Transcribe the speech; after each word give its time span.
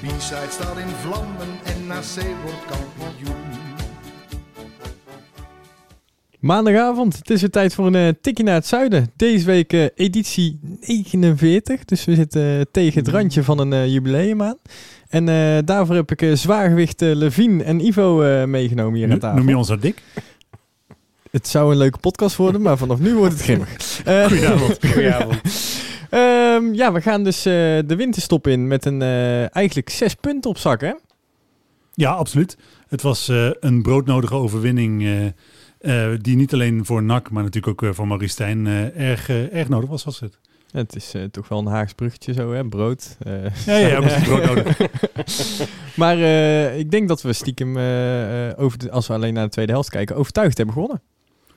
De 0.00 0.06
B-side 0.06 0.46
staat 0.50 0.78
in 0.78 0.86
vlammen 1.02 1.48
en 1.64 1.86
NAC 1.86 2.24
wordt 2.42 2.64
kampioen. 2.66 3.36
Maandagavond, 6.38 7.16
het 7.16 7.30
is 7.30 7.40
weer 7.40 7.50
tijd 7.50 7.74
voor 7.74 7.86
een 7.86 7.94
eh, 7.94 8.08
tikje 8.20 8.44
naar 8.44 8.54
het 8.54 8.66
zuiden. 8.66 9.10
Deze 9.16 9.46
week 9.46 9.72
eh, 9.72 9.84
editie 9.94 10.58
49, 10.80 11.84
dus 11.84 12.04
we 12.04 12.14
zitten 12.14 12.58
eh, 12.58 12.64
tegen 12.70 12.98
het 13.04 13.08
randje 13.08 13.42
van 13.42 13.58
een 13.58 13.90
jubileum 13.90 14.42
aan. 14.42 14.56
En 15.08 15.28
eh, 15.28 15.58
daarvoor 15.64 15.94
heb 15.94 16.10
ik 16.10 16.36
zwaargewicht 16.36 17.00
Levine 17.00 17.64
en 17.64 17.80
Ivo 17.86 18.22
eh, 18.22 18.44
meegenomen 18.44 18.98
hier 18.98 19.10
aan 19.10 19.18
tafel. 19.18 19.38
Noem 19.38 19.48
je 19.48 19.56
ons 19.56 19.68
dat 19.68 19.82
dik? 19.82 20.02
Het 21.30 21.48
zou 21.48 21.70
een 21.72 21.78
leuke 21.78 21.98
podcast 21.98 22.36
worden, 22.36 22.62
maar 22.62 22.76
vanaf 22.78 22.98
nu 22.98 23.14
wordt 23.14 23.32
het 23.32 23.42
grimmig. 23.42 23.68
Eh, 24.04 24.26
Goedenavond. 24.26 24.78
Goedenavond. 24.92 25.40
Ehm, 26.10 26.74
ja, 26.74 26.92
we 26.92 27.00
gaan 27.00 27.24
dus 27.24 27.36
eh, 27.36 27.52
de 27.86 27.96
winterstop 27.96 28.46
in 28.46 28.66
met 28.66 28.84
een 28.84 29.02
eh, 29.02 29.56
eigenlijk 29.56 29.90
zes 29.90 30.14
punten 30.14 30.50
op 30.50 30.58
zak, 30.58 30.80
hè? 30.80 30.92
Ja, 31.94 32.10
absoluut. 32.10 32.56
Het 32.88 33.02
was 33.02 33.28
eh, 33.28 33.50
een 33.60 33.82
broodnodige 33.82 34.34
overwinning 34.34 35.06
die 36.18 36.36
niet 36.36 36.52
alleen 36.52 36.84
voor 36.84 37.02
NAC, 37.02 37.30
maar 37.30 37.42
natuurlijk 37.42 37.84
ook 37.84 37.94
voor 37.94 38.06
Maurice 38.06 38.32
Stijn 38.32 38.66
erg, 38.96 39.28
erg 39.28 39.68
nodig 39.68 39.90
was, 39.90 40.04
was 40.04 40.20
het. 40.20 40.38
Het 40.70 40.96
is 40.96 41.14
toch 41.30 41.48
wel 41.48 41.58
een 41.58 41.66
Haags 41.66 41.92
bruggetje 41.92 42.32
zo, 42.32 42.52
hè? 42.52 42.64
Brood. 42.64 43.16
eh. 43.18 43.64
Ja, 43.66 43.76
ja, 43.76 43.88
ja 43.88 44.00
precies, 44.00 44.28
broodnodig. 44.28 44.78
maar 46.02 46.18
ik 46.78 46.90
denk 46.90 47.08
dat 47.08 47.22
we 47.22 47.32
stiekem, 47.32 47.68
over 48.56 48.78
de, 48.78 48.90
als 48.90 49.06
we 49.06 49.12
alleen 49.12 49.34
naar 49.34 49.44
de 49.44 49.50
tweede 49.50 49.72
helft 49.72 49.90
kijken, 49.90 50.16
overtuigd 50.16 50.56
hebben 50.56 50.74
gewonnen. 50.74 51.02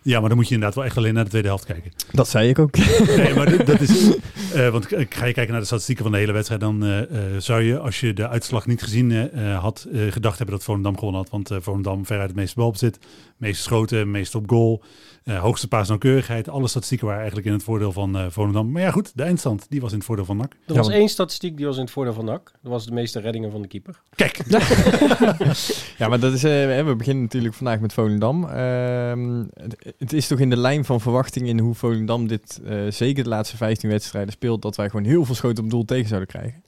Ja, 0.04 0.20
maar 0.20 0.30
dan 0.30 0.38
moet 0.38 0.48
je 0.48 0.54
inderdaad 0.54 0.78
wel 0.78 0.86
echt 0.86 0.98
alleen 0.98 1.14
naar 1.14 1.24
de 1.24 1.30
tweede 1.30 1.48
helft 1.48 1.66
kijken. 1.66 1.92
Dat 2.12 2.30
zei 2.30 2.50
ik 2.50 2.60
ook. 2.60 2.78
Nee, 3.18 3.34
maar 3.34 3.66
dat 3.66 3.80
is... 3.82 4.10
eh, 4.54 4.70
want 4.70 4.92
ik 4.92 5.16
ga 5.16 5.26
je 5.26 5.34
kijken 5.34 5.52
naar 5.52 5.60
de 5.60 5.66
statistieken 5.68 6.04
van 6.04 6.14
de 6.14 6.20
hele 6.20 6.32
wedstrijd, 6.32 6.62
dan 6.62 6.84
eh, 6.84 7.02
eh, 7.02 7.08
zou 7.38 7.62
je, 7.62 7.80
als 7.80 8.00
je 8.00 8.14
de 8.14 8.28
uitslag 8.28 8.68
niet 8.68 8.84
gezien 8.84 9.12
eh, 9.12 9.54
eh, 9.54 9.60
had, 9.62 9.88
eh, 9.94 10.12
gedacht 10.12 10.38
hebben 10.38 10.56
dat 10.56 10.64
Volendam 10.66 10.98
gewonnen 10.98 11.22
had. 11.22 11.30
Want 11.30 11.52
eh 11.52 11.58
Volendam 11.62 12.06
veruit 12.06 12.28
het 12.28 12.38
meeste 12.38 12.56
balbezit, 12.60 13.00
meeste 13.38 13.64
schoten, 13.64 14.12
meest 14.12 14.36
op 14.36 14.50
goal, 14.50 14.82
eh, 14.84 14.88
hoogste 15.24 15.68
paasnauwkeurigheid. 15.68 16.50
Alle 16.50 16.68
statistieken 16.68 17.06
waren 17.06 17.22
eigenlijk 17.22 17.50
in 17.50 17.56
het 17.56 17.64
voordeel 17.64 17.92
van 17.92 18.18
eh 18.18 18.26
Volendam. 18.30 18.72
Maar 18.72 18.82
ja 18.82 18.92
goed, 18.92 19.12
de 19.16 19.24
eindstand, 19.24 19.66
die 19.70 19.82
was 19.82 19.92
in 19.92 19.98
het 19.98 20.06
voordeel 20.06 20.26
van 20.26 20.38
NAC. 20.38 20.56
Er 20.66 20.76
was 20.76 20.90
één 20.90 21.10
statistiek 21.10 21.58
die 21.58 21.66
was 21.66 21.76
in 21.76 21.82
het 21.82 21.92
voordeel 21.92 22.14
van 22.14 22.26
NAC. 22.26 22.52
Dat 22.62 22.72
was 22.72 22.86
de 22.86 22.92
meeste 22.92 23.20
reddingen 23.20 23.52
van 23.52 23.62
de 23.62 23.68
keeper. 23.68 24.02
Kijk, 24.16 24.38
Ja, 25.98 26.08
maar 26.08 26.20
dat 26.20 26.34
is, 26.34 26.44
eh, 26.44 26.86
we 26.86 26.96
beginnen 26.98 27.24
natuurlijk 27.24 27.54
vandaag 27.54 27.80
met 27.80 27.94
Volendam. 27.94 28.44
Ehm, 28.44 29.44
het, 29.54 29.94
het 29.98 30.14
is 30.14 30.28
toch 30.28 30.40
in 30.40 30.50
de 30.50 30.58
lijn 30.58 30.86
van 30.86 31.02
verwachting 31.02 31.48
in 31.48 31.60
hoe 31.60 31.76
Volendam 31.76 32.28
dit 32.28 32.62
eh, 32.66 32.78
zeker 32.90 33.24
de 33.24 33.30
laatste 33.30 33.58
15 33.58 33.90
wedstrijden 33.90 34.34
speelt, 34.34 34.62
dat 34.62 34.76
wij 34.76 34.90
gewoon 34.90 35.06
heel 35.06 35.26
veel 35.26 35.36
schoten 35.36 35.64
op 35.64 35.70
doel 35.70 35.86
tegen 35.86 36.08
zouden 36.08 36.30
krijgen. 36.30 36.64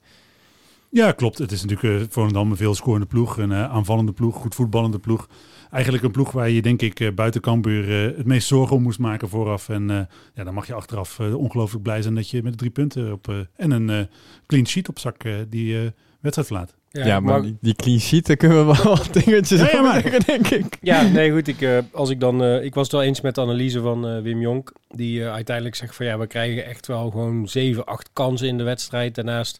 Ja, 0.94 1.12
klopt. 1.12 1.38
Het 1.38 1.52
is 1.52 1.64
natuurlijk 1.64 2.02
uh, 2.02 2.06
Volendam 2.10 2.50
een 2.50 2.56
veel 2.56 2.74
scorende 2.74 3.06
ploeg, 3.06 3.36
een 3.36 3.52
eh, 3.52 3.70
aanvallende 3.70 4.12
ploeg, 4.12 4.36
goed 4.36 4.54
voetballende 4.54 4.98
ploeg. 4.98 5.28
Eigenlijk 5.74 6.04
een 6.04 6.10
ploeg 6.10 6.32
waar 6.32 6.50
je 6.50 6.62
denk 6.62 6.82
ik 6.82 7.00
eh, 7.00 7.12
buiten 7.14 7.40
Cambuur 7.40 7.88
eh, 8.10 8.16
het 8.16 8.26
meest 8.26 8.46
zorgen 8.48 8.76
om 8.76 8.82
moest 8.82 8.98
maken 8.98 9.28
vooraf. 9.28 9.68
En 9.68 9.90
eh, 9.90 10.00
ja, 10.34 10.44
dan 10.44 10.54
mag 10.54 10.66
je 10.66 10.74
achteraf 10.74 11.18
eh, 11.18 11.34
ongelooflijk 11.36 11.82
blij 11.82 12.02
zijn 12.02 12.14
dat 12.14 12.30
je 12.30 12.42
met 12.42 12.52
de 12.52 12.58
drie 12.58 12.70
punten 12.70 13.12
op 13.12 13.28
eh, 13.28 13.34
en 13.56 13.70
een 13.70 13.90
eh, 13.90 14.00
clean 14.46 14.66
sheet 14.66 14.88
op 14.88 14.98
zak 14.98 15.24
eh, 15.24 15.32
die 15.48 15.76
eh, 15.76 15.82
wedstrijd 16.20 16.48
verlaat. 16.48 16.74
Ja, 16.90 17.20
maar 17.20 17.42
die, 17.42 17.56
die 17.60 17.74
clean 17.74 18.00
sheet, 18.00 18.26
daar 18.26 18.36
kunnen 18.36 18.66
we 18.66 18.72
wel 18.82 18.84
wat 18.96 19.12
dingetjes 19.12 19.60
Ja, 19.60 19.66
ja, 19.66 19.70
over 19.72 19.82
maar- 19.82 20.00
zeggen, 20.00 20.20
denk 20.26 20.46
ik. 20.48 20.78
Ja, 20.80 21.02
nee, 21.02 21.30
goed. 21.32 21.48
Ik, 21.48 21.60
eh, 21.60 21.78
als 21.92 22.10
ik, 22.10 22.20
dan, 22.20 22.42
eh, 22.42 22.64
ik 22.64 22.74
was 22.74 22.82
het 22.82 22.92
wel 22.92 23.02
eens 23.02 23.20
met 23.20 23.34
de 23.34 23.40
analyse 23.40 23.80
van 23.80 24.22
Wim 24.22 24.40
Jonk. 24.40 24.72
Die 24.88 25.24
eh, 25.24 25.32
uiteindelijk 25.32 25.76
zegt 25.76 25.94
van 25.96 26.06
ja, 26.06 26.18
we 26.18 26.26
krijgen 26.26 26.64
echt 26.66 26.86
wel 26.86 27.10
gewoon 27.10 27.48
7, 27.48 27.84
8 27.84 28.10
kansen 28.12 28.48
in 28.48 28.58
de 28.58 28.64
wedstrijd. 28.64 29.14
Daarnaast 29.14 29.58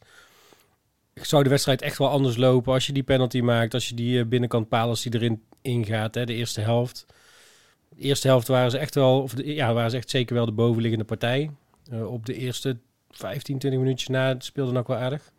zou 1.14 1.42
de 1.42 1.48
wedstrijd 1.48 1.82
echt 1.82 1.98
wel 1.98 2.08
anders 2.08 2.36
lopen 2.36 2.72
als 2.72 2.86
je 2.86 2.92
die 2.92 3.02
penalty 3.02 3.40
maakt. 3.40 3.74
Als 3.74 3.88
je 3.88 3.94
die 3.94 4.18
eh, 4.20 4.26
binnenkant 4.26 4.68
paal, 4.68 4.88
als 4.88 5.02
die 5.02 5.14
erin 5.14 5.42
ingaat, 5.62 6.14
hè, 6.14 6.24
de 6.24 6.34
eerste 6.34 6.60
helft. 6.60 7.06
De 7.88 8.02
eerste 8.02 8.28
helft 8.28 8.48
waren 8.48 8.70
ze 8.70 8.78
echt 8.78 8.94
wel, 8.94 9.22
of 9.22 9.32
ja, 9.44 9.72
waren 9.74 9.90
ze 9.90 9.96
echt 9.96 10.10
zeker 10.10 10.34
wel 10.34 10.44
de 10.46 10.52
bovenliggende 10.52 11.04
partij. 11.04 11.50
Eh, 11.90 12.12
op 12.12 12.26
de 12.26 12.34
eerste 12.34 12.76
15, 13.10 13.58
20 13.58 13.80
minuutjes 13.80 14.08
na 14.08 14.34
speelde 14.38 14.72
nog 14.72 14.86
wel 14.86 14.96
aardig. 14.96 15.30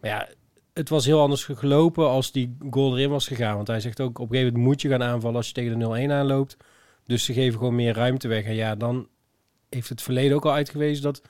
Maar 0.00 0.10
ja, 0.10 0.28
het 0.72 0.88
was 0.88 1.04
heel 1.04 1.20
anders 1.20 1.44
ge- 1.44 1.56
gelopen 1.56 2.08
als 2.08 2.32
die 2.32 2.56
goal 2.70 2.96
erin 2.96 3.10
was 3.10 3.26
gegaan. 3.26 3.56
Want 3.56 3.66
hij 3.66 3.80
zegt 3.80 4.00
ook, 4.00 4.18
op 4.18 4.24
een 4.30 4.36
gegeven 4.36 4.52
moment 4.52 4.68
moet 4.68 4.82
je 4.82 4.88
gaan 4.88 5.02
aanvallen 5.02 5.36
als 5.36 5.46
je 5.46 5.52
tegen 5.52 5.78
de 5.78 6.06
0-1 6.08 6.10
aanloopt. 6.12 6.56
Dus 7.04 7.24
ze 7.24 7.32
geven 7.32 7.58
gewoon 7.58 7.74
meer 7.74 7.94
ruimte 7.94 8.28
weg. 8.28 8.44
En 8.44 8.54
ja, 8.54 8.74
dan 8.74 9.08
heeft 9.68 9.88
het 9.88 10.02
verleden 10.02 10.36
ook 10.36 10.44
al 10.44 10.52
uitgewezen 10.52 11.02
dat 11.02 11.22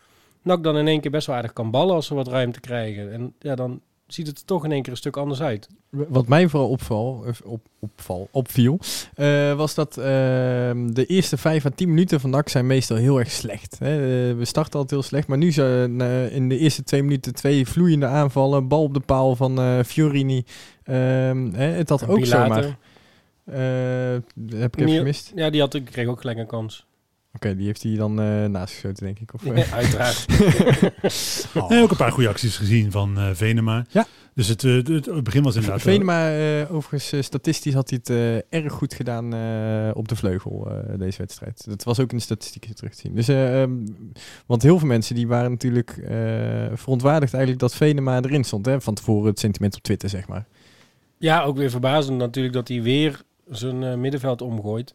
NAC 0.43 0.63
dan 0.63 0.77
in 0.77 0.87
één 0.87 1.01
keer 1.01 1.11
best 1.11 1.27
wel 1.27 1.37
aardig 1.37 1.53
kan 1.53 1.71
ballen 1.71 1.95
als 1.95 2.07
ze 2.07 2.15
wat 2.15 2.29
ruimte 2.29 2.61
krijgen. 2.61 3.13
En 3.13 3.35
ja, 3.39 3.55
dan 3.55 3.81
ziet 4.07 4.27
het 4.27 4.39
er 4.39 4.45
toch 4.45 4.65
in 4.65 4.73
één 4.73 4.83
keer 4.83 4.93
een 4.93 4.99
stuk 4.99 5.17
anders 5.17 5.43
uit. 5.43 5.69
Wat 5.91 6.29
mij 6.29 6.49
vooral 6.49 6.69
opval, 6.69 7.25
op, 7.45 7.61
opval, 7.79 8.29
opviel, 8.31 8.79
eh, 9.15 9.55
was 9.55 9.75
dat 9.75 9.97
ehm, 9.97 10.93
de 10.93 11.07
eerste 11.07 11.37
5 11.37 11.67
à 11.67 11.71
10 11.75 11.89
minuten 11.89 12.21
van 12.21 12.31
NAC 12.31 12.49
zijn 12.49 12.67
meestal 12.67 12.97
heel 12.97 13.19
erg 13.19 13.31
slecht. 13.31 13.79
Hè. 13.79 13.95
Eh, 13.95 14.37
we 14.37 14.45
starten 14.45 14.73
altijd 14.73 14.91
heel 14.91 15.03
slecht, 15.03 15.29
maar 15.29 15.39
nu 15.39 15.53
zijn 15.53 16.01
in 16.31 16.49
de 16.49 16.59
eerste 16.59 16.83
twee 16.83 17.03
minuten 17.03 17.35
twee 17.35 17.67
vloeiende 17.67 18.07
aanvallen, 18.07 18.69
bal 18.69 18.83
op 18.83 18.95
de 18.95 19.01
paal 19.01 19.37
van 19.37 19.59
eh, 19.59 19.79
Fiorini. 19.85 20.45
Ehm, 20.85 21.53
hè, 21.53 21.65
het 21.65 21.89
had 21.89 22.03
En 22.03 22.09
ook 22.09 22.21
Pilater, 22.21 22.63
zomaar. 22.63 22.79
Heb 24.51 24.77
ik 24.77 24.81
even 24.81 24.97
gemist? 24.97 25.33
Ja, 25.35 25.51
die 25.51 25.61
had, 25.61 25.75
ik 25.75 25.85
kreeg 25.85 26.07
ook 26.07 26.21
gelijk 26.21 26.39
een 26.39 26.47
kans. 26.47 26.87
Oké, 27.35 27.57
die 27.57 27.67
heeft 27.67 27.83
hij 27.83 27.97
dan 27.97 28.21
eh 28.21 28.45
naast 28.45 28.73
geschoten, 28.73 29.05
denk 29.05 29.19
ik. 29.19 29.35
Of, 29.35 29.45
eh? 29.45 29.57
Ja, 29.57 29.73
uiteraard. 29.83 30.27
Nee, 31.69 31.83
ook 31.83 31.91
een 31.91 31.97
paar 31.97 32.13
goede 32.13 32.29
acties 32.29 32.57
gezien 32.57 32.91
van 32.91 33.19
eh, 33.19 33.31
Venema. 33.33 33.85
Ja. 33.91 34.07
Dus 34.35 34.49
het, 34.49 34.65
eh, 34.65 34.73
het, 34.75 34.89
het 35.07 35.25
begin 35.25 35.43
was 35.43 35.55
inderdaad... 35.55 35.81
Venema, 35.81 36.31
eh, 36.31 36.75
overigens, 36.75 37.13
eh, 37.13 37.23
statistisch 37.23 37.75
had 37.75 37.91
hij 37.91 37.99
het 38.03 38.11
eh, 38.51 38.61
erg 38.63 38.73
goed 38.73 38.95
gedaan 38.95 39.35
eh, 39.35 39.91
op 39.93 40.09
de 40.09 40.17
vleugel, 40.17 40.71
eh, 40.71 40.99
deze 40.99 41.19
wedstrijd. 41.19 41.65
Dat 41.69 41.85
was 41.85 42.01
ook 42.01 42.11
in 42.11 42.17
de 42.17 42.23
statistieken 42.23 42.75
terug 42.75 42.95
te 42.95 43.01
zien. 43.01 43.15
Dus, 43.15 43.29
eh, 43.29 43.63
ehm, 43.63 43.73
want 44.47 44.63
heel 44.63 44.79
veel 44.79 44.89
mensen 44.89 45.15
die 45.15 45.27
waren 45.29 45.51
natuurlijk 45.51 45.91
eh, 45.91 46.11
verontwaardigd 46.75 47.33
eigenlijk 47.33 47.63
dat 47.63 47.75
Venema 47.75 48.21
erin 48.23 48.45
stond. 48.45 48.67
Hè, 48.67 48.81
van 48.81 48.95
tevoren 48.95 49.29
het 49.31 49.39
sentiment 49.41 49.77
op 49.77 49.83
Twitter, 49.83 50.09
zeg 50.09 50.29
maar. 50.29 50.47
Ja, 51.19 51.43
ook 51.43 51.57
weer 51.57 51.71
verbazend 51.71 52.19
natuurlijk 52.19 52.55
dat 52.55 52.69
hij 52.69 52.83
weer 52.83 53.23
zijn 53.51 53.83
eh, 53.83 53.95
middenveld 53.95 54.43
omgooit. 54.43 54.95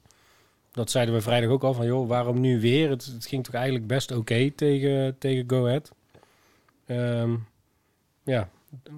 Dat 0.75 0.91
zeiden 0.91 1.15
we 1.15 1.21
vrijdag 1.21 1.49
ook 1.49 1.63
al 1.63 1.73
van, 1.73 1.85
joh, 1.85 2.07
waarom 2.07 2.39
nu 2.39 2.59
weer? 2.61 2.89
Het, 2.89 3.05
het 3.13 3.25
ging 3.25 3.43
toch 3.43 3.53
eigenlijk 3.53 3.87
best 3.87 4.11
oké 4.11 4.51
tegen, 4.51 5.15
tegen 5.17 5.43
Go 5.47 5.65
Ahead. 5.65 5.91
Ehm, 6.85 7.31
ja, 8.23 8.49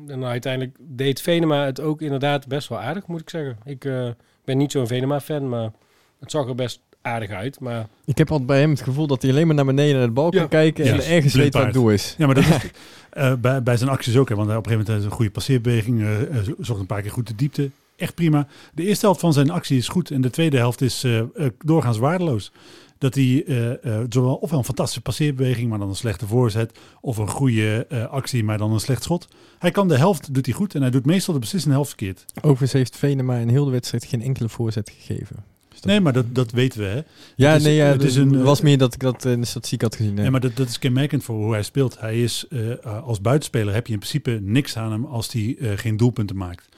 en 0.08 0.24
uiteindelijk 0.26 0.78
deed 0.80 1.22
Venema 1.22 1.66
het 1.66 1.80
ook 1.82 2.02
inderdaad 2.02 2.48
best 2.48 2.68
wel 2.70 2.80
aardig, 2.80 3.08
moet 3.08 3.22
ik 3.22 3.30
zeggen. 3.30 3.58
Ik 3.66 3.86
eh, 3.86 4.08
ben 4.46 4.58
niet 4.58 4.72
zo'n 4.72 4.88
Venema-fan, 4.88 5.50
maar 5.50 5.72
het 6.20 6.32
zag 6.32 6.48
er 6.48 6.56
best 6.56 6.80
aardig 7.02 7.30
uit. 7.30 7.60
Maar 7.60 7.88
Ik 8.06 8.18
heb 8.18 8.30
altijd 8.32 8.48
bij 8.48 8.60
hem 8.60 8.70
het 8.70 8.82
gevoel 8.82 9.08
dat 9.08 9.22
hij 9.22 9.32
alleen 9.32 9.48
maar 9.48 9.56
naar 9.56 9.66
beneden 9.66 9.98
naar 9.98 10.06
de 10.06 10.12
bal 10.14 10.30
kan 10.30 10.48
kijken 10.50 10.86
en 10.86 10.96
Ja, 10.96 11.02
ergens 11.04 11.34
weet 11.34 11.54
wat 11.54 11.64
het 11.64 11.74
doel 11.74 11.90
is. 11.90 12.16
Ja, 12.18 12.26
maar 12.26 12.36
dat 12.36 12.44
is 12.44 12.58
eh, 13.10 13.34
bij, 13.34 13.64
bij 13.64 13.78
zijn 13.78 13.90
acties 13.90 14.18
ook. 14.18 14.30
Hè, 14.30 14.36
want 14.36 14.48
hij 14.48 14.58
op 14.58 14.66
een 14.66 14.72
gegeven 14.72 14.92
moment 14.94 15.12
een 15.12 15.16
goede 15.18 15.32
passeerbeweging. 15.32 16.02
eh, 16.02 16.22
eh, 16.38 16.44
zo- 16.44 16.56
zocht 16.60 16.80
een 16.80 16.86
paar 16.86 17.02
keer 17.02 17.12
goed 17.12 17.28
de 17.28 17.36
diepte. 17.36 17.70
Echt 17.98 18.16
prima. 18.16 18.48
De 18.74 18.84
eerste 18.84 19.06
helft 19.06 19.20
van 19.20 19.34
zijn 19.34 19.50
actie 19.50 19.78
is 19.78 19.88
goed. 19.88 20.12
En 20.12 20.22
de 20.22 20.30
tweede 20.30 20.58
helft 20.58 20.82
is 20.82 21.04
eh, 21.04 21.20
eh, 21.20 21.26
doorgaans 21.66 21.98
waardeloos. 21.98 22.52
Dat 22.98 23.16
hij 23.16 23.44
eh, 23.46 24.00
zowel 24.10 24.36
ofwel 24.36 24.60
een 24.60 24.66
fantastische 24.66 25.02
passeerbeweging, 25.02 25.70
maar 25.70 25.80
dan 25.80 25.90
een 25.90 25.96
slechte 25.96 26.28
voorzet. 26.28 26.80
Of 27.02 27.18
een 27.18 27.28
goede 27.30 27.88
actie, 28.12 28.44
maar 28.44 28.58
dan 28.58 28.72
een 28.74 28.80
slecht 28.80 29.04
schot. 29.04 29.28
Hij 29.60 29.72
kan 29.72 29.88
de 29.88 29.98
helft, 29.98 30.34
doet 30.34 30.46
hij 30.46 30.56
goed. 30.56 30.76
En 30.76 30.82
hij 30.82 30.90
doet 30.92 31.06
meestal 31.06 31.34
de 31.34 31.40
beslissende 31.40 31.76
helft 31.76 31.90
verkeerd. 31.90 32.26
Overigens 32.36 32.72
heeft 32.72 32.98
Venema 32.98 33.36
in 33.38 33.50
heel 33.50 33.66
de 33.66 33.72
wedstrijd 33.72 34.06
geen 34.06 34.22
enkele 34.22 34.50
voorzet 34.50 34.92
gegeven. 34.98 35.36
Dus 35.70 35.80
Nee, 35.82 36.00
maar 36.00 36.14
dat, 36.14 36.26
dat 36.36 36.52
weten 36.52 36.80
we. 36.80 36.86
Hè. 36.86 37.02
ja, 37.36 37.54
is- 37.56 37.64
nee, 37.64 37.76
ja, 37.76 37.86
het 37.86 38.04
is 38.04 38.16
een, 38.16 38.44
was 38.44 38.62
meer 38.62 38.78
dat 38.78 38.94
ik 38.94 39.00
dat 39.00 39.26
in 39.26 39.40
de 39.40 39.46
statistiek 39.48 39.82
had 39.82 39.96
gezien. 39.96 40.16
Ja, 40.16 40.24
hè. 40.24 40.32
maar 40.32 40.40
dat, 40.40 40.56
dat 40.56 40.68
is 40.68 40.80
kenmerkend 40.80 41.24
voor 41.24 41.36
hoe 41.36 41.52
hij 41.54 41.64
speelt. 41.64 42.00
Hij 42.00 42.24
is 42.24 42.46
als 42.84 43.22
buitenspeler 43.22 43.74
heb 43.74 43.88
je 43.88 43.94
in 43.94 44.00
principe 44.00 44.40
niks 44.42 44.78
aan 44.78 44.92
hem 44.92 45.06
als 45.06 45.32
hij 45.32 45.58
geen 45.76 45.98
doelpunten 45.98 46.38
maakt. 46.38 46.70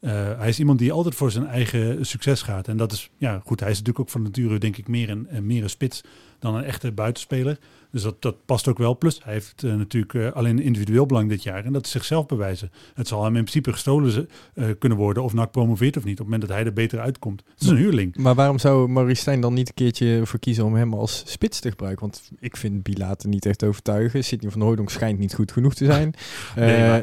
Eh, 0.00 0.38
hij 0.38 0.48
is 0.48 0.58
iemand 0.58 0.78
die 0.78 0.92
altijd 0.92 1.14
voor 1.14 1.30
zijn 1.30 1.46
eigen 1.46 2.06
succes 2.06 2.42
gaat. 2.42 2.68
En 2.68 2.76
dat 2.76 2.92
is, 2.92 3.10
ja 3.16 3.40
goed, 3.44 3.60
hij 3.60 3.70
is 3.70 3.78
natuurlijk 3.78 4.04
ook 4.04 4.10
van 4.10 4.22
nature 4.22 4.58
denk 4.58 4.76
ik 4.76 4.88
meer 4.88 5.10
een, 5.10 5.28
meer 5.46 5.62
een 5.62 5.70
spits 5.70 6.00
dan 6.38 6.54
een 6.54 6.64
echte 6.64 6.92
buitenspeler. 6.92 7.58
Dus 7.90 8.02
dat, 8.02 8.22
dat 8.22 8.44
past 8.44 8.68
ook 8.68 8.78
wel. 8.78 8.96
Plus, 8.98 9.20
hij 9.24 9.32
heeft 9.32 9.62
eh, 9.64 9.74
natuurlijk 9.74 10.14
eh, 10.14 10.32
alleen 10.32 10.58
individueel 10.60 11.06
belang 11.06 11.28
dit 11.28 11.42
jaar. 11.42 11.64
En 11.64 11.72
dat 11.72 11.84
is 11.84 11.90
zichzelf 11.90 12.26
bewijzen. 12.26 12.70
Het 12.94 13.08
zal 13.08 13.24
hem 13.24 13.36
in 13.36 13.42
principe 13.42 13.72
gestolen 13.72 14.28
eh, 14.54 14.64
kunnen 14.78 14.98
worden 14.98 15.22
of 15.22 15.32
NAC 15.32 15.50
promoveert 15.50 15.96
of 15.96 16.04
niet. 16.04 16.12
Op 16.12 16.18
het 16.18 16.26
moment 16.26 16.48
dat 16.48 16.56
hij 16.56 16.66
er 16.66 16.72
beter 16.72 17.00
uitkomt. 17.00 17.42
Het 17.52 17.62
is 17.62 17.68
een 17.68 17.76
huurling. 17.76 18.16
Maar 18.16 18.34
waarom 18.34 18.58
zou 18.58 18.88
Maurice 18.88 19.20
Stijn 19.20 19.40
dan 19.40 19.54
niet 19.54 19.68
een 19.68 19.74
keertje 19.74 20.20
voor 20.24 20.38
kiezen 20.38 20.64
om 20.64 20.74
hem 20.74 20.94
als 20.94 21.22
spits 21.26 21.60
te 21.60 21.70
gebruiken? 21.70 22.00
Want 22.00 22.30
ik 22.40 22.56
vind 22.56 22.82
Bilater 22.82 23.28
niet 23.28 23.46
echt 23.46 23.64
overtuigen. 23.64 24.24
Sidney 24.24 24.50
van 24.50 24.60
Hooydonk 24.60 24.90
schijnt 24.90 25.18
niet 25.18 25.34
goed 25.34 25.52
genoeg 25.52 25.74
te 25.74 25.84
zijn. 25.84 26.14
Nee, 26.56 27.02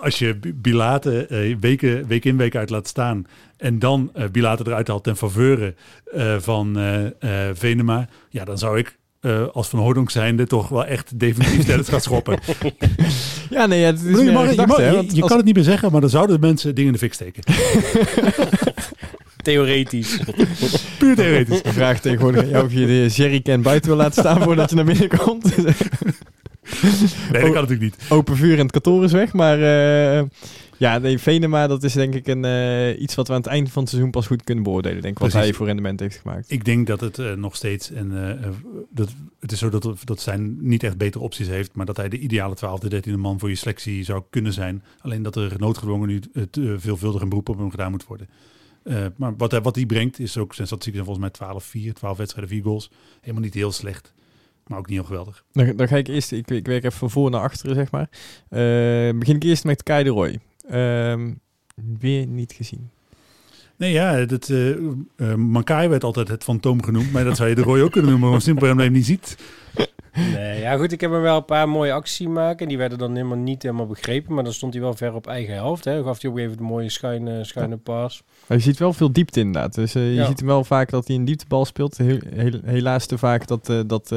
als 0.00 0.18
je 0.18 0.36
Bi- 0.36 0.54
Bilater 0.54 1.26
weken, 1.60 2.06
week 2.06 2.24
in 2.24 2.36
week 2.36 2.56
uit 2.56 2.70
laat 2.70 2.88
staan 2.88 3.26
en 3.56 3.78
dan 3.78 4.10
eh 4.14 4.24
Bilater 4.32 4.66
eruit 4.66 4.88
haalt 4.88 5.04
ten 5.04 5.16
faveur 5.16 5.74
eh, 6.12 6.34
van 6.38 6.78
eh, 6.78 7.04
eh, 7.48 7.54
Venema, 7.56 8.08
ja, 8.30 8.44
dan 8.44 8.58
zou 8.58 8.78
ik 8.78 8.98
eh, 9.20 9.46
als 9.52 9.68
Van 9.68 9.78
Hoordonk 9.78 10.10
zijnde 10.10 10.46
toch 10.46 10.68
wel 10.68 10.86
echt 10.86 11.18
definitief 11.18 11.64
Dennis 11.66 11.88
gaan 11.88 12.00
schoppen. 12.00 12.38
ja, 13.50 13.66
nee, 13.66 13.80
ja, 13.80 13.86
het 13.86 14.00
is 14.02 14.16
je 14.18 14.22
meer 14.24 14.32
mag- 14.32 14.42
je, 14.42 14.48
gedachte, 14.48 14.70
mag- 14.72 14.80
hè, 14.80 14.88
je- 14.88 14.94
want 14.96 15.14
je 15.14 15.20
als- 15.20 15.28
kan 15.28 15.36
het 15.36 15.46
niet 15.46 15.54
meer 15.54 15.64
zeggen, 15.64 15.92
maar 15.92 16.00
dan 16.00 16.10
zouden 16.10 16.40
de 16.40 16.46
mensen 16.46 16.74
dingen 16.74 16.94
in 16.94 16.98
de 16.98 17.04
fik 17.04 17.12
steken. 17.14 17.42
Theoretisch. 19.42 20.18
Puur 20.98 21.14
theoretisch. 21.16 21.62
De 21.62 21.72
vraag 21.72 22.00
tegenwoordig 22.00 22.42
aan 22.42 22.48
jou 22.48 22.64
of 22.64 22.72
je 22.72 22.86
de 22.86 23.06
jerrycan 23.08 23.62
buiten 23.62 23.88
wil 23.90 23.98
laten 23.98 24.22
staan 24.22 24.42
voordat 24.42 24.70
je 24.70 24.76
naar 24.76 24.84
binnen 24.84 25.08
komt. 25.08 25.56
Nee, 25.56 25.74
dat 27.32 27.40
kan 27.42 27.52
natuurlijk 27.52 27.80
niet. 27.80 27.96
Open 28.08 28.36
vuur 28.36 28.52
en 28.58 28.62
het 28.62 28.70
kantoor 28.72 29.04
is 29.04 29.12
weg. 29.12 29.32
Maar 29.32 29.58
eh, 30.18 30.22
ja, 30.78 30.98
nee, 30.98 31.18
Venema, 31.18 31.66
dat 31.66 31.82
is 31.82 31.92
denk 31.92 32.14
ik 32.14 32.26
een, 32.26 32.44
eh, 32.44 33.00
iets 33.00 33.14
wat 33.14 33.26
we 33.26 33.34
aan 33.34 33.40
het 33.40 33.48
eind 33.48 33.70
van 33.70 33.82
het 33.82 33.90
seizoen 33.90 34.10
pas 34.10 34.26
goed 34.26 34.44
kunnen 34.44 34.64
beoordelen. 34.64 35.02
Denk 35.02 35.14
ik, 35.14 35.22
wat 35.22 35.32
hij 35.32 35.52
voor 35.52 35.66
rendement 35.66 36.00
heeft 36.00 36.16
gemaakt. 36.16 36.50
Ik 36.50 36.64
denk 36.64 36.86
dat 36.86 37.00
het 37.00 37.18
eh, 37.18 37.32
nog 37.32 37.56
steeds, 37.56 37.90
en 37.90 38.38
eh, 38.42 38.48
dat, 38.90 39.14
het 39.40 39.52
is 39.52 39.58
zo 39.58 39.68
dat, 39.68 39.98
dat 40.04 40.20
zijn 40.20 40.68
niet 40.68 40.82
echt 40.82 40.96
betere 40.96 41.24
opties 41.24 41.46
heeft, 41.46 41.74
maar 41.74 41.86
dat 41.86 41.96
hij 41.96 42.08
de 42.08 42.18
ideale 42.18 42.56
12e, 42.56 42.88
13e 42.88 43.16
man 43.16 43.38
voor 43.38 43.48
je 43.48 43.54
selectie 43.54 44.04
zou 44.04 44.22
kunnen 44.30 44.52
zijn. 44.52 44.82
Alleen 45.00 45.22
dat 45.22 45.36
er 45.36 45.54
noodgedwongen 45.56 46.08
nu 46.08 46.20
het 46.32 46.58
veelvuldig 46.76 47.22
een 47.22 47.28
beroep 47.28 47.48
op 47.48 47.58
hem 47.58 47.70
gedaan 47.70 47.90
moet 47.90 48.06
worden. 48.06 48.28
Maar 49.16 49.36
wat 49.36 49.50
hij, 49.50 49.60
wat 49.60 49.74
hij 49.74 49.86
brengt 49.86 50.18
is 50.18 50.38
ook, 50.38 50.54
zijn 50.54 50.66
statistieken 50.66 51.04
zijn 51.04 51.18
volgens 51.18 51.72
mij 51.74 51.90
12-4, 51.90 51.92
12 51.92 52.16
wedstrijden, 52.16 52.54
4 52.54 52.62
goals. 52.62 52.90
Helemaal 53.20 53.42
niet 53.42 53.54
heel 53.54 53.72
slecht, 53.72 54.12
maar 54.66 54.78
ook 54.78 54.86
niet 54.86 54.96
heel 54.96 55.06
geweldig. 55.06 55.44
Dan, 55.52 55.76
dan 55.76 55.88
ga 55.88 55.96
ik 55.96 56.08
eerst, 56.08 56.32
ik, 56.32 56.50
ik 56.50 56.66
werk 56.66 56.84
even 56.84 56.98
van 56.98 57.10
voor 57.10 57.30
naar 57.30 57.40
achteren, 57.40 57.74
zeg 57.74 57.90
maar. 57.90 58.08
Eh, 58.48 59.18
begin 59.18 59.36
ik 59.36 59.42
eerst 59.42 59.64
met 59.64 59.82
Kai 59.82 60.04
de 60.04 60.10
Roy. 60.10 60.40
Ehm, 60.68 61.32
weer 61.98 62.26
niet 62.26 62.52
gezien. 62.52 62.90
Nee, 63.76 63.92
ja, 63.92 64.24
dat, 64.24 64.48
eh 64.48 64.70
eh, 64.70 65.34
Mankai 65.36 65.88
werd 65.88 66.04
altijd 66.04 66.28
het 66.28 66.44
fantoom 66.44 66.82
genoemd, 66.82 67.12
maar 67.12 67.24
dat 67.24 67.36
zou 67.36 67.48
je 67.48 67.54
de 67.54 67.62
Roy 67.62 67.80
ook 67.80 67.92
kunnen 67.92 68.10
noemen, 68.10 68.30
maar 68.30 68.40
simpel 68.40 68.62
omdat 68.70 68.78
je 68.84 68.90
hem 68.90 68.98
niet 68.98 69.06
ziet. 69.06 69.36
Nee, 70.32 70.60
ja 70.60 70.76
goed, 70.76 70.92
ik 70.92 71.00
heb 71.00 71.10
hem 71.10 71.20
wel 71.20 71.36
een 71.36 71.44
paar 71.44 71.68
mooie 71.68 71.92
acties 71.92 72.16
zien 72.16 72.32
maken. 72.32 72.58
En 72.58 72.68
die 72.68 72.78
werden 72.78 72.98
dan 72.98 73.14
helemaal 73.14 73.36
niet 73.38 73.62
helemaal 73.62 73.86
begrepen. 73.86 74.34
Maar 74.34 74.44
dan 74.44 74.52
stond 74.52 74.72
hij 74.72 74.82
wel 74.82 74.94
ver 74.94 75.14
op 75.14 75.26
eigen 75.26 75.54
helft. 75.54 75.84
Hè. 75.84 75.94
Dan 75.94 76.04
gaf 76.04 76.22
hij 76.22 76.30
ook 76.30 76.38
even 76.38 76.56
de 76.56 76.62
mooie 76.62 76.88
schuine, 76.90 77.44
schuine 77.44 77.76
pas. 77.76 78.22
Maar 78.46 78.56
je 78.58 78.62
ziet 78.62 78.78
wel 78.78 78.92
veel 78.92 79.12
diepte 79.12 79.40
inderdaad. 79.40 79.74
Dus 79.74 79.94
eh, 79.94 80.06
je 80.08 80.14
Ja. 80.14 80.26
ziet 80.26 80.38
hem 80.38 80.46
wel 80.48 80.64
vaak 80.64 80.90
dat 80.90 81.06
hij 81.06 81.16
een 81.16 81.24
dieptebal 81.24 81.64
speelt. 81.64 81.96
Heel, 81.96 82.18
heel- 82.34 82.60
helaas 82.64 83.06
te 83.06 83.18
vaak 83.18 83.46
dat, 83.46 83.68
eh, 83.68 83.80
dat 83.86 84.02
eh, 84.04 84.08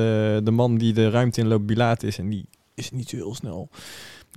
de 0.43 0.51
man 0.51 0.77
die 0.77 0.93
de 0.93 1.09
ruimte 1.09 1.41
inloopt 1.41 1.65
Bilaat 1.65 2.03
is. 2.03 2.17
En 2.17 2.29
die 2.29 2.45
is 2.75 2.91
niet 2.91 3.09
zo 3.09 3.15
heel 3.15 3.35
snel. 3.35 3.69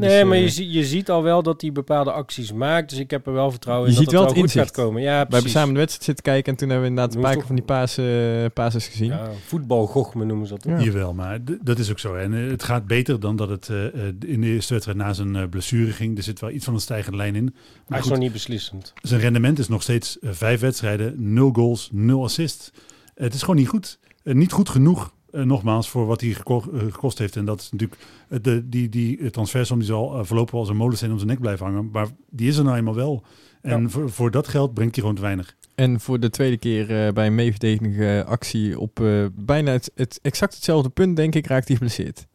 Dus, 0.00 0.08
Nee, 0.10 0.24
maar 0.24 0.36
eh, 0.36 0.42
je, 0.42 0.48
zie- 0.48 0.70
je 0.70 0.84
ziet 0.84 1.10
al 1.10 1.22
wel 1.22 1.42
dat 1.42 1.60
hij 1.60 1.72
bepaalde 1.72 2.12
acties 2.12 2.52
maakt. 2.52 2.90
Dus 2.90 2.98
ik 2.98 3.10
heb 3.10 3.26
er 3.26 3.32
wel 3.32 3.50
vertrouwen 3.50 3.88
in 3.88 3.92
Je 3.94 3.98
dat 4.00 4.08
ziet 4.10 4.18
het 4.18 4.24
wel 4.26 4.34
wel 4.34 4.42
het 4.44 4.52
goed 4.52 4.62
gaat 4.62 4.70
komen. 4.84 5.02
Ja, 5.02 5.08
we 5.10 5.16
hebben 5.16 5.28
precies. 5.38 5.52
samen 5.52 5.72
de 5.74 5.78
wedstrijd 5.80 6.04
zitten 6.04 6.24
kijken 6.24 6.52
en 6.52 6.58
toen 6.58 6.68
hebben 6.68 6.84
we 6.86 6.90
inderdaad 6.90 7.14
een 7.14 7.20
Moest 7.20 7.32
paar 7.32 7.38
keer 7.40 7.46
van 7.46 7.56
die 7.56 7.64
pasen, 7.64 8.04
eh, 8.44 8.50
pases 8.54 8.86
gezien. 8.88 9.06
Ja, 9.08 9.30
voetbalgochme 9.46 10.24
noemen 10.24 10.46
ze 10.46 10.54
dat. 10.54 10.64
Ja. 10.64 10.80
Jawel, 10.84 11.14
maar 11.14 11.38
dat 11.62 11.78
is 11.78 11.90
ook 11.90 11.98
zo. 11.98 12.14
En 12.14 12.34
eh, 12.44 12.50
het 12.50 12.62
gaat 12.62 12.86
beter 12.86 13.20
dan 13.20 13.36
dat 13.36 13.48
het 13.48 13.68
eh, 13.68 13.86
eh, 13.86 13.92
in 14.26 14.40
de 14.40 14.46
eerste 14.46 14.72
wedstrijd 14.72 14.98
na 14.98 15.12
zijn 15.12 15.36
eh, 15.36 15.48
blessure 15.48 15.92
ging. 15.92 16.16
Er 16.16 16.22
zit 16.22 16.40
wel 16.40 16.50
iets 16.50 16.64
van 16.64 16.74
een 16.74 16.80
stijgende 16.80 17.16
lijn 17.16 17.34
in. 17.34 17.44
Hij 17.44 17.52
Maar 17.88 17.98
is 17.98 18.06
nog 18.06 18.18
niet 18.18 18.32
beslissend. 18.32 18.92
zijn 19.02 19.20
rendement 19.20 19.58
is 19.58 19.68
nog 19.68 19.82
steeds 19.82 20.18
eh, 20.18 20.30
vijf 20.32 20.60
wedstrijden, 20.60 21.14
nul 21.32 21.50
goals, 21.52 21.88
nul 21.92 22.22
assists. 22.24 22.70
het 23.14 23.34
is 23.34 23.40
gewoon 23.40 23.56
niet 23.56 23.68
goed. 23.68 23.98
Eh, 24.22 24.34
niet 24.34 24.52
goed 24.52 24.68
genoeg, 24.68 25.12
eh, 25.32 25.42
nogmaals, 25.42 25.88
voor 25.88 26.06
wat 26.06 26.20
hij 26.20 26.30
geko- 26.30 26.64
eh, 26.74 26.80
gekost 26.80 27.18
heeft. 27.18 27.36
En 27.36 27.44
dat 27.44 27.60
is 27.60 27.70
natuurlijk, 27.70 28.00
eh, 28.28 28.38
de, 28.42 28.68
die, 28.68 28.88
die 28.88 29.30
transfersom 29.30 29.78
die 29.78 29.86
zal 29.86 30.24
voorlopig 30.24 30.54
als 30.54 30.68
een 30.68 30.76
molensteen 30.76 31.10
om 31.10 31.16
zijn 31.16 31.28
nek 31.28 31.40
blijven 31.40 31.66
hangen. 31.66 31.88
Maar 31.92 32.08
die 32.30 32.48
is 32.48 32.56
er 32.56 32.64
nou 32.64 32.76
eenmaal 32.76 32.94
wel. 32.94 33.22
En 33.62 33.82
Ja. 33.82 33.88
voor, 33.88 34.10
voor 34.10 34.30
dat 34.30 34.48
geld 34.48 34.74
brengt 34.74 34.92
hij 34.94 35.00
gewoon 35.02 35.16
te 35.18 35.22
weinig. 35.24 35.56
En 35.74 36.00
voor 36.00 36.20
de 36.20 36.30
tweede 36.30 36.56
keer 36.56 37.12
bij 37.12 37.26
een 37.26 37.34
meeverdedigende 37.34 38.24
actie 38.26 38.78
op 38.78 39.00
bijna 39.34 39.72
het, 39.72 39.90
het 39.94 40.18
exact 40.22 40.54
hetzelfde 40.54 40.88
punt, 40.88 41.16
denk 41.16 41.34
ik, 41.34 41.46
raakt 41.46 41.66
hij 41.68 41.76
geblesseerd. 41.76 42.26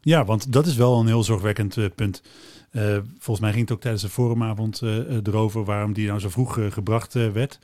Ja, 0.00 0.24
want 0.24 0.52
dat 0.52 0.66
is 0.66 0.76
wel 0.76 1.00
een 1.00 1.06
heel 1.06 1.22
zorgwekkend 1.24 1.94
punt. 1.94 2.22
Volgens 3.18 3.40
mij 3.40 3.50
ging 3.50 3.60
het 3.62 3.72
ook 3.72 3.80
tijdens 3.80 4.02
de 4.02 4.08
forumavond 4.08 4.82
erover 5.22 5.64
waarom 5.64 5.92
die 5.92 6.06
nou 6.06 6.20
zo 6.20 6.28
vroeg 6.28 6.58
gebracht 6.70 7.12
werd. 7.12 7.58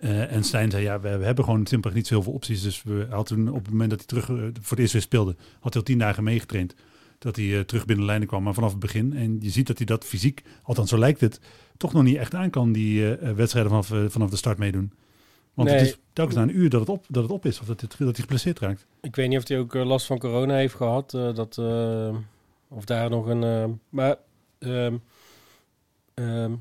Eh, 0.00 0.32
en 0.32 0.44
Stijn 0.44 0.70
zei, 0.70 0.82
ja, 0.82 1.00
we, 1.00 1.08
hebben 1.08 1.44
gewoon 1.44 1.66
simpelweg 1.66 1.98
niet 1.98 2.06
zoveel 2.08 2.32
opties. 2.32 2.62
Dus 2.62 2.82
we 2.82 3.06
had 3.10 3.26
toen 3.26 3.48
op 3.48 3.62
het 3.62 3.70
moment 3.70 3.90
dat 3.90 3.98
hij 3.98 4.08
terug 4.08 4.28
eh, 4.28 4.36
voor 4.36 4.70
het 4.70 4.78
eerst 4.78 4.92
weer 4.92 5.02
speelde, 5.02 5.36
had 5.60 5.72
hij 5.72 5.82
al 5.82 5.88
tien 5.88 5.98
dagen 5.98 6.24
meegetraind. 6.24 6.74
Dat 7.18 7.36
hij 7.36 7.58
eh, 7.58 7.60
terug 7.60 7.84
binnen 7.84 8.04
de 8.04 8.10
lijnen 8.10 8.28
kwam, 8.28 8.42
maar 8.42 8.54
vanaf 8.54 8.70
het 8.70 8.78
begin. 8.78 9.16
En 9.16 9.38
je 9.40 9.50
ziet 9.50 9.66
dat 9.66 9.76
hij 9.76 9.86
dat 9.86 10.04
fysiek, 10.04 10.42
althans 10.62 10.90
zo 10.90 10.98
lijkt 10.98 11.20
het, 11.20 11.40
toch 11.76 11.92
nog 11.92 12.02
niet 12.02 12.16
echt 12.16 12.34
aan 12.34 12.50
kan, 12.50 12.72
die 12.72 13.04
wedstrijden 13.34 13.70
vanaf, 13.70 14.12
vanaf 14.12 14.30
de 14.30 14.36
start 14.36 14.58
meedoen. 14.58 14.92
Want 15.54 15.68
Nee. 15.68 15.78
het 15.78 15.86
is 15.88 15.98
telkens 16.12 16.36
na 16.36 16.42
een 16.42 16.56
uur 16.56 16.70
dat 16.70 16.80
het 16.80 16.88
op, 16.88 17.04
dat 17.08 17.22
het 17.22 17.32
op 17.32 17.46
is, 17.46 17.60
of 17.60 17.66
dat, 17.66 17.80
het, 17.80 17.90
dat 17.98 18.08
hij 18.08 18.14
geblesseerd 18.14 18.58
raakt. 18.58 18.86
Ik 19.00 19.16
weet 19.16 19.28
niet 19.28 19.38
of 19.38 19.48
hij 19.48 19.58
ook 19.58 19.74
last 19.74 20.06
van 20.06 20.18
corona 20.18 20.54
heeft 20.54 20.74
gehad. 20.74 21.14
eh, 21.14 21.34
dat, 21.34 21.58
of 22.68 22.84
daar 22.84 23.10
nog 23.10 23.26
een... 23.26 23.80
maar 23.88 24.16
ehm, 24.58 24.96
ehm, 26.14 26.52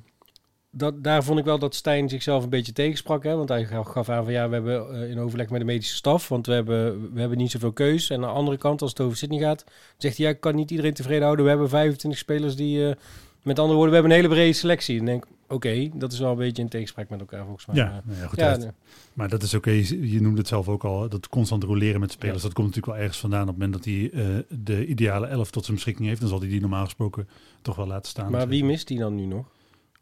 dat, 0.78 1.04
daar 1.04 1.24
vond 1.24 1.40
ik 1.40 1.46
wel 1.46 1.60
dat 1.60 1.76
Stijn 1.76 2.10
zichzelf 2.10 2.44
een 2.44 2.50
beetje 2.50 2.72
tegensprak. 2.72 3.24
Hè? 3.24 3.36
Want 3.36 3.50
hij 3.50 3.66
gaf 3.66 4.10
aan 4.10 4.24
van 4.24 4.34
ja, 4.34 4.48
we 4.48 4.54
hebben 4.54 5.02
eh, 5.02 5.10
in 5.10 5.20
overleg 5.20 5.50
met 5.50 5.60
de 5.60 5.66
medische 5.66 5.96
staf. 5.96 6.28
Want 6.28 6.46
we 6.48 6.54
hebben, 6.54 7.14
we 7.14 7.20
hebben 7.20 7.38
niet 7.38 7.52
zoveel 7.52 7.72
keus. 7.74 8.10
En 8.10 8.16
aan 8.16 8.22
de 8.22 8.28
andere 8.28 8.58
kant, 8.58 8.82
als 8.82 8.90
het 8.90 9.00
over 9.02 9.18
Sydney 9.18 9.40
gaat, 9.40 9.64
zegt 9.98 10.18
hij 10.18 10.26
ja, 10.26 10.32
ik 10.32 10.40
kan 10.40 10.56
niet 10.56 10.72
iedereen 10.72 10.94
tevreden 10.94 11.24
houden. 11.24 11.44
We 11.46 11.52
hebben 11.52 11.70
25 11.70 12.20
spelers 12.20 12.56
die... 12.56 12.88
eh, 12.90 12.96
met 13.42 13.60
andere 13.60 13.78
woorden, 13.78 13.94
we 13.96 14.00
hebben 14.02 14.12
een 14.18 14.24
hele 14.24 14.34
brede 14.42 14.54
selectie. 14.54 14.96
En 14.96 15.02
ik 15.02 15.08
denk, 15.08 15.26
oké, 15.48 15.90
dat 15.94 16.12
is 16.12 16.20
wel 16.20 16.32
een 16.32 16.38
beetje 16.38 16.62
in 16.62 16.70
tegenspraak 16.70 17.10
met 17.10 17.20
elkaar 17.20 17.44
volgens 17.46 17.66
mij. 17.66 17.76
Ja, 17.76 18.02
nou 18.06 18.20
ja, 18.20 18.28
goed. 18.28 18.40
ja, 18.40 18.50
dat- 18.50 18.60
nee. 18.60 18.70
Maar 19.14 19.30
dat 19.30 19.44
is 19.44 19.54
oké, 19.54 19.70
je, 19.70 20.12
je 20.12 20.22
noemde 20.22 20.38
het 20.40 20.48
zelf 20.48 20.68
ook 20.70 20.84
al, 20.84 21.10
dat 21.10 21.30
constant 21.30 21.64
roleren 21.64 22.00
met 22.00 22.12
spelers, 22.12 22.42
dat 22.42 22.54
komt 22.54 22.68
natuurlijk 22.68 22.94
wel 22.94 23.02
ergens 23.04 23.20
vandaan. 23.22 23.42
Op 23.42 23.48
het 23.48 23.58
moment 23.58 23.74
dat 23.74 23.86
hij 23.94 24.10
eh, 24.14 24.44
de 24.50 24.86
ideale 24.86 25.28
elf 25.28 25.52
tot 25.52 25.64
zijn 25.64 25.76
beschikking 25.76 26.08
heeft, 26.08 26.20
dan 26.20 26.30
zal 26.30 26.40
hij 26.40 26.48
die 26.50 26.62
normaal 26.62 26.84
gesproken 26.84 27.28
toch 27.62 27.76
wel 27.76 27.88
laten 27.88 28.10
staan. 28.10 28.32
maar 28.32 28.48
wie 28.48 28.64
mist 28.66 28.90
hij 28.90 28.98
dan 28.98 29.16
nu 29.16 29.26
nog? 29.26 29.46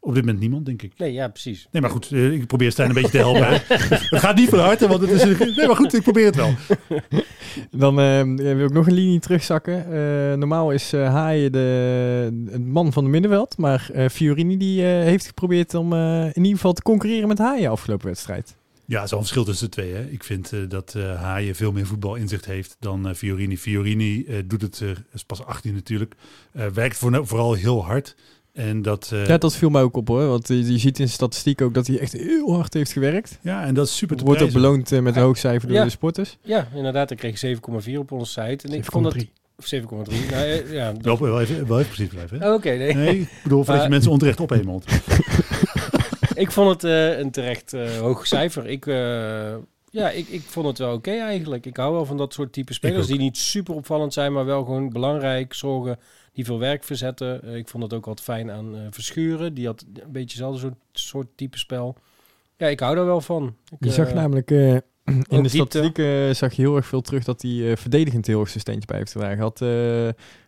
Op 0.04 0.14
dit 0.14 0.22
moment 0.24 0.40
niemand, 0.40 0.66
denk 0.66 0.82
ik. 0.82 0.92
Nee, 0.96 1.12
ja, 1.12 1.28
precies. 1.28 1.68
Nee, 1.70 1.82
maar 1.82 1.90
goed, 1.90 2.10
eh, 2.12 2.32
ik 2.32 2.46
probeer 2.46 2.70
Stijn 2.70 2.88
een 2.88 2.94
beetje 2.94 3.10
te 3.10 3.16
helpen. 3.16 3.46
het 4.10 4.20
gaat 4.20 4.36
niet 4.36 4.48
van 4.48 4.58
harte, 4.58 4.88
want 4.88 5.00
het 5.00 5.10
is... 5.10 5.22
een- 5.22 5.52
Nee, 5.56 5.66
maar 5.66 5.76
goed, 5.76 5.94
ik 5.94 6.02
probeer 6.02 6.26
het 6.26 6.36
wel. 6.36 6.54
Dan 7.70 8.00
eh, 8.00 8.22
wil 8.54 8.64
ik 8.66 8.72
nog 8.72 8.86
een 8.86 8.92
linie 8.94 9.20
terugzakken. 9.20 9.84
Eh, 9.92 10.36
normaal 10.38 10.70
is 10.70 10.92
eh 10.92 11.08
Haaien 11.12 11.52
de, 11.52 12.28
de 12.32 12.58
man 12.58 12.92
van 12.92 13.04
de 13.04 13.10
middenveld. 13.10 13.56
Maar 13.58 13.90
eh, 13.92 14.08
Fiorini 14.08 14.56
die, 14.56 14.82
eh, 14.82 14.86
heeft 14.88 15.26
geprobeerd 15.26 15.74
om 15.74 15.92
eh, 15.92 16.24
in 16.24 16.36
ieder 16.42 16.52
geval 16.54 16.72
te 16.72 16.82
concurreren 16.82 17.28
met 17.28 17.38
Haaien 17.38 17.70
afgelopen 17.70 18.06
wedstrijd. 18.06 18.56
Ja, 18.86 19.02
is 19.02 19.10
wel 19.10 19.18
een 19.18 19.24
verschil 19.26 19.44
tussen 19.44 19.66
de 19.70 19.72
twee. 19.72 19.92
Hè. 19.92 20.04
Ik 20.04 20.24
vind 20.24 20.52
eh, 20.52 20.60
dat 20.68 20.94
eh 20.96 21.20
Haaien 21.22 21.54
veel 21.54 21.72
meer 21.72 21.86
voetbalinzicht 21.86 22.44
heeft 22.44 22.76
dan 22.80 23.08
eh, 23.08 23.14
Fiorini. 23.14 23.56
Fiorini 23.58 24.24
eh, 24.24 24.36
doet 24.44 24.62
het, 24.62 24.82
is 25.12 25.24
pas 25.24 25.44
18 25.44 25.74
natuurlijk, 25.74 26.14
eh, 26.52 26.66
werkt 26.66 26.96
voor, 26.96 27.26
vooral 27.26 27.52
heel 27.54 27.84
hard. 27.84 28.16
En 28.54 28.82
dat, 28.82 29.10
eh, 29.12 29.26
Ja, 29.26 29.38
dat 29.38 29.56
viel 29.56 29.70
mij 29.70 29.82
ook 29.82 29.96
op 29.96 30.08
hoor. 30.08 30.26
Want 30.28 30.48
je, 30.48 30.56
je 30.56 30.78
ziet 30.78 30.84
in 30.84 30.94
zijn 30.94 31.08
statistiek 31.08 31.60
ook 31.62 31.74
dat 31.74 31.86
hij 31.86 31.98
echt 31.98 32.12
heel 32.12 32.54
hard 32.54 32.74
heeft 32.74 32.92
gewerkt. 32.92 33.38
ja, 33.42 33.64
en 33.64 33.74
dat 33.74 33.86
is 33.86 33.96
super 33.96 34.16
te 34.16 34.24
Wordt 34.24 34.42
ook 34.42 34.52
beloond 34.52 34.92
eh, 34.92 35.00
met 35.00 35.16
een 35.16 35.22
hoog 35.22 35.38
cijfer 35.38 35.68
door 35.68 35.76
Ja. 35.76 35.84
de 35.84 35.90
sporters. 35.90 36.36
Ja, 36.42 36.68
inderdaad. 36.74 37.10
Ik 37.10 37.16
kreeg 37.16 37.38
7,4 37.38 37.98
op 37.98 38.12
onze 38.12 38.32
site. 38.32 38.68
En 38.68 38.74
ik 38.74 38.84
vond 38.84 39.04
dat... 39.04 39.14
7,3. 39.14 39.30
Of 39.56 39.66
7,3. 39.74 40.30
nou, 40.30 40.42
eh, 40.48 40.72
ja, 40.72 40.92
dat- 40.92 41.02
Wel, 41.18 41.18
wel, 41.18 41.40
even, 41.40 41.66
wel 41.66 41.78
even 41.78 41.90
precies 41.92 42.12
blijven. 42.12 42.40
Hè? 42.40 42.48
Oh, 42.48 42.54
Oké, 42.54 42.70
nee. 42.70 42.94
Nee, 42.94 43.18
ik 43.20 43.40
bedoel, 43.42 43.64
voordat 43.64 43.82
je 43.82 43.88
mensen 43.88 44.10
onterecht 44.10 44.40
ophemelt. 44.40 44.84
ik 46.34 46.50
vond 46.50 46.70
het 46.70 46.84
eh, 46.84 47.18
een 47.18 47.30
terecht 47.30 47.72
eh, 47.72 47.90
hoog 47.98 48.26
cijfer. 48.26 48.66
Ik, 48.66 48.86
eh, 48.86 49.54
ja, 49.94 50.10
ik, 50.10 50.28
ik 50.28 50.40
vond 50.40 50.66
het 50.66 50.78
wel 50.78 50.94
oké 50.94 51.10
eigenlijk. 51.10 51.66
Ik 51.66 51.76
hou 51.76 51.92
wel 51.92 52.04
van 52.06 52.16
dat 52.16 52.32
soort 52.32 52.52
type 52.52 52.72
spelers 52.72 53.06
die 53.06 53.18
niet 53.18 53.36
super 53.36 53.74
opvallend 53.74 54.12
zijn, 54.12 54.32
maar 54.32 54.44
wel 54.44 54.64
gewoon 54.64 54.88
belangrijk, 54.88 55.54
zorgen, 55.54 55.98
die 56.32 56.44
veel 56.44 56.58
werk 56.58 56.84
verzetten. 56.84 57.42
Eh, 57.42 57.56
ik 57.56 57.68
vond 57.68 57.82
het 57.82 57.92
ook 57.92 58.06
altijd 58.06 58.26
fijn 58.26 58.50
aan 58.50 58.76
eh, 58.76 58.80
Verschuren. 58.90 59.54
Die 59.54 59.66
had 59.66 59.84
een 59.94 60.12
beetje 60.12 60.20
hetzelfde 60.22 60.58
soort, 60.60 60.74
soort 60.92 61.26
type 61.36 61.58
spel. 61.58 61.96
Ja, 62.56 62.66
ik 62.66 62.80
hou 62.80 62.94
daar 62.94 63.04
wel 63.04 63.20
van. 63.20 63.56
Ik, 63.70 63.84
Je 63.84 63.90
zag 63.90 64.14
namelijk 64.14 64.50
eh, 64.50 64.72
In 64.72 64.82
Ook 65.06 65.14
de 65.14 65.26
diepte. 65.28 65.48
statistieken 65.48 66.36
zag 66.36 66.52
je 66.52 66.62
heel 66.62 66.76
erg 66.76 66.86
veel 66.86 67.00
terug 67.00 67.24
dat 67.24 67.42
hij 67.42 67.76
verdedigend 67.76 68.26
heel 68.26 68.40
erg 68.40 68.48
zijn 68.48 68.60
steentje 68.60 68.86
bij 68.86 68.98
heeft 68.98 69.12
gedragen. 69.12 69.38
Had, 69.38 69.58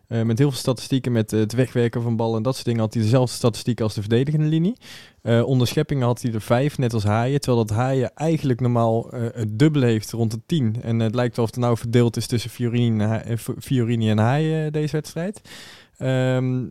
eh, 0.08 0.22
met 0.22 0.38
heel 0.38 0.50
veel 0.50 0.58
statistieken, 0.58 1.12
met 1.12 1.32
eh, 1.32 1.40
het 1.40 1.52
wegwerken 1.52 2.02
van 2.02 2.16
ballen 2.16 2.36
en 2.36 2.42
dat 2.42 2.54
soort 2.54 2.66
dingen, 2.66 2.80
had 2.80 2.94
hij 2.94 3.02
dezelfde 3.02 3.36
statistieken 3.36 3.84
als 3.84 3.94
de 3.94 4.00
verdedigende 4.00 4.46
linie. 4.46 4.76
Eh 5.22 5.46
onder 5.46 5.66
scheppingen 5.66 6.06
had 6.06 6.22
hij 6.22 6.32
er 6.32 6.40
vijf, 6.40 6.78
net 6.78 6.92
als 6.92 7.04
Haaien. 7.04 7.40
Terwijl 7.40 7.64
dat 7.64 7.76
Haaien 7.76 8.14
eigenlijk 8.14 8.60
normaal 8.60 9.06
het 9.10 9.58
dubbele 9.58 9.86
heeft 9.86 10.10
rond 10.10 10.30
de 10.30 10.40
tien. 10.46 10.76
En 10.82 10.98
het 10.98 11.14
lijkt 11.14 11.36
wel 11.36 11.44
of 11.44 11.50
het 11.50 11.60
nou 11.60 11.76
verdeeld 11.76 12.16
is 12.16 12.26
tussen 12.26 12.50
Fiorini 12.50 13.04
en, 13.04 13.38
Fiorini 13.38 14.10
en 14.10 14.18
Haaien 14.18 14.72
deze 14.72 14.92
wedstrijd. 14.92 15.40
Ehm, 15.98 16.64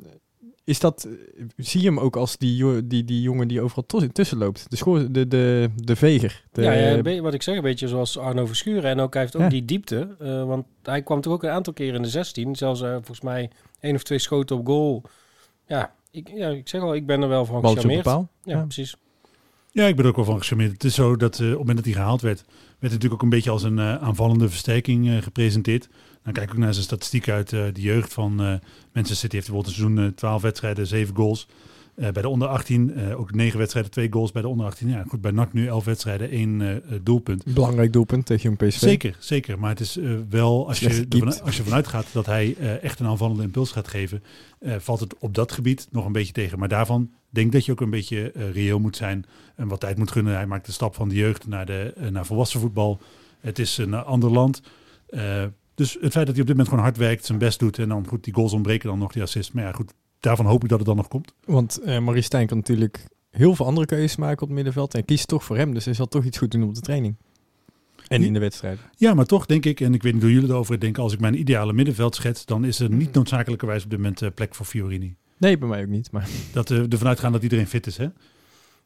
is 0.66 0.80
dat, 0.80 1.04
eh, 1.38 1.44
zie 1.58 1.82
je 1.82 1.88
hem 1.88 2.00
ook 2.00 2.16
als 2.16 2.38
die, 2.38 2.88
die, 2.88 3.04
die 3.06 3.22
jongen 3.22 3.48
die 3.48 3.62
overal 3.62 3.86
tussen 4.12 4.38
loopt? 4.38 4.66
De, 4.70 4.76
schoor, 4.76 5.12
de, 5.12 5.28
de, 5.28 5.70
de 5.76 5.96
veger. 5.96 6.44
De, 6.52 6.62
ja, 6.62 6.72
ja, 6.72 7.22
wat 7.22 7.34
ik 7.34 7.42
zeg, 7.42 7.56
een 7.56 7.62
beetje 7.62 7.88
zoals 7.88 8.18
Arno 8.18 8.46
Verschuren. 8.46 8.90
En 8.90 9.00
ook, 9.00 9.14
hij 9.14 9.22
heeft 9.22 9.36
ook 9.36 9.42
Ja. 9.42 9.50
die 9.50 9.66
diepte. 9.66 10.16
eh, 10.20 10.44
want 10.46 10.66
hij 10.84 11.02
kwam 11.02 11.22
toch 11.22 11.34
ook 11.34 11.44
een 11.44 11.50
aantal 11.50 11.74
keren 11.74 11.96
in 11.96 12.02
de 12.02 12.10
16. 12.10 12.56
Zelfs 12.56 12.82
eh, 12.82 12.92
volgens 12.94 13.22
mij 13.22 13.50
één 13.80 13.96
of 13.96 14.04
twee 14.04 14.20
schoten 14.20 14.58
op 14.58 14.66
goal. 14.66 15.04
Ja 15.68 15.94
ik, 16.12 16.30
ja, 16.36 16.48
ik 16.50 16.68
zeg 16.68 16.82
al, 16.82 16.96
ik 16.96 17.06
ben 17.06 17.22
er 17.22 17.28
wel 17.28 17.46
van 17.46 17.68
gecharmeerd. 17.68 18.06
Ja, 18.06 18.28
Ja. 18.44 18.62
precies. 18.64 18.96
Ja, 19.72 19.86
ik 19.86 19.96
ben 19.96 20.04
er 20.06 20.10
ook 20.10 20.16
wel 20.16 20.26
van 20.26 20.40
gecharmeerd. 20.40 20.72
Het 20.72 20.84
is 20.84 20.94
zo 20.96 21.16
dat 21.16 21.34
eh, 21.40 21.44
op 21.46 21.50
het 21.50 21.58
moment 21.58 21.76
dat 21.78 21.86
hij 21.86 21.94
gehaald 21.94 22.22
werd, 22.22 22.44
werd 22.46 22.58
het 22.80 22.92
natuurlijk 22.92 23.14
ook 23.14 23.22
een 23.22 23.30
beetje 23.30 23.50
als 23.50 23.64
een 23.64 23.80
aanvallende 23.80 24.50
versterking 24.50 25.24
gepresenteerd. 25.24 25.90
Dan 26.26 26.34
kijk 26.34 26.46
ik 26.46 26.52
ook 26.52 26.62
naar 26.62 26.74
zijn 26.74 26.86
statistiek 26.86 27.30
uit 27.30 27.54
eh, 27.54 27.64
de 27.74 27.82
jeugd 27.82 28.14
van 28.14 28.32
eh 28.42 28.48
Manchester 28.94 29.16
City. 29.16 29.36
Heeft 29.36 29.48
bijvoorbeeld 29.48 29.68
een 29.68 29.74
seizoen 29.74 30.00
eh, 30.06 30.12
12 30.16 30.42
wedstrijden, 30.42 30.88
7 30.88 31.16
goals. 31.16 31.48
Eh, 31.96 32.10
bij 32.12 32.22
de 32.22 32.30
onder 32.30 32.48
18 32.48 32.94
eh, 32.94 33.20
ook 33.20 33.34
9 33.34 33.60
wedstrijden, 33.60 33.92
2 33.92 34.12
goals 34.12 34.32
bij 34.32 34.42
de 34.42 34.48
onder 34.48 34.66
18. 34.66 34.90
Ja, 34.90 35.04
goed, 35.08 35.22
bij 35.22 35.32
NAC 35.32 35.54
nu 35.54 35.68
11 35.68 35.86
wedstrijden, 35.86 36.30
1 36.30 36.62
eh, 36.62 36.76
eh, 36.76 36.82
doelpunt. 37.04 37.54
Belangrijk 37.54 37.94
doelpunt 37.94 38.26
tegen 38.26 38.44
Jong 38.44 38.58
PSV. 38.58 38.80
Zeker, 38.80 39.16
zeker. 39.20 39.60
Maar 39.60 39.70
het 39.70 39.80
is 39.80 39.98
eh, 39.98 40.14
wel, 40.30 40.68
als 40.68 40.78
Slecht 40.78 40.96
je, 40.96 41.06
ervan, 41.10 41.42
als 41.42 41.58
je 41.58 41.64
vanuit 41.64 41.88
gaat 41.88 42.06
dat 42.12 42.26
hij 42.26 42.56
eh, 42.60 42.84
echt 42.84 43.00
een 43.00 43.06
aanvallende 43.08 43.44
impuls 43.44 43.72
gaat 43.72 43.88
geven, 43.88 44.24
eh, 44.60 44.76
valt 44.80 45.00
het 45.00 45.16
op 45.20 45.34
dat 45.34 45.52
gebied 45.52 45.88
nog 45.92 46.06
een 46.06 46.12
beetje 46.12 46.34
tegen. 46.34 46.60
Maar 46.60 46.68
daarvan 46.68 47.10
denk 47.30 47.48
ik 47.48 47.54
dat 47.54 47.66
je 47.66 47.72
ook 47.72 47.82
een 47.82 47.90
beetje 47.90 48.32
eh, 48.32 48.52
reëel 48.52 48.80
moet 48.80 48.96
zijn 48.96 49.26
en 49.56 49.68
wat 49.68 49.80
tijd 49.80 49.98
moet 49.98 50.12
gunnen. 50.12 50.34
Hij 50.36 50.48
maakt 50.48 50.66
de 50.66 50.72
stap 50.72 50.96
van 50.96 51.10
de 51.10 51.16
jeugd 51.16 51.48
naar, 51.48 51.66
de, 51.66 51.94
eh, 51.98 52.08
naar 52.08 52.26
volwassen 52.26 52.60
voetbal. 52.60 53.00
Het 53.40 53.60
is 53.60 53.78
een 53.78 53.94
ander 53.94 54.32
land. 54.32 54.62
Eh, 55.10 55.44
dus 55.76 55.98
het 56.02 56.12
feit 56.12 56.26
dat 56.26 56.36
hij 56.36 56.42
op 56.42 56.48
dit 56.48 56.48
moment 56.48 56.68
gewoon 56.68 56.84
hard 56.84 56.98
werkt, 56.98 57.26
zijn 57.26 57.38
best 57.38 57.60
doet 57.60 57.80
en 57.80 57.90
dan 57.90 58.08
goed 58.08 58.24
die 58.24 58.34
goals 58.34 58.54
ontbreken 58.54 58.90
dan 58.90 59.00
nog 59.00 59.12
die 59.12 59.22
assist. 59.22 59.54
Maar 59.54 59.64
ja, 59.64 59.72
goed, 59.72 59.94
daarvan 60.20 60.46
hoop 60.46 60.64
ik 60.64 60.70
dat 60.70 60.78
het 60.78 60.88
dan 60.88 60.98
nog 60.98 61.08
komt. 61.08 61.34
Want 61.46 61.80
eh 61.80 62.00
Marie 62.00 62.22
Stijn 62.22 62.48
kan 62.48 62.58
natuurlijk 62.58 63.08
heel 63.30 63.56
veel 63.56 63.66
andere 63.66 63.86
keuzes 63.86 64.16
maken 64.16 64.42
op 64.42 64.48
het 64.48 64.56
middenveld. 64.56 64.94
En 64.94 65.06
kiest 65.06 65.28
toch 65.28 65.44
voor 65.44 65.58
hem. 65.58 65.74
Dus 65.74 65.86
hij 65.86 65.94
zal 65.94 66.08
toch 66.08 66.24
iets 66.24 66.38
goed 66.38 66.52
doen 66.52 66.64
op 66.64 66.76
de 66.76 66.82
training. 66.82 67.16
En 68.08 68.24
in 68.24 68.34
de 68.34 68.40
wedstrijd. 68.40 68.80
Ja, 68.98 69.14
maar 69.14 69.26
toch 69.26 69.46
denk 69.46 69.66
ik, 69.66 69.80
en 69.82 69.94
ik 69.94 70.04
weet 70.04 70.14
niet 70.14 70.22
hoe 70.22 70.34
jullie 70.34 70.50
erover 70.50 70.80
denken, 70.80 71.04
als 71.04 71.14
ik 71.14 71.20
mijn 71.20 71.40
ideale 71.40 71.74
middenveld 71.74 72.16
schets, 72.16 72.46
dan 72.46 72.66
is 72.66 72.80
er 72.80 72.90
niet 72.90 73.14
noodzakelijkerwijs 73.14 73.84
op 73.84 73.90
dit 73.90 74.00
moment 74.00 74.22
eh, 74.22 74.30
plek 74.36 74.56
voor 74.56 74.66
Fiorini. 74.66 75.16
Nee, 75.38 75.58
bij 75.58 75.68
mij 75.68 75.82
ook 75.82 75.88
niet. 75.88 76.12
Maar 76.12 76.28
Dat 76.54 76.70
we 76.70 76.86
ervan 76.90 77.08
uitgaan 77.08 77.32
dat 77.32 77.44
iedereen 77.44 77.68
fit 77.68 77.88
is, 77.88 77.98
hè? 77.98 78.08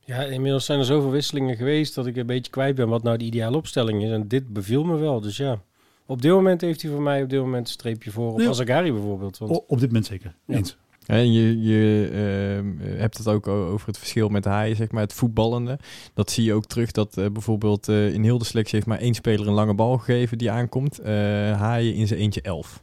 Ja, 0.06 0.22
inmiddels 0.22 0.66
zijn 0.66 0.80
er 0.80 0.86
zoveel 0.86 1.12
wisselingen 1.12 1.56
geweest 1.56 1.96
dat 1.96 2.06
ik 2.08 2.16
een 2.16 2.26
beetje 2.26 2.52
kwijt 2.52 2.76
ben 2.76 2.88
wat 2.88 3.04
nou 3.04 3.18
de 3.18 3.26
ideale 3.26 3.58
opstelling 3.58 4.04
is. 4.04 4.10
En 4.10 4.28
dit 4.28 4.54
beviel 4.54 4.84
me 4.84 4.98
wel. 4.98 5.22
Dus 5.22 5.38
ja, 5.38 5.62
op 6.10 6.22
dit 6.22 6.32
moment 6.32 6.62
heeft 6.62 6.82
hij 6.82 6.92
voor 6.92 7.02
mij 7.02 7.24
op 7.24 7.30
dit 7.30 7.40
moment 7.40 7.68
een 7.68 7.74
streepje 7.74 8.12
voor 8.12 8.32
op 8.32 8.40
Ja. 8.40 8.50
Azagari 8.50 8.92
bijvoorbeeld. 8.92 9.38
Want, 9.38 9.52
O- 9.52 9.64
op 9.68 9.80
dit 9.80 9.88
moment 9.88 10.06
zeker. 10.06 10.36
Ja. 10.46 10.56
Eens. 10.56 10.78
En 11.06 11.32
je, 11.32 11.62
je 11.62 12.10
ehm, 12.14 12.98
hebt 12.98 13.18
het 13.18 13.28
ook 13.28 13.48
over 13.48 13.88
het 13.88 13.98
verschil 13.98 14.30
met 14.30 14.46
haaien, 14.46 14.76
zeg 14.76 14.92
maar, 14.92 15.02
het 15.02 15.14
voetballende. 15.14 15.80
Dat 16.14 16.32
zie 16.32 16.44
je 16.44 16.54
ook 16.54 16.66
terug 16.66 16.92
dat 16.92 17.18
eh, 17.18 17.26
bijvoorbeeld 17.32 17.88
eh, 17.88 18.14
in 18.14 18.24
heel 18.24 18.38
de 18.38 18.46
selectie 18.46 18.76
heeft 18.76 18.88
maar 18.88 19.00
één 19.00 19.14
speler 19.14 19.48
een 19.48 19.54
lange 19.54 19.74
bal 19.74 19.98
gegeven 19.98 20.38
die 20.38 20.52
aankomt. 20.52 21.00
Eh, 21.00 21.14
haaien 21.60 21.94
in 21.94 22.08
zijn 22.08 22.20
eentje 22.20 22.42
elf. 22.42 22.82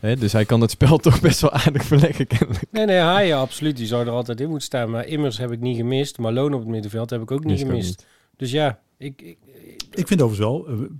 Hè, 0.00 0.16
dus 0.16 0.32
hij 0.32 0.44
kan 0.44 0.60
het 0.60 0.70
spel 0.70 0.98
toch 1.08 1.20
best 1.20 1.40
wel 1.40 1.50
aardig 1.52 1.84
verleggen 1.84 2.26
kennelijk. 2.26 2.64
Nee, 2.70 2.84
nee, 2.86 2.98
Haaien, 2.98 3.36
absoluut. 3.36 3.76
Die 3.76 3.86
zou 3.86 4.06
er 4.06 4.12
altijd 4.12 4.40
in 4.40 4.48
moeten 4.48 4.66
staan. 4.66 4.90
Maar 4.90 5.06
Immers 5.06 5.38
heb 5.38 5.52
ik 5.52 5.60
niet 5.60 5.76
gemist. 5.76 6.18
Malone 6.18 6.54
op 6.54 6.60
het 6.60 6.70
middenveld 6.70 7.10
heb 7.10 7.22
ik 7.22 7.30
ook 7.30 7.44
niet 7.44 7.56
Dus 7.58 7.62
ook 7.62 7.70
gemist. 7.70 8.06
Dus 8.36 8.50
ja, 8.50 8.80
ik, 8.96 9.22
ik, 9.22 9.38
Ik 9.90 10.06
vind 10.06 10.22
overigens 10.22 10.38
wel, 10.38 10.66
eh, 10.68 10.90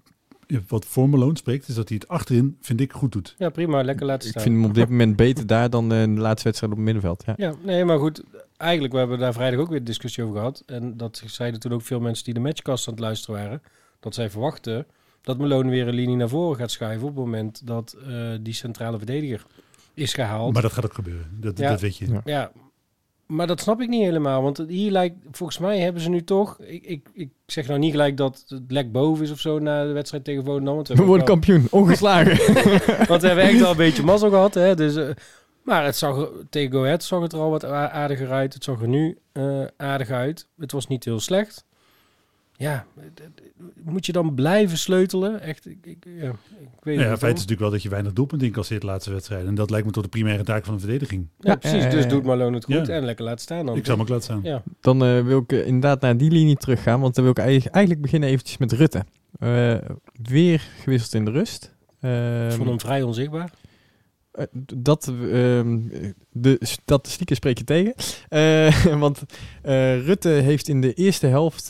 wat 0.69 0.85
voor 0.87 1.09
Malone 1.09 1.37
spreekt, 1.37 1.69
is 1.69 1.75
dat 1.75 1.89
hij 1.89 1.99
het 2.01 2.09
achterin, 2.11 2.57
vind 2.61 2.81
ik, 2.81 2.93
goed 2.93 3.13
doet. 3.13 3.35
ja, 3.39 3.49
prima. 3.51 3.83
Lekker 3.83 4.07
laten 4.07 4.25
Ik 4.25 4.31
staan. 4.31 4.43
vind 4.43 4.55
hem 4.55 4.65
op 4.65 4.75
dit 4.75 4.89
moment 4.89 5.17
beter 5.17 5.47
daar 5.47 5.71
dan 5.71 5.93
eh, 5.93 6.03
in 6.03 6.15
de 6.15 6.21
laatste 6.21 6.45
wedstrijd 6.45 6.73
op 6.73 6.79
het 6.79 6.87
middenveld. 6.87 7.23
Ja. 7.27 7.35
Ja, 7.37 7.55
nee, 7.63 7.85
maar 7.85 7.99
goed. 7.99 8.23
Eigenlijk, 8.57 8.93
we 8.93 8.99
hebben 8.99 9.19
daar 9.19 9.33
vrijdag 9.33 9.61
ook 9.61 9.69
weer 9.69 9.85
discussie 9.85 10.25
over 10.25 10.37
gehad. 10.37 10.63
En 10.67 10.97
dat 10.97 11.23
zeiden 11.27 11.61
toen 11.61 11.73
ook 11.73 11.83
veel 11.83 12.01
mensen 12.01 12.25
die 12.25 12.35
de 12.35 12.41
matchcast 12.41 12.87
aan 12.89 12.95
het 12.95 13.03
luisteren 13.03 13.41
waren. 13.43 13.63
Dat 14.01 14.15
zij 14.15 14.31
verwachten 14.31 14.87
dat 15.23 15.39
Malone 15.39 15.71
weer 15.71 15.89
een 15.89 15.95
linie 15.95 16.17
naar 16.17 16.29
voren 16.29 16.57
gaat 16.59 16.71
schuiven 16.71 17.09
op 17.09 17.15
het 17.17 17.25
moment 17.25 17.67
dat 17.67 17.97
eh, 18.09 18.15
die 18.41 18.55
centrale 18.55 18.97
verdediger 18.97 19.47
is 19.95 20.13
gehaald. 20.15 20.53
Maar 20.53 20.63
dat 20.63 20.73
gaat 20.73 20.85
ook 20.85 20.95
gebeuren. 20.95 21.27
Dat, 21.41 21.59
Ja. 21.59 21.71
dat 21.71 21.81
weet 21.81 21.97
je. 21.97 22.07
Ja. 22.13 22.21
Ja, 22.25 22.53
maar 23.31 23.47
dat 23.47 23.61
snap 23.61 23.81
ik 23.81 23.89
niet 23.89 24.03
helemaal. 24.03 24.43
Want 24.43 24.65
hier 24.69 24.91
lijkt, 24.91 25.17
volgens 25.31 25.59
mij 25.59 25.79
hebben 25.79 26.03
ze 26.03 26.09
nu 26.09 26.25
toch... 26.25 26.59
Ik, 26.61 26.85
ik, 26.85 27.09
ik 27.13 27.31
zeg 27.47 27.67
nou 27.67 27.79
niet 27.79 27.91
gelijk 27.91 28.17
dat 28.17 28.45
het 28.49 28.63
lek 28.69 28.93
boven 28.93 29.25
is 29.25 29.31
of 29.31 29.41
zo 29.41 29.59
na 29.59 29.85
de 29.85 29.93
wedstrijd 29.93 30.25
tegen 30.25 30.45
Volendam. 30.45 30.75
Want 30.75 30.89
we 30.89 31.05
worden 31.05 31.27
kampioen, 31.27 31.67
ongeslagen. 31.71 32.37
Want 33.09 33.21
we 33.21 33.27
hebben 33.27 33.45
echt 33.45 33.61
wel 33.61 33.71
een 33.71 33.77
beetje 33.77 34.03
mazzel 34.03 34.31
gehad. 34.37 34.55
Hè? 34.55 34.75
Dus, 34.75 34.97
eh, 34.97 35.09
maar 35.63 35.85
het 35.85 35.97
zag, 35.97 36.29
tegen 36.51 36.73
Go 36.73 36.85
Ahead 36.85 37.05
zag 37.05 37.23
het 37.23 37.33
er 37.33 37.39
al 37.39 37.51
wat 37.51 37.65
aardiger 37.65 38.31
uit. 38.31 38.55
Het 38.55 38.65
zag 38.65 38.81
er 38.81 38.89
nu 38.89 39.19
eh, 39.33 39.65
aardig 39.77 40.11
uit. 40.11 40.47
Het 40.59 40.73
was 40.73 40.87
niet 40.87 41.05
heel 41.05 41.21
slecht. 41.21 41.65
Ja, 42.61 42.87
moet 43.85 44.07
je 44.07 44.13
dan 44.13 44.35
blijven 44.35 44.79
sleutelen? 44.79 45.41
Echt, 45.41 45.67
ik, 45.67 45.79
ik, 45.87 46.05
ja, 46.05 46.29
ik 46.61 46.69
weet 46.83 46.95
Nou 46.97 47.07
ja, 47.07 47.11
niet. 47.11 47.19
feit 47.19 47.33
is 47.35 47.41
natuurlijk 47.41 47.61
wel 47.61 47.71
dat 47.71 47.83
je 47.83 47.89
weinig 47.89 48.13
doelpunten 48.13 48.47
incasseert 48.47 48.81
de 48.81 48.87
laatste 48.87 49.11
wedstrijd. 49.13 49.47
En 49.47 49.55
dat 49.55 49.71
lijkt 49.71 49.87
me 49.87 49.93
tot 49.93 50.03
de 50.03 50.09
primaire 50.09 50.43
taak 50.43 50.65
van 50.65 50.75
de 50.75 50.81
verdediging. 50.81 51.27
Ja, 51.39 51.55
precies. 51.57 51.91
Dus 51.91 52.09
doet 52.09 52.25
Malone 52.25 52.55
het 52.57 52.65
goed 52.65 52.87
Ja. 52.87 52.93
en 52.95 53.05
lekker 53.05 53.25
laten 53.25 53.41
staan 53.41 53.67
dan. 53.67 53.77
ik 53.77 53.87
zou 53.87 53.99
me 53.99 54.05
klaar 54.05 54.23
staan. 54.23 54.41
Ja. 54.43 54.63
Dan 54.81 55.05
eh, 55.05 55.21
wil 55.25 55.39
ik 55.39 55.53
eh, 55.53 55.67
inderdaad 55.67 56.01
naar 56.01 56.17
die 56.17 56.31
linie 56.31 56.57
teruggaan, 56.57 57.01
want 57.01 57.15
dan 57.15 57.25
wil 57.25 57.33
ik 57.33 57.39
eigenlijk, 57.39 57.75
eigenlijk 57.75 58.05
beginnen 58.05 58.29
eventjes 58.29 58.57
met 58.59 58.73
Rutte. 58.73 59.05
Eh, 59.39 59.75
weer 60.23 60.69
gewisseld 60.83 61.15
in 61.15 61.25
de 61.25 61.31
rust. 61.31 61.65
Ik 62.01 62.09
Ehm, 62.09 62.51
vond 62.51 62.69
hem 62.69 62.81
vrij 62.81 63.03
onzichtbaar. 63.03 63.51
Eh, 64.33 64.45
dat, 64.77 65.13
ehm, 65.33 65.79
de 66.31 66.57
statistieken 66.61 67.37
spreek 67.37 67.59
je 67.59 67.65
tegen. 67.65 67.95
Eh, 68.29 68.97
want 69.05 69.23
eh, 69.63 70.05
Rutte 70.05 70.29
heeft 70.29 70.69
in 70.69 70.81
de 70.81 70.95
eerste 70.95 71.27
helft, 71.27 71.69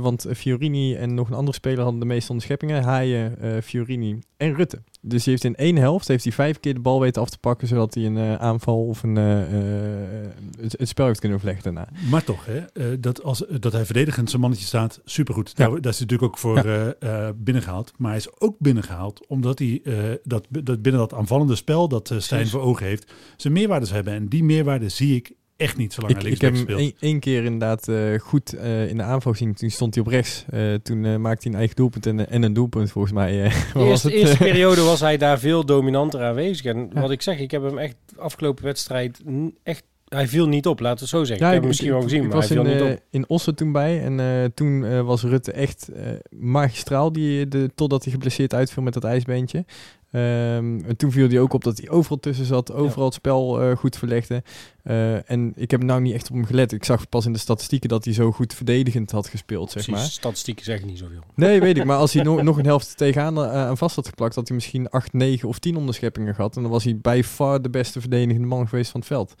want 0.00 0.26
Fiorini 0.36 0.94
en 0.94 1.14
nog 1.14 1.28
een 1.28 1.36
andere 1.36 1.56
speler 1.56 1.82
hadden 1.82 2.00
de 2.00 2.06
meeste 2.06 2.28
onderscheppingen. 2.28 2.82
Haaien, 2.82 3.62
Fiorini 3.62 4.18
en 4.36 4.54
Rutte. 4.54 4.82
Dus 5.02 5.24
die 5.24 5.32
heeft 5.32 5.44
in 5.44 5.54
één 5.54 5.76
helft 5.76 6.08
heeft 6.08 6.24
hij 6.24 6.32
vijf 6.32 6.60
keer 6.60 6.74
de 6.74 6.80
bal 6.80 7.00
weten 7.00 7.22
af 7.22 7.30
te 7.30 7.38
pakken, 7.38 7.68
zodat 7.68 7.94
hij 7.94 8.06
een 8.06 8.16
eh, 8.16 8.34
aanval 8.34 8.86
of 8.86 9.02
een, 9.02 9.16
eh, 9.16 9.42
eh, 9.42 10.30
het, 10.60 10.74
het 10.78 10.88
spel 10.88 11.06
heeft 11.06 11.20
kunnen 11.20 11.38
verleggen 11.38 11.64
daarna. 11.64 11.88
Maar 12.10 12.24
toch, 12.24 12.46
hè, 12.46 13.00
dat, 13.00 13.22
als, 13.22 13.44
dat 13.60 13.72
hij 13.72 13.84
verdedigend 13.84 14.28
zijn 14.28 14.40
mannetje 14.40 14.66
staat, 14.66 15.00
supergoed. 15.04 15.48
Ja. 15.48 15.54
Daar, 15.54 15.80
daar 15.80 15.92
is 15.92 15.98
hij 15.98 16.06
natuurlijk 16.06 16.22
ook 16.32 16.38
voor 16.38 16.56
eh, 16.56 17.28
binnengehaald. 17.36 17.92
Maar 17.96 18.10
hij 18.10 18.18
is 18.18 18.40
ook 18.40 18.56
binnengehaald 18.58 19.26
omdat 19.26 19.58
hij 19.58 19.82
dat, 20.22 20.46
dat 20.48 20.82
binnen 20.82 21.00
dat 21.00 21.14
aanvallende 21.14 21.54
spel 21.54 21.88
dat 21.88 22.14
Stijn 22.18 22.46
voor 22.46 22.60
ogen 22.60 22.86
heeft, 22.86 23.12
zijn 23.36 23.52
meerwaardes 23.52 23.90
hebben. 23.90 24.12
En 24.12 24.28
die 24.28 24.44
meerwaarde 24.44 24.88
zie 24.88 25.16
ik 25.16 25.32
echt 25.60 25.76
niet 25.76 25.92
zolang 25.92 26.12
Ik, 26.14 26.22
hij 26.22 26.30
ik 26.30 26.40
linksback 26.42 26.68
heb 26.68 26.78
hem 26.78 26.92
één, 27.00 27.20
keer 27.20 27.44
inderdaad 27.44 27.88
eh, 27.88 28.18
goed 28.20 28.52
eh, 28.52 28.88
in 28.88 28.96
de 28.96 29.02
aanval 29.02 29.32
gezien. 29.32 29.54
Toen 29.54 29.70
stond 29.70 29.94
hij 29.94 30.04
op 30.04 30.10
rechts. 30.10 30.44
Eh, 30.50 30.74
toen 30.74 31.04
eh, 31.04 31.16
maakte 31.16 31.42
hij 31.42 31.52
een 31.52 31.58
eigen 31.58 31.76
doelpunt 31.76 32.06
en, 32.06 32.28
en 32.30 32.42
een 32.42 32.52
doelpunt 32.52 32.90
volgens 32.90 33.12
mij. 33.14 33.44
eh, 33.44 33.72
De 33.72 33.80
eerste, 33.84 34.36
periode 34.38 34.80
was 34.80 35.00
hij 35.00 35.16
daar 35.16 35.38
veel 35.38 35.64
dominanter 35.64 36.22
aanwezig. 36.22 36.64
En 36.64 36.90
Ja. 36.94 37.00
wat 37.00 37.10
ik 37.10 37.22
zeg, 37.22 37.38
ik 37.38 37.50
heb 37.50 37.62
hem 37.62 37.78
echt 37.78 37.96
afgelopen 38.16 38.64
wedstrijd 38.64 39.20
echt... 39.62 39.84
Hij 40.10 40.28
viel 40.28 40.48
niet 40.48 40.66
op, 40.66 40.80
laten 40.80 40.96
we 40.96 41.02
het 41.02 41.10
zo 41.10 41.24
zeggen. 41.24 41.36
Ja, 41.38 41.46
ik 41.46 41.52
heb 41.52 41.60
hem 41.60 41.68
misschien 41.68 41.90
wel 41.90 42.02
gezien, 42.02 42.26
maar 42.26 42.38
hij 42.38 42.46
viel 42.46 42.64
in, 42.64 42.72
niet 42.72 42.80
eh, 42.80 42.90
op. 42.92 43.00
in 43.10 43.28
Ossen 43.28 43.54
toen 43.54 43.72
bij. 43.72 44.02
En 44.02 44.20
eh, 44.20 44.44
toen 44.54 44.84
eh, 44.84 45.00
was 45.00 45.22
Rutte 45.22 45.52
echt 45.52 45.88
eh, 45.88 46.06
magistraal. 46.30 47.12
Die, 47.12 47.48
de, 47.48 47.70
totdat 47.74 48.02
hij 48.02 48.12
geblesseerd 48.12 48.54
uitviel 48.54 48.82
met 48.82 48.92
dat 48.94 49.04
ijsbeentje. 49.04 49.64
Ehm, 50.10 50.80
en 50.84 50.96
toen 50.96 51.12
viel 51.12 51.28
hij 51.28 51.40
ook 51.40 51.52
op 51.52 51.64
dat 51.64 51.78
hij 51.78 51.88
overal 51.88 52.18
tussen 52.20 52.44
zat. 52.44 52.72
Overal 52.72 53.04
het 53.04 53.14
spel 53.14 53.60
eh, 53.62 53.76
goed 53.76 53.96
verlegde. 53.96 54.42
Eh, 54.82 55.30
en 55.30 55.52
ik 55.56 55.70
heb 55.70 55.82
nou 55.82 56.00
niet 56.00 56.14
echt 56.14 56.28
op 56.30 56.34
hem 56.34 56.44
gelet. 56.44 56.72
Ik 56.72 56.84
zag 56.84 57.08
pas 57.08 57.26
in 57.26 57.32
de 57.32 57.38
statistieken 57.38 57.88
dat 57.88 58.04
hij 58.04 58.14
zo 58.14 58.32
goed 58.32 58.54
verdedigend 58.54 59.10
had 59.10 59.28
gespeeld, 59.28 59.70
zeg 59.70 59.84
Precies, 59.84 60.02
maar. 60.02 60.10
statistieken 60.10 60.64
zeggen 60.64 60.86
niet 60.86 60.98
zoveel. 60.98 61.22
Nee, 61.34 61.60
weet 61.60 61.76
ik. 61.76 61.84
Maar 61.90 61.96
als 61.98 62.12
hij 62.12 62.22
nog, 62.22 62.42
nog 62.42 62.58
een 62.58 62.64
helft 62.64 62.96
tegenaan 62.96 63.36
eh, 63.36 63.52
aan 63.52 63.76
vast 63.76 63.96
had 63.96 64.08
geplakt, 64.08 64.34
had 64.34 64.46
hij 64.48 64.56
misschien 64.56 64.88
8, 64.90 65.12
9 65.12 65.48
of 65.48 65.58
10 65.58 65.76
onderscheppingen 65.76 66.34
gehad. 66.34 66.56
En 66.56 66.62
dan 66.62 66.70
was 66.70 66.84
hij 66.84 66.98
bij 67.02 67.24
far 67.24 67.62
de 67.62 67.70
beste 67.70 68.00
verdedigende 68.00 68.46
man 68.46 68.68
geweest 68.68 68.90
van 68.90 69.00
het 69.00 69.08
veld. 69.08 69.34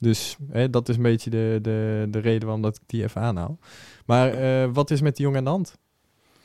Dus 0.00 0.36
hè, 0.50 0.70
dat 0.70 0.88
is 0.88 0.96
een 0.96 1.02
beetje 1.02 1.30
de, 1.30 1.58
de, 1.62 2.06
de 2.10 2.18
reden 2.18 2.42
waarom 2.42 2.62
dat 2.62 2.76
ik 2.76 2.82
die 2.86 3.02
even 3.02 3.20
aanhaal. 3.20 3.58
Maar 4.06 4.32
eh, 4.32 4.68
wat 4.72 4.90
is 4.90 5.00
met 5.00 5.16
die 5.16 5.24
jongen 5.24 5.38
aan 5.38 5.44
de 5.44 5.50
hand? 5.50 5.76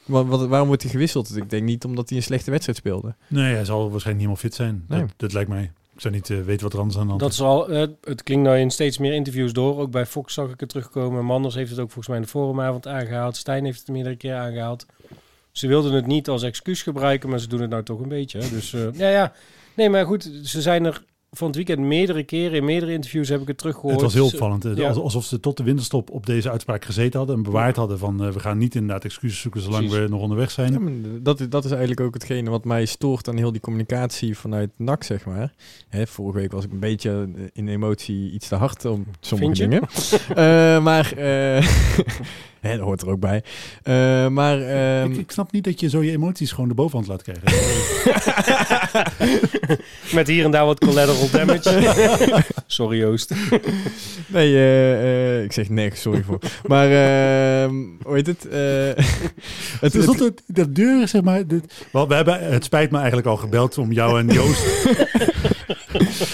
Wat, 0.05 0.47
waarom 0.47 0.67
wordt 0.67 0.81
hij 0.81 0.91
gewisseld? 0.91 1.37
Ik 1.37 1.49
denk 1.49 1.63
niet 1.63 1.85
omdat 1.85 2.09
hij 2.09 2.17
een 2.17 2.23
slechte 2.23 2.51
wedstrijd 2.51 2.77
speelde. 2.77 3.15
Nee, 3.27 3.53
hij 3.53 3.65
zal 3.65 3.91
waarschijnlijk 3.91 4.05
niet 4.05 4.17
helemaal 4.17 4.35
fit 4.35 4.53
zijn. 4.53 4.85
Nee. 4.87 4.99
Dat, 4.99 5.13
dat 5.17 5.33
lijkt 5.33 5.49
mij. 5.49 5.71
Ik 5.93 6.01
zou 6.01 6.13
niet 6.13 6.29
eh, 6.29 6.41
weten 6.41 6.63
wat 6.63 6.73
er 6.73 6.79
anders 6.79 6.97
aan 6.97 7.03
de 7.03 7.09
hand 7.09 7.21
Dat 7.21 7.31
is. 7.31 7.41
al, 7.41 7.69
eh, 7.69 7.87
het 8.01 8.23
klinkt 8.23 8.43
nou 8.45 8.57
in 8.57 8.71
steeds 8.71 8.97
meer 8.97 9.13
interviews 9.13 9.53
door. 9.53 9.79
Ook 9.79 9.91
bij 9.91 10.05
Fox 10.05 10.33
zag 10.33 10.49
ik 10.51 10.59
het 10.59 10.69
terugkomen. 10.69 11.25
Manders 11.25 11.55
heeft 11.55 11.69
het 11.69 11.79
ook 11.79 11.85
volgens 11.91 12.07
mij 12.07 12.17
in 12.17 12.23
de 12.23 12.29
forumavond 12.29 12.87
aangehaald. 12.87 13.35
Stijn 13.35 13.65
heeft 13.65 13.79
het 13.79 13.87
meerdere 13.87 14.15
keer 14.15 14.35
aangehaald. 14.35 14.85
ze 15.51 15.67
wilden 15.67 15.93
het 15.93 16.05
niet 16.05 16.29
als 16.29 16.43
excuus 16.43 16.81
gebruiken, 16.81 17.29
maar 17.29 17.39
ze 17.39 17.47
doen 17.47 17.61
het 17.61 17.69
nou 17.69 17.83
toch 17.83 17.99
een 17.99 18.07
beetje. 18.09 18.39
Hè? 18.39 18.49
Dus 18.49 18.73
eh, 18.73 18.93
ja, 18.93 19.09
ja. 19.09 19.33
Nee, 19.75 19.89
maar 19.89 20.05
goed, 20.05 20.29
ze 20.43 20.61
zijn 20.61 20.85
er 20.85 21.03
van 21.35 21.47
het 21.47 21.55
weekend 21.55 21.79
meerdere 21.79 22.23
keren, 22.23 22.57
in 22.57 22.65
meerdere 22.65 22.91
interviews 22.93 23.29
heb 23.29 23.41
ik 23.41 23.47
het 23.47 23.57
teruggehoord. 23.57 23.93
Het 23.93 24.01
was 24.03 24.13
heel 24.13 24.25
opvallend. 24.25 24.65
eh, 24.65 24.75
ja. 24.75 24.87
als- 24.87 24.97
Alsof 24.97 25.25
ze 25.25 25.39
tot 25.39 25.57
de 25.57 25.63
winterstop 25.63 26.09
op 26.09 26.25
deze 26.25 26.51
uitspraak 26.51 26.85
gezeten 26.85 27.17
hadden 27.19 27.35
en 27.37 27.43
bewaard 27.43 27.75
hadden 27.75 27.99
van 27.99 28.23
eh, 28.23 28.31
we 28.31 28.39
gaan 28.39 28.57
niet 28.57 28.75
inderdaad 28.75 29.05
excuses 29.05 29.39
zoeken 29.39 29.61
zolang 29.61 29.85
Precies. 29.87 30.03
we 30.03 30.09
nog 30.09 30.21
onderweg 30.21 30.51
zijn. 30.51 30.71
Ja, 30.73 31.19
dat, 31.21 31.39
is- 31.39 31.49
dat 31.49 31.63
is 31.65 31.71
eigenlijk 31.71 32.01
ook 32.01 32.13
hetgene 32.13 32.49
wat 32.49 32.65
mij 32.65 32.85
stoort 32.85 33.27
aan 33.27 33.37
heel 33.37 33.51
die 33.51 33.61
communicatie 33.61 34.37
vanuit 34.37 34.69
NAC, 34.77 35.03
zeg 35.03 35.25
maar. 35.25 35.53
Hè, 35.89 36.07
vorige 36.07 36.37
week 36.39 36.51
was 36.51 36.63
ik 36.65 36.71
een 36.71 36.79
beetje 36.79 37.27
eh, 37.35 37.43
in 37.53 37.67
emotie 37.67 38.31
iets 38.31 38.47
te 38.47 38.55
hard 38.55 38.85
om 38.85 39.05
sommige 39.19 39.55
Vind 39.55 39.57
je? 39.57 39.79
dingen. 39.79 39.87
Eh, 40.75 40.83
maar 40.83 41.13
eh, 41.17 41.67
hè, 42.69 42.77
dat 42.77 42.85
hoort 42.85 43.01
er 43.01 43.09
ook 43.09 43.19
bij. 43.19 43.43
Eh, 43.83 44.27
maar 44.27 44.61
ehm, 44.61 45.11
ik, 45.11 45.17
ik 45.17 45.31
snap 45.31 45.51
niet 45.51 45.63
dat 45.63 45.79
je 45.79 45.89
zo 45.89 46.03
je 46.03 46.11
emoties 46.11 46.51
gewoon 46.51 46.67
de 46.69 46.73
bovenhand 46.75 47.07
laat 47.07 47.21
krijgen. 47.23 47.43
Met 50.13 50.27
hier 50.27 50.45
en 50.45 50.51
daar 50.51 50.65
wat 50.65 50.79
collateral 50.79 51.29
damage. 51.31 52.43
Sorry 52.67 52.97
Joost. 52.99 53.33
nee, 54.27 54.53
eh, 54.55 55.37
eh, 55.37 55.43
ik 55.43 55.51
zeg 55.51 55.69
nee, 55.69 55.91
sorry 55.93 56.23
voor. 56.23 56.39
maar 56.67 56.85
ehm, 56.91 57.73
hoe 58.03 58.15
heet 58.15 58.27
het? 58.27 58.47
Eh, 58.47 58.59
het, 58.59 58.97
Het 59.81 59.95
is 59.95 60.05
het- 60.05 60.17
dat, 60.17 60.41
dat 60.47 60.75
deur, 60.75 61.07
zeg 61.07 61.21
maar. 61.21 61.47
Dit, 61.47 61.85
wel, 61.91 62.07
we 62.07 62.15
hebben, 62.15 62.51
het 62.51 62.63
spijt 62.63 62.91
me 62.91 62.97
eigenlijk 62.97 63.27
al 63.27 63.37
gebeld 63.37 63.77
om 63.77 63.91
jou 63.91 64.19
en 64.19 64.27
Joost. 64.27 64.63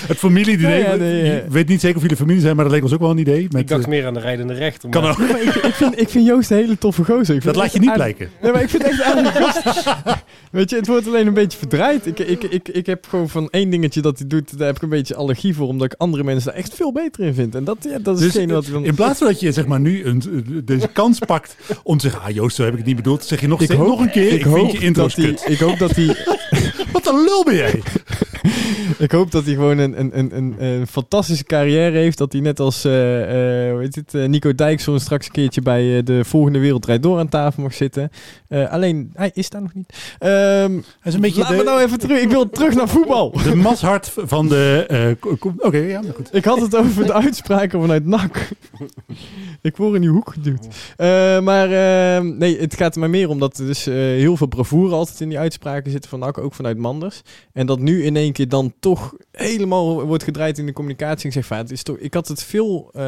het 0.07 0.19
ja, 0.21 0.95
nee, 0.95 1.23
ja. 1.25 1.33
Ik 1.37 1.43
weet 1.51 1.67
niet 1.67 1.79
zeker 1.79 1.95
of 1.95 2.01
jullie 2.01 2.17
familie 2.17 2.41
zijn, 2.41 2.55
maar 2.55 2.63
dat 2.65 2.73
leek 2.73 2.83
ons 2.83 2.93
ook 2.93 2.99
wel 2.99 3.09
een 3.09 3.17
idee. 3.17 3.47
Met, 3.51 3.61
Ik 3.61 3.67
dacht 3.67 3.87
meer 3.87 4.05
aan 4.05 4.13
de 4.13 4.19
rijdende 4.19 4.53
rechter. 4.53 4.89
kan 4.89 5.05
ook. 5.05 5.19
ik, 5.19 5.55
ik, 5.55 5.73
vind, 5.73 5.99
ik 6.01 6.09
vind 6.09 6.18
Joost 6.23 6.51
een 6.51 6.57
hele 6.57 6.77
toffe 6.77 7.03
gozer. 7.03 7.35
Ik 7.35 7.43
Dat 7.43 7.55
laat 7.55 7.73
je 7.73 7.79
niet 7.79 7.93
blijken. 7.93 8.29
Nee, 8.41 8.51
maar 8.51 8.61
ik 8.61 8.69
vind 8.69 8.83
het 8.83 9.01
echt. 9.01 9.83
Weet 10.51 10.69
je, 10.69 10.75
het 10.75 10.87
wordt 10.87 11.07
alleen 11.07 11.27
een 11.27 11.33
beetje 11.33 11.57
verdraaid. 11.57 12.05
Ik, 12.05 12.19
ik, 12.19 12.43
ik, 12.43 12.67
ik 12.67 12.85
heb 12.85 13.05
gewoon 13.09 13.29
van 13.29 13.49
één 13.49 13.69
dingetje 13.69 14.01
dat 14.01 14.17
hij 14.17 14.27
doet, 14.27 14.57
daar 14.57 14.67
heb 14.67 14.75
ik 14.75 14.81
een 14.81 14.89
beetje 14.89 15.15
allergie 15.15 15.55
voor, 15.55 15.67
omdat 15.67 15.91
ik 15.93 15.99
andere 15.99 16.23
mensen 16.23 16.49
daar 16.51 16.59
echt 16.59 16.73
veel 16.73 16.91
beter 16.91 17.23
in 17.23 17.33
vind. 17.33 17.55
En 17.55 17.63
dat, 17.63 17.77
ja, 17.89 17.99
dat 17.99 18.19
is 18.21 18.31
Dus 18.31 18.45
wat 18.45 18.65
dan... 18.65 18.85
in 18.85 18.95
plaats 18.95 19.17
van 19.17 19.27
dat 19.27 19.39
je 19.39 19.51
zeg 19.51 19.65
maar, 19.65 19.79
nu 19.79 20.05
een, 20.05 20.23
deze 20.65 20.87
kans 20.87 21.19
pakt 21.19 21.55
om 21.83 21.97
te 21.97 22.09
zeggen, 22.09 22.27
ah 22.27 22.35
Joost, 22.35 22.55
zo 22.55 22.63
heb 22.63 22.71
ik 22.71 22.77
het 22.77 22.87
niet 22.87 22.95
bedoeld, 22.95 23.23
zeg 23.25 23.41
je 23.41 23.47
nog, 23.47 23.59
Ik 23.59 23.65
steeds, 23.65 23.79
hoop- 23.79 23.89
nog 23.89 23.99
een 23.99 24.11
keer, 24.11 24.31
ik, 24.33 24.45
vind 24.45 24.71
je 24.71 24.79
intro's 24.79 25.15
dat 25.15 25.25
kut. 25.25 25.43
ik 25.47 25.59
hoop 25.59 25.77
dat 25.79 25.95
hij, 25.95 26.15
Wat 26.93 27.07
een 27.07 27.23
lul 27.23 27.43
ben 27.43 27.55
jij? 27.55 27.81
ik 28.97 29.11
hoop 29.11 29.31
dat 29.31 29.45
hij 29.45 29.53
gewoon 29.53 29.77
een, 29.77 29.99
een, 29.99 30.17
een, 30.19 30.35
een, 30.37 30.55
een 30.65 30.87
fantastische 30.87 31.43
carrière 31.43 31.97
heeft. 31.97 32.17
Dat 32.17 32.31
hij 32.31 32.41
net 32.41 32.59
als 32.59 32.85
eh, 32.85 33.21
eh, 33.67 33.71
hoe 33.71 33.81
heet 33.81 33.95
het, 33.95 34.13
eh, 34.13 34.25
Nico 34.25 34.55
Dijkshoorn 34.55 34.99
straks 34.99 35.25
een 35.25 35.31
keertje 35.31 35.61
bij 35.61 36.03
de 36.17 36.25
volgende 36.25 36.59
Wereldrijd 36.59 37.03
door 37.03 37.19
aan 37.19 37.29
tafel 37.29 37.63
mag 37.63 37.73
zitten. 37.73 38.09
Eh, 38.47 38.71
alleen, 38.71 39.11
hij 39.13 39.31
is 39.33 39.49
daar 39.49 39.61
nog 39.61 39.73
niet. 39.73 39.93
Ehm, 40.19 40.31
Hij 40.71 40.81
is 41.03 41.13
een 41.13 41.21
beetje 41.21 41.41
laat 41.41 41.51
me 41.51 41.57
de, 41.57 41.63
nou 41.63 41.81
even 41.81 41.99
terug. 41.99 42.21
Ik 42.21 42.29
wil 42.29 42.49
terug 42.49 42.75
naar 42.75 42.87
voetbal. 42.89 43.31
de 43.43 43.55
mashart 43.55 44.11
van 44.15 44.47
de... 44.47 44.85
eh, 44.87 45.37
ko- 45.39 45.53
Oké, 45.57 45.77
ja, 45.77 46.01
nou 46.01 46.13
goed. 46.13 46.35
Ik 46.35 46.45
had 46.45 46.61
het 46.61 46.75
over 46.75 47.05
de 47.05 47.13
uitspraken 47.13 47.79
vanuit 47.81 48.05
NAC. 48.05 48.49
ik 49.61 49.77
word 49.77 49.95
in 49.95 50.01
die 50.01 50.09
hoek 50.09 50.33
geduwd. 50.33 50.67
Eh, 50.97 51.39
maar 51.39 51.65
eh, 52.17 52.21
nee, 52.23 52.59
het 52.59 52.75
gaat 52.75 52.93
er 52.93 52.99
maar 52.99 53.09
meer 53.09 53.29
om 53.29 53.39
dat 53.39 53.57
er 53.57 53.65
dus 53.65 53.87
eh, 53.87 53.93
heel 53.95 54.37
veel 54.37 54.47
bravoure 54.47 54.95
altijd 54.95 55.21
in 55.21 55.29
die 55.29 55.39
uitspraken 55.39 55.91
zitten 55.91 56.09
van 56.09 56.19
NAC, 56.19 56.37
ook 56.37 56.53
vanuit 56.53 56.77
Manders. 56.77 57.21
En 57.53 57.65
dat 57.65 57.79
nu 57.79 58.03
in 58.03 58.15
één 58.15 58.31
keer 58.33 58.49
dan 58.49 58.73
toch 58.79 59.13
helemaal 59.31 60.05
wordt 60.05 60.23
gedraaid 60.23 60.57
in 60.57 60.65
de 60.65 60.73
communicatie. 60.73 61.27
Ik 61.27 61.33
zeg 61.33 61.45
van, 61.45 61.57
ja, 61.57 61.63
het 61.63 61.71
is 61.71 61.83
toch, 61.83 61.97
ik 61.97 62.13
had 62.13 62.27
het 62.27 62.43
veel 62.43 62.89
eh, 62.93 63.03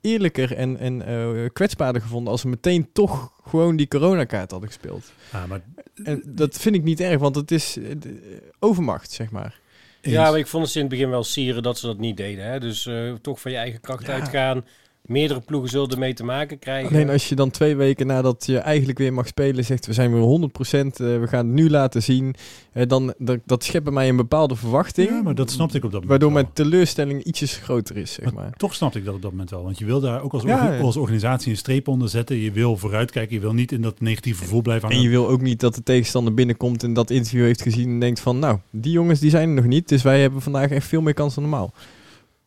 eerlijker 0.00 0.56
en, 0.56 0.78
en 0.78 1.06
eh, 1.06 1.26
kwetsbaarder 1.52 2.02
gevonden 2.02 2.19
als 2.28 2.42
we 2.42 2.48
meteen 2.48 2.88
toch 2.92 3.32
gewoon 3.48 3.76
die 3.76 3.88
coronakaart 3.88 4.50
hadden 4.50 4.68
gespeeld. 4.68 5.12
Ah, 5.32 5.44
maar 5.44 5.60
En 6.04 6.22
dat 6.26 6.56
vind 6.58 6.74
ik 6.74 6.82
niet 6.82 7.00
erg, 7.00 7.18
want 7.20 7.34
het 7.36 7.50
is 7.50 7.76
eh, 7.76 7.84
de- 7.98 8.42
overmacht, 8.58 9.10
zeg 9.12 9.30
maar. 9.30 9.60
Ja, 10.02 10.30
maar 10.30 10.38
ik 10.38 10.46
vond 10.46 10.66
het 10.66 10.74
in 10.74 10.80
het 10.80 10.90
begin 10.90 11.10
wel 11.10 11.24
sieren 11.24 11.62
dat 11.62 11.78
ze 11.78 11.86
dat 11.86 11.98
niet 11.98 12.16
deden. 12.16 12.44
Hè? 12.44 12.60
Dus 12.60 12.86
eh, 12.86 13.12
toch 13.22 13.40
van 13.40 13.50
je 13.50 13.56
eigen 13.56 13.80
kracht 13.80 14.06
Ja. 14.06 14.12
uitgaan. 14.12 14.64
Meerdere 15.10 15.40
ploegen 15.40 15.70
zullen 15.70 15.90
ermee 15.90 16.14
te 16.14 16.24
maken 16.24 16.58
krijgen. 16.58 16.90
Alleen 16.90 17.10
als 17.10 17.28
je 17.28 17.34
dan 17.34 17.50
twee 17.50 17.76
weken 17.76 18.06
nadat 18.06 18.46
je 18.46 18.58
eigenlijk 18.58 18.98
weer 18.98 19.12
mag 19.12 19.26
spelen 19.26 19.64
zegt 19.64 19.86
we 19.86 19.92
zijn 19.92 20.12
weer 20.12 20.22
100%, 20.22 21.00
eh, 21.00 21.18
we 21.20 21.26
gaan 21.26 21.46
het 21.46 21.54
nu 21.54 21.70
laten 21.70 22.02
zien. 22.02 22.34
eh, 22.72 22.86
dan 22.88 23.14
dat, 23.18 23.38
dat 23.46 23.64
schept 23.64 23.84
bij 23.84 23.92
mij 23.92 24.08
een 24.08 24.16
bepaalde 24.16 24.56
verwachting. 24.56 25.08
Ja, 25.08 25.22
maar 25.22 25.34
dat 25.34 25.50
snapte 25.50 25.76
ik 25.76 25.84
op 25.84 25.90
dat 25.92 26.00
moment 26.02 26.20
Waardoor 26.20 26.32
wel. 26.32 26.42
mijn 26.42 26.52
teleurstelling 26.54 27.22
ietsjes 27.24 27.56
groter 27.56 27.96
is, 27.96 28.12
zeg 28.12 28.32
maar. 28.34 28.52
Toch 28.56 28.74
snapte 28.74 28.98
ik 28.98 29.04
dat 29.04 29.14
op 29.14 29.22
dat 29.22 29.30
moment 29.30 29.50
wel. 29.50 29.62
Want 29.62 29.78
je 29.78 29.84
wil 29.84 30.00
daar 30.00 30.22
ook 30.22 30.32
als, 30.32 30.42
Ja, 30.42 30.52
orga- 30.54 30.72
ja. 30.74 30.80
als 30.80 30.96
organisatie 30.96 31.50
een 31.50 31.56
streep 31.56 31.88
onder 31.88 32.08
zetten. 32.08 32.36
Je 32.36 32.52
wil 32.52 32.76
vooruitkijken. 32.76 33.34
Je 33.34 33.40
wil 33.40 33.52
niet 33.52 33.72
in 33.72 33.82
dat 33.82 34.00
negatieve 34.00 34.42
gevoel 34.42 34.62
blijven 34.62 34.88
En 34.88 34.94
hangen. 34.94 35.10
je 35.10 35.16
wil 35.16 35.28
ook 35.28 35.40
niet 35.40 35.60
dat 35.60 35.74
de 35.74 35.82
tegenstander 35.82 36.34
binnenkomt 36.34 36.82
en 36.82 36.92
dat 36.92 37.10
interview 37.10 37.42
heeft 37.44 37.62
gezien 37.62 37.88
en 37.88 38.00
denkt 38.00 38.20
van 38.20 38.38
nou, 38.38 38.58
die 38.70 38.92
jongens 38.92 39.20
die 39.20 39.30
zijn 39.30 39.48
er 39.48 39.54
nog 39.54 39.64
niet, 39.66 39.88
dus 39.88 40.02
wij 40.02 40.20
hebben 40.20 40.42
vandaag 40.42 40.70
echt 40.70 40.86
veel 40.86 41.00
meer 41.00 41.14
kans 41.14 41.34
dan 41.34 41.42
normaal. 41.42 41.72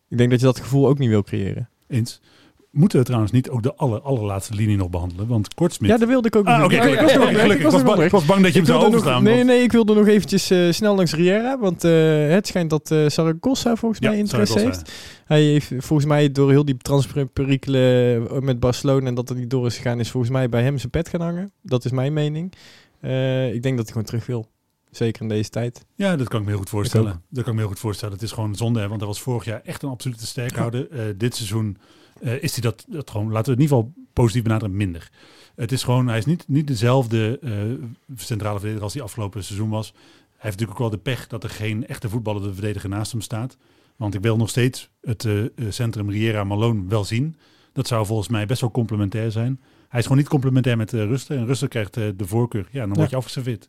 Ik 0.09 0.17
denk 0.17 0.29
dat 0.29 0.39
je 0.39 0.45
dat 0.45 0.59
gevoel 0.59 0.87
ook 0.87 0.97
niet 0.99 1.09
wil 1.09 1.23
creëren. 1.23 1.69
Eens. 1.87 2.21
Moeten 2.73 2.99
we 2.99 3.05
trouwens 3.05 3.31
niet 3.31 3.49
ook 3.49 3.63
de 3.63 3.75
aller, 3.75 4.01
allerlaatste 4.01 4.53
linie 4.53 4.77
nog 4.77 4.89
behandelen? 4.89 5.27
Want 5.27 5.53
Kortsmit... 5.53 5.89
Ja, 5.89 5.97
dat 5.97 6.07
wilde 6.07 6.27
ik 6.27 6.35
ook 6.35 6.45
Ah, 6.45 6.55
gelukkig. 6.63 6.91
ik 6.93 6.99
was 6.99 7.11
Gelukkig. 7.11 7.73
Ik 7.73 7.83
bang- 7.85 8.01
ik 8.03 8.11
was 8.11 8.25
bang 8.25 8.41
dat 8.43 8.51
je 8.53 8.57
hem 8.57 8.67
zou 8.67 8.85
overslaan. 8.85 9.23
Nee, 9.23 9.35
want- 9.35 9.47
nee, 9.47 9.61
ik 9.63 9.71
wilde 9.71 9.93
nog 9.93 10.07
eventjes 10.07 10.49
eh, 10.49 10.71
snel 10.71 10.95
langs 10.95 11.13
Riera. 11.13 11.59
Want 11.59 11.83
eh, 11.83 11.91
het 12.29 12.47
schijnt 12.47 12.69
dat 12.69 12.91
eh 12.91 13.07
Saragossa 13.07 13.75
volgens 13.75 14.01
mij 14.01 14.17
interesse 14.17 14.59
heeft. 14.59 14.91
Hij 15.25 15.41
heeft 15.43 15.67
volgens 15.77 16.05
mij 16.07 16.31
door 16.31 16.49
heel 16.49 16.65
die 16.65 16.77
transferperikelen 16.77 18.27
eh, 18.29 18.39
met 18.39 18.59
Barcelona 18.59 19.07
en 19.07 19.13
dat 19.15 19.29
er 19.29 19.35
niet 19.35 19.49
door 19.49 19.65
is 19.65 19.75
gegaan, 19.75 19.99
is 19.99 20.11
volgens 20.11 20.31
mij 20.31 20.49
bij 20.49 20.63
hem 20.63 20.77
zijn 20.77 20.89
pet 20.91 21.09
gaan 21.09 21.21
hangen. 21.21 21.51
Dat 21.61 21.85
is 21.85 21.91
mijn 21.91 22.13
mening. 22.13 22.53
Ik 23.53 23.63
denk 23.63 23.75
dat 23.77 23.85
hij 23.85 23.85
gewoon 23.85 24.03
terug 24.03 24.25
wil. 24.25 24.47
Zeker 24.91 25.21
in 25.21 25.27
deze 25.27 25.49
tijd. 25.49 25.85
Ja, 25.95 26.15
dat 26.15 26.27
kan 26.27 26.39
ik 26.39 26.45
me 26.45 26.51
heel 26.51 26.59
goed 26.59 26.69
voorstellen. 26.69 27.21
Dat 27.29 27.43
kan 27.43 27.47
ik 27.47 27.53
me 27.53 27.59
heel 27.59 27.67
goed 27.67 27.79
voorstellen. 27.79 28.13
Het 28.13 28.23
is 28.23 28.31
gewoon 28.31 28.55
zonde, 28.55 28.79
hè, 28.79 28.87
want 28.87 28.99
hij 28.99 29.09
was 29.09 29.21
vorig 29.21 29.45
jaar 29.45 29.61
echt 29.63 29.83
een 29.83 29.89
absolute 29.89 30.25
sterkhouder. 30.25 30.87
Dit 31.17 31.35
seizoen 31.35 31.77
eh, 32.23 32.43
is 32.43 32.53
hij 32.53 32.61
dat, 32.61 32.85
dat 32.87 33.09
gewoon, 33.09 33.31
laten 33.31 33.45
we 33.45 33.51
het 33.51 33.59
in 33.59 33.63
ieder 33.63 33.77
geval 33.77 34.05
positief 34.13 34.43
benaderen, 34.43 34.75
minder. 34.77 35.09
Het 35.55 35.71
is 35.71 35.83
gewoon, 35.83 36.07
hij 36.07 36.17
is 36.17 36.25
niet, 36.25 36.47
niet 36.47 36.67
dezelfde 36.67 37.39
eh, 37.41 37.51
centrale 38.15 38.53
verdediger 38.55 38.83
als 38.83 38.93
hij 38.93 39.01
afgelopen 39.03 39.43
seizoen 39.43 39.69
was. 39.69 39.87
Hij 39.91 40.51
heeft 40.51 40.59
natuurlijk 40.59 40.71
ook 40.71 40.89
wel 40.89 40.89
de 40.89 41.11
pech 41.11 41.27
dat 41.27 41.43
er 41.43 41.49
geen 41.49 41.87
echte 41.87 42.09
voetballer 42.09 42.41
de 42.41 42.53
verdediger 42.53 42.89
naast 42.89 43.11
hem 43.11 43.21
staat. 43.21 43.57
Want 43.95 44.13
ik 44.13 44.21
wil 44.21 44.37
nog 44.37 44.49
steeds 44.49 44.89
het 45.01 45.25
eh, 45.25 45.35
centrum 45.69 46.09
Riera 46.09 46.43
Malone 46.43 46.83
wel 46.87 47.03
zien. 47.03 47.35
Dat 47.73 47.87
zou 47.87 48.05
volgens 48.05 48.27
mij 48.27 48.45
best 48.45 48.61
wel 48.61 48.71
complementair 48.71 49.31
zijn. 49.31 49.61
Hij 49.87 49.99
is 49.99 50.05
gewoon 50.05 50.21
niet 50.21 50.31
complementair 50.31 50.77
met 50.77 50.93
uh, 50.93 51.03
Rusten. 51.03 51.37
En 51.37 51.45
Rusten 51.45 51.67
krijgt 51.67 51.93
de 51.93 52.13
voorkeur. 52.17 52.67
Ja, 52.71 52.85
dan 52.85 52.93
word 52.93 53.09
je 53.09 53.15
afgeserveerd. 53.15 53.67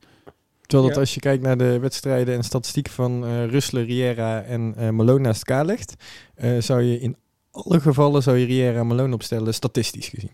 Terwijl 0.67 0.83
dat 0.89 0.95
Ja. 0.95 1.01
als 1.01 1.15
je 1.15 1.21
kijkt 1.21 1.43
naar 1.43 1.59
de 1.59 1.79
wedstrijden 1.79 2.35
en 2.35 2.43
statistieken 2.43 2.93
van 2.93 3.25
eh 3.25 3.47
Russelen, 3.47 3.85
Riera 3.85 4.43
en 4.43 4.75
eh 4.77 4.91
Malone 4.91 5.21
naast 5.21 5.49
elkaar 5.49 5.65
legt, 5.65 5.95
eh, 6.35 6.61
zou 6.61 6.83
je 6.83 7.01
in 7.01 7.17
alle 7.55 7.81
gevallen 7.81 8.23
zou 8.23 8.37
je 8.37 8.47
Riera 8.47 8.85
Malone 8.85 9.15
opstellen, 9.15 9.55
statistisch 9.55 10.09
gezien. 10.09 10.31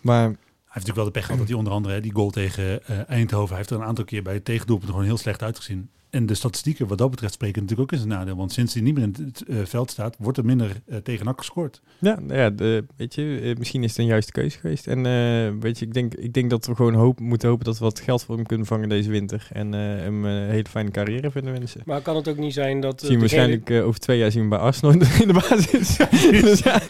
Maar 0.00 0.22
Hij 0.22 0.28
heeft 0.28 0.38
natuurlijk 0.74 0.96
wel 0.96 1.04
de 1.04 1.10
pech 1.10 1.24
gehad 1.24 1.38
dat 1.38 1.48
hij 1.48 1.56
onder 1.56 1.72
andere 1.72 2.00
die 2.00 2.14
goal 2.14 2.30
tegen 2.30 2.86
eh, 2.86 3.10
Eindhoven. 3.10 3.48
Hij 3.48 3.56
heeft 3.56 3.70
er 3.70 3.76
een 3.76 3.86
aantal 3.86 4.04
keer 4.04 4.22
bij 4.22 4.34
het 4.34 4.44
tegendoelpunt 4.44 4.90
gewoon 4.90 5.04
heel 5.04 5.16
slecht 5.16 5.42
uitgezien. 5.42 5.90
En 6.10 6.26
de 6.26 6.34
statistieken 6.34 6.86
wat 6.86 6.98
dat 6.98 7.10
betreft 7.10 7.32
spreken 7.32 7.62
natuurlijk 7.62 7.92
ook 7.92 8.00
in 8.00 8.06
zijn 8.06 8.18
nadeel. 8.18 8.36
Want 8.36 8.52
sinds 8.52 8.74
hij 8.74 8.82
niet 8.82 8.94
meer 8.94 9.02
in 9.02 9.14
het 9.24 9.42
eh, 9.42 9.56
veld 9.64 9.90
staat, 9.90 10.16
wordt 10.18 10.38
er 10.38 10.44
minder 10.44 10.80
tegen 11.02 11.24
NAC 11.24 11.38
gescoord. 11.38 11.80
Ja, 11.98 12.20
nou 12.20 12.38
ja 12.38 12.50
de, 12.50 12.84
weet 12.96 13.14
je, 13.14 13.40
eh, 13.42 13.56
misschien 13.56 13.82
is 13.82 13.90
het 13.90 13.98
een 13.98 14.06
juiste 14.06 14.32
keuze 14.32 14.58
geweest. 14.58 14.86
En 14.86 15.06
eh, 15.06 15.60
weet 15.60 15.78
je, 15.78 15.84
ik 15.84 15.94
denk, 15.94 16.14
ik 16.14 16.32
denk 16.32 16.50
dat 16.50 16.66
we 16.66 16.74
gewoon 16.74 16.94
hoop, 16.94 17.20
moeten 17.20 17.48
hopen 17.48 17.64
dat 17.64 17.78
we 17.78 17.84
wat 17.84 18.00
geld 18.00 18.24
voor 18.24 18.34
hem 18.34 18.46
kunnen 18.46 18.66
vangen 18.66 18.88
deze 18.88 19.10
winter. 19.10 19.48
En 19.52 19.74
eh, 19.74 19.80
hem 19.80 20.24
een 20.24 20.50
hele 20.50 20.68
fijne 20.68 20.90
carrière 20.90 21.30
vinden 21.30 21.52
wensen. 21.52 21.82
Maar 21.84 22.00
kan 22.00 22.16
het 22.16 22.28
ook 22.28 22.36
niet 22.36 22.52
zijn 22.52 22.80
dat... 22.80 23.00
Zien 23.00 23.14
we 23.14 23.18
waarschijnlijk 23.18 23.70
over 23.70 24.00
twee 24.00 24.18
jaar 24.18 24.30
zien 24.30 24.42
we 24.42 24.48
bij 24.48 24.58
Arsenal 24.58 24.92
in 24.92 24.98
de, 24.98 25.18
in 25.20 25.26
de 25.26 25.32
basis. 25.32 25.96
dus 26.46 26.58
ja. 26.58 26.80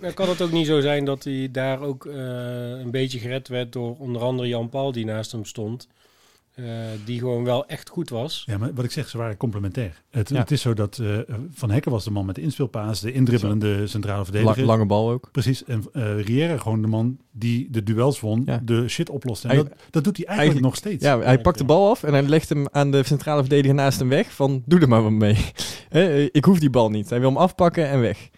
Maar 0.00 0.12
kan 0.12 0.28
het 0.28 0.42
ook 0.42 0.52
niet 0.52 0.66
zo 0.66 0.80
zijn 0.80 1.04
dat 1.04 1.24
hij 1.24 1.48
daar 1.52 1.80
ook 1.80 2.06
eh, 2.06 2.14
een 2.78 2.90
beetje 2.90 3.18
gered 3.18 3.48
werd 3.48 3.72
door 3.72 3.96
onder 3.98 4.22
andere 4.22 4.48
Jan 4.48 4.68
Paul 4.68 4.92
die 4.92 5.04
naast 5.04 5.32
hem 5.32 5.44
stond. 5.44 5.88
Eh, 6.58 6.64
die 7.04 7.18
gewoon 7.18 7.44
wel 7.44 7.66
echt 7.66 7.88
goed 7.88 8.08
was. 8.10 8.42
Ja, 8.46 8.58
maar 8.58 8.74
wat 8.74 8.84
ik 8.84 8.90
zeg, 8.90 9.08
ze 9.08 9.18
waren 9.18 9.36
complementair. 9.36 10.02
Het, 10.10 10.28
Ja. 10.28 10.36
het 10.38 10.50
is 10.50 10.60
zo 10.60 10.74
dat 10.74 10.98
eh, 10.98 11.18
Van 11.50 11.70
Hekken 11.70 11.90
was 11.90 12.04
de 12.04 12.10
man 12.10 12.26
met 12.26 12.34
de 12.34 12.40
inspeelpaas, 12.40 13.00
de 13.00 13.12
indribbelende 13.12 13.86
centrale 13.86 14.24
verdediger. 14.24 14.64
lange 14.64 14.86
bal 14.86 15.10
ook. 15.10 15.28
Precies. 15.32 15.64
En 15.64 15.84
eh 15.92 16.20
Riera 16.20 16.56
gewoon 16.56 16.80
de 16.82 16.86
man 16.88 17.18
die 17.32 17.70
de 17.70 17.82
duels 17.82 18.20
won, 18.20 18.42
Ja. 18.46 18.60
de 18.64 18.88
shit 18.88 19.10
oploste. 19.10 19.48
En 19.48 19.54
Hij- 19.54 19.64
dat, 19.64 19.72
dat 19.90 20.04
doet 20.04 20.16
hij 20.16 20.26
eigenlijk, 20.26 20.38
eigenlijk- 20.38 20.64
nog 20.66 20.76
steeds. 20.76 21.04
Ja, 21.04 21.20
hij 21.20 21.40
pakt 21.40 21.58
de 21.58 21.64
bal 21.64 21.90
af 21.90 22.02
en 22.02 22.12
hij 22.12 22.22
legt 22.22 22.48
hem 22.48 22.66
aan 22.70 22.90
de 22.90 23.02
centrale 23.02 23.40
verdediger 23.40 23.74
naast 23.74 23.98
hem 23.98 24.08
weg. 24.08 24.32
Van, 24.34 24.62
doe 24.66 24.80
er 24.80 24.88
maar 24.88 25.02
wat 25.02 25.12
mee. 25.12 25.36
Hè, 25.88 26.20
ik 26.32 26.44
hoef 26.44 26.58
die 26.58 26.70
bal 26.70 26.90
niet. 26.90 27.10
Hij 27.10 27.20
wil 27.20 27.28
hem 27.28 27.38
afpakken 27.38 27.88
en 27.88 28.00
weg. 28.00 28.28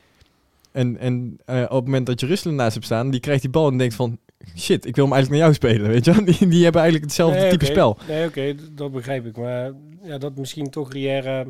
En, 0.72 0.98
en 0.98 1.38
op 1.46 1.70
het 1.76 1.84
moment 1.84 2.06
dat 2.06 2.20
je 2.20 2.26
Rusland 2.26 2.56
naast 2.56 2.74
hebt 2.74 2.86
staan, 2.86 3.10
die 3.10 3.20
krijgt 3.20 3.42
die 3.42 3.50
bal 3.50 3.68
en 3.70 3.78
denkt 3.78 3.94
van... 3.94 4.18
Shit, 4.56 4.86
ik 4.86 4.96
wil 4.96 5.04
hem 5.04 5.14
eigenlijk 5.14 5.42
naar 5.42 5.52
jou 5.52 5.54
spelen, 5.54 5.90
weet 5.90 6.04
je 6.04 6.12
wel? 6.12 6.24
Die, 6.38 6.48
die 6.48 6.62
hebben 6.62 6.80
eigenlijk 6.80 7.10
hetzelfde 7.10 7.38
Nee, 7.40 7.50
type 7.50 7.64
spel. 7.64 7.98
Nee, 8.08 8.26
oké, 8.26 8.54
dat 8.72 8.92
begrijp 8.92 9.26
ik. 9.26 9.36
Maar 9.36 9.72
ja, 10.02 10.18
dat 10.18 10.36
misschien 10.36 10.70
toch 10.70 10.92
Riera 10.92 11.44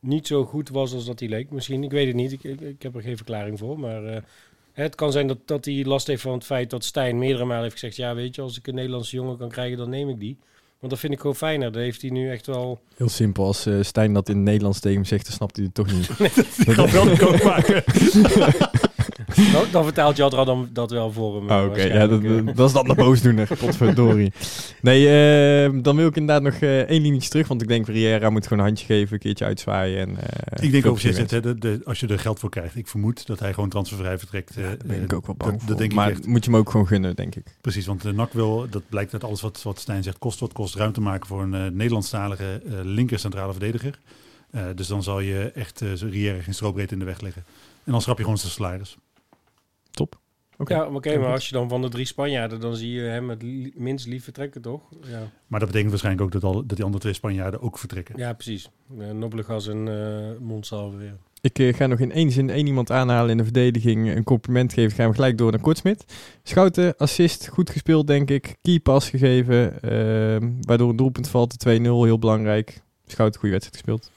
niet 0.00 0.26
zo 0.26 0.44
goed 0.44 0.68
was 0.68 0.92
als 0.92 1.04
dat 1.06 1.20
hij 1.20 1.28
leek. 1.28 1.50
Misschien, 1.50 1.84
ik 1.84 1.90
weet 1.90 2.06
het 2.06 2.16
niet. 2.16 2.32
Ik, 2.32 2.44
ik, 2.44 2.60
ik 2.60 2.82
heb 2.82 2.94
er 2.94 3.02
geen 3.02 3.16
verklaring 3.16 3.58
voor. 3.58 3.78
Maar 3.78 4.04
eh, 4.04 4.22
het 4.72 4.94
kan 4.94 5.12
zijn 5.12 5.26
dat, 5.26 5.38
dat 5.44 5.64
hij 5.64 5.84
last 5.84 6.06
heeft 6.06 6.22
van 6.22 6.32
het 6.32 6.44
feit 6.44 6.70
dat 6.70 6.84
Stijn 6.84 7.18
meerdere 7.18 7.44
malen 7.44 7.62
heeft 7.62 7.74
gezegd... 7.74 7.96
ja, 7.96 8.14
weet 8.14 8.34
je, 8.34 8.42
als 8.42 8.58
ik 8.58 8.66
een 8.66 8.74
Nederlandse 8.74 9.16
jongen 9.16 9.36
kan 9.36 9.48
krijgen, 9.48 9.78
dan 9.78 9.90
neem 9.90 10.08
ik 10.08 10.20
die. 10.20 10.38
Want 10.78 10.92
dat 10.92 11.00
vind 11.00 11.12
ik 11.12 11.20
gewoon 11.20 11.36
fijner. 11.36 11.72
Dat 11.72 11.82
heeft 11.82 12.02
hij 12.02 12.10
nu 12.10 12.30
echt 12.30 12.46
wel... 12.46 12.80
Heel 12.96 13.08
simpel. 13.08 13.44
Als 13.44 13.66
eh, 13.66 13.74
Stijn 13.80 14.12
dat 14.12 14.28
in 14.28 14.36
het 14.36 14.44
Nederlands 14.44 14.80
tegen 14.80 14.96
hem 14.96 15.06
zegt, 15.06 15.24
dan 15.24 15.34
snapt 15.34 15.56
hij 15.56 15.64
het 15.64 15.74
toch 15.74 15.92
niet. 15.92 16.08
Ik 16.68 16.74
kan 16.74 16.90
wel 16.90 17.16
kook 17.16 17.42
maken. 17.42 17.82
dan, 19.52 19.64
dan 19.70 19.84
vertaalt 19.84 20.16
Jadra 20.16 20.44
dan 20.44 20.68
dat 20.72 20.90
wel 20.90 21.12
voor 21.12 21.36
hem. 21.36 21.50
Oh, 21.50 21.58
eh, 21.58 21.64
Oké, 21.64 21.82
ja, 21.82 22.06
dat, 22.06 22.10
waarschijnlijk, 22.10 22.48
eh. 22.48 22.56
dat 22.56 22.66
is 22.68 22.74
dan 22.74 22.88
de 22.88 22.94
boosdoener. 22.94 23.48
Potverdorie. 23.58 24.32
Nee, 24.80 25.08
eh, 25.64 25.78
dan 25.82 25.96
wil 25.96 26.06
ik 26.06 26.16
inderdaad 26.16 26.42
nog 26.52 26.54
eh, 26.60 26.80
één 26.80 27.02
linietje 27.02 27.28
terug. 27.30 27.48
Want 27.48 27.62
ik 27.62 27.68
denk, 27.68 27.86
Riera 27.86 28.30
moet 28.30 28.42
gewoon 28.46 28.58
een 28.58 28.64
handje 28.64 28.86
geven, 28.86 29.12
een 29.12 29.18
keertje 29.18 29.44
uitzwaaien. 29.44 29.98
En, 30.08 30.16
eh, 30.16 30.64
Ik 30.64 30.70
denk 30.72 30.86
ook, 30.86 31.00
de, 31.00 31.58
de, 31.58 31.80
als 31.84 32.00
je 32.00 32.06
er 32.06 32.18
geld 32.18 32.38
voor 32.38 32.50
krijgt. 32.50 32.76
Ik 32.76 32.86
vermoed 32.88 33.26
dat 33.26 33.38
hij 33.40 33.52
gewoon 33.54 33.68
transfervrij 33.68 34.18
vertrekt. 34.18 34.56
eh. 34.56 34.62
Daar 34.64 34.76
ben 34.84 35.02
ik 35.02 35.10
eh, 35.10 35.16
ook 35.16 35.26
wel 35.26 35.34
bang 35.36 35.50
dat, 35.50 35.60
voor. 35.60 35.68
dat 35.68 35.78
denk 35.78 35.92
maar 35.92 36.08
ik 36.10 36.16
echt. 36.16 36.26
moet 36.26 36.44
je 36.44 36.50
hem 36.50 36.60
ook 36.60 36.70
gewoon 36.70 36.86
gunnen, 36.86 37.16
denk 37.16 37.34
ik. 37.34 37.44
Precies, 37.60 37.86
want 37.86 38.02
de 38.02 38.12
NAC 38.12 38.32
wil, 38.32 38.66
dat 38.70 38.82
blijkt 38.88 39.12
uit 39.12 39.24
alles 39.24 39.40
wat, 39.40 39.62
wat 39.62 39.78
Stijn 39.80 40.02
zegt, 40.02 40.18
kost 40.18 40.40
wat 40.40 40.52
kost 40.52 40.74
ruimte 40.74 41.00
maken 41.00 41.26
voor 41.26 41.42
een 41.42 41.54
eh, 41.54 41.60
Nederlandstalige 41.70 42.44
eh, 42.66 42.72
linker 42.82 43.18
centrale 43.18 43.50
verdediger. 43.52 43.98
Eh, 44.50 44.62
dus 44.74 44.86
dan 44.86 45.02
zal 45.02 45.20
je 45.20 45.50
echt 45.54 45.80
uh, 45.80 45.92
Riera 45.94 46.42
geen 46.42 46.54
strobreed 46.54 46.92
in 46.92 46.98
de 46.98 47.04
weg 47.04 47.20
leggen. 47.20 47.44
En 47.84 47.92
dan 47.92 48.00
schrap 48.00 48.16
je 48.16 48.22
gewoon 48.22 48.38
zijn 48.38 48.52
salaris. 48.52 48.96
Top. 49.90 50.18
Oké. 50.58 50.74
Ja, 50.74 50.86
oké, 50.86 51.18
maar 51.18 51.32
als 51.32 51.48
je 51.48 51.54
dan 51.54 51.68
van 51.68 51.82
de 51.82 51.88
drie 51.88 52.04
Spanjaarden, 52.04 52.60
dan 52.60 52.76
zie 52.76 52.90
je 52.92 53.00
hem 53.02 53.30
het 53.30 53.42
li- 53.42 53.72
minst 53.76 54.06
lief 54.06 54.24
vertrekken, 54.24 54.60
toch? 54.62 54.80
Ja, 55.02 55.30
Maar 55.46 55.58
dat 55.58 55.68
betekent 55.68 55.90
waarschijnlijk 55.90 56.24
ook 56.24 56.32
dat, 56.32 56.44
al, 56.44 56.52
dat 56.66 56.76
die 56.76 56.84
andere 56.84 57.02
twee 57.02 57.12
Spanjaarden 57.14 57.60
ook 57.60 57.78
vertrekken. 57.78 58.18
ja 58.18 58.32
precies. 58.32 58.70
Uh, 58.98 59.10
Nobelegas 59.10 59.68
en 59.68 59.86
uh, 59.86 60.38
Monsalve 60.40 60.96
weer. 60.96 61.16
Ik 61.40 61.58
uh, 61.58 61.74
ga 61.74 61.86
nog 61.86 61.98
in 61.98 62.12
één 62.12 62.30
zin 62.30 62.50
één 62.50 62.66
iemand 62.66 62.90
aanhalen 62.90 63.30
in 63.30 63.36
de 63.36 63.44
verdediging. 63.44 64.14
Een 64.16 64.24
compliment 64.24 64.72
geven. 64.72 64.96
Gaan 64.96 65.08
we 65.08 65.14
gelijk 65.14 65.38
door 65.38 65.50
naar 65.50 65.60
Kortsmit. 65.60 66.04
Schouten, 66.42 66.96
assist. 66.96 67.48
Goed 67.48 67.70
gespeeld, 67.70 68.06
denk 68.06 68.30
ik. 68.30 68.56
Keypass 68.62 69.08
gegeven. 69.10 69.72
Uh, 69.84 70.50
waardoor 70.60 70.90
een 70.90 70.96
doelpunt 70.96 71.28
valt. 71.28 71.60
De 71.64 71.78
2-0, 71.78 71.82
heel 71.82 72.18
belangrijk. 72.18 72.82
Schouten, 73.06 73.40
goede 73.40 73.54
wedstrijd 73.54 73.84
gespeeld. 73.84 74.10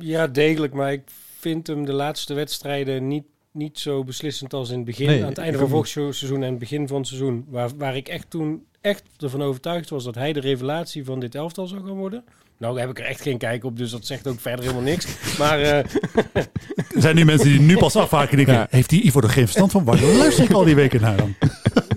Ja, 0.00 0.26
degelijk. 0.26 0.72
Maar 0.72 0.92
ik 0.92 1.02
vind 1.38 1.66
hem 1.66 1.84
de 1.84 1.92
laatste 1.92 2.34
wedstrijden 2.34 3.08
niet, 3.08 3.24
niet 3.58 3.78
zo 3.78 4.04
beslissend 4.04 4.52
als 4.52 4.70
in 4.70 4.76
het 4.76 4.84
begin. 4.84 5.06
Nee, 5.06 5.22
aan 5.22 5.28
het 5.28 5.38
einde 5.38 5.58
van 5.58 5.68
vorig 5.68 5.88
seizoen 5.88 6.42
en 6.42 6.50
het 6.50 6.58
begin 6.58 6.88
van 6.88 6.96
het 6.98 7.06
seizoen. 7.06 7.44
Waar, 7.48 7.70
waar 7.76 7.96
ik 7.96 8.08
echt 8.08 8.30
toen 8.30 8.62
echt 8.80 9.02
ervan 9.18 9.42
overtuigd 9.42 9.90
was 9.90 10.04
dat 10.04 10.14
hij 10.14 10.32
de 10.32 10.40
revelatie 10.40 11.04
van 11.04 11.20
dit 11.20 11.34
elftal 11.34 11.66
zou 11.66 11.84
gaan 11.86 11.96
worden. 11.96 12.24
Nou, 12.58 12.74
daar 12.74 12.86
heb 12.86 12.90
ik 12.90 12.98
er 12.98 13.10
echt 13.10 13.20
geen 13.20 13.38
kijk 13.38 13.64
op, 13.64 13.76
dus 13.76 13.90
dat 13.90 14.06
zegt 14.06 14.26
ook 14.26 14.40
verder 14.40 14.60
helemaal 14.60 14.82
niks. 14.82 15.06
Maar 15.38 15.60
uh, 15.60 15.76
er 15.76 16.48
zijn 16.96 17.14
nu 17.14 17.24
mensen 17.24 17.48
die 17.48 17.60
nu 17.60 17.76
pas 17.76 17.96
afhaken 17.96 18.30
en 18.30 18.36
denken, 18.36 18.54
ja. 18.54 18.66
heeft 18.70 18.90
die 18.90 19.02
Ivo 19.02 19.20
er 19.20 19.28
geen 19.28 19.44
verstand 19.44 19.70
van? 19.72 19.84
Waar 19.84 20.00
luister 20.02 20.44
ik 20.44 20.52
al 20.52 20.64
die 20.64 20.74
weken 20.74 21.00
naar 21.00 21.16
dan? 21.16 21.34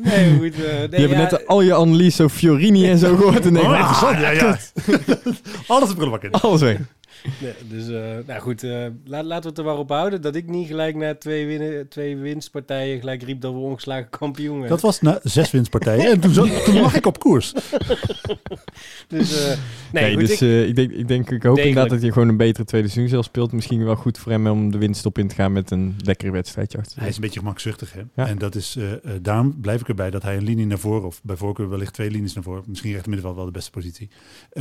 Nee, 0.04 0.38
goed. 0.38 0.60
Uh, 0.60 0.65
nee, 0.65 0.89
je 0.89 0.97
hebt 0.97 1.12
ja, 1.12 1.17
net 1.17 1.47
al 1.47 1.62
je 1.62 1.76
analyse 1.76 2.24
over 2.24 2.38
Fiorini 2.38 2.89
en 2.89 2.97
zo 2.97 3.15
gehoord. 3.15 3.45
En 3.45 3.54
denk, 3.54 3.65
interessant, 3.65 4.19
ja, 4.19 4.30
ja. 4.30 4.58
Alles 5.67 5.89
op 5.89 5.95
prullenbak 5.95 6.41
Alles 6.41 6.62
weg. 6.62 6.78
Nee, 7.41 7.53
dus, 7.69 7.88
uh, 7.88 8.01
nou 8.27 8.41
goed, 8.41 8.63
uh, 8.63 8.86
laat, 9.05 9.25
laten 9.25 9.43
we 9.43 9.49
het 9.49 9.57
er 9.57 9.63
maar 9.63 9.77
op 9.77 9.89
houden 9.89 10.21
dat 10.21 10.36
ik 10.36 10.47
niet 10.47 10.67
gelijk 10.67 10.95
na 10.95 11.15
twee, 11.15 11.47
winnen, 11.47 11.88
twee 11.88 12.17
winstpartijen 12.17 12.99
gelijk 12.99 13.23
riep 13.23 13.41
dat 13.41 13.53
we 13.53 13.60
ongeslagen 13.60 14.10
kampioen 14.10 14.51
werden. 14.51 14.69
Dat 14.69 14.81
was 14.81 15.01
na 15.01 15.19
zes 15.23 15.51
winstpartijen 15.51 16.12
en 16.12 16.19
toen, 16.19 16.34
zo, 16.34 16.47
toen 16.65 16.79
lag 16.79 16.95
ik 16.95 17.05
op 17.05 17.19
koers. 17.19 17.53
dus, 19.07 19.41
uh, 19.41 19.47
nee, 19.91 20.03
nee 20.03 20.12
goed, 20.15 20.27
dus 20.27 20.41
ik, 20.41 20.67
ik, 20.67 20.75
denk, 20.75 20.91
ik 20.91 21.07
denk, 21.07 21.31
ik 21.31 21.43
hoop 21.43 21.57
inderdaad 21.57 21.89
dat 21.89 22.01
je 22.01 22.12
gewoon 22.12 22.27
een 22.27 22.38
betere 22.38 22.65
tweede 22.65 22.88
seizoen 22.88 23.10
zelf 23.10 23.25
speelt. 23.25 23.51
Misschien 23.51 23.84
wel 23.84 23.95
goed 23.95 24.17
voor 24.17 24.31
hem 24.31 24.47
om 24.47 24.71
de 24.71 24.77
winst 24.77 25.05
op 25.05 25.17
in 25.17 25.27
te 25.27 25.36
gaan 25.36 25.51
met 25.51 25.71
een 25.71 25.95
lekkere 26.03 26.31
wedstrijdje 26.31 26.77
achter. 26.77 26.99
Hij 26.99 27.10
is 27.10 27.15
een 27.15 27.21
beetje 27.21 27.39
gemakzuchtig, 27.39 27.93
hè? 27.93 28.01
Ja. 28.15 28.27
En 28.27 28.38
dat 28.38 28.55
is, 28.55 28.77
daarom 29.21 29.62
blijf 29.62 29.81
ik 29.81 29.88
erbij 29.88 30.10
dat 30.10 30.23
hij 30.23 30.38
een 30.38 30.43
linie 30.43 30.65
naar 30.65 30.79
voren, 30.79 31.05
of 31.05 31.21
bij 31.23 31.36
voorkeur 31.36 31.69
wellicht 31.69 31.93
twee 31.93 32.12
linies 32.12 32.34
naar 32.34 32.43
voren, 32.43 32.63
misschien 32.67 32.91
recht 32.91 33.05
middenveld 33.05 33.36
wel 33.36 33.45
de 33.45 33.51
beste 33.51 33.71
positie. 33.71 34.10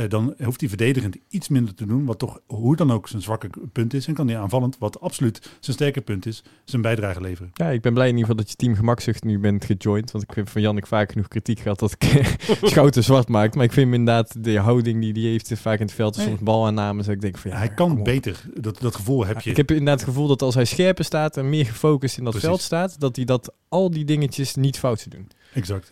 dan 0.07 0.33
hoeft 0.43 0.59
hij 0.59 0.69
verdedigend 0.69 1.17
iets 1.29 1.47
minder 1.47 1.73
te 1.73 1.85
doen, 1.85 2.05
wat 2.05 2.19
toch 2.19 2.39
hoe 2.55 2.75
dan 2.75 2.91
ook 2.91 3.07
zijn 3.07 3.21
zwakke 3.21 3.49
punt 3.71 3.93
is. 3.93 4.07
En 4.07 4.13
kan 4.13 4.27
hij 4.27 4.37
aanvallend, 4.39 4.77
wat 4.77 4.99
absoluut 5.01 5.49
zijn 5.59 5.75
sterke 5.75 6.01
punt 6.01 6.25
is, 6.25 6.43
zijn 6.63 6.81
bijdrage 6.81 7.21
leveren. 7.21 7.51
Ja, 7.53 7.69
ik 7.69 7.81
ben 7.81 7.93
blij 7.93 8.07
in 8.07 8.15
ieder 8.17 8.29
geval 8.29 8.43
dat 8.43 8.51
je 8.51 8.55
team 8.55 8.75
gemakzucht 8.75 9.23
nu 9.23 9.39
bent 9.39 9.65
gejoind. 9.65 10.11
Want 10.11 10.23
ik 10.23 10.35
heb 10.35 10.49
van 10.49 10.61
Jannik 10.61 10.87
vaak 10.87 11.11
genoeg 11.11 11.27
kritiek 11.27 11.59
gehad 11.59 11.79
dat 11.79 11.95
ik 11.97 12.35
schouten 12.61 13.03
zwart 13.03 13.27
maakt. 13.27 13.55
Maar 13.55 13.63
ik 13.63 13.71
vind 13.71 13.85
hem 13.85 13.99
inderdaad, 13.99 14.43
de 14.43 14.57
houding 14.57 15.01
die 15.01 15.23
hij 15.23 15.31
heeft 15.31 15.59
vaak 15.59 15.79
in 15.79 15.85
het 15.85 15.95
veld, 15.95 16.17
is 16.17 16.23
soms 16.23 16.39
balaannames. 16.39 17.05
Dus 17.05 17.15
ik 17.15 17.21
denk 17.21 17.37
van 17.37 17.51
ja, 17.51 17.57
hij 17.57 17.73
kan 17.73 18.03
beter. 18.03 18.41
Dat, 18.53 18.79
dat 18.79 18.95
gevoel 18.95 19.25
heb 19.25 19.39
je. 19.39 19.49
Ik 19.49 19.57
heb 19.57 19.71
inderdaad 19.71 19.99
het 19.99 20.09
gevoel 20.09 20.27
dat 20.27 20.41
als 20.41 20.55
hij 20.55 20.65
scherper 20.65 21.05
staat 21.05 21.37
en 21.37 21.49
meer 21.49 21.65
gefocust 21.65 22.17
in 22.17 22.23
dat 22.23 22.31
Precies. 22.31 22.49
veld 22.49 22.61
staat, 22.61 22.99
dat 22.99 23.15
hij 23.15 23.25
dat 23.25 23.53
al 23.69 23.91
die 23.91 24.05
dingetjes 24.05 24.55
niet 24.55 24.79
fout 24.79 24.99
zou 24.99 25.15
doen. 25.15 25.27
Exact. 25.53 25.91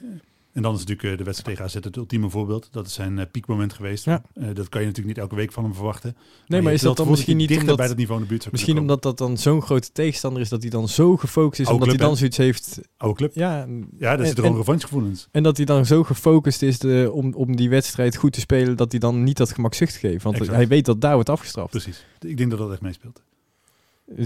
En 0.53 0.61
dan 0.61 0.73
is 0.73 0.79
natuurlijk 0.85 1.17
de 1.17 1.23
wedstrijd 1.23 1.57
tegen 1.57 1.63
AZ 1.63 1.85
het 1.85 1.95
ultieme 1.95 2.29
voorbeeld. 2.29 2.67
Dat 2.71 2.85
is 2.85 2.93
zijn 2.93 3.17
uh, 3.17 3.23
piekmoment 3.31 3.73
geweest. 3.73 4.05
Ja. 4.05 4.21
Uh, 4.33 4.47
dat 4.53 4.69
kan 4.69 4.81
je 4.81 4.87
natuurlijk 4.87 5.15
niet 5.15 5.17
elke 5.17 5.35
week 5.35 5.51
van 5.51 5.63
hem 5.63 5.73
verwachten. 5.73 6.15
Nee, 6.47 6.61
maar 6.61 6.73
is 6.73 6.81
dat 6.81 6.97
dan 6.97 7.09
misschien 7.09 7.37
niet 7.37 7.57
omdat, 7.57 7.77
bij 7.77 7.87
dat 7.87 7.97
niveau 7.97 8.21
in 8.21 8.27
de 8.27 8.33
buurt 8.33 8.51
Misschien 8.51 8.77
omdat 8.77 9.01
dat 9.01 9.17
dan 9.17 9.37
zo'n 9.37 9.61
grote 9.61 9.91
tegenstander 9.91 10.41
is 10.41 10.49
dat 10.49 10.61
hij 10.61 10.69
dan 10.71 10.87
zo 10.87 11.17
gefocust 11.17 11.59
is, 11.59 11.67
Oude 11.67 11.71
omdat 11.71 11.87
club, 11.87 11.99
hij 11.99 12.07
dan 12.07 12.17
zoiets 12.17 12.37
heeft. 12.37 12.79
Oude 12.97 13.17
club. 13.17 13.35
Ja, 13.35 13.67
ja 13.97 14.15
dat 14.15 14.25
is 14.25 14.33
er 14.33 14.55
revanchegevoelens. 14.55 15.27
En 15.31 15.43
dat 15.43 15.57
hij 15.57 15.65
dan 15.65 15.85
zo 15.85 16.03
gefocust 16.03 16.61
is 16.61 16.79
de, 16.79 17.09
om, 17.13 17.33
om 17.33 17.55
die 17.55 17.69
wedstrijd 17.69 18.15
goed 18.15 18.33
te 18.33 18.39
spelen, 18.39 18.77
dat 18.77 18.91
hij 18.91 18.99
dan 18.99 19.23
niet 19.23 19.37
dat 19.37 19.51
gemakzucht 19.51 19.95
geeft. 19.95 20.23
Want 20.23 20.35
Exact. 20.35 20.55
hij 20.55 20.67
weet 20.67 20.85
dat 20.85 21.01
daar 21.01 21.13
wordt 21.13 21.29
afgestraft. 21.29 21.69
Precies. 21.69 22.05
Ik 22.19 22.37
denk 22.37 22.49
dat 22.49 22.59
dat 22.59 22.71
echt 22.71 22.81
meespeelt. 22.81 23.21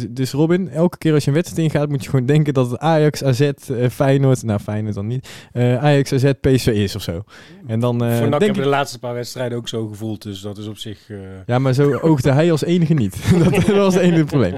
Dus 0.09 0.31
Robin, 0.31 0.69
elke 0.69 0.97
keer 0.97 1.13
als 1.13 1.23
je 1.23 1.29
een 1.29 1.35
wedstrijd 1.35 1.67
ingaat, 1.67 1.89
moet 1.89 2.03
je 2.03 2.09
gewoon 2.09 2.25
denken 2.25 2.53
dat 2.53 2.71
het 2.71 2.79
Ajax, 2.79 3.23
AZ, 3.23 3.41
uh, 3.41 3.89
Feyenoord, 3.89 4.43
nou 4.43 4.59
Feyenoord 4.59 4.95
dan 4.95 5.07
niet, 5.07 5.29
uh, 5.53 5.83
Ajax, 5.83 6.13
AZ, 6.13 6.31
PSV 6.41 6.67
is 6.67 6.95
of 6.95 7.01
zo. 7.01 7.23
En 7.67 7.79
dan, 7.79 8.03
uh, 8.03 8.17
Voor 8.17 8.29
NAC 8.29 8.39
denk 8.39 8.41
hebben 8.41 8.63
de 8.63 8.77
laatste 8.77 8.99
paar 8.99 9.13
wedstrijden 9.13 9.57
ook 9.57 9.67
zo 9.67 9.87
gevoeld, 9.87 10.21
dus 10.21 10.41
dat 10.41 10.57
is 10.57 10.67
op 10.67 10.77
zich... 10.77 11.09
Uh... 11.09 11.19
Ja, 11.45 11.59
maar 11.59 11.73
zo 11.73 11.97
oogde 11.97 12.31
hij 12.31 12.51
als 12.51 12.63
enige 12.63 12.93
niet. 12.93 13.17
dat 13.43 13.65
was 13.65 13.93
het 13.93 14.03
enige 14.03 14.23
probleem. 14.23 14.55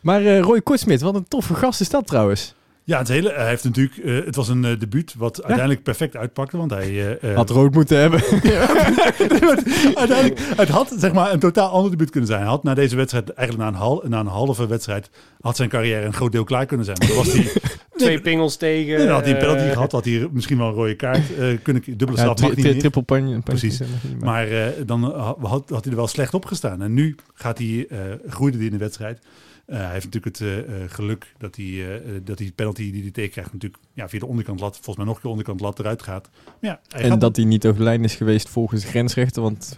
Maar 0.00 0.38
Roy 0.38 0.60
Kortsmit, 0.60 1.00
wat 1.00 1.14
een 1.14 1.28
toffe 1.28 1.54
gast 1.54 1.80
is 1.80 1.88
dat 1.88 2.06
trouwens. 2.06 2.54
Ja, 2.86 2.98
het, 2.98 3.08
hele, 3.08 3.32
hij 3.32 3.48
heeft 3.48 3.64
natuurlijk, 3.64 3.96
uh, 3.96 4.24
het 4.24 4.36
was 4.36 4.48
een 4.48 4.64
uh, 4.64 4.78
debuut 4.78 5.14
wat 5.18 5.36
ja. 5.36 5.42
uiteindelijk 5.42 5.82
perfect 5.82 6.16
uitpakte, 6.16 6.56
want 6.56 6.70
hij... 6.70 7.18
Uh, 7.22 7.36
had 7.36 7.50
rood 7.50 7.74
moeten 7.74 7.98
hebben. 7.98 8.20
uiteindelijk, 10.02 10.40
het 10.56 10.68
had 10.68 10.94
zeg 10.98 11.12
maar 11.12 11.32
een 11.32 11.38
totaal 11.38 11.68
ander 11.68 11.90
debuut 11.90 12.10
kunnen 12.10 12.28
zijn. 12.28 12.40
Hij 12.40 12.50
had 12.50 12.62
na 12.62 12.74
deze 12.74 12.96
wedstrijd, 12.96 13.32
eigenlijk 13.32 13.70
na 13.70 13.74
een, 13.76 13.82
hal, 13.82 14.04
na 14.08 14.20
een 14.20 14.26
halve 14.26 14.66
wedstrijd, 14.66 15.10
had 15.44 15.56
zijn 15.56 15.68
carrière 15.68 16.04
een 16.04 16.12
groot 16.12 16.32
deel 16.32 16.44
klaar 16.44 16.66
kunnen 16.66 16.86
zijn. 16.86 16.98
Dan 16.98 17.16
was 17.16 17.32
hij... 17.32 17.52
Twee 17.96 18.20
pingels 18.20 18.56
tegen. 18.56 18.96
Nee, 18.96 19.06
dan 19.06 19.14
had 19.14 19.24
hij 19.24 19.32
een 19.32 19.38
penalty 19.38 19.72
gehad, 19.72 19.92
had 19.92 20.04
hij 20.04 20.28
misschien 20.32 20.58
wel 20.58 20.66
een 20.66 20.74
rode 20.74 20.94
kaart 20.94 21.22
kunnen 21.62 21.82
dubbele 21.86 22.18
straf 22.18 22.40
ja, 22.40 22.48
niet. 22.54 22.80
Triple 22.80 23.02
pan, 23.02 23.42
Precies. 23.42 23.80
Maar 24.20 24.48
dan 24.86 25.02
had, 25.40 25.68
had, 25.68 25.84
hij 25.84 25.90
er 25.90 25.96
wel 25.96 26.06
slecht 26.06 26.34
op 26.34 26.44
gestaan. 26.44 26.82
En 26.82 26.94
nu 26.94 27.16
gaat 27.34 27.58
hij, 27.58 27.88
groeide 28.26 28.56
hij 28.56 28.66
in 28.66 28.72
de 28.72 28.78
wedstrijd. 28.78 29.20
Uh, 29.66 29.76
hij 29.76 29.92
heeft 29.92 30.04
natuurlijk 30.04 30.38
het 30.38 30.40
uh, 30.40 30.74
geluk 30.86 31.34
dat 31.38 31.56
hij, 31.56 31.64
uh, 31.64 31.88
dat 32.24 32.38
die 32.38 32.52
penalty 32.52 32.92
die 32.92 33.02
hij 33.02 33.10
tegenkrijgt 33.10 33.52
natuurlijk 33.52 33.82
ja, 33.92 34.08
via 34.08 34.18
de 34.18 34.26
onderkant 34.26 34.60
lat, 34.60 34.74
volgens 34.74 34.96
mij 34.96 35.06
nog 35.06 35.20
de 35.20 35.28
onderkant 35.28 35.60
lat 35.60 35.78
eruit 35.78 36.02
gaat. 36.02 36.28
Maar 36.44 36.70
ja, 36.70 36.80
hij 36.88 37.02
en 37.02 37.10
gaat 37.10 37.20
dat 37.20 37.36
hij 37.36 37.44
niet 37.44 37.66
over 37.66 37.82
lijn 37.82 38.04
is 38.04 38.14
geweest 38.14 38.48
volgens 38.48 38.82
de 38.82 38.86
grensrechten, 38.86 39.42
want 39.42 39.76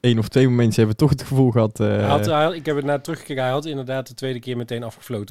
één 0.00 0.18
of 0.18 0.28
twee 0.28 0.48
momenten 0.48 0.74
hebben 0.74 0.94
we 0.94 1.00
toch 1.00 1.10
het 1.10 1.22
gevoel 1.22 1.50
gehad... 1.50 1.78
Hij 1.78 2.02
had, 2.02 2.26
hij, 2.26 2.56
ik 2.56 2.66
heb 2.66 2.76
het 2.76 2.84
naar 2.84 3.00
teruggekeken, 3.00 3.42
hij 3.42 3.52
had 3.52 3.66
inderdaad 3.66 4.06
de 4.06 4.14
tweede 4.14 4.38
keer 4.38 4.56
meteen 4.56 4.82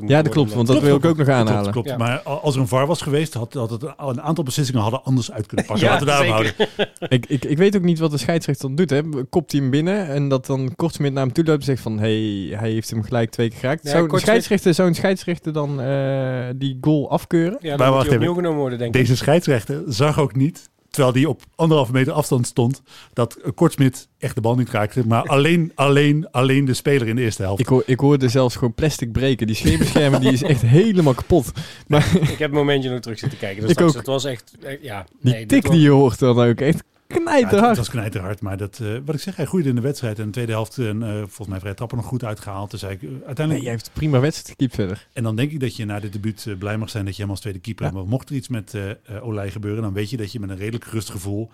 Ja, 0.06 0.22
dat 0.22 0.34
klopt, 0.34 0.54
want 0.54 0.68
dat 0.68 0.82
wil 0.82 0.96
ik 0.96 1.06
ook 1.06 1.18
nog 1.18 1.28
aanhalen. 1.28 1.72
Klopt, 1.72 1.72
klopt. 1.72 1.90
Ja. 1.90 1.98
Maar 1.98 2.20
als 2.22 2.56
er 2.56 2.62
een 2.62 2.68
VAR 2.68 2.88
was 2.88 3.02
geweest, 3.02 3.34
had, 3.34 3.54
had 3.54 3.70
het 3.70 3.84
een 3.98 4.22
aantal 4.22 4.44
beslissingen 4.44 4.82
hadden 4.82 5.04
anders 5.04 5.32
uit 5.32 5.46
kunnen 5.46 5.66
pakken. 5.66 5.86
ja, 5.86 5.92
Laten 5.92 6.08
we 6.08 6.12
daarop 6.12 6.32
houden. 6.32 6.54
ik, 7.18 7.26
ik, 7.26 7.46
ik 7.46 7.58
weet 7.58 7.76
ook 7.76 7.82
niet 7.82 8.00
wat 8.00 8.12
de 8.12 8.18
scheidsrechter 8.18 8.68
dan 8.68 8.76
doet. 8.76 8.90
Hè. 8.90 9.02
Kopt 9.30 9.52
hij 9.52 9.62
hem 9.62 9.70
binnen 9.70 10.08
en 10.08 10.30
dat 10.30 10.46
dan 10.46 10.76
Kortsmit 10.76 11.14
naar 11.14 11.24
hem 11.24 11.34
toe 11.34 11.44
loopt 11.44 11.60
en 11.60 11.66
zegt 11.66 11.82
van... 11.82 12.00
Hey, 12.00 12.48
hij 12.52 12.72
heeft 12.72 12.90
hem 12.90 13.04
gelijk 13.04 13.30
twee 13.30 13.50
keer 13.50 13.60
geraakt. 13.60 13.84
Ja, 13.84 13.90
zou, 13.90 14.14
een 14.14 14.20
scheidsrechter, 14.20 14.74
zou 14.74 14.88
een 14.88 14.96
scheidsrechter 14.96 15.54
dan 15.54 15.82
uh, 15.82 16.46
die 16.56 16.78
goal 16.82 17.10
afkeuren? 17.10 17.58
Ja, 17.62 17.78
dan 17.78 17.94
moet 17.94 18.06
hij 18.06 18.16
opnieuw 18.16 18.34
genomen 18.34 18.60
worden, 18.60 18.80
denk 18.80 18.94
Deze 18.94 19.12
ik. 19.12 19.18
scheidsrechter 19.18 19.84
zag 19.88 20.20
ook 20.20 20.36
niet 20.36 20.70
terwijl 20.96 21.16
die 21.16 21.30
op 21.30 21.42
anderhalve 21.56 21.92
meter 21.92 22.14
afstand 22.14 22.48
stond, 22.48 22.82
dat 23.14 23.38
Kortsmit 23.56 24.08
echt 24.18 24.36
de 24.36 24.42
bal 24.42 24.56
niet 24.56 24.70
raakte, 24.70 25.08
maar 25.08 25.24
alleen, 25.24 25.72
alleen, 25.76 26.28
alleen 26.32 26.66
de 26.66 26.74
speler 26.74 27.08
in 27.08 27.16
de 27.16 27.22
eerste 27.22 27.42
helft. 27.42 27.60
Ik, 27.60 27.68
hoor, 27.68 27.84
ik 27.86 28.00
hoorde 28.00 28.30
zelfs 28.30 28.56
gewoon 28.56 28.74
plastic 28.74 29.12
breken. 29.12 29.48
Die 29.48 29.56
schemerschermen 29.56 30.22
die 30.22 30.32
is 30.32 30.44
echt 30.44 30.62
helemaal 30.80 31.14
kapot. 31.14 31.52
Maar, 31.88 32.16
ik 32.16 32.28
heb 32.28 32.40
het 32.40 32.52
momentje 32.52 32.90
nog 32.90 33.00
terug 33.00 33.20
zitten 33.20 33.40
kijken. 33.40 33.62
Dus 33.62 33.72
ik 33.72 33.82
ook. 33.82 33.94
Het 33.94 34.06
was 34.06 34.26
echt, 34.26 34.52
ja. 34.82 35.06
Die 35.22 35.46
tik 35.46 35.70
die 35.72 35.82
je 35.82 35.90
hoort 35.90 36.20
dan 36.20 36.40
ook 36.40 36.60
echt 36.60 36.84
knijterhard. 37.08 37.62
Ja, 37.62 37.68
het, 37.68 37.78
was 37.78 37.90
knijterhard, 37.90 38.42
maar 38.42 38.58
dat, 38.58 38.80
uh, 38.82 38.98
wat 39.06 39.16
ik 39.16 39.22
zeg, 39.22 39.36
hij 39.36 39.46
groeide 39.46 39.70
in 39.70 39.76
de 39.76 39.82
wedstrijd. 39.82 40.20
En 40.20 40.26
de 40.26 40.32
tweede 40.32 40.52
helft, 40.52 40.78
uh, 40.78 41.18
volgens 41.18 41.48
mij 41.48 41.60
vrij 41.60 41.74
trappen 41.74 41.98
nog 41.98 42.06
goed 42.06 42.24
uitgehaald. 42.24 42.72
Dus 42.72 42.82
hij, 42.82 42.98
uh, 43.02 43.10
uiteindelijk... 43.10 43.50
Nee, 43.50 43.62
jij 43.62 43.72
heeft 43.72 43.90
prima 43.94 44.20
wedstrijd 44.20 44.50
gekiept 44.50 44.76
verder. 44.76 45.08
En 45.14 45.24
dan 45.24 45.36
denk 45.36 45.52
ik 45.52 45.60
dat 45.60 45.76
je 45.76 45.86
na 45.86 46.00
dit 46.00 46.14
debuut 46.14 46.56
blij 46.60 46.78
mag 46.78 46.90
zijn 46.90 47.06
dat 47.06 47.16
je 47.16 47.22
hem 47.22 47.32
als 47.32 47.40
tweede 47.40 47.60
keeper 47.60 47.86
ja. 47.86 47.92
hebt. 47.92 48.04
Maar 48.04 48.12
mocht 48.12 48.30
er 48.30 48.36
iets 48.36 48.48
met 48.48 48.76
Olij 49.22 49.52
gebeuren, 49.52 49.82
dan 49.82 49.94
weet 49.94 50.10
je 50.10 50.18
dat 50.18 50.32
je 50.32 50.40
met 50.40 50.50
een 50.50 50.58
redelijk 50.58 50.86
gerust 50.86 51.10
gevoel 51.10 51.52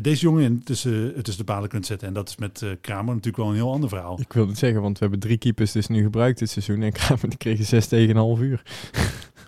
deze 0.00 0.22
jongen 0.22 0.42
in 0.42 0.62
tussen, 0.62 1.22
tussen 1.22 1.46
de 1.46 1.52
palen 1.52 1.68
kunt 1.68 1.86
zetten. 1.86 2.08
En 2.08 2.14
dat 2.14 2.28
is 2.28 2.36
met 2.36 2.64
Kramer 2.80 3.14
natuurlijk 3.14 3.36
wel 3.36 3.48
een 3.48 3.54
heel 3.54 3.72
ander 3.72 3.88
verhaal. 3.88 4.20
Ik 4.20 4.32
wil 4.32 4.48
het 4.48 4.58
zeggen, 4.58 4.82
want 4.82 4.92
we 4.98 5.00
hebben 5.00 5.20
drie 5.20 5.38
keepers 5.38 5.72
dus 5.72 5.86
nu 5.86 6.02
gebruikt 6.02 6.38
dit 6.38 6.50
seizoen. 6.50 6.82
En 6.82 6.92
Kramer 6.92 7.28
die 7.28 7.38
kregen 7.38 7.64
zes 7.64 7.86
tegen 7.86 8.10
een 8.10 8.16
half 8.16 8.40
uur. 8.40 8.62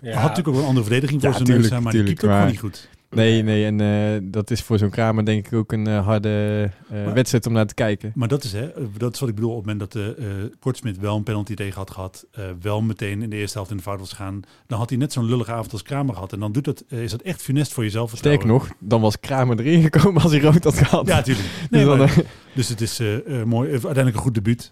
Ja. 0.01 0.09
Hij 0.09 0.21
had 0.21 0.29
natuurlijk 0.29 0.55
ook 0.55 0.61
een 0.61 0.67
andere 0.67 0.85
verdediging 0.85 1.21
voor 1.21 1.29
ja, 1.29 1.35
zijn 1.35 1.61
neus, 1.61 1.69
maar 1.69 1.91
die 1.91 2.03
keeper 2.03 2.41
ook 2.41 2.47
niet 2.47 2.59
goed. 2.59 2.89
Nee, 3.15 3.43
nee, 3.43 3.65
en 3.65 3.81
eh, 3.81 4.19
dat 4.31 4.51
is 4.51 4.61
voor 4.61 4.77
zo'n 4.77 4.89
Kramer 4.89 5.25
denk 5.25 5.47
ik 5.47 5.53
ook 5.53 5.71
een 5.71 5.87
eh, 5.87 6.05
harde 6.05 6.69
eh, 6.89 7.05
Maar- 7.05 7.13
wedstrijd 7.13 7.45
om 7.45 7.53
naar 7.53 7.65
te 7.65 7.73
kijken. 7.73 8.11
Maar 8.15 8.27
dat 8.27 8.43
is, 8.43 8.53
hè, 8.53 8.69
dat 8.97 9.13
is 9.13 9.19
wat 9.19 9.29
ik 9.29 9.35
bedoel. 9.35 9.49
Op 9.51 9.55
het 9.57 9.65
moment 9.65 9.79
dat 9.79 9.91
de 9.91 10.51
Kortsmit 10.59 10.99
wel 10.99 11.15
een 11.15 11.23
penalty 11.23 11.53
tegen 11.53 11.75
had 11.77 11.91
gehad, 11.91 12.25
eh, 12.31 12.43
wel 12.61 12.81
meteen 12.81 13.21
in 13.21 13.29
de 13.29 13.35
eerste 13.35 13.57
helft 13.57 13.71
in 13.71 13.77
de 13.77 13.83
fout 13.83 13.99
was 13.99 14.09
gegaan, 14.09 14.41
dan 14.67 14.79
had 14.79 14.89
hij 14.89 14.97
net 14.97 15.13
zo'n 15.13 15.25
lullige 15.25 15.51
avond 15.51 15.71
als 15.71 15.81
Kramer 15.83 16.13
gehad. 16.13 16.33
En 16.33 16.39
dan 16.39 16.51
doet 16.51 16.65
dat, 16.65 16.83
is 16.89 17.11
dat 17.11 17.21
echt 17.21 17.41
funest 17.41 17.73
voor 17.73 17.83
jezelf. 17.83 18.11
Sterker 18.15 18.47
nog, 18.47 18.69
dan 18.79 19.01
was 19.01 19.19
Kramer 19.19 19.59
erin 19.59 19.81
gekomen 19.81 20.21
als 20.21 20.31
hij 20.31 20.41
rood 20.41 20.63
had 20.63 20.77
gehad. 20.77 21.07
Ja, 21.07 21.15
natuurlijk. 21.15 21.47
Dus 21.59 21.69
Nee, 21.69 21.85
dan, 21.85 21.97
maar- 21.97 22.21
dus 22.55 22.69
het 22.69 22.81
is 22.81 23.01
mooi. 23.45 23.69
Uiteindelijk 23.71 24.15
een 24.15 24.21
goed 24.21 24.33
debuut. 24.33 24.71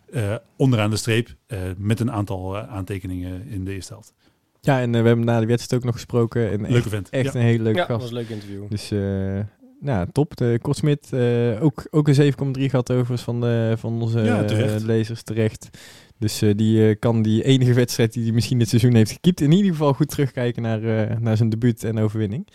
onderaan 0.55 0.89
de 0.89 0.95
streep. 0.97 1.29
met 1.77 1.99
een 1.99 2.11
aantal 2.11 2.57
aantekeningen 2.57 3.47
in 3.47 3.65
de 3.65 3.73
eerste 3.73 3.93
helft. 3.93 4.13
Ja, 4.61 4.81
en 4.81 4.95
eh, 4.95 5.01
we 5.01 5.07
hebben 5.07 5.25
na 5.25 5.39
de 5.39 5.45
wedstrijd 5.45 5.81
ook 5.81 5.85
nog 5.87 5.95
gesproken. 5.95 6.51
En 6.51 6.59
echt, 6.63 6.71
Leuke 6.73 6.89
vent. 6.89 7.09
echt 7.09 7.33
Ja. 7.33 7.39
een 7.39 7.45
hele 7.45 7.63
leuke 7.63 7.79
Ja, 7.79 7.85
dat 7.85 7.97
gast. 7.97 8.01
was 8.01 8.09
een 8.19 8.27
leuk 8.27 8.29
interview. 8.41 8.69
Dus 8.69 8.91
eh, 8.91 9.39
nou, 9.79 10.07
top. 10.11 10.37
De 10.37 10.59
Kortsmit, 10.61 11.07
eh 11.13 11.63
ook, 11.63 11.87
ook 11.91 12.07
een 12.07 12.33
7,3 12.57 12.69
gehad 12.69 12.91
overigens 12.91 13.21
van, 13.21 13.41
de, 13.41 13.73
van 13.77 14.01
onze 14.01 14.19
Ja, 14.19 14.39
eh, 14.41 14.45
terecht. 14.47 14.83
lezers 14.83 15.23
terecht. 15.23 15.69
Dus 16.17 16.41
eh, 16.41 16.51
die 16.55 16.95
kan 16.95 17.21
die 17.21 17.43
enige 17.43 17.73
wedstrijd 17.73 18.13
die 18.13 18.23
hij 18.23 18.31
misschien 18.31 18.59
dit 18.59 18.69
seizoen 18.69 18.95
heeft 18.95 19.11
gekiept... 19.11 19.41
in 19.41 19.51
ieder 19.51 19.71
geval 19.71 19.93
goed 19.93 20.09
terugkijken 20.09 20.61
naar, 20.61 20.83
eh, 20.83 21.17
naar 21.17 21.37
zijn 21.37 21.49
debuut 21.49 21.83
en 21.83 21.99
overwinning. 21.99 22.47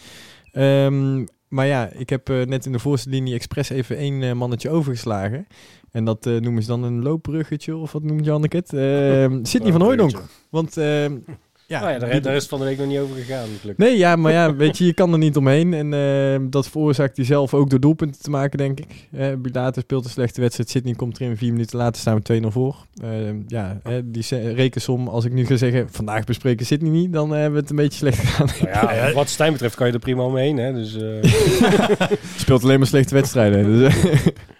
Ehm, 0.52 1.24
maar 1.48 1.66
ja, 1.66 1.88
ik 1.92 2.08
heb 2.10 2.28
eh, 2.28 2.42
net 2.42 2.66
in 2.66 2.72
de 2.72 2.78
voorste 2.78 3.10
linie 3.10 3.34
expres 3.34 3.68
even 3.70 3.96
één 3.96 4.36
mannetje 4.36 4.70
overgeslagen. 4.70 5.46
En 5.90 6.04
dat 6.04 6.26
eh, 6.26 6.36
noemen 6.40 6.62
ze 6.62 6.68
dan 6.68 6.82
een 6.82 7.02
loopbruggetje, 7.02 7.76
of 7.76 7.92
wat 7.92 8.02
noemt 8.02 8.24
Janneke 8.24 8.56
het? 8.56 8.72
Ehm 8.72 9.44
Sidney 9.44 9.72
van 9.72 9.80
Hooijdonk. 9.82 10.22
Want 10.50 10.76
ehm, 10.76 11.16
ja, 11.66 11.80
Ja, 11.80 11.90
ja 11.90 11.98
daar, 11.98 12.22
daar 12.22 12.34
is 12.34 12.46
van 12.46 12.58
de 12.58 12.64
week 12.64 12.78
nog 12.78 12.86
niet 12.86 12.98
over 12.98 13.16
gegaan. 13.16 13.48
gelukkig. 13.60 13.86
Nee, 13.86 13.96
ja, 13.96 14.16
maar 14.16 14.32
ja, 14.32 14.54
weet 14.64 14.78
je, 14.78 14.84
je 14.84 14.92
kan 14.92 15.12
er 15.12 15.18
niet 15.18 15.36
omheen. 15.36 15.74
En 15.74 15.94
eh, 15.94 16.46
dat 16.50 16.68
veroorzaakt 16.68 17.16
hij 17.16 17.26
zelf 17.26 17.54
ook 17.54 17.70
door 17.70 17.80
doelpunten 17.80 18.22
te 18.22 18.30
maken, 18.30 18.58
denk 18.58 18.80
ik. 18.80 19.08
Bilate 19.38 19.80
speelt 19.80 20.04
een 20.04 20.10
slechte 20.10 20.40
wedstrijd. 20.40 20.70
Sydney 20.70 20.94
komt 20.94 21.20
erin. 21.20 21.36
Vier 21.36 21.52
minuten 21.52 21.78
later 21.78 22.00
staan 22.00 22.20
we 22.22 22.40
2-0 22.42 22.46
voor. 22.46 22.86
Eh, 23.02 23.10
ja, 23.46 23.80
hè, 23.82 24.10
die 24.10 24.52
rekensom, 24.52 25.08
als 25.08 25.24
ik 25.24 25.32
nu 25.32 25.46
ga 25.46 25.56
zeggen... 25.56 25.88
vandaag 25.90 26.24
bespreken 26.24 26.66
Sydney 26.66 26.90
niet, 26.90 27.12
dan 27.12 27.30
hebben 27.30 27.52
we 27.52 27.60
het 27.60 27.70
een 27.70 27.76
beetje 27.76 27.98
slecht 27.98 28.18
gedaan. 28.18 28.48
Nou 28.60 28.68
ja, 28.68 28.94
Ja, 28.94 29.06
ja. 29.06 29.14
wat 29.14 29.28
Stijn 29.28 29.52
betreft 29.52 29.74
kan 29.74 29.86
je 29.86 29.92
er 29.92 29.98
prima 29.98 30.22
omheen. 30.22 30.56
Hè? 30.56 30.72
Dus, 30.72 30.96
eh, 30.96 32.08
speelt 32.36 32.62
alleen 32.62 32.78
maar 32.78 32.88
slechte 32.88 33.14
wedstrijden. 33.14 33.64
Dus, 33.64 33.94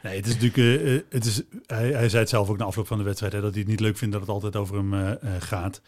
Nee, 0.02 0.16
het 0.16 0.26
is 0.26 0.38
natuurlijk. 0.38 1.04
het 1.10 1.24
is, 1.24 1.42
hij, 1.66 1.88
hij 1.88 2.08
zei 2.08 2.22
het 2.22 2.30
zelf 2.30 2.48
ook 2.48 2.58
na 2.58 2.64
afloop 2.64 2.86
van 2.86 2.98
de 2.98 3.04
wedstrijd. 3.04 3.32
Hè, 3.32 3.40
dat 3.40 3.50
hij 3.50 3.60
het 3.60 3.70
niet 3.70 3.80
leuk 3.80 3.96
vindt 3.96 4.12
dat 4.12 4.22
het 4.22 4.30
altijd 4.30 4.56
over 4.56 4.76
hem 4.76 5.18
gaat. 5.38 5.80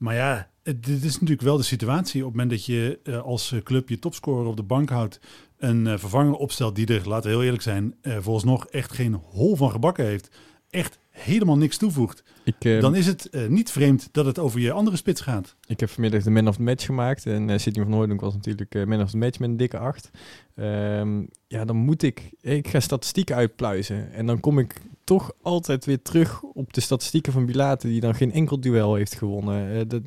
Maar 0.00 0.14
ja, 0.14 0.50
dit 0.62 1.04
is 1.04 1.12
natuurlijk 1.12 1.40
wel 1.40 1.56
de 1.56 1.62
situatie. 1.62 2.20
Op 2.20 2.26
het 2.26 2.36
moment 2.36 2.50
dat 2.50 2.64
je 2.66 3.00
eh, 3.02 3.22
als 3.22 3.52
eh, 3.52 3.62
club 3.62 3.88
je 3.88 3.98
topscorer 3.98 4.46
op 4.46 4.56
de 4.56 4.62
bank 4.62 4.90
houdt. 4.90 5.20
Een 5.58 5.86
eh, 5.86 5.98
vervanger 5.98 6.34
opstelt 6.34 6.74
die 6.74 6.86
er, 6.86 7.08
laten 7.08 7.30
we 7.30 7.36
heel 7.36 7.44
eerlijk 7.44 7.62
zijn, 7.62 7.94
volgens 8.02 8.44
nog 8.44 8.66
echt 8.66 8.92
geen 8.92 9.14
hol 9.14 9.56
van 9.56 9.70
gebakken 9.70 10.04
heeft. 10.04 10.30
Echt 10.70 10.98
helemaal 11.10 11.56
niks 11.56 11.76
toevoegt. 11.76 12.22
ik, 12.44 12.54
eh, 12.58 12.80
Dan 12.80 12.94
is 12.94 13.06
het 13.06 13.30
eh, 13.30 13.46
niet 13.46 13.70
vreemd 13.70 14.08
dat 14.12 14.26
het 14.26 14.38
over 14.38 14.60
je 14.60 14.72
andere 14.72 14.96
spits 14.96 15.20
gaat. 15.20 15.56
Ik 15.66 15.80
heb 15.80 15.88
vanmiddag 15.88 16.22
de 16.22 16.30
man 16.30 16.48
of 16.48 16.56
the 16.56 16.62
match 16.62 16.84
gemaakt. 16.84 17.26
En 17.26 17.50
eh 17.50 17.58
Sidney 17.58 17.84
van 17.84 17.94
Hooydonk 17.94 18.20
was 18.20 18.34
natuurlijk 18.34 18.74
eh, 18.74 18.84
man 18.84 19.02
of 19.02 19.10
the 19.10 19.16
match 19.16 19.38
met 19.38 19.48
een 19.48 19.56
dikke 19.56 19.78
acht. 19.78 20.10
Ehm, 20.54 21.22
ja, 21.46 21.64
dan 21.64 21.76
moet 21.76 22.02
ik... 22.02 22.30
Ik 22.40 22.68
ga 22.68 22.80
statistieken 22.80 23.36
uitpluizen. 23.36 24.12
En 24.12 24.26
dan 24.26 24.40
kom 24.40 24.58
ik 24.58 24.74
toch 25.04 25.32
altijd 25.42 25.84
weer 25.84 26.02
terug 26.02 26.42
op 26.42 26.72
de 26.72 26.80
statistieken 26.80 27.32
van 27.32 27.46
Bilate... 27.46 27.88
die 27.88 28.00
dan 28.00 28.14
geen 28.14 28.32
enkel 28.32 28.60
duel 28.60 28.94
heeft 28.94 29.14
gewonnen. 29.14 29.88
Dat, 29.88 30.02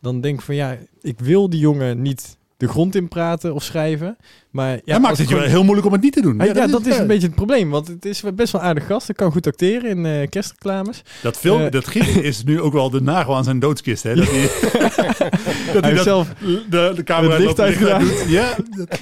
dan 0.00 0.20
denk 0.20 0.38
ik 0.38 0.44
van 0.44 0.54
ja, 0.54 0.78
ik 1.00 1.20
wil 1.20 1.50
die 1.50 1.60
jongen 1.60 2.02
niet 2.02 2.36
de 2.66 2.72
grond 2.72 2.94
in 2.94 3.08
praten 3.08 3.54
of 3.54 3.62
schrijven. 3.62 4.16
Maar 4.50 4.70
ja, 4.74 4.80
hij 4.84 5.00
maakt 5.00 5.18
het 5.18 5.28
je 5.28 5.34
wel 5.34 5.42
gewoon- 5.42 5.50
heel 5.56 5.64
moeilijk 5.64 5.86
om 5.86 5.92
het 5.92 6.02
niet 6.02 6.12
te 6.12 6.20
doen. 6.20 6.36
Ja, 6.38 6.44
ja, 6.44 6.66
dat 6.66 6.86
is 6.86 6.98
een 6.98 7.06
beetje 7.06 7.26
het 7.26 7.36
probleem. 7.36 7.70
Want 7.70 7.88
het 7.88 8.04
is 8.04 8.22
best 8.34 8.52
wel 8.52 8.60
een 8.60 8.66
aardig 8.66 8.86
gast. 8.86 9.06
Hij 9.06 9.16
kan 9.16 9.32
goed 9.32 9.46
acteren 9.46 9.90
in 9.90 10.06
eh 10.06 10.28
kerstreclames. 10.28 11.02
Dat 11.22 11.36
film, 11.36 11.60
Eh. 11.60 11.70
dat 11.70 11.86
gif 11.86 12.16
is 12.16 12.44
nu 12.44 12.60
ook 12.60 12.72
wel 12.72 12.90
de 12.90 13.00
nagel 13.02 13.36
aan 13.36 13.44
zijn 13.44 13.58
doodskist. 13.58 14.02
Hè? 14.02 14.14
Dat 14.14 14.26
hij, 14.30 14.48
dat 14.70 15.18
Hij 15.18 15.30
hij 15.80 15.80
heeft 15.82 15.94
dat, 15.94 16.04
zelf 16.04 16.28
de, 16.70 16.92
de 16.94 17.02
camera 17.04 17.32
het 17.32 17.42
licht 17.42 17.46
loopt 17.58 17.60
uitgedaan. 17.60 18.00
doet. 18.00 18.24
Ja, 18.28 18.56
dat- 18.76 19.00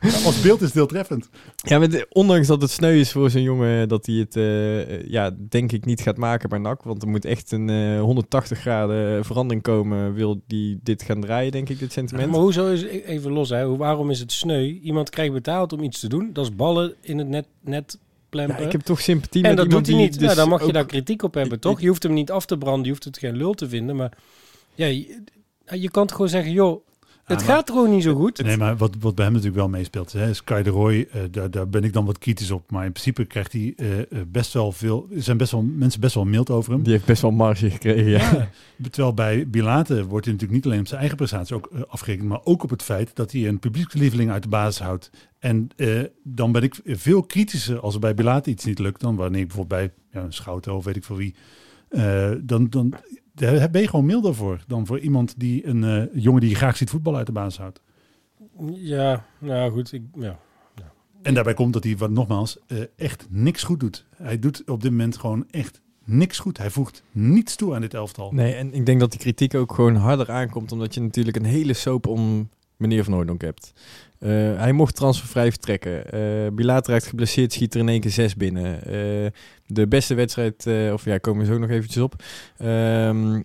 Ja, 0.00 0.10
als 0.24 0.40
beeld 0.40 0.58
is 0.60 0.66
het 0.66 0.74
heel 0.74 0.86
treffend. 0.86 1.28
Ja, 1.56 1.78
de- 1.78 2.06
ondanks 2.10 2.46
dat 2.46 2.62
het 2.62 2.70
sneu 2.70 2.98
is 2.98 3.12
voor 3.12 3.30
zo'n 3.30 3.42
jongen 3.42 3.88
dat 3.88 4.06
hij 4.06 4.14
het, 4.14 4.36
eh, 4.36 5.02
ja, 5.10 5.30
denk 5.48 5.72
ik 5.72 5.84
niet 5.84 6.00
gaat 6.00 6.16
maken 6.16 6.48
bij 6.48 6.58
NAC. 6.58 6.82
Want 6.82 7.02
er 7.02 7.08
moet 7.08 7.24
echt 7.24 7.52
een 7.52 7.68
eh, 7.70 8.00
180 8.00 8.58
graden 8.58 9.24
verandering 9.24 9.62
komen, 9.62 10.14
wil 10.14 10.42
die 10.46 10.78
dit 10.82 11.02
gaan 11.02 11.20
draaien, 11.20 11.52
denk 11.52 11.68
ik, 11.68 11.78
dit 11.78 11.92
sentiment. 11.92 12.30
maar 12.30 12.40
hoezo 12.40 12.66
is 12.72 12.82
even 12.84 13.32
los? 13.32 13.48
Hè? 13.48 13.64
Hoe- 13.64 13.76
Waarom 13.78 14.10
is 14.10 14.20
het 14.20 14.32
sneu? 14.32 14.78
Iemand 14.82 15.10
krijgt 15.10 15.32
betaald 15.32 15.72
om 15.72 15.82
iets 15.82 16.00
te 16.00 16.08
doen. 16.08 16.30
Dat 16.32 16.44
is 16.44 16.54
ballen 16.56 16.94
in 17.00 17.18
het 17.18 17.28
net, 17.28 17.46
net 17.60 17.98
ja, 18.00 18.06
plempen. 18.28 18.64
ik 18.64 18.72
heb 18.72 18.80
toch 18.80 19.00
sympathie 19.00 19.42
en 19.42 19.48
met 19.48 19.56
dat 19.56 19.66
iemand 19.66 19.84
doet 19.86 19.94
hij 19.94 20.04
niet. 20.04 20.12
dus 20.14 20.22
nou, 20.22 20.36
dan 20.36 20.48
mag 20.48 20.66
je 20.66 20.72
daar 20.72 20.86
kritiek 20.86 21.22
op 21.22 21.34
hebben, 21.34 21.60
toch? 21.60 21.80
Je 21.80 21.88
hoeft 21.88 22.02
hem 22.02 22.12
niet 22.12 22.30
af 22.30 22.46
te 22.46 22.58
branden, 22.58 22.84
je 22.84 22.90
hoeft 22.90 23.04
het 23.04 23.18
geen 23.18 23.36
lul 23.36 23.54
te 23.54 23.68
vinden. 23.68 23.96
Maar 23.96 24.12
ja, 24.74 24.86
je, 24.86 25.22
je 25.64 25.90
kan 25.90 26.06
toch 26.06 26.16
gewoon 26.16 26.30
zeggen, 26.30 26.52
joh, 26.52 26.84
het 27.30 27.42
gaat 27.42 27.70
gewoon 27.70 27.90
niet 27.90 28.02
zo 28.02 28.14
goed. 28.14 28.42
Nee, 28.42 28.56
maar 28.56 28.76
wat, 28.76 28.94
wat 29.00 29.14
bij 29.14 29.24
hem 29.24 29.34
natuurlijk 29.34 29.60
wel 29.60 29.70
meespeelt, 29.70 30.12
hè, 30.12 30.34
Sky 30.34 30.62
de 30.62 30.70
Roy, 30.70 31.06
eh, 31.12 31.22
daar, 31.30 31.50
daar 31.50 31.68
ben 31.68 31.84
ik 31.84 31.92
dan 31.92 32.04
wat 32.04 32.18
kritisch 32.18 32.50
op. 32.50 32.70
Maar 32.70 32.84
in 32.84 32.92
principe 32.92 33.24
krijgt 33.24 33.52
hij 33.52 33.72
eh, 33.76 34.00
eh, 34.00 34.06
best 34.28 34.52
wel 34.52 34.72
veel, 34.72 35.06
er 35.14 35.22
zijn 35.22 35.36
best 35.36 35.52
wel 35.52 35.62
mensen 35.62 36.00
best 36.00 36.14
wel 36.14 36.24
mild 36.24 36.50
over 36.50 36.72
hem. 36.72 36.82
Die 36.82 36.92
heeft 36.92 37.04
best 37.04 37.22
wel 37.22 37.30
marge 37.30 37.70
gekregen, 37.70 38.10
ja. 38.10 38.48
Ja, 38.76 38.88
terwijl 38.90 39.14
bij 39.14 39.48
Bilate 39.48 39.94
wordt 40.06 40.24
hij 40.24 40.34
natuurlijk 40.34 40.50
niet 40.52 40.64
alleen 40.64 40.80
op 40.80 40.86
zijn 40.86 41.00
eigen 41.00 41.16
prestatie 41.18 41.54
ook 41.56 41.68
eh, 41.72 41.80
afgerekend, 41.88 42.28
maar 42.28 42.40
ook 42.44 42.62
op 42.62 42.70
het 42.70 42.82
feit 42.82 43.10
dat 43.14 43.32
hij 43.32 43.48
een 43.48 43.58
publiekslieveling 43.58 44.30
uit 44.30 44.42
de 44.42 44.48
basis 44.48 44.80
houdt. 44.80 45.10
En 45.38 45.68
eh, 45.76 46.00
dan 46.22 46.52
ben 46.52 46.62
ik 46.62 46.80
veel 46.84 47.22
kritischer 47.22 47.80
als 47.80 47.94
er 47.94 48.00
bij 48.00 48.14
Bilate 48.14 48.50
iets 48.50 48.64
niet 48.64 48.78
lukt 48.78 49.00
dan 49.00 49.16
wanneer 49.16 49.40
ik 49.40 49.46
bijvoorbeeld 49.46 49.80
bij 49.80 49.92
ja, 50.20 50.26
een 50.26 50.32
Schouten 50.32 50.74
of 50.74 50.84
weet 50.84 50.96
ik 50.96 51.04
veel 51.04 51.16
wie. 51.16 51.34
eh, 51.88 52.30
dan, 52.42 52.66
dan 52.70 52.94
daar 53.40 53.70
ben 53.70 53.80
je 53.80 53.88
gewoon 53.88 54.06
milder 54.06 54.34
voor 54.34 54.64
dan 54.66 54.86
voor 54.86 54.98
iemand 54.98 55.34
die 55.36 55.66
een 55.66 55.84
eh, 55.84 56.22
jongen 56.22 56.40
die 56.40 56.54
graag 56.54 56.76
ziet 56.76 56.90
voetbal 56.90 57.16
uit 57.16 57.26
de 57.26 57.32
basis 57.32 57.58
houdt. 57.58 57.80
Ja, 58.74 59.24
nou 59.38 59.72
goed. 59.72 59.92
Ik, 59.92 60.02
ja. 60.14 60.38
En 61.22 61.34
daarbij 61.34 61.54
komt 61.54 61.72
dat 61.72 61.84
hij, 61.84 61.96
wat 61.96 62.10
nogmaals, 62.10 62.58
eh, 62.66 62.78
echt 62.96 63.26
niks 63.28 63.62
goed 63.62 63.80
doet. 63.80 64.06
Hij 64.16 64.38
doet 64.38 64.68
op 64.68 64.82
dit 64.82 64.90
moment 64.90 65.16
gewoon 65.16 65.46
echt 65.50 65.80
niks 66.04 66.38
goed. 66.38 66.58
Hij 66.58 66.70
voegt 66.70 67.02
niets 67.10 67.56
toe 67.56 67.74
aan 67.74 67.80
dit 67.80 67.94
elftal. 67.94 68.32
Nee, 68.32 68.54
en 68.54 68.72
ik 68.72 68.86
denk 68.86 69.00
dat 69.00 69.10
die 69.10 69.20
kritiek 69.20 69.54
ook 69.54 69.74
gewoon 69.74 69.96
harder 69.96 70.30
aankomt, 70.30 70.72
omdat 70.72 70.94
je 70.94 71.00
natuurlijk 71.00 71.36
een 71.36 71.44
hele 71.44 71.72
soap 71.72 72.06
om 72.06 72.48
meneer 72.76 73.04
Van 73.04 73.12
Hooydonk 73.12 73.40
hebt. 73.40 73.72
Eh, 74.20 74.30
hij 74.56 74.72
mocht 74.72 74.94
transfervrij 74.94 75.50
vertrekken. 75.50 76.04
Uh, 76.64 76.96
geblesseerd, 77.00 77.52
schiet 77.52 77.74
er 77.74 77.80
in 77.80 77.88
één 77.88 78.00
keer 78.00 78.10
zes 78.10 78.36
binnen. 78.36 78.84
Eh, 78.84 79.30
de 79.66 79.86
beste 79.88 80.14
wedstrijd, 80.14 80.66
of 80.92 81.04
ja, 81.04 81.18
komen 81.18 81.46
we 81.46 81.52
zo 81.52 81.58
nog 81.58 81.70
eventjes 81.70 82.02
op. 82.02 82.22
Ehm, 82.58 83.42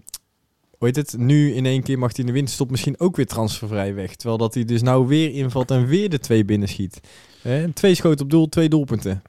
hoe 0.77 0.87
heet 0.87 0.95
het? 0.95 1.17
Nu 1.17 1.53
in 1.53 1.65
één 1.65 1.83
keer 1.83 1.99
mag 1.99 2.09
hij 2.09 2.19
in 2.19 2.25
de 2.25 2.31
winterstop 2.31 2.71
misschien 2.71 2.99
ook 2.99 3.15
weer 3.15 3.25
transfervrij 3.25 3.93
weg. 3.93 4.15
Terwijl 4.15 4.37
dat 4.37 4.53
hij 4.53 4.65
dus 4.65 4.81
nou 4.81 5.07
weer 5.07 5.33
invalt 5.33 5.71
en 5.71 5.87
weer 5.87 6.09
de 6.09 6.19
twee 6.19 6.45
binnenschiet. 6.45 6.99
Eh, 7.41 7.63
twee 7.63 7.95
schoten 7.95 8.25
op 8.25 8.31
doel, 8.31 8.49
twee 8.49 8.69
doelpunten. 8.69 9.21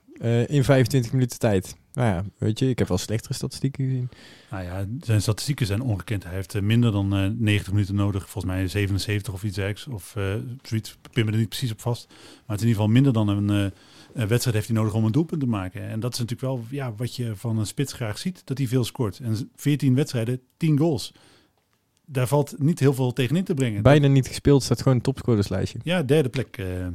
in 0.47 0.65
25 0.65 1.13
minuten 1.13 1.39
tijd. 1.39 1.77
Nou 1.97 2.09
ja, 2.09 2.25
weet 2.39 2.59
je, 2.59 2.69
ik 2.69 2.79
heb 2.79 2.89
wel 2.89 2.99
slechtere 2.99 3.35
statistieken 3.35 3.85
gezien. 3.85 4.09
Nou 4.51 4.65
ja, 4.65 4.85
zijn 5.01 5.23
statistieken 5.23 5.67
zijn 5.67 5.81
ongekend. 5.81 6.25
Hij 6.25 6.35
heeft 6.35 6.55
eh, 6.55 6.63
minder 6.63 6.93
dan 6.93 7.17
eh 7.17 7.31
90 7.39 7.73
minuten 7.73 7.95
nodig. 7.95 8.23
Volgens 8.31 8.55
mij 8.55 8.69
77 8.69 9.33
of 9.33 9.45
iets 9.45 9.55
dergelijks. 9.57 9.87
Of 9.87 10.17
eh 10.17 10.35
zoiets. 10.63 10.97
Pin 11.13 11.25
me 11.25 11.33
er 11.33 11.39
niet 11.39 11.49
precies 11.49 11.73
op 11.73 11.81
vast. 11.81 12.07
Maar 12.09 12.57
het 12.57 12.61
is 12.61 12.63
in 12.63 12.69
ieder 12.69 12.83
geval 12.83 12.89
minder 12.89 13.13
dan 13.13 13.29
een, 13.29 13.51
eh, 13.51 13.79
een 14.23 14.29
wedstrijd 14.29 14.57
heeft 14.57 14.69
hij 14.69 14.77
nodig 14.77 14.95
om 14.95 15.05
een 15.05 15.13
doelpunt 15.13 15.41
te 15.41 15.47
maken. 15.47 15.89
En 15.89 16.01
dat 16.01 16.13
is 16.13 16.19
natuurlijk 16.19 16.49
wel 16.53 16.65
ja, 16.71 16.93
wat 16.97 17.17
je 17.17 17.37
van 17.37 17.59
een 17.59 17.67
spits 17.67 17.93
graag 17.93 18.19
ziet. 18.19 18.43
Dat 18.45 18.59
hij 18.59 18.67
veel 18.67 18.85
scoort. 18.85 19.19
En 19.19 19.51
14 19.57 19.95
wedstrijden, 19.95 20.41
10 20.57 20.79
goals. 20.79 21.13
Daar 22.07 22.27
valt 22.27 22.55
niet 22.59 22.79
heel 22.79 22.95
veel 22.95 23.13
tegenin 23.13 23.45
te 23.45 23.55
brengen. 23.55 23.83
Bijna 23.83 24.07
niet 24.07 24.27
gespeeld, 24.29 24.63
staat 24.63 24.83
gewoon 24.83 24.97
een 24.97 25.03
topscorerslijstje. 25.03 25.79
Ja, 25.83 26.03
derde 26.03 26.29
plek. 26.29 26.57
eh. 26.57 26.87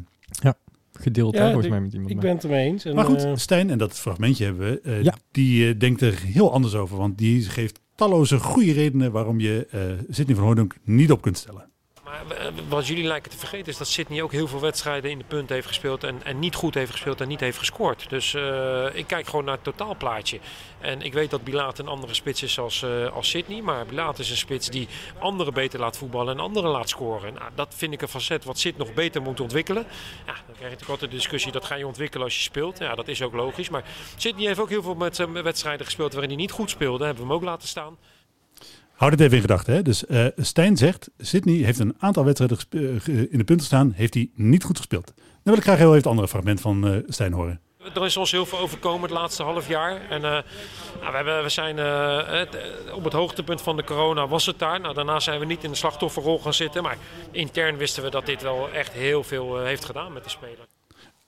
Gedeeld, 1.01 1.33
Ja, 1.33 1.39
hè, 1.39 1.45
volgens 1.45 1.65
ik- 1.65 1.71
mij 1.71 1.81
met 1.81 1.91
iemand. 1.93 2.09
Ik 2.09 2.15
maar- 2.15 2.25
ben 2.25 2.35
het 2.35 2.43
ermee 2.43 2.65
eens. 2.65 2.85
En, 2.85 2.95
Maar 2.95 3.05
goed, 3.05 3.23
eh, 3.23 3.31
Stijn, 3.35 3.69
en 3.69 3.77
dat 3.77 3.93
fragmentje 3.99 4.45
hebben 4.45 4.71
we, 4.71 4.81
eh, 4.81 5.03
Ja. 5.03 5.15
die 5.31 5.67
eh, 5.69 5.79
denkt 5.79 6.01
er 6.01 6.19
heel 6.21 6.51
anders 6.53 6.75
over. 6.75 6.97
Want 6.97 7.17
die 7.17 7.41
geeft 7.41 7.79
talloze 7.95 8.39
goede 8.39 8.71
redenen 8.71 9.11
waarom 9.11 9.39
je 9.39 9.67
eh 9.71 9.81
Sidney 10.09 10.35
van 10.35 10.45
Hooydonk 10.45 10.75
niet 10.83 11.11
op 11.11 11.21
kunt 11.21 11.37
stellen. 11.37 11.69
Eh, 12.11 12.47
wat 12.67 12.87
jullie 12.87 13.03
lijken 13.03 13.31
te 13.31 13.37
vergeten 13.37 13.67
is 13.67 13.77
dat 13.77 13.87
Sydney 13.87 14.21
ook 14.21 14.31
heel 14.31 14.47
veel 14.47 14.59
wedstrijden 14.59 15.11
in 15.11 15.17
de 15.17 15.23
punt 15.23 15.49
heeft 15.49 15.67
gespeeld 15.67 16.03
en, 16.03 16.23
en 16.23 16.39
niet 16.39 16.55
goed 16.55 16.73
heeft 16.73 16.91
gespeeld 16.91 17.21
en 17.21 17.27
niet 17.27 17.39
heeft 17.39 17.57
gescoord. 17.57 18.09
Dus 18.09 18.33
eh, 18.33 18.85
ik 18.93 19.07
kijk 19.07 19.27
gewoon 19.27 19.45
naar 19.45 19.53
het 19.53 19.63
totaalplaatje. 19.63 20.39
En 20.79 21.01
ik 21.01 21.13
weet 21.13 21.29
dat 21.29 21.43
Bilaat 21.43 21.79
een 21.79 21.87
andere 21.87 22.13
spits 22.13 22.43
is 22.43 22.59
als, 22.59 22.83
eh, 22.83 23.13
als 23.13 23.29
Sydney. 23.29 23.61
Maar 23.61 23.85
Bilaat 23.85 24.19
is 24.19 24.29
een 24.29 24.37
spits 24.37 24.69
die 24.69 24.87
anderen 25.19 25.53
beter 25.53 25.79
laat 25.79 25.97
voetballen 25.97 26.33
en 26.33 26.43
anderen 26.43 26.69
laat 26.69 26.89
scoren. 26.89 27.33
Nou, 27.33 27.51
dat 27.55 27.73
vind 27.77 27.93
ik 27.93 28.01
een 28.01 28.07
facet 28.07 28.43
wat 28.43 28.59
Sid 28.59 28.77
nog 28.77 28.93
beter 28.93 29.21
moet 29.21 29.39
ontwikkelen. 29.39 29.85
Ja, 30.25 30.33
dan 30.33 30.35
krijg 30.43 30.57
je 30.57 30.63
natuurlijk 30.63 30.89
altijd 30.89 31.11
de 31.11 31.17
discussie 31.17 31.51
dat 31.51 31.65
ga 31.65 31.75
je 31.75 31.87
ontwikkelen 31.87 32.25
als 32.25 32.35
je 32.35 32.41
speelt. 32.41 32.77
Ja, 32.77 32.95
dat 32.95 33.07
is 33.07 33.21
ook 33.21 33.33
logisch. 33.33 33.69
Maar 33.69 33.83
Sydney 34.17 34.45
heeft 34.45 34.59
ook 34.59 34.69
heel 34.69 34.83
veel 34.83 34.95
met 34.95 35.17
wedstrijden 35.43 35.85
gespeeld 35.85 36.11
waarin 36.11 36.31
hij 36.31 36.39
niet 36.39 36.51
goed 36.51 36.69
speelde. 36.69 37.05
Hebben 37.05 37.23
we 37.23 37.29
hem 37.29 37.37
ook 37.37 37.45
laten 37.45 37.67
staan. 37.67 37.97
Houd 39.01 39.11
het 39.11 39.21
even 39.21 39.35
in 39.35 39.41
gedachten. 39.41 39.83
Dus 39.83 40.05
eh 40.05 40.25
Stijn 40.37 40.77
zegt, 40.77 41.09
Sydney 41.17 41.55
heeft 41.55 41.79
een 41.79 41.95
aantal 41.99 42.25
wedstrijden 42.25 42.57
eh, 42.69 42.81
in 43.31 43.37
de 43.37 43.43
punten 43.43 43.65
staan, 43.65 43.91
heeft 43.95 44.13
hij 44.13 44.29
niet 44.35 44.63
goed 44.63 44.77
gespeeld. 44.77 45.13
Dan 45.15 45.23
wil 45.43 45.57
ik 45.57 45.63
graag 45.63 45.77
heel 45.77 45.85
even 45.85 45.97
het 45.97 46.07
andere 46.07 46.27
fragment 46.27 46.61
van 46.61 46.87
eh 46.87 46.97
Stijn 47.07 47.33
horen. 47.33 47.61
Er 47.95 48.05
is 48.05 48.17
ons 48.17 48.31
heel 48.31 48.45
veel 48.45 48.59
overkomen 48.59 49.01
het 49.01 49.19
laatste 49.19 49.43
half 49.43 49.67
jaar. 49.67 50.01
En 50.09 50.21
nou, 50.21 50.43
we, 50.99 51.15
hebben, 51.15 51.43
we 51.43 51.49
zijn 51.49 51.79
op 52.93 53.03
het 53.03 53.13
hoogtepunt 53.13 53.61
van 53.61 53.75
de 53.75 53.83
corona 53.83 54.27
was 54.27 54.45
het 54.45 54.59
daar. 54.59 54.79
Nou, 54.79 54.93
daarna 54.93 55.19
zijn 55.19 55.39
we 55.39 55.45
niet 55.45 55.63
in 55.63 55.69
de 55.69 55.77
slachtofferrol 55.77 56.39
gaan 56.39 56.53
zitten. 56.53 56.83
Maar 56.83 56.97
intern 57.31 57.77
wisten 57.77 58.03
we 58.03 58.09
dat 58.09 58.25
dit 58.25 58.41
wel 58.41 58.69
echt 58.71 58.91
heel 58.91 59.23
veel 59.23 59.59
heeft 59.59 59.85
gedaan 59.85 60.13
met 60.13 60.23
de 60.23 60.29
speler. 60.29 60.70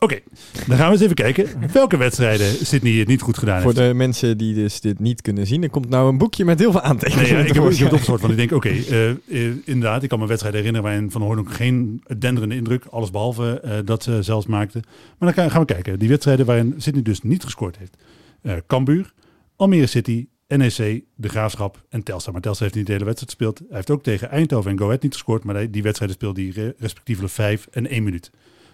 Oké, 0.03 0.19
dan 0.67 0.77
gaan 0.77 0.85
we 0.85 0.91
eens 0.93 1.01
even 1.01 1.15
kijken 1.15 1.47
welke 1.73 1.97
wedstrijden 1.97 2.65
Sydney 2.65 2.93
het 2.93 3.07
niet 3.07 3.21
goed 3.21 3.37
gedaan 3.37 3.61
Voor 3.61 3.73
heeft. 3.73 3.87
de 3.87 3.93
mensen 3.93 4.37
die 4.37 4.53
dus 4.53 4.79
dit 4.81 4.99
niet 4.99 5.21
kunnen 5.21 5.47
zien, 5.47 5.63
er 5.63 5.69
komt 5.69 5.89
nou 5.89 6.09
een 6.09 6.17
boekje 6.17 6.45
met 6.45 6.59
heel 6.59 6.71
veel 6.71 6.81
aantekeningen. 6.81 7.23
Nee, 7.29 7.31
ja, 7.43 7.47
ik, 7.47 7.53
heb, 7.53 7.63
het 7.63 7.93
opgezocht, 7.93 8.21
want 8.21 8.31
ik 8.33 8.37
denk, 8.39 8.51
oké, 8.51 8.69
eh, 8.69 9.09
eh, 9.09 9.17
inderdaad, 9.65 10.03
ik 10.03 10.09
kan 10.09 10.19
me 10.19 10.27
wedstrijden 10.27 10.59
herinneren 10.61 10.89
waarin 10.91 11.11
Van 11.11 11.21
Hoorn 11.21 11.49
geen 11.49 12.03
denderende 12.17 12.55
indruk, 12.55 12.85
alles 12.85 13.11
behalve 13.11 13.59
eh, 13.59 13.77
dat 13.85 14.03
ze 14.03 14.21
zelfs 14.23 14.45
maakte. 14.45 14.79
Maar 15.17 15.33
dan 15.33 15.49
gaan- 15.51 15.59
we 15.61 15.65
kijken, 15.65 15.99
die 15.99 16.09
wedstrijden 16.09 16.45
waarin 16.45 16.73
Sydney 16.77 17.03
dus 17.03 17.21
niet 17.21 17.43
gescoord 17.43 17.77
heeft. 17.77 17.97
Eh 18.41 18.53
Cambuur, 18.67 19.13
Almere 19.55 19.85
City, 19.87 20.27
NEC, 20.47 21.01
De 21.15 21.29
Graafschap 21.29 21.83
en 21.89 22.03
Telstar. 22.03 22.33
Maar 22.33 22.41
Telstar 22.41 22.63
heeft 22.63 22.77
niet 22.77 22.85
de 22.87 22.93
hele 22.93 23.05
wedstrijd 23.05 23.31
gespeeld. 23.35 23.57
Hij 23.59 23.67
heeft 23.77 23.89
ook 23.89 24.03
tegen 24.03 24.29
Eindhoven 24.29 24.71
en 24.71 24.77
Go 24.77 24.85
Ahead 24.85 25.01
niet 25.01 25.13
gescoord, 25.13 25.43
maar 25.43 25.55
die- 25.57 25.69
die 25.69 25.83
wedstrijden 25.83 26.15
speelde 26.17 26.41
hij 26.41 26.51
re- 26.63 26.73
respectievelijk 26.77 27.33
5 27.33 27.67
en 27.71 27.93
1 27.93 28.03
minuut. 28.03 28.31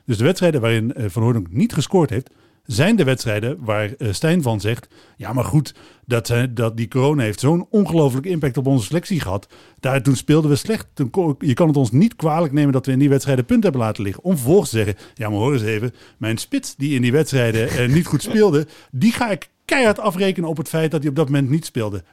Dus 0.09 0.17
de 0.17 0.23
wedstrijden 0.23 0.61
waarin 0.61 0.93
eh, 0.93 1.05
Van 1.07 1.23
Hoorn 1.23 1.47
niet 1.49 1.73
gescoord 1.73 2.09
heeft, 2.09 2.29
zijn 2.63 2.95
de 2.95 3.03
wedstrijden 3.03 3.57
waar 3.59 3.93
eh, 3.93 4.11
Stijn 4.11 4.41
van 4.41 4.61
zegt... 4.61 4.87
ja, 5.17 5.33
maar 5.33 5.43
goed, 5.43 5.75
dat, 6.05 6.29
eh, 6.29 6.43
dat 6.49 6.77
die 6.77 6.87
corona 6.87 7.23
heeft 7.23 7.39
zo'n 7.39 7.67
ongelooflijke 7.69 8.29
impact 8.29 8.57
op 8.57 8.67
onze 8.67 8.85
selectie 8.85 9.19
gehad. 9.19 9.47
Daar, 9.79 10.03
toen 10.03 10.15
speelden 10.15 10.49
we 10.49 10.55
slecht. 10.55 10.87
Je 11.39 11.53
kan 11.53 11.67
het 11.67 11.77
ons 11.77 11.91
niet 11.91 12.15
kwalijk 12.15 12.53
nemen 12.53 12.73
dat 12.73 12.85
we 12.85 12.91
in 12.91 12.99
die 12.99 13.09
wedstrijden 13.09 13.45
punten 13.45 13.69
hebben 13.69 13.87
laten 13.87 14.03
liggen. 14.03 14.23
Om 14.23 14.35
vervolgens 14.35 14.69
te 14.69 14.75
zeggen, 14.75 14.95
ja, 15.13 15.29
maar 15.29 15.39
hoor 15.39 15.53
eens 15.53 15.61
even... 15.61 15.93
mijn 16.17 16.37
spits 16.37 16.75
die 16.75 16.95
in 16.95 17.01
die 17.01 17.11
wedstrijden 17.11 17.93
niet 17.93 18.05
goed 18.05 18.21
speelde... 18.21 18.67
die 18.91 19.11
ga 19.11 19.31
ik 19.31 19.49
keihard 19.65 19.99
afrekenen 19.99 20.49
op 20.49 20.57
het 20.57 20.69
feit 20.69 20.91
dat 20.91 20.99
hij 20.99 21.09
op 21.09 21.15
dat 21.15 21.25
moment 21.25 21.49
niet 21.49 21.65
speelde. 21.65 22.03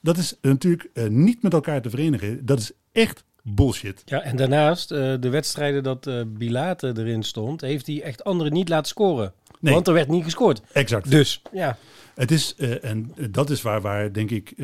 Dat 0.00 0.16
is 0.16 0.38
natuurlijk 0.42 0.90
niet 1.08 1.42
met 1.42 1.52
elkaar 1.52 1.82
te 1.82 1.90
verenigen. 1.90 2.46
Dat 2.46 2.58
is 2.58 2.72
echt 2.92 3.24
bullshit. 3.48 4.02
Ja, 4.04 4.22
en 4.22 4.36
daarnaast, 4.36 4.90
eh, 4.90 5.14
de 5.20 5.28
wedstrijden 5.28 5.82
dat 5.82 6.06
eh 6.06 6.20
Bilate 6.26 6.92
erin 6.96 7.22
stond, 7.22 7.60
heeft 7.60 7.86
hij 7.86 8.02
echt 8.02 8.24
anderen 8.24 8.52
niet 8.52 8.68
laten 8.68 8.88
scoren. 8.88 9.32
Nee. 9.60 9.74
Want 9.74 9.88
er 9.88 9.94
werd 9.94 10.08
niet 10.08 10.24
gescoord. 10.24 10.62
Exact. 10.72 11.10
Dus, 11.10 11.42
ja. 11.52 11.76
Het 12.14 12.30
is, 12.30 12.54
eh, 12.56 12.84
en 12.84 13.14
dat 13.30 13.50
is 13.50 13.62
waar, 13.62 13.80
waar 13.80 14.12
denk 14.12 14.30
ik, 14.30 14.54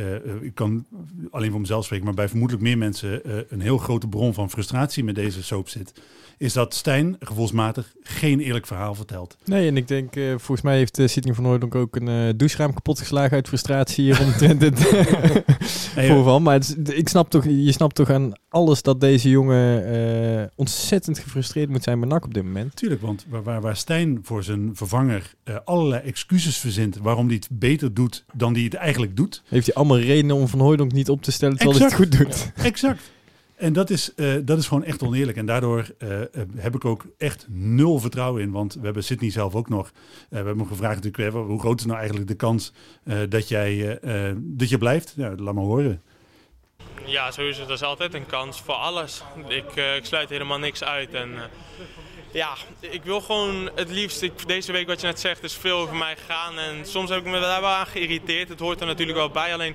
ik 0.40 0.54
kan 0.54 0.86
alleen 1.30 1.50
voor 1.50 1.60
mezelf 1.60 1.84
spreken, 1.84 2.04
maar 2.04 2.14
bij 2.14 2.28
vermoedelijk 2.28 2.64
meer 2.64 2.78
mensen 2.78 3.24
eh, 3.24 3.34
een 3.48 3.60
heel 3.60 3.78
grote 3.78 4.08
bron 4.08 4.34
van 4.34 4.50
frustratie 4.50 5.04
met 5.04 5.14
deze 5.14 5.42
soap 5.42 5.68
zit. 5.68 5.92
Is 6.38 6.52
dat 6.52 6.74
Stijn 6.74 7.16
gevoelsmatig 7.20 7.92
geen 8.02 8.40
eerlijk 8.40 8.66
verhaal 8.66 8.94
vertelt. 8.94 9.36
Nee, 9.44 9.68
en 9.68 9.76
ik 9.76 9.88
denk, 9.88 10.16
eh, 10.16 10.28
volgens 10.28 10.62
mij 10.62 10.76
heeft 10.76 10.98
uh, 10.98 11.08
Sidney 11.08 11.34
van 11.34 11.44
Hooydonk 11.44 11.74
ook 11.74 11.96
een 11.96 12.36
doucheraam 12.36 12.74
kapot 12.74 12.98
geslagen 12.98 13.32
uit 13.32 13.48
frustratie 13.48 14.14
rondom 14.14 14.58
dit 14.58 14.78
Nee, 15.96 16.08
eh, 16.08 16.14
voorval. 16.14 16.40
Maar 16.40 16.54
het 16.54 16.76
ik 16.98 17.08
snap 17.08 17.30
toch, 17.30 17.44
je 17.44 17.72
snapt 17.72 17.94
toch 17.94 18.10
aan 18.10 18.32
alles 18.48 18.82
dat 18.82 19.00
deze 19.00 19.28
jongen 19.28 19.86
eh, 20.40 20.46
ontzettend 20.54 21.18
gefrustreerd 21.18 21.68
moet 21.68 21.82
zijn 21.82 21.98
met 21.98 22.08
NAC 22.08 22.24
op 22.24 22.34
dit 22.34 22.44
moment. 22.44 22.76
Tuurlijk, 22.76 23.00
want 23.00 23.26
waar, 23.28 23.42
waar, 23.42 23.60
waar 23.60 23.76
Stijn 23.76 24.18
voor 24.22 24.44
zijn 24.44 24.70
vervanger 24.74 25.34
eh, 25.44 25.56
allerlei 25.64 26.02
excuses 26.02 26.58
verzint 26.58 26.96
waarom 26.96 27.26
hij 27.26 27.34
het 27.34 27.48
beter 27.50 27.94
doet 27.94 28.24
dan 28.32 28.54
hij 28.54 28.62
het 28.62 28.74
eigenlijk 28.74 29.16
doet. 29.16 29.42
Heeft 29.48 29.66
hij 29.66 29.74
allemaal 29.74 29.98
redenen 29.98 30.36
om 30.36 30.48
Van 30.48 30.60
Hooydonk 30.60 30.92
niet 30.92 31.10
op 31.10 31.22
te 31.22 31.32
stellen 31.32 31.56
terwijl 31.56 31.78
hij 31.78 31.86
het 31.86 31.96
goed 31.96 32.18
doet. 32.18 32.52
Exact. 32.62 33.02
En 33.62 33.72
dat 33.72 33.90
is, 33.90 34.14
eh, 34.14 34.34
dat 34.42 34.58
is 34.58 34.66
gewoon 34.66 34.84
echt 34.84 35.02
oneerlijk. 35.02 35.36
En 35.36 35.46
daardoor 35.46 35.86
eh, 35.98 36.20
eh, 36.20 36.26
heb 36.56 36.74
ik 36.74 36.84
ook 36.84 37.04
echt 37.18 37.46
nul 37.48 37.98
vertrouwen 37.98 38.42
in. 38.42 38.50
Want 38.50 38.74
we 38.74 38.84
hebben 38.84 39.04
Sydney 39.04 39.30
zelf 39.30 39.54
ook 39.54 39.68
nog. 39.68 39.90
we 40.28 40.36
hebben 40.36 40.58
hem 40.58 40.66
gevraagd 40.66 41.04
natuurlijk, 41.04 41.36
hoe 41.36 41.60
groot 41.60 41.78
is 41.78 41.86
nou 41.86 41.98
eigenlijk 41.98 42.28
de 42.28 42.34
kans 42.34 42.72
dat, 43.28 43.48
jij, 43.48 43.98
dat 44.36 44.68
je 44.68 44.78
blijft? 44.78 45.14
Ja, 45.16 45.34
laat 45.36 45.54
maar 45.54 45.64
horen. 45.64 46.02
Ja, 47.04 47.30
sowieso. 47.30 47.60
Dat 47.60 47.70
is 47.70 47.82
altijd 47.82 48.14
een 48.14 48.26
kans 48.26 48.60
voor 48.60 48.74
alles. 48.74 49.22
Ik, 49.48 49.76
ik 49.96 50.04
sluit 50.04 50.28
helemaal 50.28 50.58
niks 50.58 50.84
uit. 50.84 51.14
En, 51.14 51.30
ja, 52.32 52.54
ik 52.80 53.02
wil 53.04 53.20
gewoon 53.20 53.70
het 53.74 53.90
liefst, 53.90 54.46
deze 54.46 54.72
week 54.72 54.86
wat 54.86 55.00
je 55.00 55.06
net 55.06 55.20
zegt, 55.20 55.42
is 55.42 55.54
veel 55.54 55.78
over 55.78 55.96
mij 55.96 56.16
gegaan. 56.16 56.58
En 56.58 56.86
soms 56.86 57.10
heb 57.10 57.18
ik 57.18 57.32
me 57.32 57.40
daar 57.40 57.60
wel 57.60 57.70
aan 57.70 57.86
geïrriteerd. 57.86 58.48
Het 58.48 58.60
hoort 58.60 58.80
er 58.80 58.86
natuurlijk 58.86 59.18
wel 59.18 59.30
bij. 59.30 59.52
Alleen, 59.52 59.74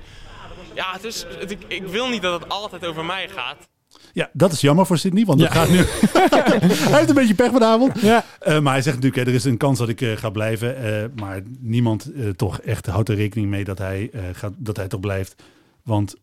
ja, 0.74 0.92
het 0.92 1.04
is, 1.04 1.26
ik, 1.48 1.58
ik 1.68 1.86
wil 1.86 2.08
niet 2.08 2.22
dat 2.22 2.40
het 2.40 2.50
altijd 2.50 2.86
over 2.86 3.04
mij 3.04 3.28
gaat. 3.28 3.68
Ja, 4.12 4.30
dat 4.32 4.52
is 4.52 4.60
jammer 4.60 4.86
voor 4.86 4.98
Sydney, 4.98 5.24
want 5.24 5.40
Ja. 5.40 5.46
het 5.46 5.54
gaat 5.56 5.68
nu... 5.68 5.76
hij 6.90 6.96
heeft 6.98 7.08
een 7.08 7.14
beetje 7.14 7.34
pech 7.34 7.50
vanavond. 7.50 8.00
Ja. 8.00 8.24
Eh, 8.40 8.60
maar 8.60 8.72
hij 8.72 8.82
zegt 8.82 8.96
natuurlijk, 8.96 9.22
hè, 9.24 9.30
er 9.30 9.36
is 9.38 9.44
een 9.44 9.56
kans 9.56 9.78
dat 9.78 9.88
ik 9.88 10.00
eh, 10.00 10.16
ga 10.16 10.30
blijven. 10.30 10.76
eh, 10.76 11.04
maar 11.20 11.42
niemand 11.58 12.10
toch 12.36 12.60
echt 12.60 12.86
houdt 12.86 13.08
er 13.08 13.14
rekening 13.14 13.48
mee 13.50 13.64
dat 13.64 13.78
hij, 13.78 14.10
gaat, 14.32 14.52
dat 14.56 14.76
hij 14.76 14.88
toch 14.88 15.00
blijft. 15.00 15.42
Want 15.82 16.14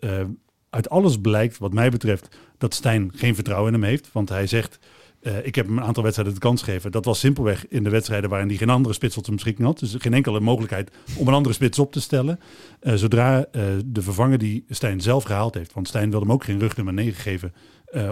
uit 0.69 0.89
alles 0.89 1.17
blijkt, 1.21 1.57
wat 1.57 1.73
mij 1.73 1.89
betreft, 1.89 2.27
dat 2.57 2.73
Stijn 2.73 3.11
geen 3.15 3.35
vertrouwen 3.35 3.73
in 3.73 3.79
hem 3.79 3.89
heeft. 3.89 4.09
Want 4.11 4.29
hij 4.29 4.47
zegt, 4.47 4.79
eh, 5.25 5.45
ik 5.45 5.55
heb 5.55 5.65
hem 5.65 5.77
een 5.77 5.83
aantal 5.83 6.03
wedstrijden 6.03 6.35
de 6.35 6.41
kans 6.41 6.61
gegeven. 6.61 6.91
Dat 6.91 7.05
was 7.05 7.19
simpelweg 7.19 7.67
in 7.67 7.83
de 7.83 7.89
wedstrijden 7.89 8.29
waarin 8.29 8.47
hij 8.47 8.57
geen 8.57 8.69
andere 8.69 8.93
spits 8.93 9.13
tot 9.13 9.23
zijn 9.23 9.35
beschikking 9.35 9.67
had. 9.67 9.79
Dus 9.79 9.95
geen 9.97 10.13
enkele 10.13 10.39
mogelijkheid 10.39 10.91
om 11.17 11.27
een 11.27 11.33
andere 11.33 11.55
spits 11.55 11.79
op 11.79 11.91
te 11.91 12.01
stellen. 12.01 12.39
Eh, 12.79 12.93
zodra 12.93 13.45
eh, 13.51 13.63
de 13.85 14.01
vervanger 14.01 14.37
die 14.37 14.65
Stijn 14.69 15.01
zelf 15.01 15.23
gehaald 15.23 15.53
heeft, 15.53 15.73
want 15.73 15.87
Stijn 15.87 16.09
wilde 16.09 16.25
hem 16.25 16.35
ook 16.35 16.43
geen 16.43 16.59
rugnummer 16.59 16.93
9 16.93 17.21
geven, 17.21 17.53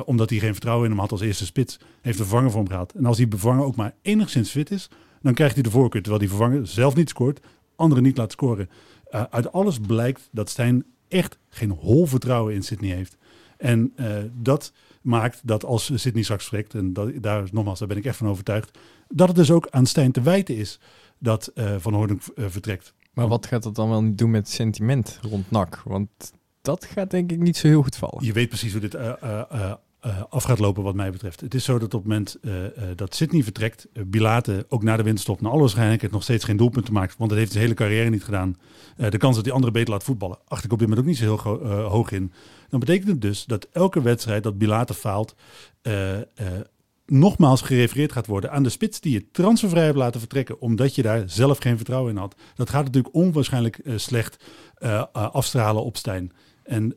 omdat 0.06 0.30
hij 0.30 0.40
geen 0.40 0.52
vertrouwen 0.52 0.86
in 0.86 0.92
hem 0.92 1.00
had 1.00 1.12
als 1.12 1.22
eerste 1.22 1.46
spits, 1.46 1.80
heeft 2.02 2.18
de 2.18 2.24
vervanger 2.24 2.52
voor 2.52 2.60
hem 2.60 2.70
gehaald. 2.70 2.94
En 2.94 3.06
als 3.06 3.18
die 3.18 3.28
vervanger 3.30 3.66
ook 3.66 3.76
maar 3.76 3.96
enigszins 4.02 4.50
fit 4.50 4.72
is, 4.72 4.90
dan 5.22 5.34
krijgt 5.34 5.54
hij 5.54 5.64
de 5.64 5.70
voorkeur. 5.70 6.02
Terwijl 6.02 6.22
die 6.22 6.34
vervanger 6.38 6.68
zelf 6.68 6.96
niet 6.96 7.10
scoort, 7.10 7.40
anderen 7.76 8.04
niet 8.04 8.18
laat 8.18 8.32
scoren. 8.32 8.70
Uit 9.30 9.52
alles 9.52 9.80
blijkt 9.80 10.30
dat 10.32 10.50
Stijn 10.50 10.86
echt 11.08 11.38
geen 11.50 11.70
hol 11.70 12.06
vertrouwen 12.06 12.54
in 12.54 12.64
Sydney 12.64 12.96
heeft. 12.96 13.18
En 13.58 13.94
dat 14.42 14.74
maakt 15.04 15.42
dat 15.44 15.66
als 15.66 15.92
Sydney 15.94 16.24
straks 16.24 16.44
vertrekt, 16.44 16.74
en 16.74 16.94
dat, 16.94 17.12
daar 17.22 17.48
nogmaals, 17.52 17.80
daar 17.80 17.88
ben 17.88 17.98
ik 17.98 18.06
echt 18.06 18.18
van 18.18 18.28
overtuigd, 18.28 18.80
dat 19.08 19.28
het 19.28 19.38
dus 19.38 19.52
ook 19.52 19.68
aan 19.70 19.86
Stijn 19.86 20.12
te 20.12 20.22
wijten 20.22 20.56
is 20.56 20.80
dat 21.20 21.48
eh, 21.48 21.76
Van 21.78 21.94
Hoorn 21.94 22.22
eh, 22.36 22.46
vertrekt. 22.48 22.94
Maar 23.14 23.28
wat 23.28 23.46
gaat 23.46 23.64
dat 23.64 23.76
dan 23.76 23.90
wel 23.90 24.04
niet 24.04 24.18
doen 24.18 24.32
met 24.32 24.50
sentiment 24.50 25.20
rond 25.22 25.52
NAC? 25.52 25.82
Want 25.86 26.10
dat 26.62 26.86
gaat 26.86 27.12
denk 27.12 27.32
ik 27.32 27.40
niet 27.40 27.58
zo 27.58 27.68
heel 27.68 27.84
goed 27.84 27.96
vallen. 27.96 28.26
Je 28.26 28.34
weet 28.34 28.50
precies 28.50 28.72
hoe 28.72 28.82
dit 28.82 28.96
eh, 28.96 29.74
eh, 30.04 30.22
af 30.30 30.44
gaat 30.44 30.60
lopen 30.60 30.84
wat 30.84 30.96
mij 30.96 31.12
betreft. 31.12 31.42
Het 31.42 31.54
is 31.54 31.64
zo 31.64 31.80
dat 31.80 31.94
op 31.94 32.00
het 32.00 32.10
moment 32.10 32.38
eh, 32.42 32.66
eh, 32.66 32.72
dat 32.96 33.16
Sydney 33.16 33.44
vertrekt, 33.44 33.88
Bilate 34.06 34.66
ook 34.70 34.84
na 34.84 34.98
de 34.98 35.04
winterstop 35.04 35.42
naar 35.42 35.52
alle 35.52 35.60
waarschijnlijkheid 35.60 36.14
nog 36.14 36.24
steeds 36.24 36.44
geen 36.44 36.58
doelpunten 36.58 36.94
maakt, 36.94 37.18
want 37.18 37.30
dat 37.30 37.40
heeft 37.40 37.52
zijn 37.52 37.64
hele 37.64 37.76
carrière 37.76 38.10
niet 38.10 38.24
gedaan. 38.24 38.58
De 39.10 39.18
kans 39.18 39.36
dat 39.36 39.44
die 39.44 39.54
andere 39.54 39.72
beter 39.72 39.90
laat 39.90 40.04
voetballen, 40.04 40.38
acht 40.48 40.64
ik 40.64 40.72
op 40.72 40.80
dit 40.80 40.88
moment 40.88 41.06
ook 41.06 41.12
niet 41.12 41.22
zo 41.22 41.24
heel 41.24 41.68
hoog 41.90 42.12
in. 42.12 42.32
Dan 42.70 42.80
betekent 42.80 43.08
het 43.08 43.22
dus 43.22 43.46
dat 43.46 43.68
elke 43.72 44.02
wedstrijd 44.02 44.44
dat 44.44 44.58
Bilate 44.58 44.94
faalt, 44.94 45.36
nogmaals 47.06 47.62
gerefereerd 47.62 48.12
gaat 48.12 48.28
worden 48.28 48.52
aan 48.52 48.64
de 48.64 48.70
spits 48.70 49.00
die 49.00 49.14
je 49.14 49.32
transfervrij 49.32 49.86
hebt 49.86 49.98
laten 49.98 50.20
vertrekken, 50.20 50.62
omdat 50.62 50.96
je 50.96 51.02
daar 51.02 51.24
zelf 51.26 51.58
geen 51.58 51.76
vertrouwen 51.78 52.12
in 52.12 52.18
had. 52.18 52.36
Dat 52.56 52.70
gaat 52.70 52.86
natuurlijk 52.86 53.16
onwaarschijnlijk 53.16 53.82
slecht 53.96 54.44
afstralen 55.12 55.84
op 55.84 55.98
Stijn. 55.98 56.32
En 56.64 56.96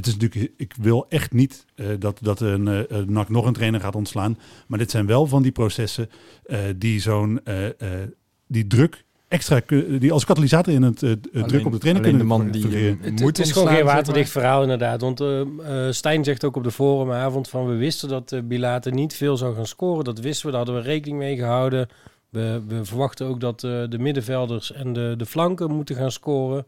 het 0.00 0.08
is 0.08 0.16
natuurlijk, 0.16 0.52
ik 0.56 0.74
wil 0.80 1.06
echt 1.08 1.32
niet 1.32 1.64
eh, 1.74 1.86
dat, 1.98 2.18
dat 2.22 2.40
een 2.40 2.68
eh, 2.68 2.80
een 2.88 3.12
NAC 3.12 3.28
nog 3.28 3.46
een 3.46 3.52
trainer 3.52 3.80
gaat 3.80 3.96
ontslaan. 3.96 4.38
Maar 4.66 4.78
dit 4.78 4.90
zijn 4.90 5.06
wel 5.06 5.26
van 5.26 5.42
die 5.42 5.52
processen 5.52 6.10
eh, 6.44 6.58
die 6.76 7.00
zo'n 7.00 7.40
eh, 7.44 7.66
eh, 7.66 8.08
die 8.46 8.66
druk 8.66 9.04
extra 9.28 9.62
die 9.98 10.12
als 10.12 10.24
katalysator 10.24 10.74
in 10.74 10.82
het 10.82 11.02
eh, 11.02 11.10
eh, 11.10 11.44
druk 11.44 11.66
op 11.66 11.72
de 11.72 11.78
trainer 11.78 12.02
kunnen 12.02 12.20
de 12.20 12.26
man 12.26 12.50
die 12.50 12.66
hem 12.66 12.98
Het, 13.00 13.20
moet 13.20 13.36
het 13.36 13.46
is 13.46 13.52
gewoon 13.52 13.68
geen 13.68 13.84
waterdicht 13.84 14.34
maar. 14.34 14.42
verhaal 14.42 14.62
inderdaad. 14.62 15.00
Want 15.00 15.20
eh, 15.20 15.40
eh, 15.40 15.92
Stijn 15.92 16.24
zegt 16.24 16.44
ook 16.44 16.56
op 16.56 16.64
de 16.64 16.70
forumavond 16.70 17.48
van 17.48 17.66
we 17.66 17.74
wisten 17.74 18.08
dat 18.08 18.32
uh, 18.32 18.40
Bilate 18.44 18.90
niet 18.90 19.14
veel 19.14 19.36
zou 19.36 19.54
gaan 19.54 19.66
scoren. 19.66 20.04
Dat 20.04 20.20
wisten 20.20 20.46
we, 20.46 20.52
daar 20.52 20.64
hadden 20.64 20.82
we 20.82 20.88
rekening 20.88 21.18
mee 21.18 21.36
gehouden. 21.36 21.88
We, 22.28 22.62
we 22.66 22.84
verwachten 22.84 23.26
ook 23.26 23.40
dat 23.40 23.64
eh, 23.64 23.82
de 23.88 23.98
middenvelders 23.98 24.72
en 24.72 24.92
de, 24.92 25.14
de 25.16 25.26
flanken 25.26 25.70
moeten 25.74 25.96
gaan 25.96 26.12
scoren. 26.12 26.64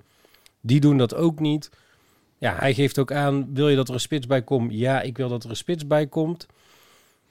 Die 0.60 0.80
doen 0.80 0.98
dat 0.98 1.14
ook 1.14 1.40
niet. 1.40 1.70
Ja, 2.42 2.56
hij 2.58 2.74
geeft 2.74 2.98
ook 2.98 3.12
aan, 3.12 3.46
wil 3.54 3.68
je 3.68 3.76
dat 3.76 3.88
er 3.88 3.94
een 3.94 4.00
spits 4.00 4.26
bij 4.26 4.42
komt? 4.42 4.72
Ja, 4.74 5.00
ik 5.00 5.16
wil 5.16 5.28
dat 5.28 5.44
er 5.44 5.50
een 5.50 5.56
spits 5.56 5.86
bij 5.86 6.06
komt. 6.06 6.46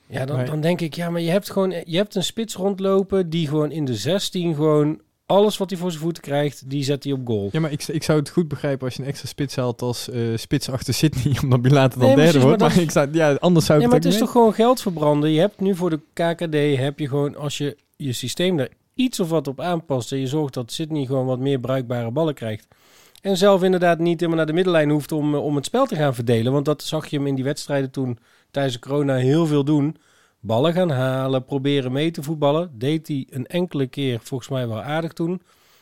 Ja, 0.08 0.26
dan, 0.26 0.36
Maar- 0.36 0.46
dan 0.46 0.62
denk 0.62 0.82
ik, 0.82 0.94
ja, 0.94 1.10
maar 1.10 1.22
je 1.22 1.30
hebt 1.30 1.52
gewoon 1.52 1.74
je 1.86 1.98
hebt 1.98 2.16
een 2.16 2.24
spits 2.24 2.56
rondlopen 2.56 3.30
die 3.30 3.48
gewoon 3.48 3.72
in 3.72 3.86
de 3.86 3.96
16 3.96 4.56
gewoon 4.56 5.00
alles 5.26 5.58
wat 5.58 5.70
hij 5.70 5.80
voor 5.80 5.90
zijn 5.92 6.04
voeten 6.04 6.24
krijgt, 6.24 6.70
die 6.70 6.84
zet 6.84 7.04
hij 7.04 7.14
op 7.14 7.20
goal. 7.28 7.50
Ja, 7.52 7.60
maar 7.60 7.72
ik, 7.72 7.88
ik 7.88 8.04
zou 8.04 8.20
het 8.20 8.30
goed 8.30 8.48
begrijpen 8.48 8.86
als 8.86 8.96
je 8.96 9.02
een 9.02 9.08
extra 9.08 9.28
spits 9.28 9.56
haalt 9.56 9.82
als 9.82 10.10
eh, 10.10 10.22
spits 10.36 10.70
achter 10.70 10.94
Sydney, 10.94 11.38
omdat 11.44 11.62
Bilate 11.62 12.00
dan 12.00 12.08
Nee, 12.08 12.16
derde 12.16 12.40
wordt. 12.40 12.60
maar 12.60 12.70
Maar, 12.70 12.80
ik 12.84 12.92
zou, 12.92 13.08
ja, 13.12 13.34
anders 13.40 13.66
zou 13.66 13.78
ik 13.78 13.84
Ja, 13.84 13.92
maar 13.92 14.00
het 14.02 14.08
het 14.08 14.14
ook 14.16 14.20
is 14.20 14.26
toch 14.26 14.32
gewoon 14.32 14.54
geld 14.54 14.82
verbranden. 14.82 15.30
Je 15.32 15.40
hebt 15.40 15.60
nu 15.60 15.76
voor 15.76 15.90
de 15.90 16.00
KKD, 16.14 16.78
heb 16.80 17.00
je 17.00 17.08
gewoon, 17.08 17.36
als 17.36 17.58
je 17.58 17.78
je 17.96 18.14
systeem 18.14 18.58
daar 18.58 18.70
iets 18.94 19.20
of 19.20 19.30
wat 19.30 19.48
op 19.48 19.60
aanpast 19.60 20.12
en 20.12 20.20
je 20.20 20.28
zorgt 20.28 20.54
dat 20.54 20.72
Sydney 20.72 21.06
gewoon 21.06 21.26
wat 21.26 21.40
meer 21.40 21.60
bruikbare 21.60 22.12
ballen 22.12 22.34
krijgt. 22.34 22.68
En 23.22 23.38
zelf 23.38 23.64
inderdaad 23.64 24.00
niet 24.00 24.16
helemaal 24.20 24.38
naar 24.38 24.46
de 24.48 24.54
middenlijn 24.54 24.90
hoeft 24.90 25.12
om, 25.12 25.34
eh, 25.36 25.44
om 25.44 25.56
het 25.56 25.66
spel 25.66 25.86
te 25.86 25.96
gaan 25.96 26.16
verdelen. 26.16 26.52
Want 26.54 26.66
dat 26.66 26.84
zag 26.84 27.08
je 27.08 27.18
hem 27.18 27.28
in 27.28 27.36
die 27.36 27.44
wedstrijden 27.44 27.92
toen 27.92 28.18
tijdens 28.52 28.74
de 28.76 28.80
corona 28.80 29.16
heel 29.16 29.46
veel 29.46 29.64
doen. 29.64 29.98
Ballen 30.40 30.74
gaan 30.74 30.90
halen, 30.90 31.46
proberen 31.46 31.92
mee 31.92 32.12
te 32.12 32.24
voetballen. 32.24 32.72
Deed 32.74 33.08
hij 33.08 33.28
een 33.30 33.48
enkele 33.48 33.88
keer 33.88 34.20
volgens 34.24 34.50
mij 34.50 34.68
wel 34.68 34.82
aardig 34.82 35.14
toen. 35.14 35.42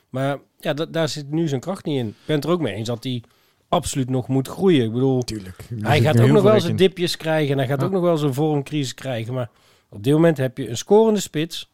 Maar 0.10 0.38
ja, 0.60 0.74
da- 0.74 0.86
daar 0.86 1.10
zit 1.10 1.32
nu 1.32 1.48
zijn 1.48 1.62
kracht 1.62 1.86
niet 1.86 1.98
in. 1.98 2.08
Ik 2.08 2.14
ben 2.26 2.36
het 2.36 2.46
er 2.46 2.52
ook 2.52 2.62
mee 2.62 2.74
eens 2.74 2.88
dat 2.88 3.04
hij 3.04 3.24
absoluut 3.68 4.10
nog 4.10 4.28
moet 4.28 4.48
groeien. 4.48 4.86
Ik 4.86 4.92
bedoel, 4.94 5.22
Tuurlijk. 5.24 5.68
hij 5.80 6.02
gaat 6.02 6.22
ook 6.22 6.28
nog 6.30 6.44
wel 6.44 6.60
zijn 6.60 6.76
dipjes 6.76 7.18
krijgen. 7.18 7.52
En 7.52 7.58
hij 7.58 7.68
gaat 7.68 7.80
Ja. 7.80 7.86
ook 7.86 7.92
nog 7.92 8.02
wel 8.02 8.18
zijn 8.18 8.34
vormcrisis 8.34 8.94
krijgen. 8.94 9.34
Maar 9.34 9.50
op 9.90 10.04
dit 10.04 10.14
moment 10.14 10.38
heb 10.38 10.58
je 10.58 10.70
een 10.70 10.78
scorende 10.78 11.20
spits 11.20 11.70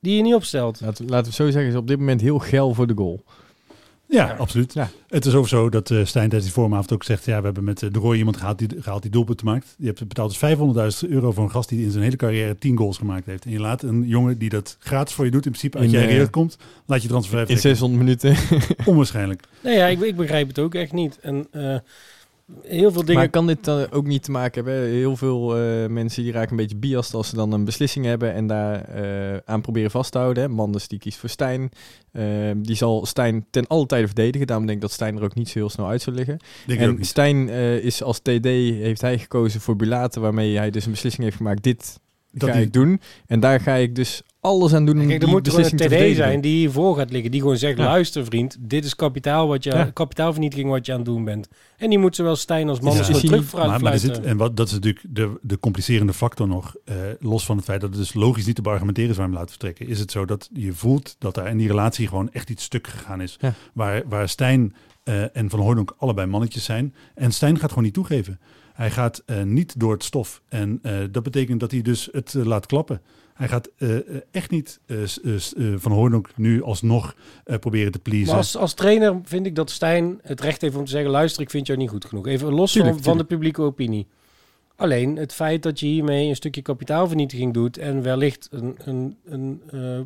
die 0.00 0.16
je 0.16 0.22
niet 0.22 0.34
opstelt. 0.34 0.80
Laten, 0.80 1.06
laten 1.08 1.26
we 1.30 1.32
zo 1.36 1.50
zeggen, 1.50 1.70
is 1.70 1.76
op 1.76 1.86
dit 1.88 1.98
moment 1.98 2.20
heel 2.20 2.38
geil 2.38 2.74
voor 2.74 2.86
de 2.86 2.94
goal. 2.96 3.22
Ja, 4.08 4.34
absoluut. 4.38 4.72
Ja. 4.72 4.90
Het 5.08 5.26
is 5.26 5.34
ook 5.34 5.48
zo 5.48 5.68
dat 5.68 5.90
eh 5.90 5.96
Stijn 5.96 6.28
tijdens 6.28 6.44
die 6.44 6.52
vormavond 6.52 6.92
ook 6.92 7.04
zegt... 7.04 7.24
ja, 7.24 7.38
we 7.38 7.44
hebben 7.44 7.64
met 7.64 7.82
eh, 7.82 7.90
de 7.92 7.98
Roy 7.98 8.16
iemand 8.16 8.36
gehaald 8.36 8.58
die, 8.58 8.68
gehaald 8.78 9.02
die 9.02 9.10
doelpunten 9.10 9.46
maakt. 9.46 9.74
Je 9.78 9.86
hebt 9.86 10.08
betaald 10.08 10.40
dus 10.40 11.04
500.000 11.04 11.10
euro 11.10 11.32
voor 11.32 11.44
een 11.44 11.50
gast 11.50 11.68
die 11.68 11.84
in 11.84 11.90
zijn 11.90 12.04
hele 12.04 12.16
carrière 12.16 12.58
10 12.58 12.76
goals 12.76 12.98
gemaakt 12.98 13.26
heeft. 13.26 13.44
En 13.44 13.50
je 13.50 13.60
laat 13.60 13.82
een 13.82 14.06
jongen 14.06 14.38
die 14.38 14.48
dat 14.48 14.76
gratis 14.78 15.14
voor 15.14 15.24
je 15.24 15.30
doet... 15.30 15.44
in 15.44 15.50
principe 15.50 15.76
als 15.76 15.86
In, 15.86 15.92
jij 15.92 16.06
eh, 16.06 16.14
eruit 16.14 16.30
komt, 16.30 16.58
laat 16.86 17.02
je 17.02 17.08
transfer 17.08 17.50
In 17.50 17.58
600 17.58 18.00
minuten. 18.00 18.36
Onwaarschijnlijk. 18.84 19.42
Nee, 19.62 19.76
ja, 19.76 19.86
ik, 19.86 20.00
ik 20.00 20.16
begrijp 20.16 20.48
het 20.48 20.58
ook 20.58 20.74
echt 20.74 20.92
niet. 20.92 21.18
En 21.20 21.46
eh, 21.50 21.76
heel 22.62 22.92
veel 22.92 23.04
dingen... 23.04 23.20
Maar 23.20 23.30
kan 23.30 23.46
dit 23.46 23.64
dan 23.64 23.90
ook 23.90 24.06
niet 24.06 24.22
te 24.22 24.30
maken 24.30 24.64
hebben? 24.64 24.82
Heel 24.82 25.16
veel 25.16 25.56
eh, 25.56 25.88
mensen 25.88 26.22
die 26.22 26.32
raken 26.32 26.50
een 26.50 26.56
beetje 26.56 26.76
biased 26.76 27.14
als 27.14 27.28
ze 27.28 27.34
dan 27.34 27.52
een 27.52 27.64
beslissing 27.64 28.04
hebben 28.04 28.34
en 28.34 28.46
daar 28.46 28.84
eh, 28.84 29.40
aan 29.44 29.60
proberen 29.60 29.90
vast 29.90 30.12
te 30.12 30.18
houden. 30.18 30.42
hè. 30.42 30.48
Manders 30.48 30.88
die 30.88 30.98
kiest 30.98 31.18
voor 31.18 31.28
Stijn. 31.28 31.70
Eh, 32.12 32.50
die 32.56 32.76
zal 32.76 33.06
Stijn 33.06 33.46
ten 33.50 33.66
alle 33.66 33.86
tijde 33.86 34.06
verdedigen. 34.06 34.46
Daarom 34.46 34.66
denk 34.66 34.78
ik 34.78 34.84
dat 34.84 34.92
Stijn 34.92 35.16
er 35.16 35.22
ook 35.22 35.34
niet 35.34 35.48
zo 35.48 35.58
heel 35.58 35.70
snel 35.70 35.88
uit 35.88 36.02
zal 36.02 36.12
liggen. 36.12 36.38
Denk 36.66 36.80
ik 36.80 36.86
ook 36.86 36.92
en 36.92 36.98
niet. 36.98 37.06
Stijn 37.06 37.48
eh, 37.48 37.76
is 37.76 38.02
als 38.02 38.18
TD, 38.18 38.44
heeft 38.44 39.00
hij 39.00 39.18
gekozen 39.18 39.60
voor 39.60 39.76
Bulaten, 39.76 40.20
waarmee 40.20 40.56
hij 40.56 40.70
dus 40.70 40.84
een 40.84 40.90
beslissing 40.90 41.24
heeft 41.24 41.36
gemaakt. 41.36 41.62
Dit 41.62 42.00
Dat 42.40 42.48
ga 42.48 42.54
die- 42.56 42.64
ik 42.64 42.72
doen. 42.72 43.00
En 43.26 43.40
daar 43.40 43.60
ga 43.60 43.74
ik 43.74 43.94
dus 43.94 44.22
alles 44.40 44.74
aan 44.74 44.86
doen 44.86 44.94
om 45.00 45.00
Kijk, 45.06 45.12
er 45.12 45.18
die 45.26 45.28
moet 45.28 45.48
gewoon 45.48 45.64
een 45.64 45.76
TD 46.10 46.16
zijn 46.16 46.40
die 46.40 46.56
hiervoor 46.56 46.96
gaat 46.96 47.10
liggen. 47.10 47.30
Die 47.30 47.40
gewoon 47.40 47.56
zegt, 47.56 47.78
Ja. 47.78 47.84
luister 47.84 48.24
vriend, 48.24 48.56
dit 48.60 48.84
is 48.84 48.94
kapitaal 48.94 49.48
wat 49.48 49.64
je, 49.64 49.70
Ja. 49.70 49.84
kapitaalvernietiging 49.84 50.70
wat 50.70 50.86
je 50.86 50.92
aan 50.92 50.98
het 50.98 51.06
doen 51.06 51.24
bent. 51.24 51.48
En 51.76 51.88
die 51.90 51.98
moet 51.98 52.16
zowel 52.16 52.36
Stijn 52.36 52.68
als 52.68 52.78
gewoon 52.78 52.96
hij 52.96 53.20
terug 53.20 53.52
Maar, 53.52 53.80
maar 53.80 53.92
er 53.92 53.98
zit, 53.98 54.20
en 54.20 54.36
wat, 54.36 54.56
dat 54.56 54.66
is 54.66 54.72
natuurlijk 54.72 55.04
de, 55.08 55.38
de 55.42 55.58
complicerende 55.60 56.12
factor 56.12 56.48
nog. 56.48 56.74
eh, 56.84 56.94
los 57.20 57.44
van 57.44 57.56
het 57.56 57.64
feit 57.64 57.80
dat 57.80 57.90
het 57.90 57.98
dus 57.98 58.14
logisch 58.14 58.46
niet 58.46 58.54
te 58.54 58.62
beargumenteren 58.62 59.10
is 59.10 59.16
waar 59.16 59.24
hem 59.26 59.34
laten 59.34 59.50
vertrekken. 59.50 59.88
Is 59.88 59.98
het 59.98 60.10
zo 60.10 60.24
dat 60.24 60.48
je 60.52 60.72
voelt 60.72 61.16
dat 61.18 61.34
daar 61.34 61.48
in 61.50 61.58
die 61.58 61.68
relatie 61.68 62.08
gewoon 62.08 62.30
echt 62.32 62.50
iets 62.50 62.64
stuk 62.64 62.86
gegaan 62.86 63.20
is. 63.20 63.36
Ja. 63.40 63.54
Waar, 63.72 64.02
waar 64.08 64.28
Stijn 64.28 64.74
eh, 65.04 65.36
en 65.36 65.50
Van 65.50 65.60
Hooydonk 65.60 65.94
allebei 65.98 66.26
mannetjes 66.26 66.64
zijn. 66.64 66.94
En 67.14 67.32
Stijn 67.32 67.58
gaat 67.58 67.68
gewoon 67.68 67.84
niet 67.84 67.94
toegeven. 67.94 68.38
Hij 68.78 68.90
gaat 68.90 69.22
eh, 69.26 69.42
niet 69.42 69.80
door 69.80 69.92
het 69.92 70.04
stof. 70.04 70.42
En 70.48 70.78
eh, 70.82 70.98
dat 71.10 71.22
betekent 71.22 71.60
dat 71.60 71.70
hij 71.70 71.82
dus 71.82 72.08
het 72.12 72.34
eh, 72.34 72.44
laat 72.44 72.66
klappen. 72.66 73.00
Hij 73.34 73.48
gaat 73.48 73.70
echt 74.30 74.50
niet 74.50 74.80
Van 75.76 75.92
Hooydonk 75.92 76.30
nu 76.36 76.62
alsnog 76.62 77.14
proberen 77.60 77.92
te 77.92 77.98
pleasen. 77.98 78.26
Maar 78.26 78.36
als, 78.36 78.56
als 78.56 78.74
trainer 78.74 79.20
vind 79.24 79.46
ik 79.46 79.54
dat 79.54 79.70
Stijn 79.70 80.18
het 80.22 80.40
recht 80.40 80.60
heeft 80.60 80.76
om 80.76 80.84
te 80.84 80.90
zeggen... 80.90 81.10
luister, 81.10 81.42
ik 81.42 81.50
vind 81.50 81.66
jou 81.66 81.78
niet 81.78 81.90
goed 81.90 82.04
genoeg. 82.04 82.26
Even 82.26 82.52
los 82.52 82.72
Tuurlijk, 82.72 82.94
van, 82.94 83.04
van 83.04 83.18
de 83.18 83.24
publieke 83.24 83.62
opinie. 83.62 84.06
Alleen 84.76 85.16
het 85.16 85.32
feit 85.32 85.62
dat 85.62 85.80
je 85.80 85.86
hiermee 85.86 86.28
een 86.28 86.36
stukje 86.36 86.62
kapitaalvernietiging 86.62 87.54
doet... 87.54 87.78
en 87.78 88.02
wellicht 88.02 88.48
een, 88.50 88.76
een, 88.84 89.16
een, 89.24 89.62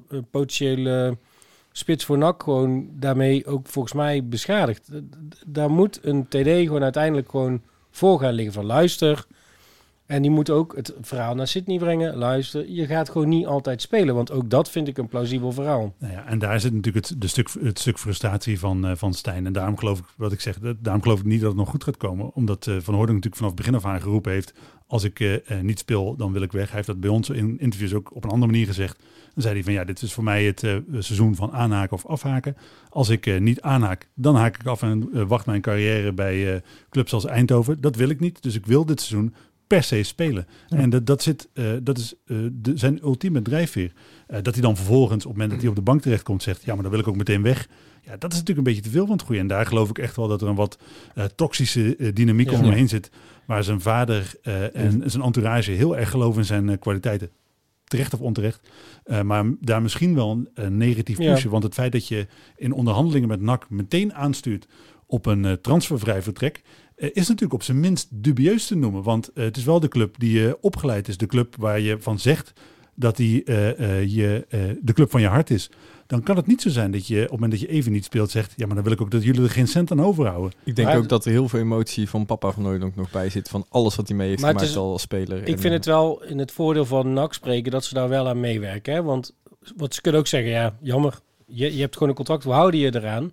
een 0.09 0.27
potentiële 0.31 1.17
spits 1.73 2.05
voor 2.05 2.19
NAC 2.19 2.43
gewoon 2.43 2.89
daarmee 2.93 3.47
ook 3.47 3.67
volgens 3.67 3.95
mij 3.95 4.25
beschadigt. 4.27 4.85
D- 4.85 5.13
d- 5.31 5.43
Daar 5.47 5.71
moet 5.71 5.99
een 6.03 6.29
TD 6.29 6.35
gewoon 6.49 6.83
uiteindelijk 6.83 7.31
gewoon 7.31 7.63
voor 7.93 8.21
gaan 8.21 8.33
liggen 8.33 8.55
van 8.55 8.67
luister... 8.67 9.25
En 10.07 10.23
die 10.23 10.31
moet 10.31 10.51
ook 10.51 10.77
het 10.77 10.95
verhaal 11.01 11.35
naar 11.35 11.47
Sydney 11.47 11.79
brengen. 11.79 12.17
Luister, 12.17 12.71
je 12.71 12.87
gaat 12.87 13.11
gewoon 13.11 13.29
niet 13.29 13.47
altijd 13.47 13.83
spelen. 13.83 14.15
Want 14.15 14.31
ook 14.31 14.51
dat 14.51 14.71
vind 14.71 14.89
ik 14.89 14.99
een 14.99 15.09
plausibel 15.09 15.53
verhaal. 15.53 15.95
Nou 15.99 16.13
ja, 16.13 16.27
en 16.27 16.39
daar 16.39 16.61
zit 16.61 16.73
natuurlijk 16.73 17.09
het, 17.09 17.21
de 17.21 17.27
stuk, 17.27 17.49
het 17.61 17.79
stuk 17.79 17.99
frustratie 17.99 18.59
van, 18.59 18.87
eh, 18.87 18.93
van 18.97 19.15
Stijn. 19.15 19.47
En 19.47 19.53
daarom 19.53 19.79
geloof 19.79 19.99
ik, 19.99 20.05
wat 20.17 20.33
ik 20.33 20.41
zeg, 20.41 20.59
daarom 20.79 21.03
geloof 21.03 21.19
ik 21.19 21.25
niet 21.25 21.41
dat 21.41 21.49
het 21.49 21.59
nog 21.59 21.69
goed 21.69 21.85
gaat 21.85 21.97
komen. 21.97 22.35
Omdat 22.35 22.67
eh, 22.67 22.75
Van 22.81 22.95
Hoording 22.95 23.17
natuurlijk 23.17 23.37
vanaf 23.37 23.51
het 23.51 23.61
begin 23.61 23.75
af 23.75 23.85
aan 23.85 24.01
geroepen 24.01 24.33
heeft... 24.33 24.55
als 24.87 25.05
ik 25.05 25.21
eh, 25.21 25.61
niet 25.61 25.79
speel, 25.79 26.17
dan 26.17 26.33
wil 26.33 26.43
ik 26.43 26.53
weg. 26.53 26.67
Hij 26.67 26.75
heeft 26.75 26.87
dat 26.87 27.01
bij 27.01 27.11
ons 27.11 27.31
in 27.31 27.59
interviews 27.61 27.95
ook 27.95 28.15
op 28.15 28.25
een 28.25 28.31
andere 28.31 28.53
manier 28.53 28.67
gezegd. 28.67 28.99
Dan 29.35 29.43
zei 29.43 29.55
hij 29.55 29.65
van, 29.65 29.73
ja, 29.73 29.85
dit 29.85 30.03
is 30.03 30.13
voor 30.13 30.25
mij 30.25 30.45
het 30.45 30.61
seizoen 30.99 31.35
van 31.35 31.53
aanhaken 31.53 31.97
of 31.97 32.07
afhaken. 32.07 32.57
Als 32.89 33.09
ik 33.09 33.41
niet 33.41 33.61
aanhaak, 33.61 34.09
dan 34.15 34.35
haak 34.35 34.57
ik 34.59 34.67
af 34.67 34.83
en 34.83 35.27
wacht 35.27 35.47
mijn 35.47 35.61
carrière 35.61 36.13
bij 36.13 36.63
clubs 36.91 37.13
als 37.13 37.25
Eindhoven. 37.25 37.81
Dat 37.81 37.97
wil 37.97 38.09
ik 38.09 38.21
niet, 38.21 38.43
dus 38.43 38.55
ik 38.55 38.67
wil 38.67 38.85
dit 38.87 39.01
seizoen 39.01 39.35
per 39.67 39.83
se 39.83 40.03
spelen. 40.03 40.47
Ja. 40.69 40.77
En 40.77 40.91
dat, 40.91 41.07
dat, 41.07 41.23
zit, 41.23 41.49
eh, 41.53 41.73
dat 41.83 41.99
is 41.99 42.15
eh, 42.27 42.37
de, 42.53 42.73
zijn 42.75 42.99
ultieme 43.03 43.43
drijfveer. 43.43 43.93
Eh, 44.27 44.43
dat 44.43 44.55
hij 44.55 44.63
dan 44.63 44.77
vervolgens, 44.77 45.25
op 45.25 45.31
het 45.31 45.33
moment 45.33 45.51
dat 45.51 45.61
hij 45.61 45.69
op 45.69 45.77
de 45.77 45.83
bank 45.83 46.03
terechtkomt, 46.03 46.43
zegt: 46.43 46.65
Ja, 46.65 46.75
maar 46.75 46.83
dan 46.83 46.91
wil 46.91 47.01
ik 47.01 47.09
ook 47.09 47.17
meteen 47.17 47.43
weg. 47.43 47.69
Ja, 48.05 48.17
dat 48.17 48.33
is 48.33 48.39
natuurlijk 48.39 48.67
een 48.67 48.75
beetje 48.75 48.89
te 48.89 48.97
veel 48.97 49.07
van 49.07 49.17
het 49.17 49.25
goede. 49.25 49.41
En 49.41 49.47
daar 49.47 49.67
geloof 49.67 49.89
ik 49.91 49.99
echt 49.99 50.17
wel 50.17 50.29
dat 50.29 50.43
er 50.43 50.49
een 50.49 50.55
wat 50.55 50.79
toxische 51.35 52.11
dynamiek 52.15 52.51
Ja. 52.51 52.59
om 52.59 52.65
hem 52.65 52.73
heen 52.73 52.89
zit. 52.89 53.11
Waar 53.47 53.65
zijn 53.65 53.81
vader 53.81 54.35
en 54.73 55.03
zijn 55.11 55.23
entourage 55.23 55.71
heel 55.71 55.97
erg 55.97 56.11
geloven 56.11 56.41
in 56.41 56.47
zijn 56.47 56.79
kwaliteiten. 56.79 57.31
Terecht 57.85 58.15
of 58.15 58.21
onterecht. 58.21 58.69
Maar 59.25 59.45
daar 59.61 59.83
misschien 59.83 60.15
wel 60.15 60.31
een, 60.31 60.49
een 60.55 60.77
negatief 60.77 61.19
Ja. 61.19 61.33
pusje. 61.33 61.49
Want 61.49 61.63
het 61.63 61.75
feit 61.75 61.93
dat 61.93 62.09
je 62.09 62.27
in 62.57 62.73
onderhandelingen 62.73 63.29
met 63.29 63.41
NAC 63.41 63.71
meteen 63.71 64.15
aanstuurt 64.15 64.67
op 65.07 65.27
een 65.27 65.59
transfervrij 65.61 66.23
vertrek. 66.23 66.63
Eh, 67.03 67.09
is 67.13 67.29
natuurlijk 67.29 67.53
op 67.53 67.63
zijn 67.63 67.81
minst 67.81 68.09
dubieus 68.11 68.67
te 68.67 68.75
noemen. 68.77 69.03
Want 69.03 69.33
eh, 69.33 69.45
het 69.45 69.57
is 69.57 69.65
wel 69.65 69.81
de 69.81 69.89
club 69.89 70.15
die 70.19 70.41
je 70.41 70.59
opgeleid 70.61 71.09
is. 71.09 71.17
De 71.17 71.27
club 71.27 71.55
waar 71.59 71.81
je 71.81 71.97
van 72.01 72.19
zegt 72.19 72.53
dat 72.95 73.17
die 73.17 73.45
eh, 73.45 73.99
eh, 74.01 74.09
je, 74.15 74.47
eh, 74.49 74.61
de 74.81 74.93
club 74.93 75.11
van 75.11 75.21
je 75.21 75.27
hart 75.27 75.51
is. 75.51 75.71
Dan 76.07 76.23
kan 76.23 76.37
het 76.37 76.47
niet 76.47 76.63
zo 76.63 76.69
zijn 76.69 76.91
dat 76.91 77.07
je 77.07 77.17
op 77.17 77.23
het 77.23 77.31
moment 77.31 77.51
dat 77.51 77.61
je 77.61 77.67
even 77.69 77.93
niet 77.93 78.05
speelt 78.05 78.31
zegt... 78.31 78.53
ja, 78.57 78.67
maar 78.67 78.75
dan 78.75 78.85
wil 78.85 78.93
ik 78.93 79.01
ook 79.01 79.11
dat 79.11 79.23
jullie 79.25 79.43
er 79.43 79.51
geen 79.51 79.67
cent 79.69 79.91
aan 79.91 80.03
overhouden. 80.03 80.53
Ik 80.65 80.77
denk 80.77 80.89
Maar- 80.89 80.97
ook 80.97 81.09
dat 81.09 81.25
er 81.25 81.31
heel 81.31 81.49
veel 81.49 81.61
emotie 81.61 82.09
van 82.09 82.27
papa 82.27 82.51
van 82.53 82.63
Nooidonk 82.63 82.97
nog 82.97 83.11
bij 83.11 83.31
zit. 83.31 83.49
Van 83.49 83.67
alles 83.69 83.97
wat 83.97 84.09
hij 84.09 84.17
mee 84.17 84.29
heeft 84.29 84.41
Maar 84.41 84.51
het 84.51 84.59
gemaakt 84.59 84.77
is- 84.77 84.83
al 84.83 84.93
als 84.93 85.03
speler. 85.03 85.39
Ik 85.41 85.49
En, 85.49 85.59
vind 85.59 85.75
het 85.75 85.85
wel 85.85 86.23
in 86.25 86.39
het 86.39 86.53
voordeel 86.53 86.85
van 86.85 87.13
NAC 87.13 87.35
spreken 87.35 87.73
dat 87.73 87.85
ze 87.85 87.95
daar 87.95 88.09
wel 88.09 88.29
aan 88.29 88.41
meewerken. 88.41 88.95
Hè? 88.95 89.03
Want 89.03 89.35
wat 89.77 89.95
ze 89.95 90.01
kunnen 90.01 90.21
ook 90.21 90.27
zeggen, 90.27 90.51
ja, 90.51 90.77
jammer, 90.81 91.19
je, 91.47 91.75
je 91.75 91.81
hebt 91.81 91.93
gewoon 91.95 92.09
een 92.09 92.15
contract, 92.15 92.45
we 92.45 92.51
houden 92.51 92.81
je 92.81 92.95
eraan. 92.95 93.31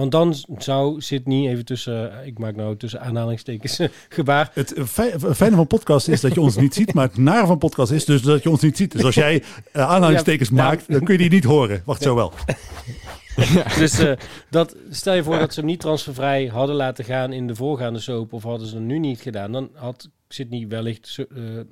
Want 0.00 0.12
dan 0.12 0.34
zou 0.58 1.00
Sydney 1.00 1.50
even 1.50 1.64
tussen, 1.64 2.12
ik 2.26 2.38
maak 2.38 2.56
nou 2.56 2.76
tussen 2.76 3.00
aanhalingstekens 3.00 3.80
gebaar. 4.08 4.50
Het 4.54 4.72
eh, 4.72 4.84
fij- 4.84 5.10
het 5.10 5.36
fijne 5.36 5.56
van 5.56 5.66
podcast 5.66 6.08
is 6.08 6.20
dat 6.20 6.34
je 6.34 6.40
ons 6.40 6.56
niet 6.56 6.74
ziet. 6.74 6.94
Maar 6.94 7.06
het 7.06 7.16
nare 7.16 7.46
van 7.46 7.58
podcast 7.58 7.92
is 7.92 8.04
dus 8.04 8.22
dat 8.22 8.42
je 8.42 8.50
ons 8.50 8.60
niet 8.62 8.76
ziet. 8.76 8.92
Dus 8.92 9.04
als 9.04 9.14
jij 9.14 9.42
eh, 9.72 9.88
aanhalingstekens 9.90 10.48
Ja, 10.48 10.56
ja. 10.56 10.62
maakt, 10.62 10.92
dan 10.92 11.04
kun 11.04 11.12
je 11.14 11.20
die 11.20 11.30
niet 11.30 11.44
horen. 11.44 11.82
Wacht 11.84 12.02
zo 12.02 12.14
wel. 12.14 12.32
Dus 13.78 13.98
eh, 13.98 14.12
dat, 14.50 14.76
stel 14.90 15.14
je 15.14 15.22
voor 15.22 15.38
dat 15.38 15.52
ze 15.54 15.60
hem 15.60 15.68
niet 15.68 15.80
transfervrij 15.80 16.46
hadden 16.46 16.76
laten 16.76 17.04
gaan 17.04 17.32
in 17.32 17.46
de 17.46 17.54
voorgaande 17.54 18.00
soap, 18.00 18.32
of 18.32 18.42
hadden 18.42 18.66
ze 18.68 18.74
het 18.74 18.84
nu 18.84 18.98
niet 18.98 19.20
gedaan, 19.20 19.52
dan 19.52 19.70
had 19.74 20.08
Sydney 20.28 20.68
wellicht 20.68 21.16
eh, 21.18 21.26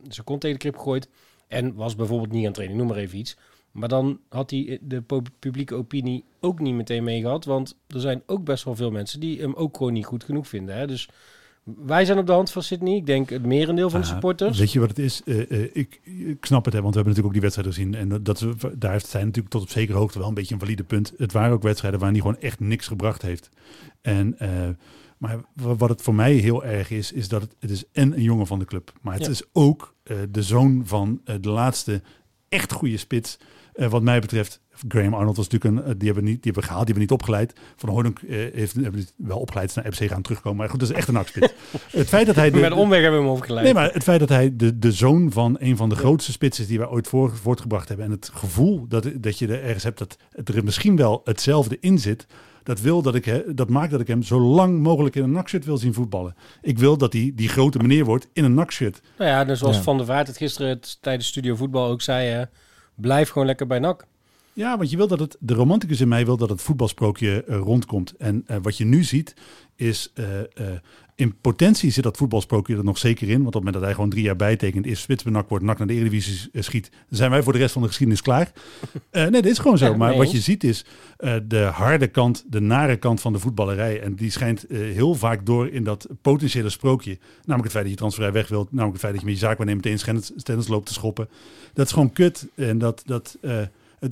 zijn 0.09 0.25
kont 0.25 0.41
tegen 0.41 0.57
de 0.57 0.63
krip 0.63 0.77
gegooid 0.77 1.09
en 1.49 1.75
was 1.75 1.95
bijvoorbeeld 1.97 2.33
niet 2.33 2.47
aan 2.47 2.53
training, 2.53 2.79
noem 2.79 2.89
maar 2.89 2.99
even 2.99 3.19
iets. 3.19 3.37
Maar 3.79 3.89
dan 3.89 4.19
had 4.29 4.51
hij 4.51 4.79
de 4.83 5.01
pu- 5.01 5.23
publieke 5.39 5.75
opinie 5.75 6.25
ook 6.41 6.61
niet 6.61 6.75
meteen 6.75 7.05
mee 7.05 7.21
gehad, 7.21 7.45
want 7.45 7.77
er 7.87 8.01
zijn 8.01 8.23
ook 8.27 8.45
best 8.45 8.65
wel 8.65 8.75
veel 8.77 8.91
mensen 8.91 9.21
die 9.21 9.41
hem 9.41 9.55
ook 9.55 9.77
gewoon 9.77 9.93
niet 9.93 10.07
goed 10.07 10.25
genoeg 10.25 10.49
vinden. 10.49 10.77
Hè? 10.77 10.87
Dus 10.87 11.09
wij 11.87 12.05
zijn 12.05 12.19
op 12.19 12.27
de 12.27 12.33
hand 12.33 12.51
van 12.51 12.63
Sydney. 12.63 12.95
Ik 12.95 13.07
denk 13.07 13.31
het 13.31 13.47
merendeel 13.47 13.91
van 13.91 14.01
de 14.01 14.07
supporters. 14.07 14.59
Weet 14.59 14.73
je 14.73 14.81
wat 14.81 14.89
het 14.89 14.99
is? 14.99 15.23
Eh, 15.25 15.51
eh, 15.51 15.71
ik, 15.73 16.01
ik 16.05 16.45
snap 16.45 16.65
het, 16.65 16.75
hè, 16.75 16.81
want 16.83 16.95
we 16.95 17.01
hebben 17.01 17.15
natuurlijk 17.15 17.27
ook 17.27 17.33
die 17.33 17.41
wedstrijden 17.41 17.73
gezien. 17.73 17.95
En 17.95 18.09
dat, 18.09 18.25
dat, 18.25 18.81
daar 18.81 18.93
heeft 18.93 19.07
zij 19.07 19.21
natuurlijk 19.25 19.49
tot 19.55 19.63
op 19.63 19.69
zekere 19.71 19.99
hoogte 19.99 20.19
wel 20.19 20.29
een 20.29 20.35
beetje 20.35 20.55
een 20.55 20.61
valide 20.61 20.85
punt. 20.85 21.13
Het 21.17 21.33
waren 21.33 21.53
ook 21.53 21.63
wedstrijden 21.63 22.01
waar 22.01 22.11
hij 22.11 22.19
gewoon 22.21 22.39
echt 22.41 22.61
niks 22.61 22.87
gebracht 22.87 23.23
heeft. 23.23 23.49
En, 24.01 24.39
eh, 24.39 24.69
maar 25.19 25.41
wa- 25.53 25.77
wat 25.77 25.89
het 25.89 26.03
voor 26.03 26.15
mij 26.15 26.33
heel 26.33 26.65
erg 26.65 26.91
is, 26.91 27.13
is 27.13 27.29
dat 27.29 27.43
het, 27.43 27.55
het 27.59 27.71
is 27.71 27.85
en 27.93 28.13
een 28.13 28.23
jongen 28.23 28.47
van 28.47 28.59
de 28.59 28.65
club. 28.65 28.93
Maar 29.03 29.15
het 29.15 29.25
Ja. 29.25 29.31
is 29.31 29.43
ook 29.53 29.95
eh, 30.03 30.17
de 30.31 30.43
zoon 30.43 30.83
van 30.85 31.21
eh, 31.25 31.35
de 31.41 31.51
laatste 31.51 32.03
echt 32.49 32.73
goede 32.73 32.97
spits. 32.97 33.39
Eh, 33.79 33.89
wat 33.89 34.03
mij 34.03 34.21
betreft, 34.21 34.61
Graham 34.89 35.15
Arnold 35.15 35.37
was 35.37 35.49
natuurlijk 35.49 35.81
een, 35.81 35.93
eh, 35.93 35.99
die 35.99 36.07
hebben 36.07 36.25
we 36.25 36.31
niet, 36.31 36.43
die 36.43 36.53
hebben 36.53 36.63
gehaald, 36.63 36.87
die 36.87 36.95
hebben 36.95 37.09
we 37.09 37.15
niet 37.15 37.21
opgeleid. 37.21 37.53
Van 37.77 37.89
Hoornk 37.89 38.19
eh, 38.19 38.37
heeft 38.55 38.75
hebben 38.75 39.07
wel 39.17 39.39
opgeleid 39.39 39.69
is 39.69 39.75
naar 39.75 39.93
FC 39.93 40.03
gaan 40.03 40.23
terugkomen. 40.23 40.59
Maar 40.59 40.69
goed, 40.69 40.81
dat 40.81 40.89
is 40.89 40.95
echt 40.95 41.09
een 41.09 41.15
nakspits. 41.15 41.53
het 41.91 42.09
feit 42.09 42.27
dat 42.27 42.35
hij 42.35 42.51
de, 42.51 42.59
Met 42.61 42.71
een 42.71 42.77
omweg 42.77 43.01
hebben 43.01 43.19
we 43.19 43.25
hem 43.25 43.35
overgeleid. 43.35 43.65
Nee, 43.65 43.75
maar 43.75 43.93
het 43.93 44.03
feit 44.03 44.21
dat 44.21 44.29
hij 44.29 44.57
de, 44.57 44.79
de 44.79 44.93
zoon 44.93 45.33
van 45.33 45.57
een 45.59 45.77
van 45.77 45.89
de 45.89 45.95
grootste 45.95 46.33
spitsen 46.33 46.67
die 46.67 46.79
wij 46.79 46.89
ooit 46.89 47.09
voor, 47.09 47.37
voortgebracht 47.37 47.89
hebben. 47.89 48.07
En 48.07 48.13
het 48.13 48.31
gevoel 48.35 48.87
dat, 48.89 49.11
dat 49.15 49.39
je 49.39 49.47
er 49.47 49.63
ergens 49.63 49.85
hebt 49.85 49.99
dat 49.99 50.17
het 50.31 50.49
er 50.49 50.65
misschien 50.65 50.97
wel 50.97 51.21
hetzelfde 51.25 51.77
in 51.81 51.99
zit. 51.99 52.27
Dat, 52.63 52.81
wil 52.81 53.03
dat, 53.03 53.15
ik, 53.15 53.45
dat 53.57 53.69
maakt 53.69 53.91
dat 53.91 54.01
ik 54.01 54.07
hem 54.07 54.23
zo 54.23 54.41
lang 54.41 54.81
mogelijk 54.81 55.17
in 55.17 55.23
een 55.23 55.33
nakshirt 55.33 55.65
wil 55.65 55.77
zien 55.77 55.95
voetballen. 55.95 56.35
Ik 56.63 56.79
wil 56.79 56.97
dat 56.97 57.13
hij 57.13 57.33
die 57.35 57.49
grote 57.49 57.79
meneer 57.79 58.05
wordt 58.05 58.29
in 58.33 58.45
een 58.45 58.55
nakshirt. 58.55 59.01
Nou 59.19 59.31
ja, 59.31 59.45
dus 59.45 59.59
zoals 59.59 59.77
Ja. 59.77 59.83
Van 59.83 59.97
der 59.97 60.07
Vaart 60.07 60.27
het 60.27 60.37
gisteren 60.37 60.69
het, 60.69 60.99
tijdens 61.01 61.27
Studio 61.27 61.55
Voetbal 61.55 61.87
ook 61.87 62.03
zei, 62.03 62.29
hè, 62.29 62.45
blijf 63.01 63.29
gewoon 63.29 63.47
lekker 63.47 63.67
bij 63.67 63.79
NAC. 63.79 64.07
Ja, 64.53 64.77
want 64.77 64.91
je 64.91 64.97
wil 64.97 65.09
dat 65.09 65.19
het, 65.19 65.37
de 65.41 65.55
romanticus 65.55 66.01
in 66.01 66.09
mij 66.09 66.25
wil 66.25 66.37
dat 66.37 66.49
het 66.49 66.63
voetbalsprookje 66.63 67.45
eh, 67.45 67.57
rondkomt. 67.57 68.17
En 68.17 68.45
eh, 68.47 68.57
wat 68.63 68.77
je 68.77 68.85
nu 68.85 69.05
ziet 69.05 69.35
is, 69.77 70.13
eh, 70.15 70.25
in 71.19 71.35
potentie 71.41 71.91
zit 71.91 72.03
dat 72.03 72.17
voetbalsprookje 72.17 72.77
er 72.77 72.85
nog 72.85 72.99
zeker 72.99 73.29
in. 73.29 73.43
Want 73.43 73.47
op 73.47 73.53
het 73.53 73.55
moment 73.55 73.75
dat 73.75 73.83
hij 73.83 73.95
gewoon 73.95 74.11
drie 74.11 74.23
jaar 74.23 74.37
bijtekent, 74.37 74.87
is 74.87 75.07
NAC 75.25 75.49
wordt, 75.49 75.65
NAC 75.65 75.79
naar 75.79 75.87
de 75.87 75.93
Eredivisie 75.93 76.49
eh, 76.53 76.63
schiet, 76.63 76.91
zijn 77.11 77.31
wij 77.31 77.43
voor 77.43 77.53
de 77.53 77.59
rest 77.59 77.73
van 77.73 77.83
de 77.83 77.89
geschiedenis 77.89 78.23
klaar. 78.23 78.53
Eh, 79.11 79.23
nee, 79.27 79.43
dit 79.43 79.53
is 79.53 79.59
gewoon 79.59 79.79
zo. 79.79 79.97
Maar 79.97 80.17
wat 80.17 80.31
je 80.31 80.41
ziet 80.41 80.65
is 80.65 80.85
eh, 81.17 81.35
de 81.45 81.59
harde 81.59 82.07
kant, 82.07 82.45
de 82.47 82.61
nare 82.61 82.97
kant 82.97 83.21
van 83.21 83.33
de 83.33 83.39
voetballerij. 83.39 84.01
En 84.01 84.15
die 84.15 84.31
schijnt 84.31 84.65
heel 84.69 85.15
vaak 85.15 85.47
door 85.47 85.69
in 85.69 85.85
dat 85.85 86.09
potentiële 86.23 86.69
sprookje. 86.69 87.19
Namelijk 87.45 87.63
het 87.63 87.73
feit 87.73 87.83
dat 87.83 87.93
je 87.93 87.99
transfervrij 87.99 88.33
weg 88.33 88.49
wilt. 88.49 88.73
Namelijk 88.73 88.93
het 88.93 89.01
feit 89.01 89.13
dat 89.13 89.23
je 89.23 89.29
met 89.29 89.39
je 89.39 89.47
zaakwaarnemer 89.47 89.85
meteen 89.85 89.99
stennis, 89.99 90.33
stennis 90.37 90.69
loopt 90.69 90.87
te 90.87 90.93
schoppen. 90.93 91.29
Dat 91.75 91.87
is 91.87 91.93
gewoon 91.93 92.13
kut. 92.13 92.49
En 92.55 92.79
dat, 92.79 93.03
dat, 93.07 93.39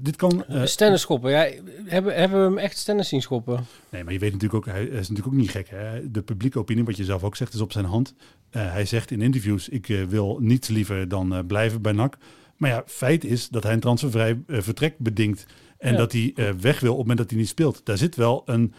dit 0.00 0.16
kan... 0.16 0.44
eh, 0.44 0.64
Stennis 0.64 1.00
schoppen. 1.00 1.30
Ja, 1.30 1.48
hebben, 1.84 2.14
hebben 2.14 2.38
we 2.38 2.44
hem 2.44 2.58
echt 2.58 2.78
stennis 2.78 3.08
zien 3.08 3.22
schoppen? 3.22 3.66
Nee, 3.90 4.04
maar 4.04 4.12
je 4.12 4.18
weet 4.18 4.32
natuurlijk 4.32 4.66
ook, 4.68 4.74
hij 4.74 4.84
is 4.84 5.08
natuurlijk 5.08 5.26
ook 5.26 5.40
niet 5.40 5.50
gek. 5.50 5.68
Hè? 5.70 6.10
De 6.10 6.22
publieke 6.22 6.58
opinie, 6.58 6.84
wat 6.84 6.96
je 6.96 7.04
zelf 7.04 7.24
ook 7.24 7.36
zegt, 7.36 7.54
is 7.54 7.60
op 7.60 7.72
zijn 7.72 7.84
hand. 7.84 8.14
Eh, 8.50 8.72
hij 8.72 8.84
zegt 8.84 9.10
in 9.10 9.22
interviews, 9.22 9.68
ik 9.68 9.88
eh, 9.88 10.02
wil 10.02 10.38
niets 10.40 10.68
liever 10.68 11.08
dan 11.08 11.34
eh, 11.34 11.40
blijven 11.46 11.82
bij 11.82 11.92
NAC. 11.92 12.16
Maar 12.56 12.70
ja, 12.70 12.82
feit 12.86 13.24
is 13.24 13.48
dat 13.48 13.62
hij 13.62 13.72
een 13.72 13.80
transfervrij 13.80 14.38
eh, 14.46 14.60
vertrek 14.60 14.98
bedingt. 14.98 15.46
En 15.78 15.92
Ja. 15.92 15.98
dat 15.98 16.12
hij 16.12 16.32
eh, 16.34 16.48
weg 16.60 16.80
wil 16.80 16.90
op 16.92 16.98
het 16.98 17.06
moment 17.06 17.18
dat 17.18 17.30
hij 17.30 17.38
niet 17.38 17.48
speelt. 17.48 17.80
Daar 17.84 17.96
zit 17.98 18.16
wel 18.16 18.42
een... 18.46 18.72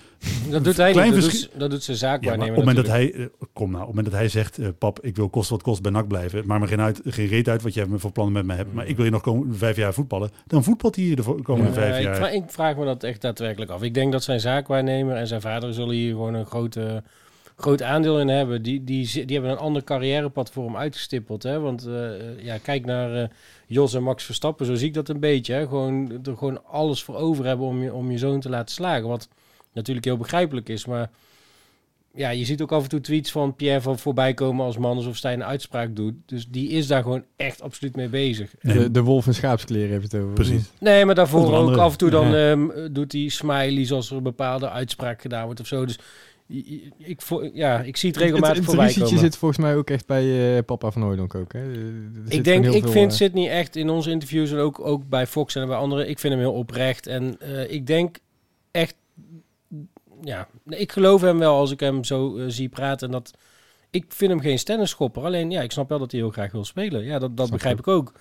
Dat 0.50 0.64
doet 0.64 0.78
hij 0.78 0.92
Klein 0.92 1.12
niet. 1.12 1.16
Dat 1.22 1.24
verschil- 1.30 1.50
doet, 1.52 1.60
dat 1.60 1.70
doet 1.72 1.84
zijn 1.84 1.98
Ja, 1.98 2.04
zaakwaarnemer 2.04 2.50
op 2.50 2.56
het 2.56 2.66
moment 2.66 2.86
dat 2.86 2.96
hij... 2.96 3.14
eh, 3.14 3.26
kom 3.54 3.72
nou, 3.72 3.82
op 3.82 3.88
het 3.88 3.96
moment 3.96 4.06
dat 4.06 4.14
hij 4.16 4.30
zegt, 4.30 4.58
eh, 4.58 4.68
pap, 4.78 5.00
ik 5.02 5.16
wil 5.16 5.30
kost 5.30 5.50
wat 5.50 5.62
kost 5.62 5.82
bij 5.82 5.92
NAC 5.92 6.08
blijven. 6.08 6.44
Maar 6.46 6.60
me 6.60 6.68
geen, 6.68 6.82
uit, 6.82 7.02
geen 7.06 7.28
reet 7.28 7.50
uit 7.50 7.62
wat 7.62 7.74
jij 7.74 7.86
voor 7.96 8.12
plannen 8.12 8.34
met 8.34 8.46
me 8.46 8.54
hebt. 8.54 8.74
Maar 8.74 8.88
ik 8.88 8.96
wil 8.96 9.06
je 9.06 9.12
nog 9.12 9.44
vijf 9.52 9.76
jaar 9.76 9.94
voetballen. 9.94 10.30
Dan 10.48 10.64
voetbalt 10.64 10.96
hij 10.96 11.04
hier 11.06 11.16
de 11.16 11.36
komende 11.44 11.74
vijf 11.74 11.98
ik, 11.98 12.04
jaar. 12.04 12.16
vraag, 12.16 12.32
ik 12.32 12.44
vraag 12.48 12.76
me 12.76 12.86
dat 12.86 13.04
echt 13.04 13.22
daadwerkelijk 13.22 13.72
af. 13.72 13.82
Ik 13.82 13.94
denk 13.94 14.12
dat 14.12 14.24
zijn 14.24 14.40
zaakwaarnemer 14.40 15.16
en 15.16 15.28
zijn 15.28 15.42
vader 15.42 15.74
zullen 15.74 15.96
hier 15.96 16.12
gewoon 16.12 16.34
een 16.34 16.46
grote, 16.46 17.04
groot 17.58 17.82
aandeel 17.82 18.20
in 18.20 18.28
hebben. 18.28 18.62
Die, 18.62 18.84
die, 18.84 19.26
die 19.26 19.36
hebben 19.36 19.52
een 19.52 19.58
ander 19.58 19.84
carrièrepad 19.84 20.52
voor 20.52 20.66
hem 20.66 20.78
uitgestippeld. 20.78 21.44
Hè? 21.44 21.60
Want 21.60 21.86
eh, 21.86 22.44
ja, 22.44 22.58
kijk 22.58 22.86
naar 22.86 23.16
eh, 23.16 23.28
Jos 23.68 23.94
en 23.94 24.04
Max 24.04 24.24
Verstappen, 24.24 24.66
zo 24.66 24.76
zie 24.76 24.88
ik 24.88 24.94
dat 24.94 25.10
een 25.10 25.20
beetje. 25.20 25.54
Hè? 25.54 25.68
Gewoon, 25.68 26.12
er 26.26 26.38
gewoon 26.38 26.66
alles 26.66 27.04
voor 27.04 27.16
over 27.16 27.46
hebben 27.46 27.66
om 27.66 27.84
je, 27.84 27.94
om 27.94 28.12
je 28.12 28.18
zoon 28.18 28.40
te 28.40 28.50
laten 28.50 28.76
slagen. 28.76 29.08
Wat 29.08 29.28
natuurlijk 29.74 30.06
heel 30.06 30.18
begrijpelijk 30.18 30.70
is, 30.70 30.86
maar... 30.86 31.10
Ja, 32.16 32.30
je 32.30 32.46
ziet 32.46 32.62
ook 32.62 32.72
af 32.72 32.84
en 32.84 32.90
toe 32.90 33.02
tweets 33.02 33.32
van 33.32 33.56
Pierre 33.56 33.82
van 33.82 33.98
voorbij 34.00 34.34
komen 34.34 34.66
als 34.66 34.78
man 34.78 34.96
alsof 34.98 35.22
hij 35.22 35.34
een 35.34 35.44
uitspraak 35.44 35.96
doet. 35.96 36.14
Dus 36.26 36.48
die 36.50 36.70
is 36.70 36.88
daar 36.88 37.02
gewoon 37.02 37.24
echt 37.36 37.62
absoluut 37.62 37.96
mee 37.96 38.08
bezig. 38.08 38.52
De, 38.62 38.92
de 38.92 39.02
wolf 39.02 39.28
in 39.28 39.34
schaapskleren 39.34 39.90
heeft 39.90 40.12
het 40.12 40.22
over. 40.22 40.34
Precies. 40.34 40.72
Nee, 40.80 41.06
maar 41.06 41.16
daarvoor 41.16 41.54
ook 41.54 41.78
af 41.78 41.92
en 41.92 41.98
toe 41.98 42.10
dan 42.10 42.32
Ja. 42.32 42.52
ehm, 42.52 42.94
doet 42.94 43.12
hij 43.12 43.28
smileys 43.28 43.92
als 43.92 44.10
er 44.10 44.18
een 44.18 44.24
bepaalde 44.24 44.70
uitspraak 44.70 45.22
gedaan 45.22 45.46
wordt 45.46 45.60
of 45.60 45.68
zo. 45.68 45.86
Dus 45.86 46.00
ik, 46.48 47.22
ja, 47.54 47.82
ik 47.82 47.98
zie 47.98 48.10
het 48.10 48.18
regelmatig 48.20 48.48
het, 48.48 48.58
het 48.58 48.66
voorbij 48.66 48.94
komen. 48.94 49.20
zit 49.20 49.38
volgens 49.38 49.60
mij 49.60 49.76
ook 49.76 49.90
echt 49.90 50.06
bij 50.06 50.58
eh, 50.58 50.64
papa 50.66 50.92
van 50.92 51.02
Hooydonk 51.02 51.36
ook. 51.36 51.54
Hè? 51.54 51.72
Ik 52.28 52.44
denk, 52.44 52.66
ik 52.66 52.84
veel, 52.84 52.92
vind 52.92 53.12
eh, 53.12 53.18
Sydney 53.18 53.50
echt 53.50 53.76
in 53.76 53.90
onze 53.90 54.12
interviews 54.12 54.52
en 54.52 54.58
ook, 54.58 54.80
ook 54.80 55.10
bij 55.10 55.28
Fox 55.28 55.56
en 55.56 55.68
bij 55.68 55.78
anderen, 55.78 56.10
ik 56.10 56.20
vind 56.20 56.34
hem 56.34 56.42
heel 56.42 56.54
oprecht. 56.54 57.08
En 57.08 57.40
eh, 57.40 57.72
ik 57.72 57.88
denk 57.88 58.18
echt, 58.72 58.96
ja, 60.22 60.48
ik 60.66 60.92
geloof 60.92 61.22
hem 61.22 61.40
wel 61.40 61.56
als 61.56 61.72
ik 61.72 61.80
hem 61.80 62.04
zo 62.04 62.40
zie 62.48 62.70
praten. 62.70 63.08
En 63.08 63.14
dat, 63.14 63.34
ik 63.90 64.06
vind 64.08 64.32
hem 64.32 64.42
geen 64.42 64.60
stennisschopper. 64.60 65.24
Alleen, 65.24 65.52
ja, 65.52 65.62
ik 65.62 65.72
snap 65.72 65.90
wel 65.90 66.00
dat 66.00 66.12
hij 66.12 66.20
heel 66.20 66.32
graag 66.32 66.52
wil 66.52 66.66
spelen. 66.66 67.04
Ja, 67.04 67.20
dat, 67.20 67.38
dat 67.38 67.48
Snap 67.48 67.58
begrijp 67.58 67.80
ik 67.80 67.88
ik 67.88 67.94
ook. 67.94 68.14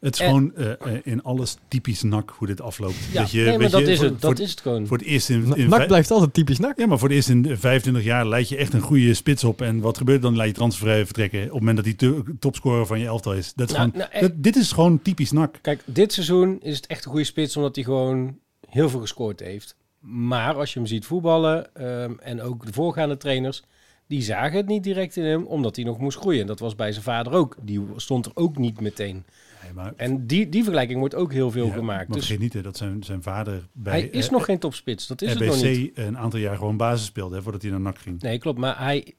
Het 0.00 0.14
is 0.14 0.20
En- 0.20 0.26
gewoon 0.26 0.54
eh, 0.54 0.70
eh, 0.70 1.00
in 1.02 1.22
alles 1.22 1.56
typisch 1.68 2.02
nak 2.02 2.30
hoe 2.30 2.46
dit 2.46 2.60
afloopt. 2.60 2.94
Ja, 3.12 3.20
Dat 3.20 3.30
je, 3.30 3.36
nee, 3.38 3.48
maar 3.48 3.58
weet 3.58 3.70
dat 3.70 3.80
je, 3.80 3.86
is 3.90 3.96
voor- 3.98 4.06
het. 4.06 4.20
voor- 4.20 4.28
Dat 4.30 4.38
is 4.38 4.50
het 4.50 4.60
gewoon. 4.60 4.86
Voor 4.86 4.96
het 4.98 5.06
eerst 5.06 5.28
in, 5.28 5.48
Na- 5.48 5.54
in 5.54 5.68
Nak 5.68 5.86
blijft 5.86 6.10
altijd 6.10 6.34
typisch 6.34 6.58
nak. 6.58 6.78
Ja, 6.78 6.86
maar 6.86 6.98
voor 6.98 7.08
het 7.08 7.16
eerst 7.16 7.28
in 7.28 7.56
25 7.58 8.04
jaar 8.04 8.26
leid 8.26 8.48
je 8.48 8.56
echt 8.56 8.72
een 8.72 8.80
goede 8.80 9.14
spits 9.14 9.44
op. 9.44 9.60
En 9.62 9.80
wat 9.80 9.96
gebeurt 9.98 10.22
dan? 10.22 10.36
Laat 10.36 10.46
je 10.46 10.52
transfervrij 10.52 11.04
vertrekken. 11.04 11.40
Op 11.42 11.44
het 11.50 11.58
moment 11.58 11.76
dat 11.76 11.84
hij 11.84 11.94
te- 11.94 12.22
topscorer 12.38 12.86
van 12.86 12.98
je 12.98 13.06
elftal 13.06 13.34
is. 13.34 13.52
Dat 13.56 13.68
is 13.70 13.76
Nou, 13.76 13.90
gewoon, 13.90 14.06
nou, 14.08 14.12
eh, 14.14 14.20
dat- 14.28 14.42
dit 14.42 14.56
is 14.56 14.72
gewoon 14.72 15.02
typisch 15.02 15.30
nak. 15.30 15.58
Kijk, 15.62 15.82
dit 15.84 16.12
seizoen 16.12 16.58
is 16.62 16.76
het 16.76 16.86
echt 16.86 17.04
een 17.04 17.10
goede 17.10 17.24
spits 17.26 17.56
omdat 17.56 17.74
hij 17.74 17.84
gewoon 17.84 18.38
heel 18.68 18.88
veel 18.88 19.00
gescoord 19.00 19.40
heeft. 19.40 19.76
Maar 20.00 20.54
als 20.54 20.72
je 20.72 20.78
hem 20.78 20.88
ziet 20.88 21.06
voetballen 21.06 21.74
ehm, 21.74 22.12
en 22.20 22.42
ook 22.42 22.66
de 22.66 22.72
voorgaande 22.72 23.16
trainers, 23.16 23.62
die 24.06 24.22
zagen 24.22 24.56
het 24.56 24.66
niet 24.66 24.82
direct 24.84 25.16
in 25.16 25.24
hem 25.24 25.44
omdat 25.44 25.76
hij 25.76 25.84
nog 25.84 25.98
moest 25.98 26.18
groeien. 26.18 26.46
Dat 26.46 26.58
was 26.58 26.74
bij 26.74 26.92
zijn 26.92 27.04
vader 27.04 27.32
ook. 27.32 27.56
Die 27.62 27.80
stond 27.96 28.26
er 28.26 28.32
ook 28.34 28.58
niet 28.58 28.80
meteen. 28.80 29.24
Nee, 29.62 29.72
maar, 29.72 29.92
En 29.96 30.26
die, 30.26 30.48
die 30.48 30.62
vergelijking 30.62 30.98
wordt 30.98 31.14
ook 31.14 31.32
heel 31.32 31.50
veel 31.50 31.66
ja, 31.66 31.72
gemaakt. 31.72 32.08
Maar 32.08 32.16
Dus 32.16 32.26
vergeet 32.26 32.42
niet 32.42 32.52
hè, 32.52 32.62
dat 32.62 32.76
zijn, 32.76 33.02
zijn 33.02 33.22
vader 33.22 33.68
bij 33.72 33.92
hij 33.92 34.08
is 34.08 34.26
eh, 34.26 34.32
nog 34.32 34.44
geen 34.44 34.58
topspits. 34.58 35.06
Dat 35.06 35.22
is 35.22 35.30
het 35.30 35.44
nog 35.44 35.62
niet. 35.62 35.90
RBC 35.90 35.98
een 35.98 36.18
aantal 36.18 36.40
jaar 36.40 36.56
gewoon 36.56 36.76
basis 36.76 37.06
speelde. 37.06 37.36
Hè, 37.36 37.42
voordat 37.42 37.62
hij 37.62 37.70
naar 37.70 37.80
nak 37.80 37.98
ging. 37.98 38.22
Nee, 38.22 38.38
klopt. 38.38 38.58
Maar 38.58 38.78
hij... 38.78 39.14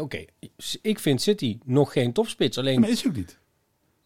Oké, 0.00 0.24
ik 0.82 0.98
vind 0.98 1.22
City 1.22 1.58
nog 1.64 1.92
geen 1.92 2.12
topspits. 2.12 2.58
Alleen 2.58 2.80
Maar 2.80 2.88
is 2.88 3.02
hij 3.02 3.10
ook 3.10 3.16
niet. 3.16 3.38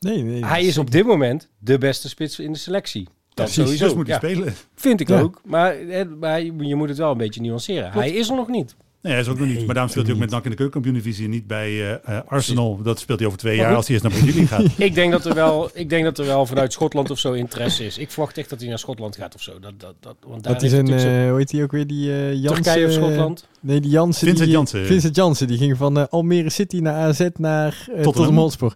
Nee, 0.01 0.23
nee. 0.23 0.45
hij 0.45 0.65
is 0.65 0.79
op 0.79 0.91
dit 0.91 1.07
moment 1.07 1.49
de 1.59 1.79
beste 1.79 2.09
spits 2.09 2.39
in 2.39 2.53
de 2.53 2.59
selectie. 2.59 3.05
Dat 3.05 3.13
Precies, 3.35 3.55
sowieso. 3.55 3.85
Dus 3.85 3.95
moet 3.95 4.07
hij 4.07 4.19
Ja. 4.21 4.29
spelen. 4.29 4.55
Vind 4.75 5.01
ik 5.01 5.09
Ja. 5.09 5.21
ook. 5.21 5.41
Maar, 5.45 5.75
eh, 5.79 6.07
maar 6.07 6.43
je 6.43 6.57
je 6.57 6.75
moet 6.75 6.89
het 6.89 6.99
wel 6.99 7.11
een 7.11 7.19
beetje 7.19 7.41
nuanceren. 7.41 7.93
Hij 7.93 8.11
is 8.11 8.29
er 8.29 8.37
nog 8.37 8.49
niet. 8.49 8.77
Nee, 9.03 9.13
hij 9.13 9.23
is 9.23 9.29
ook 9.29 9.39
nog 9.39 9.49
niet. 9.49 9.65
Maar 9.67 9.75
daarom 9.75 9.91
speelt 9.91 10.07
hij 10.07 10.15
ook 10.15 10.21
met. 10.21 10.31
NAC 10.31 10.45
in 10.45 10.51
de 10.51 10.57
keukenkampioen-divisie 10.57 11.25
en 11.25 11.31
niet 11.31 11.47
bij 11.47 11.69
eh, 11.69 12.17
eh, 12.17 12.21
Arsenal. 12.27 12.83
Dat 12.83 12.99
speelt 12.99 13.19
hij 13.19 13.27
over 13.29 13.41
twee 13.41 13.57
Maar 13.57 13.61
jaar 13.67 13.69
goed. 13.77 13.89
als 13.89 13.89
hij 13.89 13.97
eerst 13.97 14.09
naar 14.09 14.23
Brazilië 14.23 14.47
gaat. 14.47 14.79
Ik 14.89 14.95
denk, 14.95 15.13
dat 15.13 15.25
er 15.27 15.35
wel, 15.35 15.71
ik 15.75 15.89
denk 15.89 16.05
dat 16.05 16.19
er 16.19 16.27
wel 16.27 16.47
vanuit 16.47 16.73
Schotland 16.73 17.11
of 17.11 17.19
zo 17.19 17.33
interesse 17.33 17.85
is. 17.85 17.99
Ik 17.99 18.11
verwacht 18.11 18.39
echt 18.39 18.51
dat 18.51 18.61
hij 18.61 18.69
naar 18.69 18.79
Schotland 18.79 19.17
gaat 19.17 19.35
of 19.35 19.43
zo. 19.43 19.53
Dat, 19.61 19.73
dat, 19.77 19.95
dat, 20.01 20.17
want 20.27 20.43
daar 20.43 20.53
Dat 20.53 20.63
is 20.63 20.73
een, 20.73 20.79
natuurlijk 20.79 21.09
zo- 21.09 21.23
eh, 21.23 21.29
hoe 21.29 21.39
heet 21.39 21.49
die 21.51 21.63
ook 21.63 21.73
weer, 21.73 21.87
die 21.87 22.11
eh 22.13 22.33
Jansen? 22.35 22.63
Turkije 22.63 22.87
of 22.87 22.93
Schotland. 22.93 23.47
Nee, 23.61 23.81
die 23.81 23.91
Jansen. 23.91 24.27
Vincent 24.27 24.45
die, 24.49 24.57
Jansen. 24.57 24.87
Vincent 24.87 25.17
Jansen, 25.17 25.47
die 25.47 25.59
ging 25.59 25.77
van 25.77 26.11
Almere 26.11 26.51
City 26.51 26.79
naar 26.79 26.95
AZ 26.95 27.29
naar 27.37 27.87
uh, 27.97 28.03
Tottenham. 28.03 28.37
Hotspur. 28.39 28.73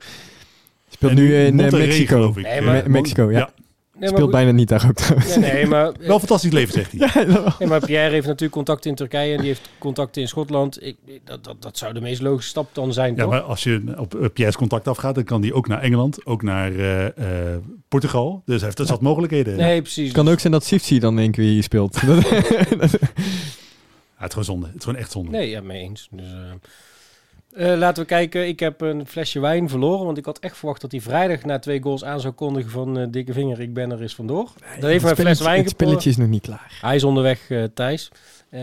Speelt 0.91 1.13
En 1.13 1.19
nu 1.19 1.37
in 1.37 1.55
Monterrey, 1.55 1.87
Mexico. 1.87 2.15
geloof 2.17 2.37
ik. 2.37 2.43
Nee, 2.45 2.61
maar- 2.61 2.83
Me- 2.83 2.89
Mexico, 2.89 3.31
ja. 3.33 3.51
Nee, 3.99 4.09
Speelt 4.09 4.31
bijna 4.31 4.51
niet 4.51 4.69
daar 4.69 4.87
ook 4.89 4.95
trouwens. 4.95 5.37
nee, 5.37 5.53
nee, 5.53 5.67
maar, 5.67 5.93
Wel 6.01 6.19
fantastisch 6.19 6.53
leven, 6.53 6.75
zegt 6.75 6.93
hij. 6.93 7.01
Ja, 7.25 7.55
nee, 7.59 7.69
maar 7.69 7.87
Pierre 7.87 8.11
heeft 8.11 8.27
natuurlijk 8.27 8.53
contacten 8.53 8.91
in 8.91 8.97
Turkije 8.97 9.33
en 9.33 9.39
die 9.39 9.47
heeft 9.47 9.71
contacten 9.79 10.23
in 10.23 10.29
Schotland. 10.29 10.83
Ik, 10.85 10.97
dat, 11.25 11.45
dat, 11.45 11.63
dat 11.63 11.79
zou 11.79 11.95
de 11.95 12.01
meest 12.01 12.21
logische 12.23 12.51
stap 12.51 12.69
dan 12.73 12.93
zijn, 12.93 13.15
Ja, 13.17 13.23
toch? 13.23 13.31
maar 13.31 13.41
als 13.41 13.63
je 13.63 13.95
op 13.97 14.15
uh, 14.15 14.27
Pierre's 14.33 14.57
contact 14.57 14.89
afgaat, 14.89 15.15
dan 15.15 15.25
kan 15.25 15.43
hij 15.43 15.53
ook 15.53 15.69
naar 15.69 15.81
Engeland, 15.81 16.27
ook 16.27 16.43
naar 16.43 16.73
eh, 16.75 17.07
eh, 17.07 17.61
Portugal. 17.89 18.43
Dus 18.45 18.55
hij 18.57 18.65
heeft 18.65 18.77
dat 18.77 18.87
zat 18.87 19.01
mogelijkheden. 19.01 19.57
Nee, 19.57 19.81
precies. 19.83 20.05
Het 20.05 20.17
kan 20.17 20.29
ook 20.29 20.41
zijn 20.41 20.53
dat 20.53 20.65
Sifsi 20.65 20.99
dan 20.99 21.19
één 21.19 21.31
keer 21.31 21.45
hier 21.45 21.63
speelt. 21.63 22.01
Ja, 24.19 24.31
het 24.31 24.39
is 24.39 24.45
gewoon 24.45 24.45
zonde. 24.45 24.67
Het 24.67 24.77
is 24.77 24.85
gewoon 24.85 24.99
echt 24.99 25.13
zonde. 25.13 25.31
Nee, 25.31 25.49
ja, 25.51 25.61
mee 25.61 25.83
eens. 25.83 26.09
Dus, 26.11 26.27
eh, 27.55 27.77
laten 27.77 28.03
we 28.03 28.09
kijken. 28.09 28.49
Ik 28.49 28.61
heb 28.61 28.81
een 28.81 29.07
flesje 29.07 29.41
wijn 29.41 29.69
verloren. 29.69 30.05
Want 30.05 30.19
ik 30.19 30.25
had 30.25 30.39
echt 30.39 30.57
verwacht 30.57 30.81
dat 30.81 30.91
hij 30.91 31.01
vrijdag 31.01 31.45
na 31.45 31.59
twee 31.59 31.83
goals 31.83 32.05
aan 32.05 32.21
zou 32.21 32.33
kondigen 32.35 32.71
van 32.71 32.99
eh, 32.99 33.07
dikke 33.11 33.33
vinger. 33.33 33.61
Ik 33.61 33.75
ben 33.75 33.91
er 33.93 34.03
eens 34.03 34.15
vandoor. 34.15 34.51
Dan 34.81 34.91
heeft 34.91 34.93
het 34.93 35.01
hij 35.03 35.11
een 35.11 35.17
fles 35.17 35.41
wijn 35.41 35.61
Het 35.61 35.71
spelletje 35.71 36.11
is 36.11 36.17
nog 36.17 36.29
niet 36.29 36.43
klaar. 36.43 36.79
Hij 36.81 36.97
is 36.97 37.05
onderweg, 37.05 37.51
eh, 37.51 37.65
Thijs. 37.75 38.11
Ehm, 38.51 38.63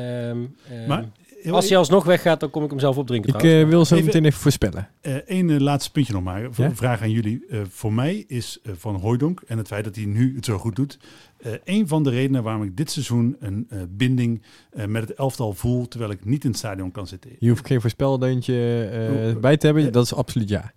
ehm, 0.70 0.88
Maar 0.88 1.06
als 1.52 1.70
hij 1.70 1.78
alsnog 1.78 2.04
weggaat, 2.04 2.40
dan 2.40 2.50
kom 2.50 2.64
ik 2.64 2.70
hem 2.70 2.80
zelf 2.80 2.98
opdrinken. 2.98 3.34
Ik 3.34 3.40
trouwens. 3.40 3.70
wil 3.70 3.86
zo 3.86 3.94
Even- 3.96 4.06
meteen 4.06 4.26
even 4.26 4.40
voorspellen. 4.40 4.88
eh, 5.02 5.16
één 5.16 5.50
eh, 5.50 5.60
laatste 5.60 5.92
puntje 5.92 6.14
nog 6.14 6.24
maar. 6.24 6.48
Voor- 6.52 6.66
Ja? 6.66 6.76
Vraag 6.76 7.02
aan 7.02 7.12
jullie. 7.12 7.46
Eh, 7.50 7.60
voor 7.70 7.94
mij 7.94 8.24
is 8.28 8.60
Van 8.66 8.96
Hooijdonk 8.96 9.42
en 9.48 9.58
het 9.58 9.68
feit 9.68 9.84
dat 9.84 9.96
hij 9.96 10.06
nu 10.06 10.36
het 10.36 10.46
zo 10.46 10.58
goed 10.58 10.76
doet... 10.76 10.98
eh, 11.44 11.52
een 11.64 11.88
van 11.88 12.04
de 12.04 12.10
redenen 12.10 12.44
waarom 12.44 12.64
ik 12.64 12.78
dit 12.78 12.92
seizoen 12.92 13.36
een 13.40 13.66
eh, 13.70 13.80
binding 13.90 14.42
eh, 14.72 14.86
met 14.86 15.08
het 15.08 15.18
elftal 15.18 15.54
voel... 15.54 15.88
terwijl 15.88 16.12
ik 16.12 16.26
niet 16.26 16.44
in 16.44 16.50
het 16.50 16.60
stadion 16.60 16.92
kan 16.92 17.08
zitten. 17.08 17.32
Je 17.40 17.50
hoeft 17.50 17.68
geen 17.68 17.82
voorspeldeuntje 17.82 18.90
eh, 18.92 19.28
Oeh, 19.28 19.38
bij 19.38 19.58
te 19.58 19.66
hebben. 19.66 19.92
Dat 19.92 20.06
is 20.06 20.14
absoluut 20.14 20.50
ja. 20.50 20.74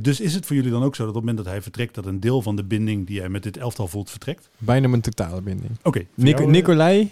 Dus 0.00 0.20
is 0.20 0.34
het 0.34 0.46
voor 0.46 0.56
jullie 0.56 0.70
dan 0.70 0.82
ook 0.82 0.94
zo 0.94 1.06
dat 1.06 1.14
op 1.14 1.16
het 1.16 1.24
moment 1.24 1.44
dat 1.44 1.54
hij 1.54 1.62
vertrekt... 1.62 1.94
dat 1.94 2.06
een 2.06 2.20
deel 2.20 2.42
van 2.42 2.56
de 2.56 2.64
binding 2.64 3.06
die 3.06 3.20
hij 3.20 3.28
met 3.28 3.42
dit 3.42 3.56
elftal 3.56 3.88
voelt 3.88 4.10
vertrekt? 4.10 4.48
Bijna 4.58 4.88
mijn 4.88 5.02
totale 5.02 5.42
binding. 5.42 5.70
Oké. 5.82 6.06
jou, 6.14 6.34
eh, 6.34 6.46
Nicolai, 6.46 7.10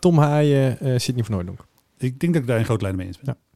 Tom 0.00 0.18
Haaien, 0.18 0.80
eh 0.80 0.98
Sidney 0.98 1.24
van 1.24 1.34
Hooydonk. 1.34 1.66
ik 1.98 2.20
denk 2.20 2.32
dat 2.32 2.42
ik 2.42 2.48
daar 2.48 2.58
een 2.58 2.64
groot 2.64 2.82
lijn 2.82 2.96
mee 2.96 3.06
eens 3.06 3.18
ben. 3.18 3.36
Ja. 3.36 3.48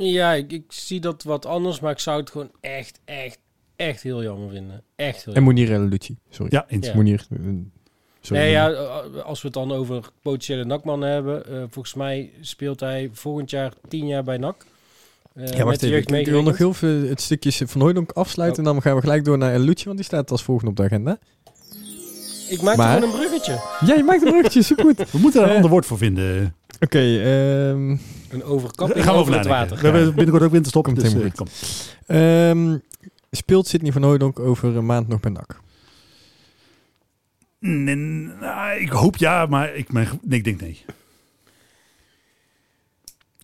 Ja, 0.00 0.32
ik, 0.32 0.52
ik 0.52 0.64
zie 0.68 1.00
dat 1.00 1.22
wat 1.22 1.46
anders. 1.46 1.80
Maar 1.80 1.92
ik 1.92 1.98
zou 1.98 2.20
het 2.20 2.30
gewoon 2.30 2.50
echt, 2.60 3.00
echt, 3.04 3.38
echt 3.78 4.02
heel 4.02 4.22
jammer 4.22 4.50
vinden. 4.50 4.82
Echt 4.96 5.24
heel 5.24 5.34
En 5.34 5.42
jammer. 5.44 5.54
Monier 5.54 5.72
en 5.74 5.88
Lucci. 5.88 6.16
Sorry. 6.30 6.52
Ja, 6.54 6.64
eens. 6.68 6.86
Ja. 6.86 6.94
Monier. 6.94 7.26
eh, 7.30 7.38
sorry. 8.20 8.42
Nee, 8.42 8.50
ja, 8.50 8.68
als 9.24 9.40
we 9.42 9.46
het 9.48 9.56
dan 9.56 9.72
over 9.72 10.04
potentiële 10.22 10.64
NAC-man 10.64 11.00
hebben. 11.00 11.46
eh, 11.46 11.52
volgens 11.70 11.94
mij 11.94 12.30
speelt 12.40 12.80
hij 12.80 13.10
volgend 13.12 13.50
jaar 13.50 13.72
tien 13.88 14.06
jaar 14.06 14.24
bij 14.24 14.36
NAC. 14.36 14.66
Eh, 15.34 15.46
Ja, 15.48 15.64
wacht 15.64 15.82
even. 15.82 16.18
Ik, 16.18 16.26
wil 16.26 16.42
nog 16.42 16.58
heel 16.58 16.74
veel 16.74 17.02
het 17.08 17.20
stukje 17.20 17.68
Van 17.68 17.80
Hooydonk 17.80 18.10
afsluiten. 18.12 18.62
Oh. 18.62 18.68
En 18.68 18.74
dan 18.74 18.82
gaan 18.82 18.94
we 18.94 19.00
gelijk 19.00 19.24
door 19.24 19.38
naar 19.38 19.58
Lucci, 19.58 19.84
want 19.84 19.96
die 19.96 20.06
staat 20.06 20.30
als 20.30 20.42
volgende 20.42 20.70
op 20.70 20.76
de 20.76 20.82
agenda. 20.82 21.18
Ik 22.48 22.62
maak 22.62 22.76
Maar- 22.76 22.94
er 22.96 23.02
gewoon 23.02 23.14
een 23.14 23.20
bruggetje. 23.20 23.52
Ja, 23.86 23.94
je 23.94 24.02
maakt 24.02 24.22
een 24.22 24.30
bruggetje, 24.30 24.62
supergoed. 24.62 24.96
We 25.12 25.18
moeten 25.18 25.40
daar 25.40 25.48
een 25.50 25.54
ander 25.56 25.70
woord 25.70 25.86
voor 25.86 25.98
vinden. 25.98 26.54
Oké, 26.80 26.98
ehm, 26.98 27.90
Een 28.30 28.42
overkapping 28.44 29.04
gaan 29.04 29.14
we 29.14 29.20
over 29.20 29.34
over 29.34 29.34
het 29.38 29.46
water. 29.46 29.76
We 29.76 29.82
hebben 29.86 30.14
binnenkort 30.14 30.42
ook 30.42 30.50
winterstop. 30.50 30.94
Dus, 30.94 31.12
kom. 31.34 31.46
ehm, 32.06 32.78
speelt 33.30 33.66
Sidney 33.66 33.92
van 33.92 34.02
Hooydonk 34.02 34.38
over 34.38 34.76
een 34.76 34.86
maand 34.86 35.08
nog 35.08 35.20
bij 35.20 35.30
NAC? 35.30 35.60
Nee, 37.58 37.96
nou, 37.96 38.80
ik 38.80 38.88
hoop 38.88 39.16
ja, 39.16 39.46
maar 39.46 39.74
ik, 39.74 39.92
nee, 39.92 40.06
ik 40.28 40.44
denk 40.44 40.60
nee. 40.60 40.84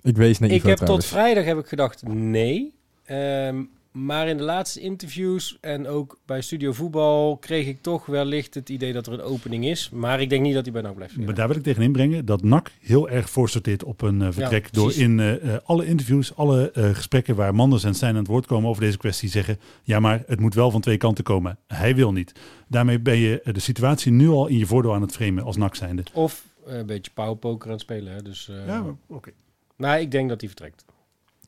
Ik 0.02 0.16
wees 0.16 0.38
naar 0.38 0.50
Ik 0.50 0.56
Ivo 0.56 0.68
heb 0.68 0.78
tot 0.78 1.04
vrijdag 1.04 1.44
heb 1.44 1.58
ik 1.58 1.66
gedacht 1.66 2.02
nee. 2.06 2.74
Ehm, 3.04 3.62
maar 3.94 4.28
in 4.28 4.36
de 4.36 4.42
laatste 4.42 4.80
interviews 4.80 5.58
en 5.60 5.86
ook 5.86 6.18
bij 6.26 6.40
Studio 6.42 6.72
Voetbal 6.72 7.36
kreeg 7.36 7.66
ik 7.66 7.82
toch 7.82 8.06
wellicht 8.06 8.54
het 8.54 8.68
idee 8.68 8.92
dat 8.92 9.06
er 9.06 9.12
een 9.12 9.20
opening 9.20 9.66
is. 9.66 9.90
Maar 9.90 10.20
ik 10.20 10.30
denk 10.30 10.42
niet 10.42 10.54
dat 10.54 10.64
hij 10.64 10.72
bij 10.72 10.82
NAC 10.82 10.94
blijft 10.94 11.12
spelen. 11.12 11.28
Maar 11.28 11.38
daar 11.38 11.48
wil 11.48 11.56
ik 11.56 11.62
tegen 11.62 11.82
inbrengen 11.82 12.24
dat 12.24 12.42
NAC 12.42 12.70
heel 12.80 13.08
erg 13.08 13.30
voorsorteert 13.30 13.84
op 13.84 14.02
een 14.02 14.22
eh, 14.22 14.28
vertrek. 14.32 14.72
door 14.72 14.92
in 14.92 15.20
eh, 15.20 15.54
eh, 15.54 15.60
alle 15.64 15.86
interviews, 15.86 16.36
alle 16.36 16.70
eh, 16.70 16.94
gesprekken 16.94 17.34
waar 17.34 17.54
Manders 17.54 17.84
en 17.84 17.94
Stijn 17.94 18.12
aan 18.12 18.18
het 18.18 18.26
woord 18.26 18.46
komen 18.46 18.70
over 18.70 18.82
deze 18.82 18.98
kwestie 18.98 19.28
zeggen. 19.28 19.58
Ja, 19.82 20.00
maar 20.00 20.22
het 20.26 20.40
moet 20.40 20.54
wel 20.54 20.70
van 20.70 20.80
twee 20.80 20.96
kanten 20.96 21.24
komen. 21.24 21.58
Hij 21.66 21.94
wil 21.94 22.12
niet. 22.12 22.32
Daarmee 22.68 23.00
ben 23.00 23.16
je 23.16 23.40
de 23.52 23.60
situatie 23.60 24.12
nu 24.12 24.28
al 24.28 24.46
in 24.46 24.58
je 24.58 24.66
voordeel 24.66 24.94
aan 24.94 25.02
het 25.02 25.12
framen 25.12 25.44
als 25.44 25.56
NAC 25.56 25.74
zijnde. 25.74 26.02
Of 26.12 26.44
een 26.64 26.86
beetje 26.86 27.10
powerpoker 27.14 27.66
aan 27.66 27.72
het 27.72 27.80
spelen. 27.80 28.12
Hè? 28.12 28.22
Dus, 28.22 28.48
eh, 28.48 28.66
Ja, 28.66 28.84
oké. 29.06 29.30
Maar 29.76 30.00
ik 30.00 30.10
denk 30.10 30.28
dat 30.28 30.40
hij 30.40 30.48
vertrekt. 30.48 30.84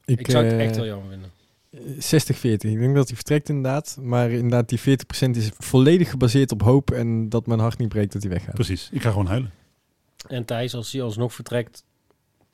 Ik, 0.05 0.30
zou 0.30 0.44
het 0.44 0.61
echt 0.61 0.76
wel 0.76 0.86
jammer 0.86 1.11
vinden. 1.11 1.30
60-40. 1.74 1.78
Ik 2.40 2.60
denk 2.60 2.94
dat 2.94 3.06
hij 3.06 3.16
vertrekt 3.16 3.48
inderdaad. 3.48 3.98
Maar 4.00 4.30
inderdaad, 4.30 4.68
die 4.68 4.80
40% 4.80 5.30
is 5.30 5.50
volledig 5.58 6.10
gebaseerd 6.10 6.52
op 6.52 6.62
hoop. 6.62 6.90
En 6.90 7.28
dat 7.28 7.46
mijn 7.46 7.60
hart 7.60 7.78
niet 7.78 7.88
breekt 7.88 8.12
dat 8.12 8.22
hij 8.22 8.30
weggaat. 8.30 8.54
Precies. 8.54 8.88
Ik 8.92 9.02
ga 9.02 9.10
gewoon 9.10 9.26
huilen. 9.26 9.50
En 10.28 10.44
Thijs, 10.44 10.74
als 10.74 10.92
hij 10.92 11.02
alsnog 11.02 11.34
vertrekt, 11.34 11.84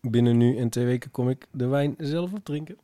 binnen 0.00 0.36
nu 0.36 0.56
en 0.56 0.68
twee 0.68 0.84
weken 0.84 1.10
kom 1.10 1.28
ik 1.28 1.46
de 1.50 1.66
wijn 1.66 1.94
zelf 1.98 2.32
op 2.32 2.44
drinken. 2.44 2.76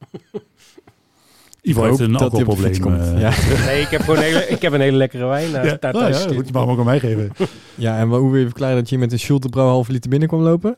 Ivo 1.62 1.82
Ik 1.82 1.88
heeft 1.88 2.00
een 2.00 2.16
alcoholprobleem. 2.16 3.00
eh. 3.00 3.20
Ja. 3.20 3.32
Nee, 3.66 3.80
ik 3.80 3.88
heb 3.88 4.00
gewoon 4.00 4.16
een 4.16 4.22
hele, 4.22 4.46
ik 4.48 4.62
heb 4.62 4.72
een 4.72 4.80
hele 4.80 4.96
lekkere 4.96 5.26
wijn. 5.26 5.50
Naar, 5.50 5.64
Ja. 5.66 5.72
Oh, 5.72 5.78
thuis 5.78 6.22
ja, 6.22 6.28
goed, 6.34 6.46
je 6.46 6.52
mag 6.52 6.62
hem 6.62 6.70
ook 6.72 6.78
aan 6.78 6.84
mij 6.84 7.00
geven. 7.00 7.32
ja, 7.74 7.98
en 7.98 8.08
hoe 8.08 8.30
wil 8.30 8.40
je 8.40 8.44
verklaren 8.46 8.76
dat 8.76 8.88
je 8.88 8.98
met 8.98 9.12
een 9.12 9.18
Schultebrouw 9.18 9.66
halve 9.68 9.92
liter 9.92 10.10
binnen 10.10 10.28
kwam 10.28 10.40
lopen? 10.40 10.76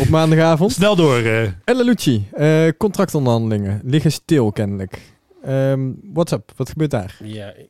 Op 0.00 0.08
maandagavond. 0.08 0.72
Snel 0.72 0.96
door. 0.96 1.16
eh. 1.18 1.48
Ella 1.64 1.82
Lucci, 1.82 2.24
eh, 2.32 2.68
contractonderhandelingen 2.78 3.80
liggen 3.84 4.12
stil 4.12 4.52
kennelijk. 4.52 5.00
Ehm 5.42 5.90
what's 6.12 6.32
up? 6.32 6.52
Wat 6.56 6.68
gebeurt 6.68 6.90
daar? 6.90 7.18
Ja, 7.24 7.52
ik- 7.54 7.68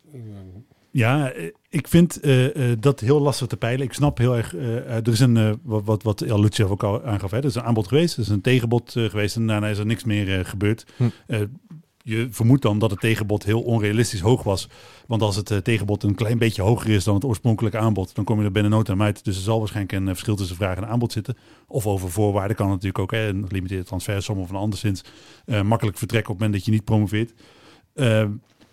Ja, 0.92 1.30
eh, 1.32 1.44
ik 1.68 1.88
vind 1.88 2.20
eh, 2.20 2.70
eh, 2.72 2.76
dat 2.80 3.00
heel 3.00 3.20
lastig 3.20 3.46
te 3.46 3.56
peilen. 3.56 3.86
Ik 3.86 3.92
snap 3.92 4.18
heel 4.18 4.36
erg, 4.36 4.54
er 4.54 5.08
is 5.08 5.20
een, 5.20 5.58
wat, 5.62 5.82
wat, 5.84 6.02
wat 6.02 6.20
El 6.20 6.48
ook 6.68 6.82
al 6.82 7.04
aangaf, 7.04 7.30
hè, 7.30 7.36
er 7.36 7.44
is 7.44 7.54
een 7.54 7.62
aanbod 7.62 7.88
geweest, 7.88 8.14
er 8.16 8.22
is 8.22 8.28
een 8.28 8.40
tegenbod 8.40 8.96
eh, 8.96 9.04
geweest 9.04 9.36
en 9.36 9.46
daarna 9.46 9.66
is 9.68 9.78
er 9.78 9.86
niks 9.86 10.04
meer 10.04 10.44
gebeurd. 10.46 10.84
Hm. 10.96 11.04
Je 12.03 12.28
vermoedt 12.30 12.62
dan 12.62 12.78
dat 12.78 12.90
het 12.90 13.01
tegenbod 13.01 13.44
heel 13.44 13.61
onrealistisch 13.61 14.20
hoog 14.20 14.42
was. 14.42 14.68
Want 15.07 15.22
als 15.22 15.36
het 15.36 15.51
eh, 15.51 15.59
tegenbod 15.59 16.03
een 16.03 16.14
klein 16.14 16.38
beetje 16.38 16.62
hoger 16.62 16.90
is 16.90 17.05
dan 17.05 17.14
het 17.14 17.24
oorspronkelijke 17.24 17.78
aanbod, 17.78 18.14
dan 18.14 18.24
kom 18.24 18.38
je 18.38 18.44
er 18.44 18.53
binnen 18.53 18.70
no 18.70 18.82
time 18.82 19.05
uit. 19.05 19.24
Dus 19.24 19.36
er 19.36 19.42
zal 19.42 19.59
waarschijnlijk 19.59 19.96
een 19.96 20.03
eh, 20.03 20.09
verschil 20.09 20.36
tussen 20.36 20.57
vraag 20.57 20.76
en 20.76 20.88
aanbod 20.88 21.12
zitten. 21.12 21.36
Of 21.66 21.86
over 21.86 22.11
voorwaarden 22.11 22.57
kan 22.57 22.70
het 22.70 22.82
natuurlijk 22.82 23.12
ook, 23.12 23.20
een 23.20 23.46
gelimiteerde 23.46 23.84
transfersom 23.84 24.38
of 24.38 24.51
een 24.51 24.57
anderszins. 24.57 25.05
eh 25.44 25.62
makkelijk 25.62 25.98
vertrekken 25.98 26.32
op 26.32 26.38
het 26.38 26.46
moment 26.46 26.64
dat 26.64 26.74
je 26.74 26.80
niet 26.80 26.84
promoveert. 26.84 27.34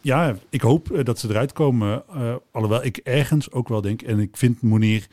Ja, 0.01 0.38
ik 0.49 0.61
hoop 0.61 1.01
dat 1.03 1.19
ze 1.19 1.30
eruit 1.30 1.53
komen. 1.53 2.03
alhoewel 2.51 2.84
ik 2.84 2.97
ergens 2.97 3.51
ook 3.51 3.67
wel 3.67 3.82
denk, 3.82 4.01
en 4.01 4.19
ik 4.19 4.38
vind 4.38 4.61
Monier 4.61 5.07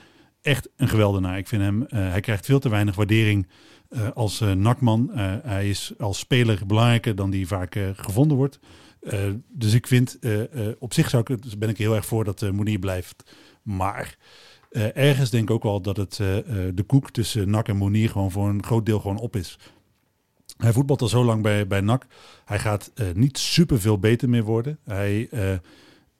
echt 0.45 0.69
een 0.77 0.89
geweldenaar. 0.89 1.39
Ik 1.39 1.49
vind 1.49 1.63
hem, 1.63 1.87
eh, 1.87 2.11
hij 2.11 2.21
krijgt 2.21 2.45
veel 2.45 2.59
te 2.59 2.69
weinig 2.69 2.95
waardering 2.95 3.47
eh, 3.89 4.11
als 4.15 4.41
eh, 4.41 4.53
nakman. 4.53 5.11
Hij 5.43 5.69
is 5.69 5.93
als 5.99 6.19
speler 6.19 6.67
belangrijker 6.67 7.15
dan 7.15 7.31
die 7.31 7.47
vaak 7.47 7.79
gevonden 7.97 8.37
wordt. 8.37 8.59
Dus 9.49 9.73
ik 9.73 9.87
vind, 9.87 10.19
op 10.79 10.93
zich 10.95 11.11
zou 11.11 11.25
ik, 11.27 11.43
dus 11.43 11.59
ben 11.59 11.69
ik 11.69 11.79
heel 11.79 11.95
erg 11.95 12.07
voor 12.07 12.25
dat 12.25 12.43
eh 12.43 12.51
Monier 12.51 12.79
blijft. 12.79 13.35
Maar 13.63 14.17
ergens 14.95 15.31
denk 15.31 15.49
ik 15.49 15.55
ook 15.55 15.63
wel 15.63 15.81
dat 15.81 15.97
het, 15.97 16.17
de 16.75 16.85
koek 16.87 17.11
tussen 17.11 17.51
NAC 17.51 17.69
en 17.69 17.77
Monier 17.77 18.11
gewoon 18.11 18.31
voor 18.31 18.49
een 18.49 18.65
groot 18.65 18.87
deel 18.87 19.01
gewoon 19.01 19.19
op 19.19 19.37
is. 19.37 19.59
Hij 20.57 20.73
voetbalt 20.73 21.03
al 21.03 21.09
zo 21.09 21.25
lang 21.25 21.43
bij, 21.43 21.67
bij 21.67 21.81
NAC. 21.81 22.07
Hij 22.45 22.59
gaat 22.59 22.93
niet 23.15 23.39
super 23.39 23.81
veel 23.81 23.99
beter 23.99 24.29
meer 24.29 24.45
worden. 24.45 24.79
Hij 24.85 25.29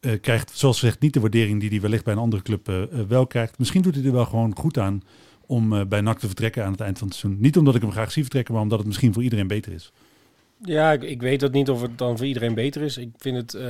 eh, 0.05 0.21
krijgt, 0.21 0.51
zoals 0.55 0.79
gezegd, 0.79 1.01
niet 1.01 1.13
de 1.13 1.21
waardering 1.21 1.61
die 1.61 1.71
hij 1.71 1.81
wellicht 1.81 2.05
bij 2.05 2.13
een 2.13 2.19
andere 2.19 2.43
club 2.43 2.69
eh, 2.69 2.83
eh, 2.83 2.89
wel 3.09 3.27
krijgt. 3.27 3.59
Misschien 3.59 3.83
doet 3.83 3.95
hij 3.95 4.05
er 4.05 4.13
wel 4.13 4.25
gewoon 4.25 4.57
goed 4.57 4.79
aan 4.79 5.03
om 5.47 5.89
bij 5.89 6.01
NAC 6.01 6.19
te 6.19 6.27
vertrekken 6.27 6.65
aan 6.65 6.73
het 6.73 6.81
eind 6.81 6.99
van 6.99 7.09
het 7.09 7.17
seizoen. 7.17 7.41
Niet 7.43 7.57
omdat 7.57 7.75
ik 7.75 7.83
hem 7.83 7.91
graag 7.93 8.13
zie 8.13 8.23
vertrekken, 8.23 8.55
maar 8.55 8.63
omdat 8.63 8.79
het 8.79 8.87
misschien 8.87 9.13
voor 9.13 9.23
iedereen 9.23 9.47
beter 9.47 9.73
is. 9.73 9.93
Ja, 10.65 10.93
ik, 10.93 11.03
ik 11.03 11.21
weet 11.21 11.41
dat 11.41 11.53
niet 11.53 11.71
of 11.71 11.81
het 11.81 11.99
dan 11.99 12.17
voor 12.17 12.27
iedereen 12.27 12.55
beter 12.55 12.83
is. 12.83 12.97
Ik 12.97 13.11
vind, 13.17 13.37
het, 13.37 13.63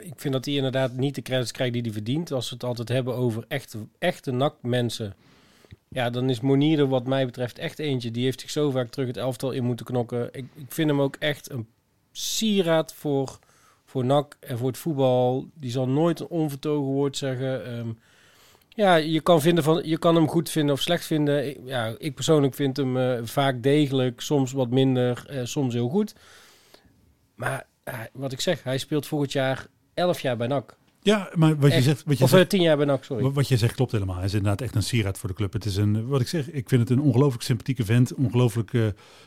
ik 0.00 0.12
vind 0.16 0.34
dat 0.34 0.44
hij 0.44 0.54
inderdaad 0.54 0.96
niet 0.96 1.14
de 1.14 1.22
credits 1.22 1.52
krijgt 1.52 1.72
die 1.72 1.82
hij 1.82 1.92
verdient. 1.92 2.32
Als 2.32 2.48
we 2.48 2.54
het 2.54 2.64
altijd 2.64 2.88
hebben 2.88 3.14
over 3.14 3.44
echte, 3.48 3.78
echte 3.98 4.30
NAC-mensen. 4.30 5.14
Ja, 5.88 6.10
dan 6.10 6.30
is 6.30 6.40
Monier 6.40 6.78
er 6.78 6.88
wat 6.88 7.06
mij 7.06 7.26
betreft 7.26 7.58
echt 7.58 7.78
eentje. 7.78 8.10
Die 8.10 8.24
heeft 8.24 8.40
zich 8.40 8.50
zo 8.50 8.70
vaak 8.70 8.88
terug 8.88 9.06
het 9.06 9.16
elftal 9.16 9.50
in 9.50 9.64
moeten 9.64 9.86
knokken. 9.86 10.28
Ik, 10.32 10.46
ik 10.54 10.72
vind 10.72 10.90
hem 10.90 11.00
ook 11.00 11.16
echt 11.18 11.50
een 11.50 11.66
sieraad 12.12 12.94
voor, 12.94 13.38
voor 13.96 14.04
NAC 14.04 14.36
en 14.40 14.58
voor 14.58 14.68
het 14.68 14.78
voetbal. 14.78 15.48
Die 15.54 15.70
zal 15.70 15.88
nooit 15.88 16.20
een 16.20 16.28
onvertogen 16.28 16.92
woord 16.92 17.16
zeggen. 17.16 17.64
Ehm, 17.66 17.88
ja, 18.68 18.94
je 18.94 19.20
kan, 19.20 19.40
vinden 19.40 19.64
van, 19.64 19.80
je 19.84 19.98
kan 19.98 20.14
hem 20.14 20.28
goed 20.28 20.50
vinden 20.50 20.74
of 20.74 20.80
slecht 20.80 21.04
vinden. 21.04 21.48
Ik, 21.48 21.58
ja, 21.64 21.94
ik 21.98 22.14
persoonlijk 22.14 22.54
vind 22.54 22.76
hem 22.76 22.96
eh, 22.96 23.18
vaak 23.22 23.62
degelijk, 23.62 24.20
soms 24.20 24.52
wat 24.52 24.70
minder, 24.70 25.24
eh, 25.28 25.40
soms 25.44 25.74
heel 25.74 25.88
goed. 25.88 26.14
Maar 27.34 27.66
eh, 27.82 28.00
wat 28.12 28.32
ik 28.32 28.40
zeg, 28.40 28.62
hij 28.62 28.78
speelt 28.78 29.06
volgend 29.06 29.32
jaar 29.32 29.66
11 29.94 30.20
jaar 30.20 30.36
bij 30.36 30.46
NAC. 30.46 30.76
Ja, 31.06 31.28
maar 31.34 31.56
wat 31.58 31.70
je 31.70 31.76
Echt. 31.76 31.84
zegt, 31.84 32.02
wat 32.06 32.18
je 32.18 32.24
Of 32.24 32.30
zegt, 32.30 32.42
eh, 32.42 32.48
10 32.48 32.60
jaar 32.62 32.76
bij 32.76 32.86
NAC, 32.86 33.04
sorry. 33.04 33.30
Wat- 33.30 33.48
je 33.48 33.56
zegt 33.56 33.74
klopt 33.74 33.92
helemaal. 33.92 34.16
Hij 34.16 34.24
is 34.24 34.34
inderdaad 34.34 34.60
echt 34.60 34.74
een 34.74 34.82
sieraad 34.82 35.18
voor 35.18 35.28
de 35.28 35.34
club. 35.34 35.52
Het 35.52 35.64
is 35.64 35.76
een, 35.76 36.06
wat 36.06 36.20
ik 36.20 36.28
zeg, 36.28 36.50
ik 36.50 36.68
vind 36.68 36.80
het 36.80 36.90
een 36.90 37.00
ongelooflijk 37.04 37.42
sympathieke 37.42 37.84
vent. 37.84 38.14
Ongelooflijk, 38.14 38.72
eh, 38.72 38.86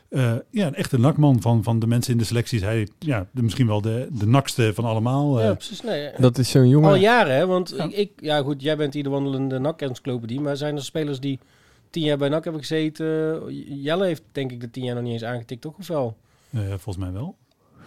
eh, 0.10 0.40
ja, 0.50 0.68
een 0.68 0.76
echte 0.76 1.00
nakman 1.00 1.42
van, 1.42 1.64
van 1.64 1.80
de 1.80 1.88
mensen 1.88 2.12
in 2.14 2.18
de 2.20 2.24
selecties. 2.26 2.62
Hij, 2.62 2.88
ja, 3.00 3.28
de, 3.32 3.42
misschien 3.44 3.68
wel 3.68 3.82
de, 3.82 4.08
de 4.12 4.28
nakste 4.28 4.72
van 4.74 4.86
allemaal. 4.86 5.42
ja, 5.42 5.54
precies. 5.54 5.82
Nee, 5.82 6.10
Dat 6.18 6.38
is 6.38 6.50
zo'n 6.50 6.70
jongen. 6.70 6.90
al 6.90 6.96
jaren, 6.96 7.36
hè? 7.36 7.46
Want 7.46 7.74
Ja. 7.78 7.90
ik, 7.92 8.12
ja 8.18 8.42
goed, 8.42 8.62
jij 8.62 8.78
bent 8.78 8.94
hier 8.94 9.04
de 9.04 9.10
wandelende 9.10 9.60
NAC-encyclopedie. 9.60 10.40
Maar 10.42 10.58
zijn 10.58 10.76
er 10.76 10.84
spelers 10.84 11.20
die 11.20 11.40
10 11.90 12.04
jaar 12.04 12.18
bij 12.18 12.30
NAC 12.30 12.44
hebben 12.44 12.62
gezeten? 12.62 13.42
Jelle 13.82 14.06
heeft 14.06 14.24
denk 14.32 14.52
ik 14.52 14.60
de 14.62 14.70
10 14.72 14.84
jaar 14.84 14.96
nog 14.96 15.04
niet 15.04 15.14
eens 15.14 15.24
aangetikt, 15.24 15.62
toch? 15.62 15.78
Of 15.80 15.88
wel? 15.88 16.18
Volgens 16.54 16.98
mij 16.98 17.12
wel. 17.12 17.36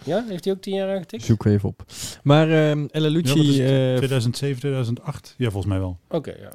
Ja, 0.04 0.24
heeft 0.28 0.44
hij 0.44 0.52
ook 0.54 0.60
10 0.60 0.74
jaar 0.74 0.94
aangetikt? 0.94 1.24
Zoek 1.24 1.44
even 1.44 1.68
op. 1.68 1.84
Maar 2.22 2.50
ehm 2.50 2.86
Ja, 3.58 3.92
eh, 3.92 3.96
2007, 3.96 4.58
2008? 4.58 5.34
Ja, 5.38 5.50
volgens 5.50 5.72
mij 5.72 5.78
wel. 5.80 5.98
Oké, 6.08 6.32
ja. 6.40 6.52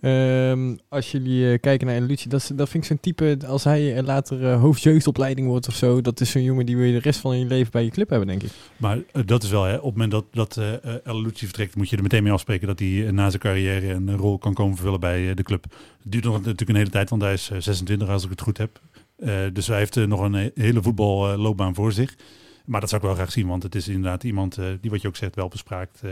Ehm, 0.00 0.76
als 0.88 1.10
jullie 1.10 1.52
eh, 1.52 1.60
kijken 1.60 1.86
naar 1.86 2.00
Lucie, 2.00 2.28
dat, 2.28 2.50
dat 2.54 2.68
vind 2.68 2.82
ik 2.82 2.88
zo'n 2.88 3.00
type, 3.00 3.38
als 3.46 3.64
hij 3.64 3.96
eh, 3.96 4.04
later 4.04 4.44
eh, 4.46 4.60
hoofdjeugdopleiding 4.60 5.46
wordt 5.46 5.68
of 5.68 5.74
zo, 5.74 6.00
dat 6.00 6.20
is 6.20 6.30
zo'n 6.30 6.42
jongen 6.42 6.66
die 6.66 6.76
wil 6.76 6.84
je 6.86 6.92
de 6.92 6.98
rest 6.98 7.20
van 7.20 7.38
je 7.38 7.46
leven 7.46 7.70
bij 7.72 7.84
je 7.84 7.90
club 7.90 8.08
hebben, 8.08 8.28
denk 8.28 8.42
ik. 8.42 8.50
Maar 8.76 8.98
dat 9.24 9.42
is 9.42 9.50
wel, 9.50 9.64
hè, 9.64 9.76
op 9.76 9.82
het 9.82 9.92
moment 9.92 10.10
dat, 10.10 10.24
dat 10.54 10.56
Lucci 11.16 11.44
vertrekt, 11.44 11.76
moet 11.76 11.88
je 11.88 11.96
er 11.96 12.02
meteen 12.02 12.22
mee 12.22 12.32
afspreken 12.32 12.66
dat 12.66 12.78
hij 12.78 12.88
na 13.10 13.28
zijn 13.30 13.42
carrière 13.42 13.88
een 13.92 14.16
rol 14.16 14.38
kan 14.38 14.54
komen 14.54 14.74
vervullen 14.76 15.00
bij 15.00 15.34
de 15.34 15.42
club. 15.42 15.62
Het 16.02 16.12
duurt 16.12 16.24
nog 16.24 16.34
natuurlijk 16.36 16.68
een 16.68 16.76
hele 16.76 16.90
tijd, 16.90 17.10
want 17.10 17.22
hij 17.22 17.32
is 17.32 17.50
eh, 17.50 17.58
26 17.60 18.08
als 18.08 18.24
ik 18.24 18.30
het 18.30 18.40
goed 18.40 18.58
heb. 18.58 18.80
Eh, 19.16 19.34
dus 19.52 19.66
hij 19.66 19.78
heeft 19.78 20.06
nog 20.06 20.20
een 20.20 20.32
he- 20.34 20.50
hele 20.54 20.82
voetballoopbaan 20.82 21.74
voor 21.74 21.92
zich. 21.92 22.16
Maar 22.66 22.80
dat 22.80 22.88
zou 22.88 23.00
ik 23.00 23.06
wel 23.06 23.16
graag 23.16 23.32
zien, 23.32 23.46
want 23.46 23.62
het 23.62 23.74
is 23.74 23.88
inderdaad 23.88 24.24
iemand 24.24 24.58
eh, 24.58 24.66
die, 24.80 24.90
wat 24.90 25.02
je 25.02 25.08
ook 25.08 25.16
zegt, 25.16 25.34
wel 25.34 25.48
bespraakt. 25.48 26.02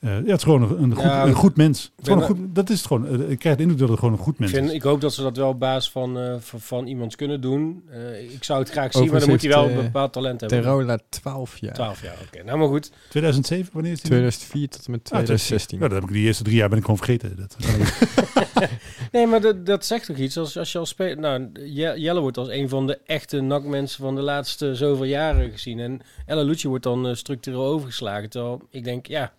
Eh, 0.00 0.10
ja, 0.10 0.16
het 0.16 0.36
is 0.36 0.42
gewoon 0.42 0.62
een, 0.62 0.82
een 0.82 0.94
goed, 0.94 1.02
Ja, 1.04 1.26
een 1.26 1.32
goed 1.34 1.56
mens. 1.56 1.82
Het 1.82 2.06
is 2.06 2.12
gewoon 2.12 2.18
een 2.22 2.28
goed, 2.28 2.54
dat 2.54 2.70
is 2.70 2.78
het 2.78 2.86
gewoon. 2.86 3.06
Eh, 3.08 3.30
ik 3.30 3.38
krijg 3.38 3.56
de 3.56 3.62
indruk 3.62 3.80
dat 3.80 3.88
het 3.88 3.98
gewoon 3.98 4.14
een 4.14 4.20
goed 4.20 4.32
Ik, 4.34 4.38
mens 4.40 4.52
vind, 4.52 4.68
is. 4.68 4.72
ik 4.72 4.82
hoop 4.82 5.00
dat 5.00 5.14
ze 5.14 5.22
dat 5.22 5.36
wel 5.36 5.48
op 5.48 5.58
basis 5.60 5.90
van, 5.90 6.18
eh, 6.18 6.34
van, 6.38 6.60
van 6.60 6.86
iemands 6.86 7.16
kunnen 7.16 7.40
doen. 7.40 7.82
Eh, 7.90 8.32
ik 8.32 8.44
zou 8.44 8.58
het 8.58 8.70
graag 8.70 8.92
zien, 8.92 9.10
maar 9.10 9.20
dan 9.20 9.28
moet 9.28 9.40
hij 9.42 9.50
wel 9.50 9.68
een 9.68 9.74
bepaald 9.74 10.12
talent 10.12 10.40
hebben. 10.40 10.62
Terola 10.62 10.98
12 11.08 11.56
jaar. 11.58 11.74
12 11.74 12.02
jaar, 12.02 12.16
oké. 12.26 12.42
Nou, 12.44 12.58
maar 12.58 12.68
goed. 12.68 12.90
2007, 13.08 13.70
wanneer 13.72 13.92
is 13.92 14.00
die? 14.00 14.10
2004 14.10 14.68
tot 14.68 14.86
en 14.86 14.90
met 14.90 15.00
Ah, 15.00 15.06
2016. 15.06 15.78
2016. 15.78 15.78
Ja, 15.78 15.88
dat 15.88 15.98
heb 16.00 16.08
ik 16.08 16.14
die 16.14 16.26
eerste 16.26 16.42
drie 16.42 16.56
jaar 16.56 16.68
ben 16.68 16.78
ik 16.78 16.84
gewoon 16.84 16.98
vergeten. 16.98 17.36
Dat, 17.36 17.56
Nee, 19.12 19.26
maar 19.26 19.40
dat, 19.40 19.66
dat 19.66 19.84
zegt 19.84 20.06
toch 20.06 20.16
iets? 20.16 20.36
Als, 20.38 20.58
als 20.58 20.72
je 20.72 20.78
als 20.78 20.88
speler... 20.88 21.18
Nou, 21.18 21.48
Je- 21.54 21.94
Jelle 21.96 22.20
wordt 22.20 22.38
als 22.38 22.48
een 22.48 22.68
van 22.68 22.86
de 22.86 22.98
echte 23.06 23.40
nakmensen 23.40 24.02
van 24.02 24.14
de 24.14 24.20
laatste 24.22 24.74
zoveel 24.74 25.04
jaren 25.04 25.50
gezien. 25.50 25.78
En 25.80 26.00
Ella 26.26 26.42
Lucci 26.42 26.68
wordt 26.68 26.84
dan 26.84 27.16
structureel 27.16 27.64
overgeslagen. 27.64 28.30
Terwijl 28.30 28.62
ik 28.70 28.84
denk, 28.84 29.06
ja... 29.06 29.32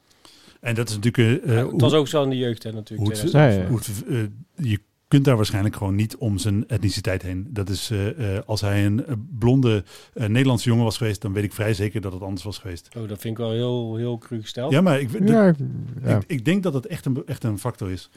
en 0.62 0.76
dat 0.76 0.90
is 0.90 0.96
natuurlijk... 1.00 1.44
eh, 1.46 1.54
ja, 1.56 1.62
hoe- 1.64 1.72
het 1.72 1.82
was 1.82 1.94
ook 1.94 2.08
zo 2.08 2.24
in 2.24 2.30
de 2.30 2.38
jeugd, 2.38 2.64
hè, 2.64 2.72
natuurlijk. 2.72 3.00
Hoe 3.10 3.18
het- 3.20 3.30
2000. 3.32 3.56
Ja, 3.56 3.64
ja. 3.64 3.70
hoe 3.70 3.80
het, 3.80 4.04
eh, 4.58 4.66
je 4.72 4.80
kunt 5.08 5.26
daar 5.26 5.36
waarschijnlijk 5.36 5.76
gewoon 5.76 5.96
niet 5.96 6.16
om 6.18 6.38
zijn 6.38 6.68
etniciteit 6.68 7.22
heen. 7.22 7.48
Dat 7.50 7.70
is, 7.70 7.90
eh, 7.92 8.36
eh, 8.38 8.44
als 8.46 8.62
hij 8.62 8.86
een 8.86 9.06
blonde 9.40 9.84
eh, 10.14 10.28
Nederlandse 10.28 10.70
jongen 10.70 10.84
was 10.84 10.98
geweest, 10.98 11.22
dan 11.22 11.34
weet 11.34 11.44
ik 11.44 11.54
vrij 11.54 11.74
zeker 11.74 12.02
dat 12.02 12.14
het 12.14 12.22
anders 12.22 12.44
was 12.44 12.58
geweest. 12.58 12.90
Oh, 12.98 13.08
dat 13.08 13.20
vind 13.20 13.38
ik 13.38 13.38
wel 13.46 13.52
heel, 13.52 13.96
heel 13.96 14.18
cru 14.18 14.42
gesteld. 14.42 14.72
Ja, 14.72 14.82
maar 14.82 15.00
ik, 15.00 15.12
de- 15.12 15.32
Ja, 15.32 15.54
ja. 16.04 16.18
ik, 16.18 16.24
ik 16.28 16.46
denk 16.46 16.64
dat 16.64 16.74
het 16.74 16.86
echt 16.88 17.06
een, 17.06 17.24
echt 17.26 17.44
een 17.44 17.60
factor 17.60 17.92
is. 17.92 18.10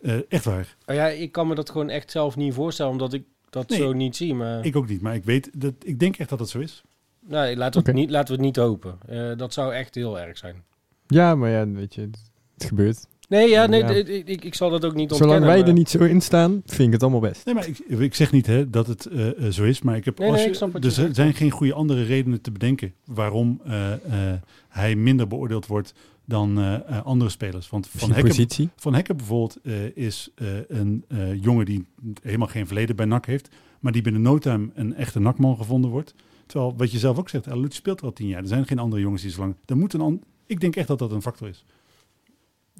Eh, 0.00 0.14
echt 0.28 0.44
waar. 0.44 0.76
Oh 0.86 0.94
ja, 0.94 1.06
ik 1.08 1.32
kan 1.32 1.46
me 1.48 1.54
dat 1.54 1.70
gewoon 1.70 1.90
echt 1.90 2.10
zelf 2.10 2.36
niet 2.36 2.54
voorstellen, 2.54 2.92
omdat 2.92 3.12
ik 3.12 3.24
dat 3.50 3.68
Nee. 3.68 3.78
zo 3.78 3.92
niet 3.92 4.16
zie. 4.16 4.34
Maar 4.34 4.64
Ik 4.64 4.76
ook 4.76 4.88
niet, 4.88 5.00
maar 5.00 5.14
ik 5.14 5.24
weet 5.24 5.50
dat 5.54 5.74
ik 5.82 6.00
denk 6.00 6.16
echt 6.16 6.28
dat 6.28 6.38
het 6.38 6.48
zo 6.48 6.58
is. 6.58 6.82
nou, 7.28 7.56
laten, 7.56 7.82
we 7.82 7.86
het 7.90 7.98
niet, 7.98 8.10
laten 8.10 8.26
we 8.28 8.32
het 8.34 8.44
niet 8.44 8.56
hopen. 8.56 8.98
Eh, 9.06 9.36
dat 9.36 9.52
zou 9.52 9.72
echt 9.74 9.94
heel 9.94 10.20
erg 10.20 10.38
zijn. 10.38 10.62
Ja, 11.06 11.34
maar 11.34 11.50
ja, 11.50 11.68
weet 11.68 11.94
je, 11.94 12.00
het, 12.00 12.30
het 12.54 12.64
gebeurt. 12.64 13.06
Nee, 13.28 13.48
ja, 13.48 13.66
nee, 13.66 13.80
Ja. 13.80 13.88
Ik, 13.90 14.28
ik, 14.28 14.44
ik 14.44 14.54
zal 14.54 14.70
dat 14.70 14.84
ook 14.84 14.94
niet 14.94 15.10
ontkennen. 15.10 15.26
Zolang 15.36 15.44
wij 15.52 15.58
maar- 15.58 15.68
er 15.68 15.74
niet 15.74 15.90
zo 15.90 15.98
in 15.98 16.20
staan, 16.20 16.62
vind 16.66 16.80
ik 16.86 16.92
het 16.92 17.02
allemaal 17.02 17.20
best. 17.20 17.44
Nee, 17.44 17.54
maar 17.54 17.68
ik, 17.68 17.78
ik 17.78 18.14
zeg 18.14 18.32
niet 18.32 18.46
hè, 18.46 18.70
dat 18.70 18.86
het 18.86 19.06
eh, 19.06 19.46
eh, 19.46 19.52
zo 19.52 19.64
is, 19.64 19.82
maar 19.82 19.96
ik 19.96 20.04
heb 20.04 20.18
Nee, 20.18 20.26
als 20.28 20.36
nee, 20.36 20.44
je- 20.46 20.50
ik 20.50 20.56
snap 20.56 20.72
wat 20.72 20.82
dus 20.82 20.94
je 20.94 20.98
er 21.00 21.04
zegt. 21.06 21.16
zijn 21.18 21.34
geen 21.34 21.50
goede 21.50 21.72
andere 21.74 22.02
redenen 22.02 22.40
te 22.40 22.50
bedenken 22.50 22.94
waarom 23.04 23.60
eh, 23.64 23.92
eh, 23.92 24.40
hij 24.68 24.96
minder 24.96 25.28
beoordeeld 25.28 25.66
wordt 25.66 25.94
dan 26.24 26.58
andere 27.04 27.30
spelers. 27.30 27.68
Want 27.70 27.88
van 27.88 28.00
Van 28.00 28.08
Hekken, 28.10 28.28
positie. 28.28 28.68
van 28.76 28.94
Hekken 28.94 29.16
bijvoorbeeld 29.16 29.58
eh, 29.62 29.96
is 29.96 30.30
eh, 30.34 30.46
een 30.68 31.04
eh, 31.08 31.42
jongen 31.42 31.64
die 31.64 31.84
helemaal 32.22 32.48
geen 32.48 32.66
verleden 32.66 32.96
bij 32.96 33.06
NAC 33.06 33.26
heeft, 33.26 33.48
maar 33.80 33.92
die 33.92 34.02
binnen 34.02 34.22
no 34.22 34.38
time 34.38 34.68
een 34.74 34.94
echte 34.94 35.20
NAC-man 35.20 35.56
gevonden 35.56 35.90
wordt. 35.90 36.14
Terwijl, 36.46 36.74
wat 36.76 36.92
je 36.92 36.98
zelf 36.98 37.18
ook 37.18 37.28
zegt, 37.28 37.48
Alucci 37.48 37.76
speelt 37.76 38.00
er 38.00 38.06
al 38.06 38.12
tien 38.12 38.28
jaar. 38.28 38.40
Er 38.42 38.48
zijn 38.48 38.66
geen 38.66 38.78
andere 38.78 39.02
jongens 39.02 39.22
die 39.22 39.30
zo 39.30 39.40
lang... 39.40 39.54
Er 39.66 39.76
moet 39.76 39.92
een 39.92 40.00
ik 40.46 40.60
denk 40.60 40.76
echt 40.76 40.88
dat 40.88 40.98
dat 40.98 41.12
een 41.12 41.22
factor 41.22 41.48
is. 41.48 41.64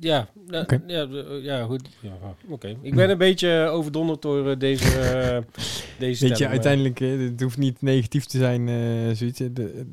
Ja, 0.00 0.28
nou, 0.46 0.66
ja, 0.86 1.06
eh, 1.08 1.42
ja, 1.44 1.64
goed. 1.64 1.88
Ja, 2.00 2.10
oké. 2.48 2.76
Ik 2.82 2.94
ben 2.94 3.10
een 3.10 3.18
beetje 3.18 3.68
overdonderd 3.72 4.22
door 4.22 4.50
eh, 4.50 4.58
deze, 4.58 4.98
eh, 4.98 5.38
deze 5.98 6.28
Weet 6.28 6.38
je, 6.38 6.48
uiteindelijk, 6.48 6.98
het 6.98 7.40
hoeft 7.40 7.58
niet 7.58 7.82
negatief 7.82 8.24
te 8.24 8.38
zijn, 8.38 8.68
eh, 8.68 9.14
zoiets. 9.16 9.38
de- 9.38 9.86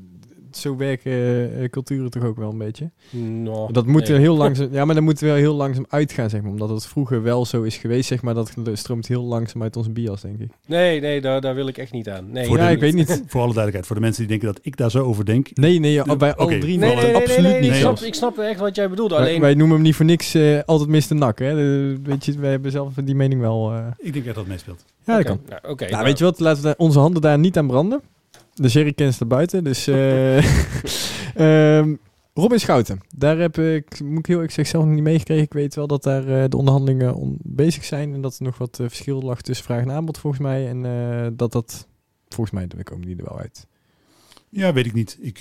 zo 0.58 0.76
werken 0.76 1.12
eh, 1.60 1.70
culturen 1.70 2.10
toch 2.12 2.24
ook 2.24 2.38
wel 2.38 2.50
een 2.50 2.58
beetje. 2.58 2.90
Nou, 3.10 3.74
Dat 3.74 3.86
moet 3.86 4.02
nee. 4.04 4.14
er 4.14 4.20
heel 4.20 4.36
langzaam, 4.38 4.68
ja, 4.72 4.86
maar 4.86 4.96
dat 4.96 5.04
moet 5.04 5.20
wel 5.20 5.36
heel 5.36 5.54
langzaam 5.54 5.86
uitgaan, 5.90 6.30
zeg 6.30 6.42
maar. 6.42 6.52
Omdat 6.52 6.70
het 6.70 6.86
vroeger 6.86 7.24
wel 7.24 7.46
zo 7.46 7.62
is 7.62 7.78
geweest, 7.78 8.08
zeg 8.08 8.22
maar. 8.22 8.34
Dat 8.34 8.54
stroomt 8.74 9.08
heel 9.08 9.24
langzaam 9.24 9.62
uit 9.62 9.76
onze 9.78 9.90
bias, 9.92 10.22
denk 10.22 10.40
ik. 10.40 10.50
Nee, 10.68 11.00
nee, 11.00 11.22
daar, 11.22 11.42
daar 11.42 11.56
wil 11.56 11.68
ik 11.68 11.78
echt 11.78 11.92
niet 11.92 12.10
aan. 12.10 12.32
Nee, 12.32 12.46
Voor 12.46 12.58
ja, 12.58 12.68
de- 12.68 12.74
ik 12.74 12.80
weet 12.80 12.94
niet. 12.94 13.08
Voor 13.28 13.42
alle 13.42 13.54
duidelijkheid, 13.54 13.86
voor 13.86 13.96
de 13.96 14.02
mensen 14.02 14.22
die 14.28 14.30
denken 14.38 14.48
dat 14.54 14.66
ik 14.66 14.78
daar 14.78 14.92
zo 14.92 15.04
over 15.04 15.26
denk. 15.26 15.48
Nee, 15.58 15.80
nee, 15.80 15.92
ja, 15.94 16.16
bij 16.16 16.36
alle 16.36 16.58
drie 16.58 16.78
Nee, 16.78 16.90
niet. 16.90 16.96
nee, 16.96 16.96
nee, 16.96 17.14
nee, 17.14 17.22
Absoluut 17.22 17.52
nee, 17.52 17.62
niet 17.62 17.70
ik, 17.72 17.76
snap, 17.76 18.00
ik 18.00 18.14
snap 18.14 18.38
echt 18.38 18.60
wat 18.60 18.76
jij 18.76 18.90
bedoelde. 18.90 19.16
Wij, 19.16 19.24
Alleen, 19.28 19.42
wij 19.42 19.54
noemen 19.54 19.76
hem 19.76 19.86
niet 19.86 19.96
voor 19.96 20.06
niks 20.06 20.34
eh, 20.34 20.60
altijd 20.66 21.10
Mr. 21.10 21.16
Nak, 21.16 21.40
hè. 21.40 21.56
De- 21.56 21.98
weet 22.04 22.26
je, 22.26 22.40
wij 22.40 22.50
hebben 22.52 22.72
zelf 22.72 22.94
die 23.04 23.16
mening 23.16 23.42
wel... 23.42 23.72
eh, 23.72 23.86
Ik 23.98 24.14
denk 24.14 24.26
dat 24.26 24.36
het 24.36 24.48
meespeelt. 24.48 24.86
ja, 25.06 25.16
dat 25.16 25.26
kan. 25.26 25.40
nou, 25.50 25.60
oké, 25.64 25.82
Nou, 25.84 25.92
nou, 25.92 26.04
weet 26.06 26.18
je 26.18 26.24
wat? 26.24 26.40
Laten 26.40 26.64
we 26.64 26.74
onze 26.78 27.00
handen 27.00 27.22
daar 27.22 27.40
niet 27.40 27.58
aan 27.58 27.68
branden. 27.68 28.02
De 28.62 28.68
jerrycans 28.68 29.14
is 29.14 29.20
er 29.20 29.28
buiten, 29.28 29.64
dus... 29.64 29.88
ehm, 31.36 31.96
Robin 32.34 32.60
Schouten, 32.60 33.00
daar 33.16 33.38
heb 33.38 33.58
ik, 33.58 34.00
moet 34.04 34.20
ik 34.20 34.26
heel 34.26 34.44
ik 34.44 34.52
zeg 34.52 34.68
zelf 34.68 34.86
niet 34.86 35.04
meegekregen. 35.04 35.44
Ik 35.44 35.54
weet 35.54 35.76
wel 35.76 35.88
dat 35.88 36.04
daar 36.04 36.28
eh, 36.28 36.50
de 36.50 36.58
onderhandelingen 36.58 37.16
on- 37.16 37.38
bezig 37.44 37.86
zijn 37.86 38.14
en 38.14 38.22
dat 38.22 38.38
er 38.38 38.44
nog 38.44 38.58
wat 38.58 38.80
eh, 38.80 38.88
verschil 38.88 39.22
lag 39.22 39.42
tussen 39.42 39.66
vraag 39.66 39.82
en 39.82 39.92
aanbod 39.92 40.18
volgens 40.18 40.42
mij. 40.42 40.68
En 40.68 40.82
dat 41.36 41.52
dat, 41.52 41.88
volgens 42.30 42.52
mij, 42.52 42.68
we 42.78 42.84
komen 42.84 43.08
die 43.08 43.18
er 43.18 43.24
wel 43.24 43.40
uit. 43.40 43.68
Ja, 44.50 44.74
weet 44.74 44.86
ik 44.86 44.94
niet. 44.94 45.18
Ik, 45.22 45.40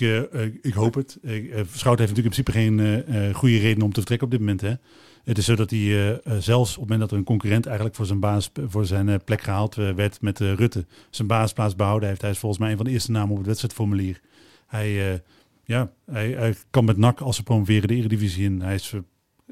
ik 0.61 0.73
hoop 0.73 0.93
het. 0.93 1.17
Eh, 1.21 1.59
eh, 1.59 1.65
Schout 1.73 1.99
heeft 1.99 2.15
natuurlijk 2.15 2.37
in 2.37 2.43
principe 2.43 2.51
geen 2.51 3.33
goede 3.33 3.57
reden 3.57 3.83
om 3.83 3.89
te 3.89 3.99
vertrekken 3.99 4.27
op 4.27 4.31
dit 4.31 4.39
moment. 4.39 4.61
Hè. 4.61 4.73
Het 5.23 5.37
is 5.37 5.45
zo 5.45 5.55
dat 5.55 5.69
hij 5.69 5.79
eh, 5.79 6.09
eh, 6.11 6.17
zelfs 6.39 6.69
op 6.69 6.79
het 6.81 6.81
moment 6.83 6.99
dat 6.99 7.11
er 7.11 7.17
een 7.17 7.23
concurrent 7.23 7.65
eigenlijk 7.65 7.95
voor 7.95 8.05
zijn, 8.05 8.19
baas, 8.19 8.51
voor 8.67 8.85
zijn 8.85 9.09
eh, 9.09 9.15
plek 9.25 9.41
gehaald 9.41 9.77
eh, 9.77 9.91
werd 9.91 10.21
met 10.21 10.39
Rutte, 10.39 10.85
zijn 11.09 11.27
baasplaats 11.27 11.75
behouden 11.75 12.09
heeft. 12.09 12.21
Hij 12.21 12.31
is 12.31 12.37
volgens 12.39 12.61
mij 12.61 12.71
een 12.71 12.77
van 12.77 12.85
de 12.85 12.91
eerste 12.91 13.11
namen 13.11 13.31
op 13.31 13.37
het 13.37 13.45
wedstrijdformulier. 13.45 14.21
Hij, 14.67 15.11
eh, 15.13 15.19
ja, 15.65 15.91
hij, 16.11 16.29
hij 16.31 16.53
kan 16.69 16.85
met 16.85 16.97
NAC 16.97 17.19
als 17.19 17.35
ze 17.35 17.43
promoveren 17.43 17.87
de 17.87 17.95
Eredivisie 17.95 18.43
in. 18.45 18.61
Hij 18.61 18.73
is, 18.75 18.93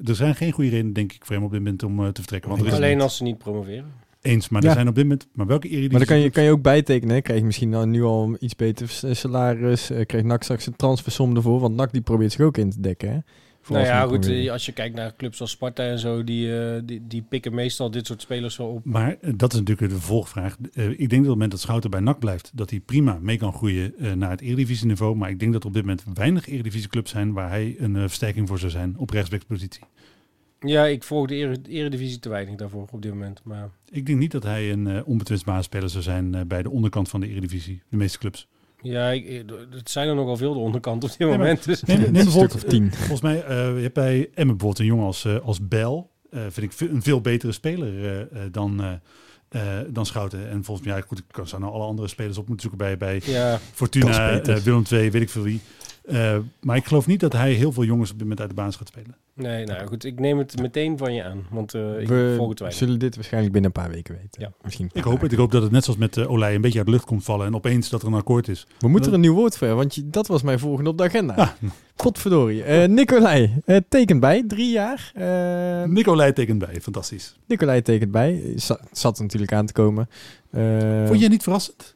er 0.05 0.15
zijn 0.15 0.35
geen 0.35 0.51
goede 0.51 0.69
redenen, 0.69 0.93
denk 0.93 1.13
ik, 1.13 1.25
voor 1.25 1.35
hem 1.35 1.43
op 1.45 1.51
dit 1.51 1.59
moment 1.59 1.83
om 1.83 1.99
eh, 1.99 2.07
te 2.07 2.21
vertrekken. 2.21 2.49
Want 2.49 2.61
er 2.61 2.67
is 2.67 2.73
alleen 2.73 3.01
als 3.01 3.17
ze 3.17 3.23
niet 3.23 3.37
promoveren. 3.37 3.85
eens, 4.21 4.49
maar 4.49 4.61
Ja. 4.61 4.67
er 4.67 4.73
zijn 4.73 4.87
op 4.87 4.95
dit 4.95 5.03
moment. 5.03 5.27
Maar 5.33 5.45
welke 5.47 5.67
Eredivisie? 5.67 5.91
Maar 5.97 5.99
dan 6.07 6.15
kan 6.15 6.19
je, 6.25 6.29
kan 6.29 6.43
je 6.43 6.51
ook 6.51 6.61
bijtekenen. 6.61 7.15
Hè? 7.15 7.21
Krijg 7.21 7.39
je 7.39 7.45
misschien 7.45 7.69
nou 7.69 7.85
nu 7.87 8.03
al 8.03 8.35
iets 8.39 8.55
beter 8.55 8.87
salaris. 9.11 9.89
eh, 9.89 10.05
krijgt 10.05 10.27
NAC 10.27 10.43
straks 10.43 10.65
een 10.67 10.75
transfersom 10.75 11.35
ervoor. 11.35 11.59
Want 11.59 11.75
NAC 11.75 11.91
die 11.91 12.01
probeert 12.01 12.31
zich 12.31 12.41
ook 12.45 12.57
in 12.57 12.69
te 12.69 12.81
dekken. 12.81 13.09
Hè? 13.11 13.17
Nou 13.69 13.85
ja, 13.85 14.01
goed, 14.01 14.19
proberen. 14.19 14.43
eh, 14.45 14.51
als 14.51 14.65
je 14.65 14.71
kijkt 14.71 14.95
naar 14.95 15.15
clubs 15.15 15.41
als 15.41 15.51
Sparta 15.51 15.83
en 15.83 15.99
zo, 15.99 16.23
die, 16.23 16.59
eh, 16.59 16.81
die, 16.83 17.01
die 17.07 17.21
pikken 17.21 17.53
meestal 17.53 17.91
dit 17.91 18.07
soort 18.07 18.21
spelers 18.21 18.57
wel 18.57 18.67
op. 18.67 18.85
Maar 18.85 19.17
eh, 19.21 19.33
dat 19.35 19.53
is 19.53 19.59
natuurlijk 19.59 19.89
de 19.91 19.97
vervolgvraag. 19.97 20.57
Eh, 20.73 20.89
ik 20.89 20.97
denk 20.97 21.09
dat 21.09 21.17
op 21.19 21.21
het 21.21 21.27
moment 21.27 21.51
dat 21.51 21.59
Schouten 21.59 21.89
bij 21.89 21.99
NAC 21.99 22.19
blijft, 22.19 22.51
dat 22.53 22.69
hij 22.69 22.79
prima 22.79 23.17
mee 23.21 23.37
kan 23.37 23.53
groeien 23.53 23.93
naar 24.17 24.29
het 24.29 24.41
Eredivisie-niveau. 24.41 25.15
Maar 25.15 25.29
ik 25.29 25.39
denk 25.39 25.53
dat 25.53 25.61
er 25.61 25.67
op 25.67 25.73
dit 25.73 25.83
moment 25.83 26.03
weinig 26.13 26.47
Eredivisieclubs 26.47 27.11
zijn 27.11 27.33
waar 27.33 27.49
hij 27.49 27.75
een 27.77 27.93
versterking 27.95 28.47
voor 28.47 28.59
zou 28.59 28.71
zijn 28.71 28.97
op 28.97 29.09
rechtsbackspositie. 29.09 29.83
Ja, 30.59 30.85
ik 30.85 31.03
volg 31.03 31.27
de 31.27 31.35
ere- 31.35 31.55
Eredivisie 31.67 32.19
te 32.19 32.29
weinig 32.29 32.55
daarvoor 32.55 32.87
op 32.91 33.01
dit 33.01 33.11
moment. 33.11 33.41
Maar 33.43 33.69
Ik 33.91 34.05
denk 34.05 34.19
niet 34.19 34.31
dat 34.31 34.43
hij 34.43 34.71
een 34.71 35.03
onbetwistbare 35.05 35.61
speler 35.63 35.89
zou 35.89 36.03
zijn 36.03 36.47
bij 36.47 36.61
de 36.63 36.69
onderkant 36.69 37.09
van 37.09 37.19
de 37.19 37.27
Eredivisie. 37.27 37.81
De 37.89 37.97
meeste 37.97 38.17
clubs. 38.17 38.47
Ja, 38.81 39.09
ik, 39.09 39.25
eh, 39.27 39.55
het 39.69 39.89
zijn 39.89 40.07
er 40.07 40.15
nogal 40.15 40.37
veel 40.37 40.53
de 40.53 40.59
onderkant 40.59 41.03
op 41.03 41.09
dit 41.17 41.27
moment. 41.27 41.63
Dus. 41.65 41.83
Neem, 41.83 41.97
neem 41.99 42.05
Een 42.15 42.15
stuk 42.15 42.23
bijvoorbeeld, 42.23 42.63
of 42.63 42.69
tien. 42.69 42.85
eh, 42.91 42.97
volgens 42.97 43.21
mij, 43.21 43.43
eh, 43.43 43.75
je 43.75 43.81
hebt 43.81 43.93
bij 43.93 44.17
Emmen 44.19 44.57
bijvoorbeeld 44.57 44.79
een 44.79 44.85
jongen 44.85 45.05
als, 45.05 45.25
eh, 45.25 45.39
als 45.39 45.67
Bel. 45.67 46.09
Eh, 46.31 46.41
vind 46.49 46.73
ik 46.81 46.89
een 46.89 47.01
veel 47.01 47.21
betere 47.21 47.51
speler 47.51 48.05
eh, 48.05 48.19
eh, 48.21 48.51
dan, 48.51 48.99
dan 49.89 50.05
Schouten. 50.05 50.49
En 50.49 50.63
volgens 50.63 50.87
mij, 50.87 50.95
ja, 50.97 51.03
goed, 51.07 51.17
ik 51.17 51.23
kan- 51.31 51.47
zou 51.47 51.61
nou 51.61 51.73
alle 51.73 51.83
andere 51.85 52.07
spelers 52.07 52.37
op 52.37 52.47
moeten 52.47 52.69
zoeken 52.69 52.85
bij, 52.87 52.97
bij 52.97 53.21
Ja, 53.33 53.59
Fortuna, 53.73 54.41
Willem 54.63 54.83
II, 54.91 55.11
weet 55.11 55.21
ik 55.21 55.29
veel 55.29 55.43
wie. 55.43 55.59
Eh, 56.05 56.37
maar 56.61 56.75
ik 56.75 56.85
geloof 56.85 57.07
niet 57.07 57.19
dat 57.19 57.33
hij 57.33 57.51
heel 57.53 57.71
veel 57.71 57.83
jongens 57.83 58.07
op 58.11 58.13
dit 58.15 58.23
moment 58.23 58.39
uit 58.39 58.49
de 58.49 58.55
baas 58.55 58.75
gaat 58.75 58.87
spelen. 58.87 59.15
Nee, 59.39 59.65
nou 59.65 59.87
goed, 59.87 60.03
ik 60.03 60.19
neem 60.19 60.37
het 60.37 60.61
meteen 60.61 60.97
van 60.97 61.13
je 61.13 61.23
aan, 61.23 61.45
want 61.51 61.73
eh, 61.73 61.99
ik 62.01 62.07
We 62.07 62.33
volg 62.37 62.49
het 62.49 62.59
weinig. 62.59 62.79
zullen 62.81 62.99
dit 62.99 63.15
waarschijnlijk 63.15 63.53
binnen 63.53 63.71
een 63.75 63.81
paar 63.83 63.91
weken 63.91 64.13
weten. 64.21 64.41
Ja. 64.41 64.51
Misschien 64.63 64.89
Ik 64.93 65.03
hoop 65.03 65.21
het. 65.21 65.31
Ik 65.31 65.37
hoop 65.37 65.51
dat 65.51 65.61
het 65.61 65.71
net 65.71 65.83
zoals 65.83 65.99
met 65.99 66.17
uh, 66.17 66.31
Olij 66.31 66.55
een 66.55 66.61
beetje 66.61 66.77
uit 66.77 66.87
de 66.87 66.93
lucht 66.93 67.05
komt 67.05 67.23
vallen 67.23 67.45
en 67.47 67.55
opeens 67.55 67.89
dat 67.89 68.01
er 68.01 68.07
een 68.07 68.13
akkoord 68.13 68.47
is. 68.47 68.67
We 68.79 68.87
moeten 68.87 69.09
er 69.09 69.15
een 69.15 69.21
nieuw 69.21 69.33
woord 69.33 69.57
voor 69.57 69.67
hebben, 69.67 69.85
want 69.85 69.95
je, 69.95 70.09
dat 70.09 70.27
was 70.27 70.41
mijn 70.41 70.59
volgende 70.59 70.89
op 70.89 70.97
de 70.97 71.03
agenda. 71.03 71.33
Ah, 71.35 71.49
Godverdorie. 71.95 72.63
Eh 72.63 72.87
Nicolai 72.87 73.53
eh, 73.65 73.77
tekent 73.89 74.19
bij, 74.19 74.43
drie 74.47 74.71
jaar. 74.71 75.11
Eh 75.15 75.83
Nicolai 75.83 76.33
tekent 76.33 76.59
bij, 76.59 76.81
fantastisch. 76.81 77.35
Nicolai 77.45 77.81
tekent 77.81 78.11
bij. 78.11 78.53
Za- 78.55 78.79
zat 78.91 79.19
natuurlijk 79.19 79.53
aan 79.53 79.65
te 79.65 79.73
komen. 79.73 80.09
Eh, 80.51 81.05
Vond 81.07 81.19
je 81.19 81.29
niet 81.29 81.43
verrassend? 81.43 81.95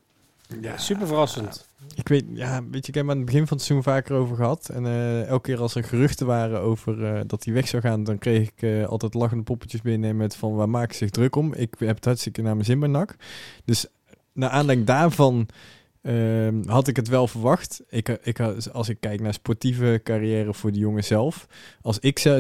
Ja, 0.62 0.78
Super 0.78 1.08
verrassend. 1.08 1.68
Ik 1.96 2.08
weet, 2.08 2.26
ja, 2.34 2.64
weet 2.72 2.86
je, 2.86 2.92
ik 2.92 2.96
heb 2.96 3.04
het 3.04 3.12
aan 3.12 3.18
het 3.18 3.26
begin 3.26 3.48
van 3.48 3.58
het 3.58 3.66
seizoen 3.66 3.94
vaker 3.94 4.16
over 4.16 4.36
gehad. 4.36 4.70
En 4.70 4.86
eh, 4.86 5.26
elke 5.26 5.52
keer 5.52 5.62
als 5.62 5.76
er 5.76 5.84
geruchten 5.84 6.26
waren 6.26 6.60
over 6.60 7.06
eh, 7.06 7.22
dat 7.28 7.44
hij 7.44 7.54
weg 7.54 7.68
zou 7.68 7.82
gaan, 7.82 8.04
dan 8.04 8.18
kreeg 8.18 8.48
ik 8.48 8.62
eh, 8.62 8.86
altijd 8.86 9.14
lachende 9.14 9.44
poppetjes 9.44 9.82
binnen 9.82 10.18
met 10.18 10.36
van 10.36 10.56
waar 10.56 10.70
maken 10.70 10.94
ze 10.94 10.98
zich 10.98 11.10
druk 11.10 11.36
om. 11.36 11.54
Ik 11.54 11.76
heb 11.78 11.96
het 11.96 12.06
hartstikke 12.06 12.42
naar 12.42 12.54
mijn 12.54 12.66
zin 12.66 12.80
bij 12.80 12.90
NAC. 12.90 13.16
Dus 13.66 13.86
naar 14.34 14.50
aanleiding 14.50 14.88
daarvan 14.88 15.48
ehm, 16.04 16.56
had 16.66 16.88
ik 16.88 16.96
het 16.96 17.08
wel 17.08 17.28
verwacht. 17.28 17.82
Ik, 17.90 18.10
eh, 18.10 18.16
ik, 18.24 18.38
had- 18.38 18.74
als 18.74 18.90
ik 18.90 18.98
kijk 19.00 19.22
naar 19.22 19.34
sportieve 19.34 20.02
carrière 20.04 20.54
voor 20.54 20.72
die 20.72 20.82
jongen 20.82 21.04
zelf. 21.04 21.46
Als 21.82 22.00
ik 22.00 22.20
eh, 22.20 22.36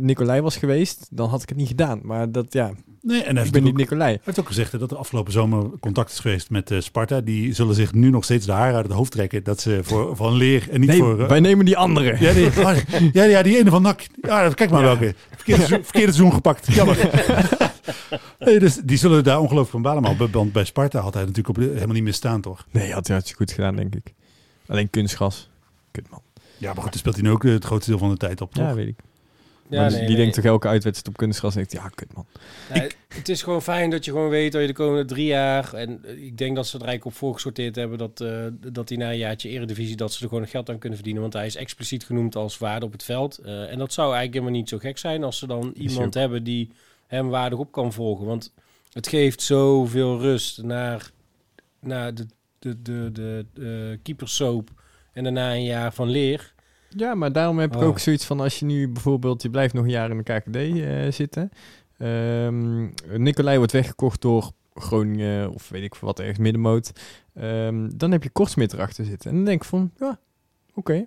Nicolai 0.00 0.40
was 0.40 0.56
geweest, 0.56 1.06
dan 1.10 1.28
had 1.28 1.42
ik 1.42 1.48
het 1.48 1.58
niet 1.58 1.68
gedaan. 1.68 2.00
Maar 2.02 2.32
dat, 2.32 2.52
ja, 2.52 2.70
Nee, 3.02 3.22
en 3.22 3.36
hij 3.36 3.44
ik 3.46 3.52
ben 3.52 3.62
niet 3.62 3.72
ook, 3.72 3.78
Nicolai. 3.78 4.10
hij 4.10 4.20
heeft 4.24 4.40
ook 4.40 4.46
gezegd 4.46 4.78
dat 4.78 4.90
er 4.90 4.96
afgelopen 4.96 5.32
zomer 5.32 5.70
contact 5.80 6.10
is 6.10 6.18
geweest 6.18 6.50
met 6.50 6.70
eh, 6.70 6.80
Sparta. 6.80 7.20
Die 7.20 7.54
zullen 7.54 7.74
zich 7.74 7.92
nu 7.92 8.10
nog 8.10 8.24
steeds 8.24 8.46
de 8.46 8.52
haren 8.52 8.74
uit 8.76 8.86
het 8.86 8.94
hoofd 8.94 9.10
trekken. 9.12 9.44
Dat 9.44 9.60
ze 9.60 9.78
voor 9.82 10.16
van 10.16 10.32
leer 10.34 10.66
en 10.70 10.80
niet 10.80 10.88
Nee, 10.88 10.98
voor... 10.98 11.20
eh, 11.22 11.28
wij 11.28 11.40
nemen 11.40 11.64
die 11.64 11.76
andere. 11.76 12.16
ja, 12.20 12.32
die, 12.32 12.50
ja, 13.20 13.24
ja, 13.24 13.42
die 13.42 13.58
ene 13.58 13.70
van 13.70 13.82
NAC. 13.82 14.06
Ja, 14.22 14.48
kijk 14.48 14.70
maar 14.70 14.82
welke. 14.82 15.14
Verkeerde, 15.36 15.62
verkeerde 15.66 16.12
seizoen 16.12 16.32
gepakt. 16.32 16.66
Jammer. 16.74 16.96
nee, 18.38 18.58
dus 18.58 18.76
die 18.76 18.96
zullen 18.96 19.24
daar 19.24 19.38
ongelooflijk 19.38 19.70
van 19.70 19.82
balen. 19.82 20.02
Maar 20.02 20.30
want 20.30 20.52
bij 20.52 20.64
Sparta 20.64 21.00
had 21.00 21.14
hij 21.14 21.24
natuurlijk 21.24 21.58
op, 21.58 21.64
helemaal 21.64 21.94
niet 21.94 22.02
meer 22.02 22.14
staan, 22.14 22.40
toch? 22.40 22.66
Nee, 22.70 22.92
had 22.92 23.06
hij 23.06 23.16
hartstikke 23.16 23.44
goed 23.44 23.52
gedaan, 23.52 23.76
denk 23.76 23.94
ik. 23.94 24.14
Alleen 24.66 24.90
kunstgras. 24.90 25.50
Kut 25.90 26.10
man. 26.10 26.22
Ja, 26.56 26.72
maar 26.72 26.82
goed, 26.82 26.90
dan 26.90 27.00
speelt 27.00 27.14
hij 27.14 27.24
nu 27.24 27.30
ook 27.30 27.44
eh, 27.44 27.52
het 27.52 27.64
grootste 27.64 27.90
deel 27.90 27.98
van 27.98 28.10
de 28.10 28.16
tijd 28.16 28.40
op, 28.40 28.54
toch? 28.54 28.64
Ja, 28.64 28.74
weet 28.74 28.88
ik. 28.88 28.96
Ja, 29.70 29.88
nee, 29.88 29.98
die 29.98 30.08
nee. 30.08 30.16
denkt 30.16 30.34
toch 30.34 30.44
elke 30.44 30.68
uitwedstrijd 30.68 31.08
op 31.08 31.16
kunstgras 31.16 31.56
en 31.56 31.56
denkt, 31.56 31.72
ja, 31.72 31.88
kut 31.88 32.14
man. 32.14 32.26
Nee, 32.74 32.90
Het 33.08 33.28
is 33.28 33.42
gewoon 33.42 33.62
fijn 33.62 33.90
dat 33.90 34.04
je 34.04 34.10
gewoon 34.10 34.28
weet 34.28 34.52
dat 34.52 34.60
je 34.60 34.66
de 34.66 34.72
komende 34.72 35.04
drie 35.04 35.26
jaar... 35.26 35.74
En 35.74 36.04
eh, 36.04 36.24
ik 36.24 36.38
denk 36.38 36.56
dat 36.56 36.66
ze 36.66 36.78
er 36.78 36.84
eigenlijk 36.84 37.14
op 37.14 37.20
voorgesorteerd 37.20 37.76
hebben... 37.76 37.98
dat, 37.98 38.20
eh, 38.20 38.46
dat 38.72 38.88
hij 38.88 38.98
na 38.98 39.10
een 39.10 39.18
jaartje 39.18 39.48
eredivisie... 39.48 39.96
dat 39.96 40.12
ze 40.12 40.22
er 40.22 40.28
gewoon 40.28 40.46
geld 40.46 40.70
aan 40.70 40.78
kunnen 40.78 40.98
verdienen. 40.98 41.22
Want 41.22 41.34
hij 41.34 41.46
is 41.46 41.56
expliciet 41.56 42.04
genoemd 42.04 42.36
als 42.36 42.58
waarde 42.58 42.86
op 42.86 42.92
het 42.92 43.02
veld. 43.02 43.38
Eh, 43.38 43.70
en 43.70 43.78
dat 43.78 43.92
zou 43.92 44.06
eigenlijk 44.06 44.32
helemaal 44.32 44.58
niet 44.58 44.68
zo 44.68 44.78
gek 44.78 44.98
zijn... 44.98 45.24
als 45.24 45.38
ze 45.38 45.46
dan 45.46 45.72
iemand 45.76 46.06
ook. 46.06 46.14
hebben 46.14 46.44
die 46.44 46.70
hem 47.08 47.28
waardig 47.28 47.58
op 47.58 47.72
kan 47.72 47.92
volgen. 47.92 48.26
Want 48.26 48.52
het 48.92 49.08
geeft 49.08 49.42
zoveel 49.42 50.18
rust 50.20 50.62
naar, 50.62 51.10
naar 51.80 52.14
de, 52.14 52.26
de, 52.58 52.82
de, 52.82 53.10
de, 53.12 53.46
de 53.54 53.98
keepersoap... 54.02 54.70
en 55.12 55.22
daarna 55.24 55.52
een 55.54 55.64
jaar 55.64 55.92
van 55.92 56.08
leer... 56.08 56.54
Ja, 56.96 57.14
maar 57.14 57.32
daarom 57.32 57.58
heb 57.58 57.74
ik 57.74 57.80
Oh. 57.80 57.86
ook 57.86 57.98
zoiets 57.98 58.24
van, 58.24 58.40
als 58.40 58.58
je 58.58 58.64
nu 58.64 58.88
bijvoorbeeld, 58.88 59.42
je 59.42 59.50
blijft 59.50 59.74
nog 59.74 59.84
een 59.84 59.90
jaar 59.90 60.10
in 60.10 60.16
de 60.16 60.22
KKD 60.22 60.56
eh, 60.56 61.12
zitten. 61.12 61.50
Ehm 61.98 62.88
Nicolai 63.16 63.56
wordt 63.58 63.72
weggekocht 63.72 64.20
door 64.20 64.50
Groningen 64.74 65.50
of 65.52 65.68
weet 65.68 65.82
ik 65.82 65.94
wat, 65.94 66.18
ergens 66.20 66.38
middenmoot. 66.38 66.92
Ehm, 67.34 67.88
dan 67.96 68.10
heb 68.12 68.22
je 68.22 68.30
Kortsmit 68.30 68.72
erachter 68.72 69.04
zitten. 69.04 69.30
En 69.30 69.36
dan 69.36 69.44
denk 69.44 69.62
ik 69.62 69.68
van, 69.68 69.90
ja, 69.98 70.18
oké. 70.74 71.06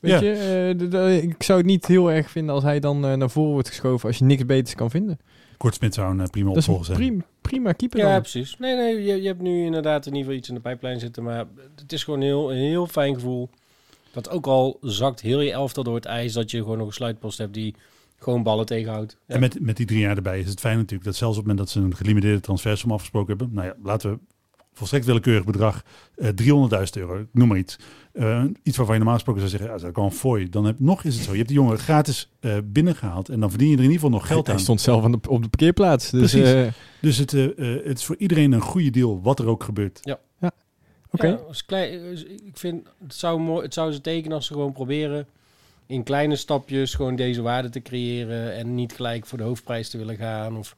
Weet 0.00 0.20
Ja. 0.20 0.20
je, 0.20 0.32
eh, 0.32 0.90
de- 0.90 1.22
ik 1.22 1.42
zou 1.42 1.58
het 1.58 1.66
niet 1.66 1.86
heel 1.86 2.10
erg 2.12 2.30
vinden 2.30 2.54
als 2.54 2.64
hij 2.64 2.80
dan 2.80 3.04
eh, 3.06 3.12
naar 3.14 3.30
voren 3.30 3.52
wordt 3.52 3.68
geschoven 3.68 4.08
als 4.08 4.18
je 4.18 4.24
niks 4.24 4.46
beters 4.46 4.74
kan 4.74 4.90
vinden. 4.90 5.18
Kortsmit 5.58 5.94
zou 5.94 6.10
een 6.10 6.20
eh, 6.20 6.26
prima 6.26 6.48
Dat 6.48 6.56
is 6.56 6.68
opvolger 6.68 6.90
een 6.90 6.96
zijn. 6.96 7.08
prima, 7.08 7.24
prima 7.40 7.72
keeper 7.72 7.98
Ja, 7.98 8.12
dan. 8.12 8.20
precies. 8.20 8.56
Nee, 8.58 8.76
nee, 8.76 9.02
je, 9.04 9.22
je 9.22 9.26
hebt 9.26 9.40
nu 9.40 9.64
inderdaad 9.64 10.06
in 10.06 10.12
ieder 10.12 10.22
geval 10.22 10.38
iets 10.38 10.48
in 10.48 10.54
de 10.54 10.60
pijplijn 10.60 11.00
zitten. 11.00 11.22
Maar 11.22 11.44
het 11.76 11.92
is 11.92 12.04
gewoon 12.04 12.20
een 12.20 12.26
heel, 12.26 12.50
een 12.52 12.56
heel 12.58 12.86
fijn 12.86 13.14
gevoel. 13.14 13.48
Dat 14.12 14.30
ook 14.30 14.46
al 14.46 14.78
zakt 14.80 15.20
heel 15.20 15.40
je 15.40 15.52
elftal 15.52 15.82
door 15.82 15.94
het 15.94 16.04
ijs, 16.04 16.32
dat 16.32 16.50
je 16.50 16.58
gewoon 16.58 16.78
nog 16.78 16.86
een 16.86 16.92
sluitpost 16.92 17.38
hebt 17.38 17.54
die 17.54 17.74
gewoon 18.18 18.42
ballen 18.42 18.66
tegenhoudt. 18.66 19.16
Ja. 19.26 19.34
En 19.34 19.40
met, 19.40 19.60
met 19.60 19.76
die 19.76 19.86
drie 19.86 20.00
jaar 20.00 20.16
erbij 20.16 20.40
is 20.40 20.48
het 20.48 20.60
fijn 20.60 20.76
natuurlijk 20.76 21.04
dat 21.04 21.16
zelfs 21.16 21.38
op 21.38 21.44
het 21.44 21.52
moment 21.56 21.72
dat 21.72 21.82
ze 21.82 21.88
een 21.88 21.96
gelimiteerde 21.96 22.40
transfersom 22.40 22.92
afgesproken 22.92 23.36
hebben, 23.36 23.54
nou 23.54 23.66
ja, 23.66 23.74
laten 23.82 24.10
we 24.10 24.18
volstrekt 24.78 25.04
willekeurig 25.06 25.44
bedrag, 25.44 25.82
eh 26.16 26.28
300.000 26.28 26.36
euro, 26.92 27.18
ik 27.18 27.26
noem 27.32 27.48
maar 27.48 27.58
iets. 27.58 27.78
Eh, 28.12 28.44
iets 28.62 28.76
waarvan 28.76 28.94
je 28.94 29.00
normaal 29.00 29.14
gesproken 29.14 29.40
zou 29.40 29.50
zeggen, 29.50 29.68
ja, 29.70 29.76
dat 29.78 29.88
is 29.88 29.94
gewoon 29.94 30.12
fooi. 30.12 30.48
Dan 30.48 30.64
heb, 30.64 30.80
nog 30.80 31.04
is 31.04 31.14
het 31.14 31.24
zo, 31.24 31.30
je 31.30 31.36
hebt 31.36 31.48
die 31.48 31.58
jongen 31.58 31.78
gratis 31.78 32.30
eh, 32.40 32.56
binnengehaald 32.64 33.28
en 33.28 33.40
dan 33.40 33.50
verdien 33.50 33.68
je 33.68 33.76
er 33.76 33.82
in 33.82 33.90
ieder 33.90 34.00
geval 34.04 34.18
nog 34.18 34.26
geld 34.26 34.46
Hij 34.46 34.54
aan. 34.54 34.60
stond 34.60 34.80
zelf 34.80 35.04
aan 35.04 35.12
de, 35.12 35.18
op 35.28 35.42
de 35.42 35.48
parkeerplaats. 35.48 36.10
Dus, 36.10 36.30
Precies. 36.32 36.52
eh, 36.52 36.66
Dus 37.00 37.16
het, 37.16 37.32
eh, 37.32 37.44
eh, 37.76 37.84
het 37.86 37.98
is 37.98 38.04
voor 38.04 38.16
iedereen 38.18 38.52
een 38.52 38.60
goede 38.60 38.90
deal, 38.90 39.22
wat 39.22 39.38
er 39.38 39.46
ook 39.46 39.64
gebeurt. 39.64 40.00
Oké. 41.10 41.26
Ja, 41.26 41.34
als 41.34 41.64
klein, 41.64 41.90
dus 42.02 42.24
ik 42.24 42.56
vind 42.56 42.88
het 43.02 43.14
zou 43.14 43.40
mooi, 43.40 43.62
het 43.64 43.74
zou 43.74 43.92
ze 43.92 44.00
tekenen 44.00 44.36
als 44.36 44.46
ze 44.46 44.52
gewoon 44.52 44.72
proberen 44.72 45.26
in 45.86 46.02
kleine 46.02 46.36
stapjes 46.36 46.94
gewoon 46.94 47.16
deze 47.16 47.42
waarde 47.42 47.68
te 47.68 47.82
creëren 47.82 48.54
en 48.56 48.74
niet 48.74 48.92
gelijk 48.92 49.26
voor 49.26 49.38
de 49.38 49.44
hoofdprijs 49.44 49.88
te 49.90 49.98
willen 49.98 50.16
gaan 50.16 50.56
of 50.56 50.76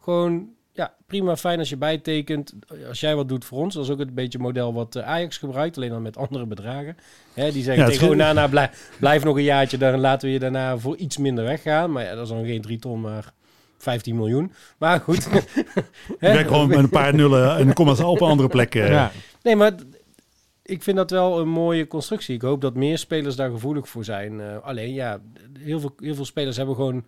gewoon 0.00 0.48
ja 0.78 0.94
prima 1.06 1.36
fijn 1.36 1.58
als 1.58 1.68
je 1.68 1.76
bijtekent 1.76 2.52
als 2.88 3.00
jij 3.00 3.16
wat 3.16 3.28
doet 3.28 3.44
voor 3.44 3.58
ons 3.58 3.74
dat 3.74 3.84
is 3.84 3.90
ook 3.90 3.98
een 3.98 4.14
beetje 4.14 4.38
het 4.38 4.46
model 4.46 4.74
wat 4.74 4.96
eh, 4.96 5.08
Ajax 5.08 5.36
gebruikt 5.38 5.76
alleen 5.76 5.90
dan 5.90 6.02
met 6.02 6.16
andere 6.16 6.46
bedragen 6.46 6.96
Hè, 7.34 7.52
die 7.52 7.62
zeggen 7.62 7.82
Ja, 7.84 7.90
het 7.90 7.98
tegen 7.98 8.14
Onana 8.14 8.48
blijf, 8.48 8.90
blijf 8.98 9.24
nog 9.24 9.36
een 9.36 9.42
jaartje 9.42 9.78
dan 9.78 10.00
laten 10.00 10.26
we 10.28 10.32
je 10.34 10.40
daarna 10.40 10.78
voor 10.78 10.96
iets 10.96 11.16
minder 11.16 11.44
weggaan 11.44 11.92
maar 11.92 12.04
ja 12.04 12.14
dat 12.14 12.22
is 12.24 12.32
dan 12.32 12.44
geen 12.44 12.60
3 12.62 12.78
ton 12.78 13.00
maar 13.00 13.32
15 13.78 14.16
miljoen 14.16 14.52
maar 14.78 15.00
goed 15.00 15.28
Ik 15.36 16.16
werk 16.18 16.46
gewoon 16.46 16.68
met 16.68 16.78
een 16.78 16.88
paar 16.88 17.14
nullen 17.14 17.56
en 17.56 17.72
komma's 17.72 18.00
op 18.00 18.20
een 18.20 18.28
andere 18.28 18.48
plek. 18.48 18.74
eh. 18.74 18.88
ja. 18.90 19.10
Nee, 19.42 19.56
maar 19.56 19.72
ik 20.62 20.82
vind 20.82 20.96
dat 20.96 21.10
wel 21.10 21.38
een 21.40 21.48
mooie 21.48 21.86
constructie. 21.86 22.34
Ik 22.34 22.42
hoop 22.42 22.60
dat 22.60 22.74
meer 22.74 22.98
spelers 22.98 23.36
daar 23.36 23.50
gevoelig 23.50 23.88
voor 23.88 24.04
zijn. 24.04 24.40
Eh, 24.40 24.56
alleen 24.62 24.92
ja, 24.92 25.20
heel 25.58 25.80
veel, 25.80 25.94
heel 26.00 26.14
veel 26.14 26.24
spelers 26.24 26.56
hebben 26.56 26.74
gewoon 26.74 27.04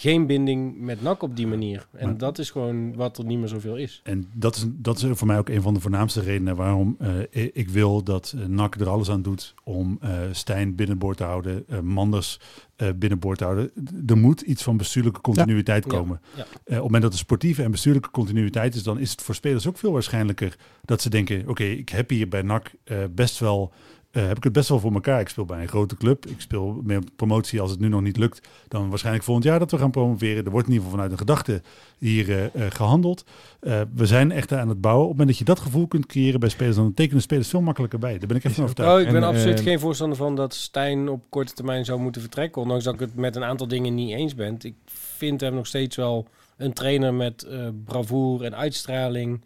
geen 0.00 0.26
binding 0.26 0.80
met 0.80 1.02
NAC 1.02 1.22
op 1.22 1.36
die 1.36 1.46
manier. 1.46 1.86
En 1.92 2.06
Maar- 2.06 2.18
dat 2.18 2.38
is 2.38 2.50
gewoon 2.50 2.94
wat 2.94 3.18
er 3.18 3.24
niet 3.24 3.38
meer 3.38 3.48
zoveel 3.48 3.76
is. 3.76 4.00
En 4.04 4.28
dat 4.32 4.56
is, 4.56 4.64
dat 4.68 5.02
is 5.02 5.04
voor 5.18 5.26
mij 5.26 5.38
ook 5.38 5.48
een 5.48 5.62
van 5.62 5.74
de 5.74 5.80
voornaamste 5.80 6.20
redenen 6.20 6.56
waarom 6.56 6.96
eh, 7.30 7.42
ik 7.52 7.68
wil 7.68 8.02
dat 8.02 8.34
eh, 8.36 8.44
NAC 8.46 8.74
er 8.74 8.88
alles 8.88 9.10
aan 9.10 9.22
doet 9.22 9.54
om 9.64 9.98
eh 10.00 10.10
Stijn 10.32 10.74
binnenboord 10.74 11.16
te 11.16 11.24
houden, 11.24 11.64
eh, 11.68 11.80
Manders 11.80 12.40
eh, 12.76 12.88
binnenboord 12.96 13.38
te 13.38 13.44
houden. 13.44 13.70
Er 14.06 14.16
moet 14.18 14.40
iets 14.40 14.62
van 14.62 14.76
bestuurlijke 14.76 15.20
continuïteit 15.20 15.84
Ja. 15.84 15.90
komen. 15.90 16.20
Ja. 16.36 16.42
Eh, 16.42 16.46
op 16.64 16.68
het 16.68 16.82
moment 16.82 17.02
dat 17.02 17.12
er 17.12 17.18
sportieve 17.18 17.62
en 17.62 17.70
bestuurlijke 17.70 18.10
continuïteit 18.10 18.74
is, 18.74 18.82
dan 18.82 18.98
is 18.98 19.10
het 19.10 19.22
voor 19.22 19.34
spelers 19.34 19.66
ook 19.66 19.78
veel 19.78 19.92
waarschijnlijker 19.92 20.56
dat 20.84 21.02
ze 21.02 21.10
denken, 21.10 21.48
oké, 21.48 21.64
ik 21.64 21.88
heb 21.88 22.10
hier 22.10 22.28
bij 22.28 22.42
NAC 22.42 22.70
eh, 22.84 22.96
best 23.10 23.38
wel... 23.38 23.72
eh, 24.18 24.26
heb 24.26 24.36
ik 24.36 24.44
het 24.44 24.52
best 24.52 24.68
wel 24.68 24.80
voor 24.80 24.92
elkaar. 24.92 25.20
Ik 25.20 25.28
speel 25.28 25.44
bij 25.44 25.62
een 25.62 25.68
grote 25.68 25.96
club. 25.96 26.26
Ik 26.26 26.40
speel 26.40 26.80
meer 26.84 26.98
op 26.98 27.08
promotie 27.16 27.60
als 27.60 27.70
het 27.70 27.80
nu 27.80 27.88
nog 27.88 28.00
niet 28.00 28.16
lukt. 28.16 28.48
Dan 28.68 28.88
waarschijnlijk 28.88 29.24
volgend 29.24 29.46
jaar 29.46 29.58
dat 29.58 29.70
we 29.70 29.78
gaan 29.78 29.90
promoveren. 29.90 30.44
Er 30.44 30.50
wordt 30.50 30.66
in 30.66 30.72
ieder 30.72 30.88
geval 30.88 30.90
vanuit 30.90 31.10
een 31.10 31.26
gedachte 31.26 31.62
hier 31.98 32.30
eh, 32.30 32.44
eh, 32.44 32.72
gehandeld. 32.72 33.24
Eh, 33.60 33.80
we 33.94 34.06
zijn 34.06 34.32
echt 34.32 34.52
aan 34.52 34.68
het 34.68 34.80
bouwen. 34.80 35.04
Op 35.04 35.08
het 35.10 35.18
moment 35.18 35.38
dat 35.38 35.46
je 35.46 35.54
dat 35.54 35.64
gevoel 35.64 35.86
kunt 35.86 36.06
creëren 36.06 36.40
bij 36.40 36.48
spelers, 36.48 36.76
dan 36.76 36.94
tekenen 36.94 37.22
spelers 37.22 37.48
veel 37.48 37.60
makkelijker 37.60 37.98
bij. 37.98 38.18
Daar 38.18 38.28
ben 38.28 38.36
ik 38.36 38.44
echt 38.44 38.54
van 38.54 38.64
overtuigd. 38.64 38.94
Oh, 38.94 39.00
ik 39.00 39.06
ben 39.06 39.22
En, 39.22 39.28
absoluut 39.28 39.60
geen 39.60 39.80
voorstander 39.80 40.18
van 40.18 40.34
dat 40.36 40.54
Stijn 40.54 41.08
op 41.08 41.24
korte 41.28 41.52
termijn 41.52 41.84
zou 41.84 42.00
moeten 42.00 42.20
vertrekken. 42.20 42.62
Ondanks 42.62 42.84
dat 42.84 42.94
ik 42.94 43.00
het 43.00 43.14
met 43.14 43.36
een 43.36 43.44
aantal 43.44 43.68
dingen 43.68 43.94
niet 43.94 44.10
eens 44.10 44.34
ben. 44.34 44.56
Ik 44.60 44.74
vind 44.86 45.40
hem 45.40 45.54
nog 45.54 45.66
steeds 45.66 45.96
wel 45.96 46.26
een 46.56 46.72
trainer 46.72 47.14
met 47.14 47.42
eh 47.42 47.68
bravoure 47.84 48.44
en 48.44 48.56
uitstraling. 48.56 49.44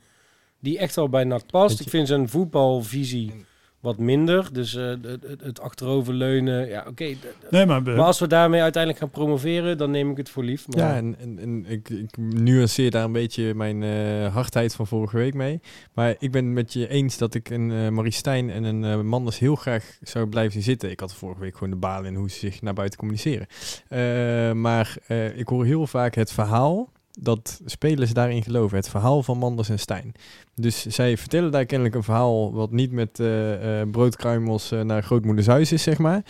Die 0.61 0.79
echt 0.79 0.95
wel 0.95 1.09
bij 1.09 1.25
NAC 1.25 1.47
past. 1.47 1.81
Ik 1.81 1.89
vind 1.89 2.09
zijn 2.09 2.29
voetbalvisie 2.29 3.45
wat 3.83 3.99
minder. 3.99 4.49
Dus 4.53 4.75
eh, 4.75 4.89
het, 5.03 5.25
het, 5.43 5.61
achteroverleunen. 5.61 6.69
Ja, 6.69 6.85
oké. 6.89 7.15
Nee, 7.51 7.67
maar, 7.67 7.83
Maar 7.83 7.99
als 7.99 8.19
we 8.19 8.27
daarmee 8.27 8.61
uiteindelijk 8.63 9.03
gaan 9.03 9.13
promoveren, 9.13 9.79
dan 9.79 9.91
neem 9.91 10.11
ik 10.11 10.17
het 10.17 10.31
voor 10.31 10.45
lief. 10.45 10.69
Maar 10.69 10.79
Ja, 10.79 10.97
en, 10.97 11.17
en, 11.19 11.39
en 11.39 11.65
ik, 11.67 11.89
ik 11.89 12.17
nuanceer 12.17 12.91
daar 12.91 13.05
een 13.05 13.13
beetje 13.13 13.55
mijn 13.55 13.83
eh, 13.83 14.35
hardheid 14.35 14.75
van 14.75 14.87
vorige 14.87 15.17
week 15.17 15.35
mee. 15.35 15.61
Maar 15.93 16.15
ik 16.19 16.31
ben 16.31 16.45
het 16.45 16.55
met 16.55 16.73
je 16.73 16.89
eens 16.89 17.19
dat 17.19 17.35
ik 17.35 17.51
een 17.51 17.71
eh 17.71 17.89
Marie 17.89 18.13
Stijn 18.13 18.51
en 18.51 18.65
een 18.65 18.85
eh 18.85 19.01
Manders 19.01 19.39
heel 19.39 19.57
graag 19.57 19.99
zou 20.01 20.27
blijven 20.27 20.53
zien 20.53 20.63
zitten. 20.63 20.91
Ik 20.91 21.01
had 21.01 21.15
vorige 21.15 21.41
week 21.41 21.55
gewoon 21.55 21.71
de 21.71 21.77
balen 21.77 22.11
in 22.11 22.15
hoe 22.15 22.31
ze 22.31 22.39
zich 22.39 22.63
naar 22.63 22.75
buiten 22.75 22.99
communiceren. 22.99 23.47
Eh, 23.89 24.53
maar 24.53 24.97
eh, 25.07 25.39
ik 25.39 25.49
hoor 25.49 25.65
heel 25.65 25.87
vaak 25.87 26.15
het 26.15 26.33
verhaal 26.33 26.91
dat 27.21 27.61
spelers 27.65 28.13
daarin 28.13 28.43
geloven. 28.43 28.77
Het 28.77 28.89
verhaal 28.89 29.23
van 29.23 29.39
Manders 29.39 29.69
en 29.69 29.79
Stijn. 29.79 30.13
Dus 30.55 30.87
zij 30.87 31.17
vertellen 31.17 31.51
daar 31.51 31.67
kennelijk 31.67 31.97
een 31.97 32.03
verhaal 32.03 32.53
wat 32.53 32.71
niet 32.71 32.93
met 32.93 33.21
eh, 33.21 33.81
eh, 33.81 33.89
broodkruimels 33.91 34.71
eh, 34.71 34.81
naar 34.81 35.03
grootmoeders 35.03 35.47
huis 35.47 35.73
is, 35.73 35.83
zeg 35.83 35.99
maar. 35.99 36.23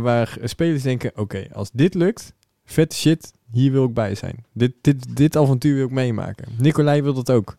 Waar 0.00 0.38
spelers 0.42 0.82
denken, 0.82 1.12
oké, 1.14 1.46
als 1.52 1.70
dit 1.72 1.94
lukt, 1.94 2.34
vet 2.64 2.94
shit, 2.94 3.32
hier 3.52 3.72
wil 3.72 3.84
ik 3.84 3.94
bij 3.94 4.14
zijn. 4.14 4.44
Dit, 4.52 4.72
dit, 4.80 5.16
dit 5.16 5.36
avontuur 5.36 5.74
wil 5.74 5.84
ik 5.84 5.90
meemaken. 5.90 6.48
Nicolai 6.58 7.02
wil 7.02 7.14
dat 7.14 7.30
ook. 7.30 7.56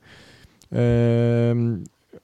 Ehm, 0.70 1.76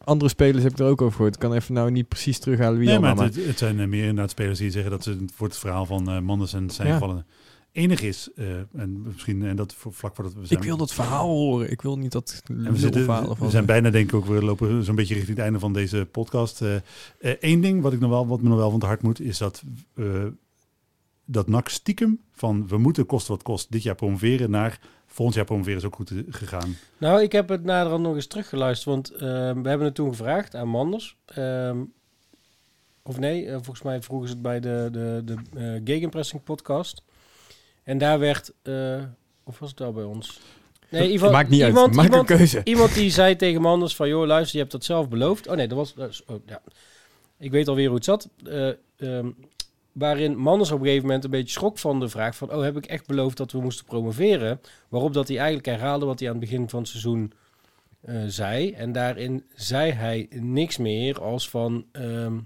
andere 0.03 0.29
spelers 0.29 0.63
heb 0.63 0.71
ik 0.71 0.79
er 0.79 0.85
ook 0.85 1.01
over 1.01 1.15
gehoord. 1.15 1.33
Ik 1.33 1.39
kan 1.39 1.53
even 1.53 1.73
nou 1.73 1.91
niet 1.91 2.07
precies 2.07 2.39
terughalen 2.39 2.77
wie 2.77 2.87
nee, 2.87 2.97
allemaal. 2.97 3.23
het, 3.23 3.45
het 3.45 3.57
zijn 3.57 3.89
meer 3.89 4.01
inderdaad 4.01 4.29
spelers 4.29 4.59
die 4.59 4.71
zeggen 4.71 4.91
dat 4.91 5.03
ze 5.03 5.25
voor 5.33 5.47
het 5.47 5.57
verhaal 5.57 5.85
van 5.85 6.23
Manders 6.23 6.53
en 6.53 6.69
zijn 6.69 6.87
Ja. 6.87 6.93
gevallen 6.93 7.25
enig 7.71 8.01
is. 8.01 8.29
eh, 8.35 8.59
en 8.73 9.01
misschien 9.01 9.45
en 9.45 9.55
dat 9.55 9.73
voor, 9.73 9.93
vlak 9.93 10.15
voordat 10.15 10.33
we 10.33 10.45
zijn. 10.45 10.59
ik 10.59 10.65
wil 10.65 10.77
dat 10.77 10.93
verhaal 10.93 11.27
horen. 11.27 11.71
Ik 11.71 11.81
wil 11.81 11.97
niet 11.97 12.11
dat 12.11 12.41
En 12.47 12.71
we, 12.71 12.77
zitten, 12.77 13.03
verhalen 13.03 13.37
we 13.39 13.49
zijn 13.49 13.65
bijna 13.65 13.89
denk 13.89 14.07
ik 14.07 14.15
ook, 14.15 14.25
we 14.25 14.43
lopen 14.43 14.83
zo'n 14.83 14.95
beetje 14.95 15.13
richting 15.13 15.35
het 15.35 15.45
einde 15.45 15.59
van 15.59 15.73
deze 15.73 16.07
podcast. 16.11 16.61
Eén 17.19 17.61
ding 17.61 17.81
wat, 17.81 17.93
ik 17.93 17.99
nog 17.99 18.09
wel, 18.09 18.27
wat 18.27 18.41
me 18.41 18.49
nog 18.49 18.57
wel 18.57 18.69
van 18.69 18.79
het 18.79 18.87
hart 18.87 19.01
moet, 19.01 19.21
is 19.21 19.37
dat, 19.37 19.63
eh 19.95 20.25
dat 21.25 21.47
NAC 21.47 21.69
stiekem 21.69 22.19
van 22.31 22.67
we 22.67 22.77
moeten 22.77 23.05
kost 23.05 23.27
wat 23.27 23.43
kost 23.43 23.71
dit 23.71 23.83
jaar 23.83 23.95
promoveren 23.95 24.49
naar 24.49 24.79
volgend 25.05 25.35
jaar 25.35 25.45
promoveren 25.45 25.77
is 25.77 25.85
ook 25.85 25.95
goed 25.95 26.11
eh, 26.11 26.17
gegaan. 26.29 26.75
Nou, 26.97 27.21
ik 27.21 27.31
heb 27.31 27.49
het 27.49 27.63
naderhand 27.63 28.03
nog 28.03 28.15
eens 28.15 28.27
teruggeluisterd. 28.27 28.95
Want 28.95 29.11
eh, 29.11 29.19
we 29.61 29.69
hebben 29.69 29.81
het 29.81 29.95
toen 29.95 30.09
gevraagd 30.09 30.55
aan 30.55 30.67
Manders. 30.67 31.17
Ehm, 31.25 31.77
of 33.03 33.19
nee, 33.19 33.45
eh, 33.45 33.53
volgens 33.53 33.81
mij 33.81 34.01
vroegen 34.01 34.27
ze 34.27 34.33
het 34.33 34.43
bij 34.43 34.59
de, 34.59 34.89
de, 34.91 35.21
de 35.25 35.35
eh, 35.59 35.81
Gegenpressing 35.83 36.43
podcast. 36.43 37.03
En 37.83 37.97
daar 37.97 38.19
werd... 38.19 38.53
eh, 38.61 39.03
of 39.43 39.59
was 39.59 39.69
het 39.69 39.77
daar 39.77 39.93
bij 39.93 40.03
ons? 40.03 40.39
Nee, 40.89 41.11
iemand, 41.11 41.31
Maakt 41.31 41.49
niet 41.49 41.61
iemand, 41.61 41.87
uit. 41.87 41.95
Maak 41.95 42.05
iemand, 42.05 42.29
een 42.29 42.37
keuze. 42.37 42.61
Iemand 42.63 42.93
die 42.93 43.09
zei 43.09 43.35
tegen 43.35 43.61
Manders 43.61 43.95
van... 43.95 44.07
joh, 44.07 44.25
luister, 44.25 44.53
je 44.53 44.59
hebt 44.59 44.71
dat 44.71 44.83
zelf 44.83 45.09
beloofd. 45.09 45.47
Oh 45.47 45.55
nee, 45.55 45.67
dat 45.67 45.77
was... 45.95 46.23
oh, 46.25 46.35
ja. 46.45 46.61
Ik 47.37 47.51
weet 47.51 47.67
alweer 47.67 47.85
hoe 47.85 47.95
het 47.95 48.05
zat. 48.05 48.29
Eh, 48.45 48.69
ehm, 48.97 49.29
waarin 49.91 50.37
Manders 50.37 50.71
op 50.71 50.79
een 50.79 50.85
gegeven 50.85 51.05
moment 51.05 51.23
een 51.23 51.29
beetje 51.29 51.53
schrok 51.53 51.77
van 51.77 51.99
de 51.99 52.09
vraag 52.09 52.35
van... 52.35 52.53
oh, 52.53 52.63
heb 52.63 52.77
ik 52.77 52.85
echt 52.85 53.07
beloofd 53.07 53.37
dat 53.37 53.51
we 53.51 53.61
moesten 53.61 53.85
promoveren? 53.85 54.61
Waarop 54.89 55.13
dat 55.13 55.27
hij 55.27 55.37
eigenlijk 55.37 55.67
herhaalde 55.67 56.05
wat 56.05 56.19
hij 56.19 56.29
aan 56.29 56.35
het 56.35 56.49
begin 56.49 56.69
van 56.69 56.79
het 56.79 56.89
seizoen 56.89 57.33
eh, 58.01 58.15
zei. 58.27 58.71
En 58.71 58.91
daarin 58.91 59.43
zei 59.55 59.91
hij 59.91 60.27
niks 60.29 60.77
meer 60.77 61.21
als 61.21 61.49
van... 61.49 61.85
ehm, 61.91 62.37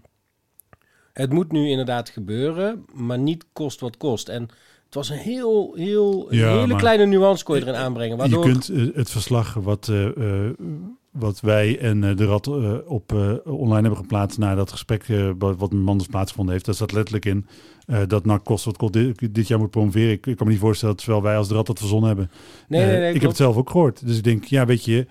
het 1.13 1.33
moet 1.33 1.51
nu 1.51 1.69
inderdaad 1.69 2.09
gebeuren, 2.09 2.85
maar 2.93 3.19
niet 3.19 3.45
kost 3.53 3.79
wat 3.79 3.97
kost. 3.97 4.29
En 4.29 4.49
het 4.85 4.93
was 4.95 5.09
een 5.09 5.17
heel, 5.17 5.73
heel 5.75 6.27
een 6.29 6.37
Ja, 6.37 6.57
hele 6.59 6.75
kleine 6.75 7.05
nuance 7.05 7.43
kon 7.43 7.55
je 7.55 7.61
erin 7.61 7.75
aanbrengen. 7.75 8.17
Waardoor... 8.17 8.45
Je 8.45 8.51
kunt 8.51 8.69
eh, 8.69 8.95
het 8.95 9.09
verslag 9.09 9.53
wat, 9.53 9.87
eh, 9.87 10.05
eh, 10.05 10.51
wat 11.11 11.39
wij 11.39 11.79
en 11.79 12.15
de 12.15 12.25
Rad 12.25 12.47
eh, 12.47 12.73
op 12.85 13.13
online 13.45 13.81
hebben 13.81 13.97
geplaatst 13.97 14.37
na 14.37 14.55
dat 14.55 14.71
gesprek 14.71 15.05
wat 15.37 15.59
met 15.59 15.71
Manders 15.71 16.09
plaatsgevonden 16.09 16.53
heeft, 16.53 16.65
daar 16.65 16.75
staat 16.75 16.91
letterlijk 16.91 17.25
in 17.25 17.45
dat 18.07 18.25
NAC 18.25 18.43
kost 18.43 18.65
wat 18.65 18.77
kost 18.77 18.93
dit, 18.93 19.35
dit 19.35 19.47
jaar 19.47 19.59
moet 19.59 19.69
promoveren. 19.69 20.11
Ik, 20.11 20.25
ik 20.25 20.35
kan 20.35 20.45
me 20.45 20.51
niet 20.51 20.61
voorstellen 20.61 20.95
dat 20.95 21.03
zowel 21.03 21.21
wij 21.21 21.37
als 21.37 21.47
de 21.47 21.53
Rad 21.53 21.67
dat 21.67 21.79
verzonnen 21.79 22.07
hebben. 22.07 22.31
Nee, 22.67 22.85
nee, 22.85 22.99
nee, 22.99 23.13
ik 23.13 23.21
heb 23.21 23.29
het 23.29 23.39
zelf 23.39 23.55
ook 23.55 23.69
gehoord. 23.69 24.07
Dus 24.07 24.17
ik 24.17 24.23
denk, 24.23 24.43
ja, 24.43 24.65
weet 24.65 24.85
je, 24.85 25.07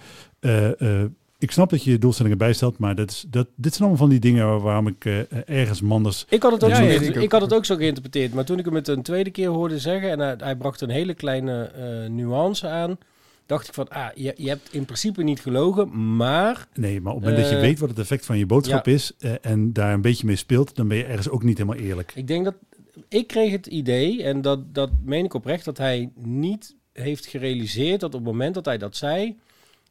ik 1.39 1.51
snap 1.51 1.71
dat 1.71 1.85
je 1.85 1.91
je 1.91 1.99
doelstellingen 1.99 2.39
bijstelt, 2.39 2.79
maar 2.79 2.95
dat 2.95 3.11
is, 3.11 3.25
dat, 3.29 3.47
dit 3.57 3.75
zijn 3.75 3.89
allemaal 3.89 4.07
van 4.07 4.09
die 4.11 4.21
dingen 4.21 4.47
waar- 4.47 4.61
waarom 4.61 4.87
ik 4.87 5.05
eh, 5.05 5.21
ergens 5.47 5.81
Manders... 5.81 6.27
Ik 6.29 6.43
had, 6.43 6.53
het 6.53 6.65
ook 6.65 6.71
Ja, 6.71 6.77
zo, 6.77 6.83
ja, 6.83 7.21
ik 7.21 7.33
had 7.33 7.41
het 7.41 7.55
ook 7.55 7.65
zo 7.65 7.77
geïnterpreteerd. 7.77 8.35
Maar 8.35 8.45
toen 8.45 8.59
ik 8.59 8.65
hem 8.65 8.75
het 8.75 8.89
een 8.89 9.03
tweede 9.03 9.31
keer 9.31 9.49
hoorde 9.49 9.79
zeggen... 9.79 10.11
en 10.11 10.19
hij, 10.19 10.35
hij 10.39 10.57
bracht 10.57 10.81
een 10.81 10.91
hele 10.91 11.15
kleine 11.15 11.65
eh, 11.65 12.11
nuance 12.11 12.69
aan... 12.69 12.99
dacht 13.47 13.69
ik 13.69 13.75
van, 13.75 13.89
ah, 13.89 14.07
je, 14.15 14.35
je 14.37 14.49
hebt 14.49 14.69
in 14.73 14.85
principe 14.85 15.23
niet 15.23 15.41
gelogen... 15.41 16.17
maar 16.17 16.69
Nee, 16.75 17.01
maar 17.01 17.13
op 17.13 17.19
het 17.21 17.29
moment 17.29 17.43
dat 17.43 17.53
je 17.53 17.61
Eh, 17.61 17.69
weet 17.69 17.79
wat 17.79 17.89
het 17.89 17.99
effect 17.99 18.27
van 18.27 18.39
je 18.39 18.47
boodschap 18.47 18.87
ja. 18.87 18.93
is 18.93 19.13
en 19.41 19.73
daar 19.73 19.93
een 19.93 20.01
beetje 20.01 20.27
mee 20.27 20.37
speelt, 20.37 20.77
dan 20.77 20.89
ben 20.89 20.97
je 20.97 21.05
ergens 21.05 21.29
ook 21.29 21.43
niet 21.43 21.59
helemaal 21.59 21.81
eerlijk. 21.85 22.13
ik 22.15 22.27
denk 22.27 22.45
dat... 22.45 22.55
Ik 23.09 23.27
kreeg 23.27 23.53
het 23.53 23.67
idee, 23.67 24.23
en 24.23 24.41
dat, 24.41 24.75
dat 24.75 24.91
meen 25.05 25.25
ik 25.25 25.35
oprecht... 25.35 25.65
dat 25.65 25.79
hij 25.79 26.11
niet 26.15 26.75
heeft 26.93 27.27
gerealiseerd 27.27 28.01
dat 28.01 28.15
op 28.15 28.21
het 28.25 28.33
moment 28.33 28.55
dat 28.55 28.65
hij 28.65 28.79
dat 28.79 28.97
zei... 28.97 29.37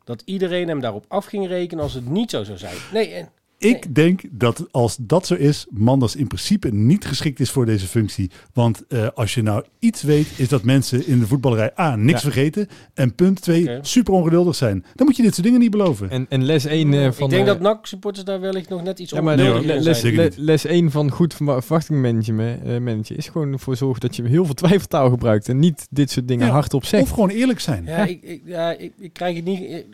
dat 0.03 0.21
iedereen 0.25 0.67
hem 0.67 0.79
daarop 0.79 1.05
af 1.07 1.25
ging 1.25 1.47
rekenen 1.47 1.83
als 1.83 1.93
het 1.93 2.09
niet 2.09 2.29
zo 2.29 2.43
zou 2.43 2.57
zijn. 2.57 2.77
Nee, 2.93 3.13
en 3.13 3.29
Ik 3.63 3.95
denk 3.95 4.21
dat 4.31 4.65
als 4.71 4.97
dat 4.99 5.27
zo 5.27 5.33
is, 5.35 5.65
Manders 5.69 6.15
in 6.15 6.27
principe 6.27 6.69
niet 6.73 7.05
geschikt 7.05 7.39
is 7.39 7.49
voor 7.49 7.65
deze 7.65 7.87
functie. 7.87 8.31
Want 8.53 8.87
eh, 8.87 9.07
als 9.15 9.33
je 9.33 9.41
nou 9.41 9.63
iets 9.79 10.01
weet, 10.01 10.27
is 10.37 10.47
dat 10.49 10.63
mensen 10.63 11.07
in 11.07 11.19
de 11.19 11.27
voetballerij 11.27 11.71
A, 11.79 11.95
niks 11.95 12.11
Ja. 12.21 12.31
vergeten. 12.31 12.67
En 12.93 13.15
punt 13.15 13.41
twee, 13.41 13.61
Oké. 13.63 13.79
super 13.81 14.13
ongeduldig 14.13 14.55
zijn. 14.55 14.85
Dan 14.95 15.05
moet 15.05 15.15
je 15.15 15.23
dit 15.23 15.33
soort 15.33 15.45
dingen 15.45 15.59
niet 15.59 15.71
beloven. 15.71 16.09
En, 16.09 16.25
en 16.29 16.43
les 16.45 16.65
1 16.65 16.93
eh, 16.93 17.11
van... 17.11 17.23
ik 17.25 17.29
denk 17.29 17.45
dat 17.45 17.59
NAC-supporters 17.59 18.25
daar 18.25 18.39
wellicht 18.39 18.69
nog 18.69 18.83
net 18.83 18.99
iets 18.99 19.11
Ja, 19.11 19.21
maar 19.21 19.35
nee, 19.35 19.79
les, 19.81 20.01
le- 20.01 20.29
les 20.35 20.65
1 20.65 20.91
van 20.91 21.11
goed 21.11 21.33
verwa- 21.33 21.61
verwachtingmanagement 21.61 22.63
eh, 22.63 22.77
managen 22.79 23.17
is 23.17 23.27
gewoon 23.27 23.51
ervoor 23.51 23.75
zorgen 23.75 24.01
dat 24.01 24.15
je 24.15 24.27
heel 24.27 24.45
veel 24.45 24.53
twijfeltaal 24.53 25.09
gebruikt 25.09 25.49
en 25.49 25.59
niet 25.59 25.87
dit 25.89 26.11
soort 26.11 26.27
dingen 26.27 26.45
Ja, 26.47 26.51
hardop 26.53 26.81
Of 26.81 26.87
zegt. 26.87 27.09
gewoon 27.09 27.29
eerlijk 27.29 27.59
zijn. 27.59 27.85
Ja, 27.85 28.05
ik, 28.05 28.21
ik, 28.21 28.41
ja 28.45 28.71
ik, 28.77 28.91
ik 28.99 29.13
krijg 29.13 29.35
het 29.35 29.45
niet... 29.45 29.85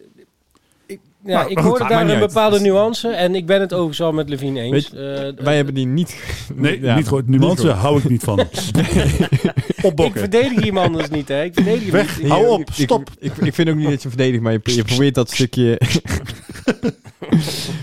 Ja, 1.26 1.34
Maar- 1.42 1.50
ik 1.50 1.58
hoorde 1.58 1.88
daar 1.88 2.02
een 2.02 2.10
uit. 2.10 2.20
bepaalde 2.20 2.60
nuance 2.60 3.10
en 3.10 3.36
ik 3.36 3.46
ben 3.46 3.60
het 3.62 3.72
overigens 3.74 3.98
wel 3.98 4.12
met 4.12 4.30
Levine 4.30 4.62
eens. 4.62 4.90
Weet 4.90 5.02
Eh, 5.38 5.44
Wij 5.46 5.56
hebben 5.56 5.74
die 5.74 5.86
niet... 5.86 6.16
Nee, 6.56 6.82
Ja, 6.82 6.96
niet 6.96 7.08
goed. 7.08 7.28
Nuance 7.28 7.70
hou 7.70 7.98
ik 7.98 8.10
niet 8.10 8.24
van. 8.24 8.40
ik 9.96 10.12
verdedig 10.14 10.64
iemand 10.64 10.88
anders 10.88 11.10
niet, 11.10 11.28
hè. 11.28 11.44
Ik 11.44 11.54
verdedig 11.54 11.82
hem 11.84 11.92
Weg. 11.92 12.22
niet. 12.22 12.32
Hou 12.32 12.48
op, 12.48 12.70
stop. 12.72 13.10
Ik, 13.20 13.32
ik, 13.38 13.54
vind 13.54 13.70
ook 13.70 13.76
niet 13.76 13.90
dat 13.90 14.02
je 14.04 14.10
verdedigt, 14.10 14.44
maar 14.44 14.52
je, 14.52 14.60
je 14.64 14.84
probeert 14.84 15.16
dat 15.16 15.32
stukje... 15.32 15.78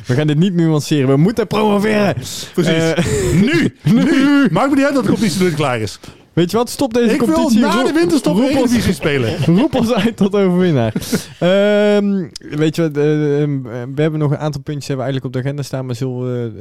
We 0.07 0.14
gaan 0.14 0.26
dit 0.26 0.39
niet 0.39 0.55
nuanceren. 0.55 1.09
We 1.09 1.16
moeten 1.16 1.47
promoveren. 1.47 2.14
Precies. 2.55 2.93
Eh, 2.93 3.05
nu, 3.32 3.76
nu. 3.82 4.49
Maakt 4.51 4.70
me 4.70 4.76
niet 4.76 4.84
uit 4.84 4.95
dat 4.95 5.05
de 5.05 5.11
competitie 5.11 5.55
klaar 5.55 5.80
is. 5.80 5.99
Weet 6.37 6.51
je 6.51 6.57
wat? 6.57 6.70
Stop 6.70 6.95
deze 6.95 7.14
ik 7.14 7.20
wil 7.20 7.34
competitie. 7.34 7.61
na 7.61 7.82
de 7.84 7.93
winterstop 7.93 8.37
roep 8.37 8.57
ons- 8.57 8.95
spelen. 8.97 9.45
Roep 9.59 9.74
ons 9.74 9.93
uit 9.93 10.16
tot 10.16 10.34
overwinnaar. 10.34 10.93
Ehm, 11.41 12.28
weet 12.57 12.76
je 12.76 12.82
wat, 12.82 12.97
eh, 12.97 13.43
ehm, 13.43 13.62
we 13.95 14.03
hebben 14.03 14.20
nog 14.20 14.30
een 14.30 14.39
aantal 14.39 14.61
puntjes 14.62 14.87
hebben 14.87 15.07
we 15.07 15.12
eigenlijk 15.12 15.24
op 15.24 15.32
de 15.32 15.39
agenda 15.39 15.62
staan, 15.62 15.87
maar 15.87 15.95
zullen 15.95 16.18
we 16.20 16.53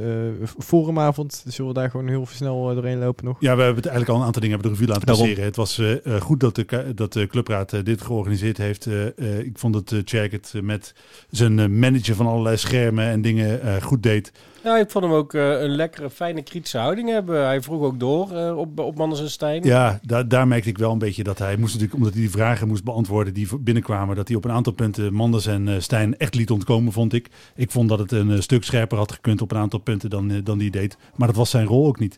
eh, 0.41 0.47
forumavond, 0.65 1.43
zullen 1.47 1.73
we 1.73 1.80
daar 1.80 1.89
gewoon 1.89 2.07
heel 2.07 2.28
snel 2.32 2.69
eh, 2.69 2.76
doorheen 2.76 2.99
lopen 2.99 3.26
nog? 3.26 3.36
Ja, 3.39 3.55
we 3.55 3.61
hebben 3.63 3.84
het 3.84 3.86
eigenlijk 3.91 4.09
al 4.09 4.19
een 4.19 4.26
aantal 4.26 4.41
dingen 4.41 4.55
hebben 4.59 4.73
de 4.73 4.80
revue 4.80 4.93
laten 4.93 5.07
Daarom. 5.07 5.26
passeren. 5.26 5.45
Het 5.47 5.55
was 5.55 5.78
eh, 5.80 6.15
eh, 6.15 6.21
goed 6.21 6.39
dat 6.39 6.55
de, 6.55 6.91
dat 6.95 7.13
de 7.13 7.28
clubraad 7.28 7.73
eh, 7.73 7.80
dit 7.84 8.01
georganiseerd 8.01 8.57
heeft. 8.57 8.86
Eh, 8.86 9.05
eh, 9.05 9.39
ik 9.39 9.57
vond 9.57 9.73
dat 9.73 9.91
uh, 9.91 9.99
Tjerk 9.99 10.32
het 10.32 10.51
eh, 10.55 10.61
met 10.61 10.93
zijn 11.30 11.59
eh, 11.59 11.67
manager 11.67 12.15
van 12.15 12.28
allerlei 12.28 12.57
schermen 12.57 13.05
en 13.05 13.21
dingen 13.21 13.61
eh, 13.61 13.82
goed 13.82 14.03
deed. 14.03 14.32
Ja, 14.66 14.78
ik 14.78 14.89
vond 14.89 15.03
hem 15.03 15.13
ook 15.13 15.34
eh, 15.34 15.61
een 15.61 15.76
lekkere, 15.76 16.09
fijne, 16.09 16.41
kritische 16.41 16.78
houding 16.78 17.09
hebben. 17.09 17.45
Hij 17.45 17.61
vroeg 17.61 17.82
ook 17.82 17.99
door 17.99 18.32
eh, 18.32 18.57
op, 18.57 18.80
op 18.80 18.97
Manders 18.97 19.22
en 19.22 19.30
Stijn. 19.30 19.63
Ja, 19.63 19.99
daar, 20.03 20.28
daar 20.28 20.47
merkte 20.47 20.70
ik 20.70 20.78
wel 20.78 20.91
een 20.91 20.97
beetje 20.97 21.24
dat 21.24 21.39
hij 21.39 21.57
moest 21.57 21.74
natuurlijk, 21.74 21.93
omdat 21.93 22.13
hij 22.13 22.22
die 22.22 22.32
vragen 22.32 22.68
moest 22.68 22.84
beantwoorden 22.84 23.34
die 23.34 23.59
binnenkwamen, 23.59 24.16
dat 24.16 24.28
hij 24.28 24.38
op 24.38 24.45
een 24.45 24.51
aantal 24.51 24.74
punten 24.74 25.13
Manders 25.13 25.45
en 25.45 25.68
eh, 25.68 25.76
Stijn 25.80 26.18
echt 26.18 26.36
liet 26.36 26.51
ontkomen, 26.51 26.91
vond 26.91 27.13
ik. 27.13 27.30
Ik 27.55 27.72
vond 27.72 27.89
dat 27.89 27.99
het 27.99 28.11
een 28.11 28.43
stuk 28.43 28.63
scherper 28.63 28.97
had 28.97 29.11
gekund 29.11 29.41
op 29.41 29.51
een 29.51 29.57
aantal 29.57 29.80
punten 29.80 30.09
dan, 30.09 30.41
dan 30.43 30.57
die 30.57 30.72
deed. 30.72 30.97
Maar 31.16 31.28
dat 31.28 31.38
was 31.38 31.49
zijn 31.49 31.66
rol 31.66 31.88
ook 31.88 31.99
niet. 31.99 32.18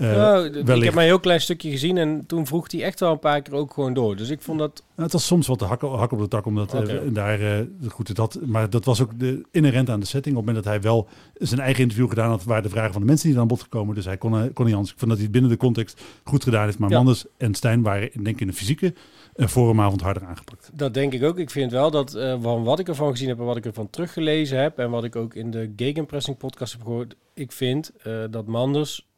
Eh, 0.00 0.16
Nou, 0.16 0.46
ik 0.46 0.54
heb 0.84 0.94
maar 0.94 1.02
een 1.02 1.08
heel 1.10 1.20
klein 1.20 1.40
stukje 1.40 1.70
gezien 1.70 1.96
en 1.96 2.26
toen 2.26 2.46
vroeg 2.46 2.72
hij 2.72 2.82
echt 2.82 3.00
wel 3.00 3.12
een 3.12 3.18
paar 3.18 3.42
keer 3.42 3.54
ook 3.54 3.72
gewoon 3.72 3.94
door. 3.94 4.16
Dus 4.16 4.28
ik 4.30 4.40
vond 4.42 4.58
dat... 4.58 4.82
Nou, 4.88 5.02
het 5.02 5.12
was 5.12 5.26
soms 5.26 5.46
wat 5.46 5.58
de 5.58 5.64
hak, 5.64 5.80
hak 5.80 6.12
op 6.12 6.18
de 6.18 6.28
tak, 6.28 6.46
omdat 6.46 6.74
eh, 6.74 6.80
Oké. 6.80 7.12
daar 7.12 7.40
eh, 7.40 7.66
goed 7.88 8.16
had. 8.16 8.38
Maar 8.46 8.70
dat 8.70 8.84
was 8.84 9.02
ook 9.02 9.18
de, 9.18 9.46
inherent 9.50 9.90
aan 9.90 10.00
de 10.00 10.06
setting. 10.06 10.36
Op 10.36 10.40
het 10.46 10.46
moment 10.46 10.64
dat 10.64 10.74
hij 10.74 10.82
wel 10.82 11.08
zijn 11.34 11.60
eigen 11.60 11.82
interview 11.82 12.08
gedaan 12.08 12.30
had, 12.30 12.44
waren 12.44 12.62
de 12.62 12.68
vragen 12.68 12.92
van 12.92 13.00
de 13.00 13.06
mensen 13.06 13.30
die 13.30 13.38
aan 13.38 13.46
bod 13.46 13.62
gekomen. 13.62 13.94
Dus 13.94 14.04
hij 14.04 14.16
kon, 14.16 14.34
eh, 14.34 14.44
kon 14.54 14.64
niet 14.64 14.74
anders. 14.74 14.92
Ik 14.92 14.98
vond 14.98 15.10
dat 15.10 15.20
hij 15.20 15.22
het 15.22 15.32
binnen 15.32 15.50
de 15.50 15.56
context 15.56 16.00
goed 16.24 16.42
gedaan 16.44 16.64
heeft. 16.64 16.78
Maar 16.78 16.90
Ja. 16.90 16.96
Manders 16.96 17.24
en 17.36 17.54
Stijn 17.54 17.82
waren, 17.82 18.10
denk 18.12 18.26
ik, 18.26 18.40
in 18.40 18.46
de 18.46 18.52
fysieke 18.52 18.94
forumavond 19.36 20.00
harder 20.00 20.24
aangepakt. 20.24 20.70
Dat 20.74 20.94
denk 20.94 21.12
ik 21.12 21.22
ook. 21.22 21.38
Ik 21.38 21.50
vind 21.50 21.72
wel 21.72 21.90
dat 21.90 22.14
eh, 22.14 22.36
van 22.40 22.64
wat 22.64 22.78
ik 22.78 22.88
ervan 22.88 23.10
gezien 23.10 23.28
heb 23.28 23.38
en 23.38 23.44
wat 23.44 23.56
ik 23.56 23.64
ervan 23.66 23.90
teruggelezen 23.90 24.58
heb 24.60 24.78
en 24.78 24.90
wat 24.90 25.04
ik 25.04 25.16
ook 25.16 25.34
in 25.34 25.50
de 25.50 25.72
Gegenpressing 25.76 26.36
podcast 26.36 26.72
heb 26.72 26.82
gehoord, 26.82 27.14
ik 27.34 27.52
vind 27.52 27.92
eh, 28.02 28.12
dat 28.30 28.46
Manders 28.46 29.08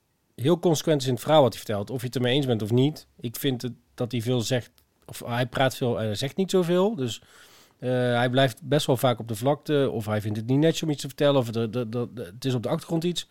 heel 0.43 0.59
consequent 0.59 1.01
is 1.01 1.07
in 1.07 1.13
het 1.13 1.23
verhaal 1.23 1.43
wat 1.43 1.53
hij 1.55 1.63
vertelt. 1.63 1.91
Of 1.91 2.01
je 2.01 2.07
het 2.07 2.15
ermee 2.17 2.35
eens 2.35 2.47
bent 2.47 2.63
of 2.63 2.71
niet. 2.71 3.07
Ik 3.21 3.37
vind 3.37 3.63
het, 3.63 3.73
dat 3.95 4.13
hij 4.13 4.21
veel 4.23 4.41
zegt, 4.41 4.71
of 5.07 5.23
hij 5.27 5.47
praat 5.47 5.77
veel 5.77 5.99
en 6.01 6.05
hij 6.07 6.15
zegt 6.15 6.37
niet 6.37 6.51
zoveel. 6.51 6.95
Dus 6.95 7.23
uh, 7.81 7.91
hij 7.91 8.31
blijft 8.31 8.63
best 8.63 8.87
wel 8.87 8.97
vaak 8.97 9.19
op 9.19 9.29
de 9.29 9.35
vlakte. 9.35 9.89
Of 9.93 10.07
hij 10.07 10.21
vindt 10.21 10.37
het 10.39 10.47
niet 10.47 10.59
netjes 10.59 10.83
om 10.83 10.91
iets 10.91 11.01
te 11.03 11.07
vertellen. 11.09 11.41
Of 11.41 11.51
de, 11.51 11.71
de, 11.71 11.89
de, 11.89 12.09
het 12.15 12.45
is 12.45 12.55
op 12.55 12.63
de 12.63 12.69
achtergrond 12.69 13.05
iets. 13.05 13.29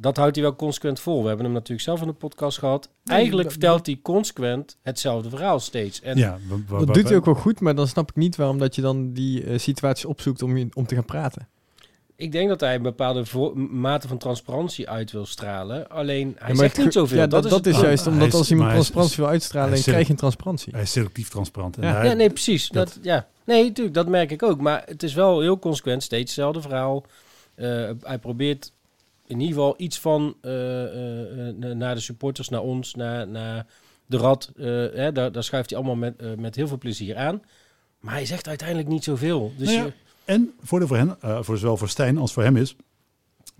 Dat 0.00 0.16
houdt 0.16 0.34
hij 0.36 0.44
wel 0.44 0.56
consequent 0.56 1.00
vol. 1.00 1.20
We 1.22 1.26
hebben 1.28 1.44
hem 1.44 1.54
natuurlijk 1.54 1.80
zelf 1.80 2.00
in 2.00 2.06
de 2.06 2.12
podcast 2.12 2.58
gehad. 2.58 2.88
Nee, 3.04 3.16
Eigenlijk 3.16 3.50
vertelt 3.50 3.86
hij 3.86 3.98
consequent 4.02 4.76
hetzelfde 4.82 5.28
verhaal 5.28 5.60
steeds. 5.60 6.00
En 6.00 6.16
ja, 6.16 6.38
Dat 6.68 6.86
doet 6.94 7.08
hij 7.08 7.16
ook 7.16 7.24
wel 7.24 7.34
goed, 7.34 7.60
maar 7.60 7.74
dan 7.74 7.86
snap 7.88 8.10
ik 8.10 8.16
niet 8.16 8.36
waarom 8.36 8.58
dat 8.58 8.74
je 8.74 8.80
dan 8.82 9.12
die 9.12 9.44
eh, 9.44 9.58
situaties 9.58 10.04
opzoekt 10.04 10.42
om, 10.42 10.56
je- 10.56 10.68
om 10.74 10.86
te 10.86 10.94
gaan 10.94 11.04
praten. 11.04 11.48
Ik 12.18 12.32
denk 12.32 12.48
dat 12.48 12.60
hij 12.60 12.74
een 12.74 12.82
bepaalde 12.82 13.24
mate 13.70 14.08
van 14.08 14.18
transparantie 14.18 14.88
uit 14.88 15.12
wil 15.12 15.26
stralen. 15.26 15.88
Alleen 15.90 16.36
hij 16.38 16.48
Ja, 16.48 16.54
zegt 16.54 16.78
niet 16.78 16.92
zoveel. 16.92 17.18
Ja, 17.18 17.26
dat, 17.26 17.42
dat 17.48 17.66
is, 17.66 17.80
juist 17.80 18.04
Hij 18.04 18.12
omdat 18.12 18.28
is- 18.28 18.34
als 18.34 18.50
iemand 18.50 18.66
hij 18.68 18.76
transparantie 18.78 19.16
wil 19.16 19.28
uitstralen, 19.28 19.68
hij 19.68 19.78
dan 19.78 19.86
krijg 19.88 20.06
je 20.06 20.12
een 20.12 20.18
transparantie. 20.18 20.72
Hij 20.72 20.82
is 20.82 20.90
selectief 20.92 21.28
transparant. 21.28 21.76
En 21.78 21.88
Ja. 21.88 22.12
nee, 22.12 22.30
precies. 22.30 22.68
dat- 22.68 22.86
Dat, 22.94 22.98
ja. 23.02 23.26
Nee, 23.44 23.64
natuurlijk, 23.64 23.94
dat 23.94 24.08
merk 24.08 24.30
ik 24.30 24.42
ook. 24.42 24.60
Maar 24.60 24.82
het 24.86 25.02
is 25.02 25.14
wel 25.14 25.40
heel 25.40 25.58
consequent, 25.58 26.02
steeds 26.02 26.22
hetzelfde 26.34 26.60
verhaal. 26.60 27.04
Eh, 27.54 27.90
hij 28.02 28.18
probeert 28.20 28.72
in 29.26 29.40
ieder 29.40 29.54
geval 29.54 29.74
iets 29.76 29.98
van 30.00 30.34
eh, 30.40 30.82
eh, 30.84 31.48
eh, 31.48 31.54
naar 31.76 31.94
de 31.94 32.00
supporters, 32.00 32.48
naar 32.48 32.62
ons, 32.62 32.94
naar, 32.94 33.28
naar 33.28 33.66
de 34.06 34.16
rad. 34.16 34.52
eh, 34.56 34.64
hè, 34.94 35.12
daar, 35.12 35.32
daar 35.32 35.44
schuift 35.44 35.70
hij 35.70 35.78
allemaal 35.78 35.96
met, 35.96 36.38
met 36.38 36.54
heel 36.56 36.68
veel 36.68 36.78
plezier 36.78 37.16
aan. 37.16 37.42
Maar 38.00 38.14
hij 38.14 38.26
zegt 38.26 38.48
uiteindelijk 38.48 38.88
niet 38.88 39.04
zoveel. 39.04 39.52
Dus 39.56 39.66
Nou 39.66 39.78
ja, 39.78 39.84
je- 39.84 39.92
En 40.28 40.54
voordeel 40.60 40.88
voor 40.88 40.96
hen, 40.96 41.16
eh, 41.20 41.38
voor 41.42 41.58
zowel 41.58 41.76
voor 41.76 41.88
Stijn 41.88 42.18
als 42.18 42.32
voor 42.32 42.42
hem 42.42 42.56
is, 42.56 42.76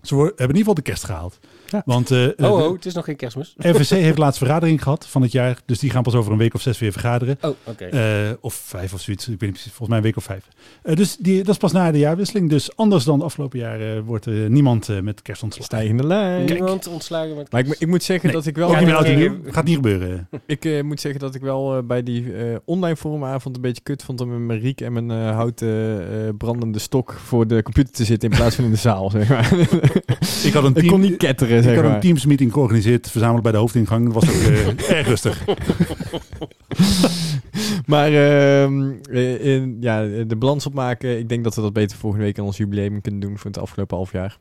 ze 0.01 0.15
hebben 0.15 0.33
in 0.35 0.39
ieder 0.39 0.57
geval 0.57 0.73
de 0.73 0.81
kerst 0.81 1.03
gehaald. 1.03 1.39
Ja. 1.71 1.81
Want 1.85 2.11
eh, 2.11 2.17
oh, 2.21 2.27
de- 2.37 2.47
oh, 2.47 2.71
het 2.73 2.85
is 2.85 2.93
nog 2.93 3.05
geen 3.05 3.15
kerstmis. 3.15 3.53
RVC 3.57 3.89
heeft 3.89 4.17
laatst 4.17 4.37
vergadering 4.37 4.83
gehad 4.83 5.07
van 5.07 5.21
het 5.21 5.31
jaar. 5.31 5.57
Dus 5.65 5.79
die 5.79 5.89
gaan 5.89 6.03
pas 6.03 6.15
over 6.15 6.31
een 6.31 6.37
week 6.37 6.53
of 6.53 6.61
zes 6.61 6.79
weer 6.79 6.91
vergaderen. 6.91 7.37
Oh, 7.41 7.49
oké. 7.63 7.85
Eh, 7.85 8.31
of 8.41 8.53
vijf 8.53 8.93
of 8.93 9.01
zoiets. 9.01 9.23
Ik 9.23 9.29
weet 9.31 9.41
niet 9.41 9.51
precies. 9.51 9.67
Volgens 9.71 9.87
mij 9.89 9.97
een 9.97 10.03
week 10.03 10.17
of 10.17 10.23
vijf. 10.23 10.47
Eh, 10.83 10.95
dus 10.95 11.15
die, 11.17 11.37
dat 11.37 11.49
is 11.53 11.57
pas 11.57 11.71
na 11.71 11.91
de 11.91 11.97
jaarwisseling. 11.99 12.49
Dus 12.49 12.75
anders 12.75 13.03
dan 13.03 13.19
de 13.19 13.25
afgelopen 13.25 13.59
jaren 13.59 14.03
wordt 14.03 14.25
er 14.25 14.49
niemand 14.49 14.89
eh, 14.89 14.99
met 14.99 15.21
kerst 15.21 15.43
ontslagen. 15.43 15.75
Stijgende 15.75 16.07
lijn. 16.07 16.45
Niemand 16.45 16.87
ontslagen 16.87 17.35
met 17.35 17.51
Maar 17.51 17.65
ik, 17.65 17.75
ik 17.79 17.87
moet 17.87 18.03
zeggen 18.03 18.25
Nee, 18.27 18.35
dat 18.35 18.45
ik 18.45 18.55
wel... 18.55 18.71
Ja, 18.71 18.79
nee, 19.01 19.15
nieuw. 19.15 19.37
Gaat 19.45 19.63
niet 19.65 19.75
gebeuren. 19.75 20.27
Ik 20.45 20.65
eh, 20.65 20.83
moet 20.83 20.99
zeggen 20.99 21.19
dat 21.19 21.35
ik 21.35 21.41
wel 21.41 21.77
eh, 21.77 21.83
bij 21.83 22.03
die 22.03 22.33
eh, 22.33 22.55
online 22.65 22.95
forumavond 22.95 23.55
een 23.55 23.61
beetje 23.61 23.83
kut 23.83 24.03
vond 24.03 24.21
om 24.21 24.29
met 24.29 24.39
mijn 24.39 24.59
riek 24.59 24.81
en 24.81 24.93
mijn 24.93 25.11
eh, 25.11 25.35
houten 25.35 25.67
eh, 26.11 26.29
brandende 26.37 26.79
stok 26.79 27.13
voor 27.25 27.47
de 27.47 27.63
computer 27.63 27.93
te 27.93 28.05
zitten 28.05 28.29
in 28.29 28.37
plaats 28.37 28.55
van 28.55 28.63
in 28.65 28.71
de 28.71 28.77
zaal, 28.77 29.09
zeg 29.09 29.29
maar. 29.29 29.53
Ik 30.43 30.53
had 30.53 30.63
een 30.63 30.75
ik 30.83 30.87
kon 30.87 30.99
niet 31.01 31.17
ketteren, 31.17 31.58
ik 31.65 31.75
had 31.75 31.93
een 31.93 31.99
teamsmeeting 31.99 32.53
georganiseerd, 32.53 33.11
verzameld 33.11 33.41
bij 33.43 33.51
de 33.51 33.57
hoofdingang. 33.57 34.05
Dat 34.05 34.13
was 34.13 34.29
ook 34.29 34.41
eh, 34.41 34.89
erg 34.97 35.07
rustig. 35.07 35.45
Maar 37.85 38.13
ehm, 38.13 38.91
eh, 39.11 39.45
in, 39.45 39.77
ja, 39.79 40.01
de 40.01 40.35
balans 40.35 40.65
opmaken, 40.65 41.17
ik 41.17 41.29
denk 41.29 41.43
dat 41.43 41.55
we 41.55 41.61
dat 41.61 41.73
beter 41.73 41.97
volgende 41.97 42.25
week 42.25 42.39
aan 42.39 42.45
ons 42.45 42.57
jubileum 42.57 43.01
kunnen 43.01 43.19
doen 43.19 43.37
voor 43.37 43.51
het 43.51 43.59
afgelopen 43.59 43.97
half 43.97 44.11
jaar. 44.11 44.37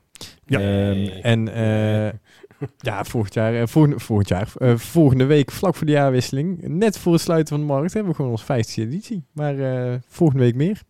Ja. 0.46 0.60
Ehm, 0.60 1.06
en 1.22 1.54
eh, 1.54 2.12
ja, 2.90 3.04
volgend 3.04 3.34
jaar, 3.34 3.54
eh, 3.54 3.66
volgende, 3.66 3.98
volgend 3.98 4.28
jaar 4.28 4.48
volgende 4.78 5.24
week, 5.24 5.50
vlak 5.50 5.74
voor 5.74 5.86
de 5.86 5.92
jaarwisseling, 5.92 6.68
net 6.68 6.98
voor 6.98 7.12
het 7.12 7.22
sluiten 7.22 7.56
van 7.56 7.66
de 7.66 7.72
markt, 7.72 7.92
hebben 7.92 8.10
we 8.10 8.16
gewoon 8.16 8.30
onze 8.30 8.44
50e 8.44 8.82
editie. 8.82 9.24
Maar 9.32 9.58
eh, 9.58 9.94
volgende 10.08 10.42
week 10.42 10.54
meer. 10.54 10.82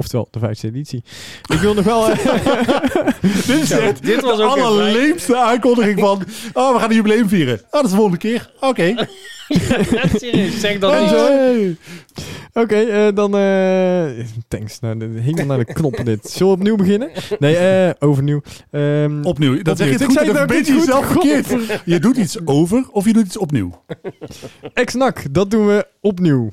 Oftewel, 0.00 0.28
de 0.30 0.38
50e 0.40 0.60
editie. 0.62 1.02
Ik 1.52 1.58
wil 1.58 1.74
nog 1.74 1.84
wel... 1.84 2.08
eh, 2.10 2.16
dit 3.46 3.48
is 3.62 3.68
Ja, 3.68 3.92
dit 4.00 4.20
was 4.20 4.36
de 4.36 4.42
ook 4.42 4.56
een 4.56 4.62
allerleemste 4.62 5.36
aankondiging 5.36 6.00
van... 6.00 6.22
Oh, 6.52 6.72
we 6.72 6.78
gaan 6.80 6.88
een 6.90 6.96
jubileum 6.96 7.28
vieren. 7.28 7.54
Oh, 7.64 7.70
dat 7.70 7.84
is 7.84 7.90
de 7.90 7.96
volgende 7.96 8.18
keer. 8.18 8.50
Oké. 8.60 8.94
Serieus, 10.20 10.60
zeg 10.60 10.78
dat 10.78 10.90
Hey, 10.92 11.56
niet. 11.66 11.78
Oké, 12.52 12.74
eh, 12.76 13.14
dan... 13.14 13.36
eh, 13.36 14.24
thanks. 14.48 14.80
Nou, 14.80 15.18
helemaal 15.20 15.46
naar 15.46 15.58
de 15.66 15.72
knoppen 15.72 16.04
dit. 16.04 16.30
Zullen 16.30 16.52
we 16.52 16.58
opnieuw 16.58 16.76
beginnen? 16.76 17.10
Nee, 17.38 17.56
eh, 17.56 17.90
overnieuw. 17.98 18.42
Ehm, 18.70 19.22
Opnieuw. 19.24 19.62
Dat 19.62 19.76
zeg 19.78 19.86
je 19.86 19.92
het 19.92 20.00
Ik 20.02 20.06
goed, 20.06 20.16
zei 20.16 20.28
en 20.30 20.36
het 20.36 20.48
dan 20.48 20.56
ook 20.56 20.64
ben 20.64 20.66
je 20.66 20.72
niet 20.72 20.80
goed. 20.80 20.86
jezelf 20.86 21.06
verkeerd. 21.06 21.82
Je 21.84 21.98
doet 21.98 22.16
iets 22.16 22.46
over 22.46 22.88
of 22.92 23.04
je 23.04 23.12
doet 23.12 23.26
iets 23.26 23.36
opnieuw. 23.38 23.82
Ex-NAC, 24.74 25.22
dat 25.34 25.50
doen 25.50 25.66
we 25.66 25.86
opnieuw. 26.00 26.50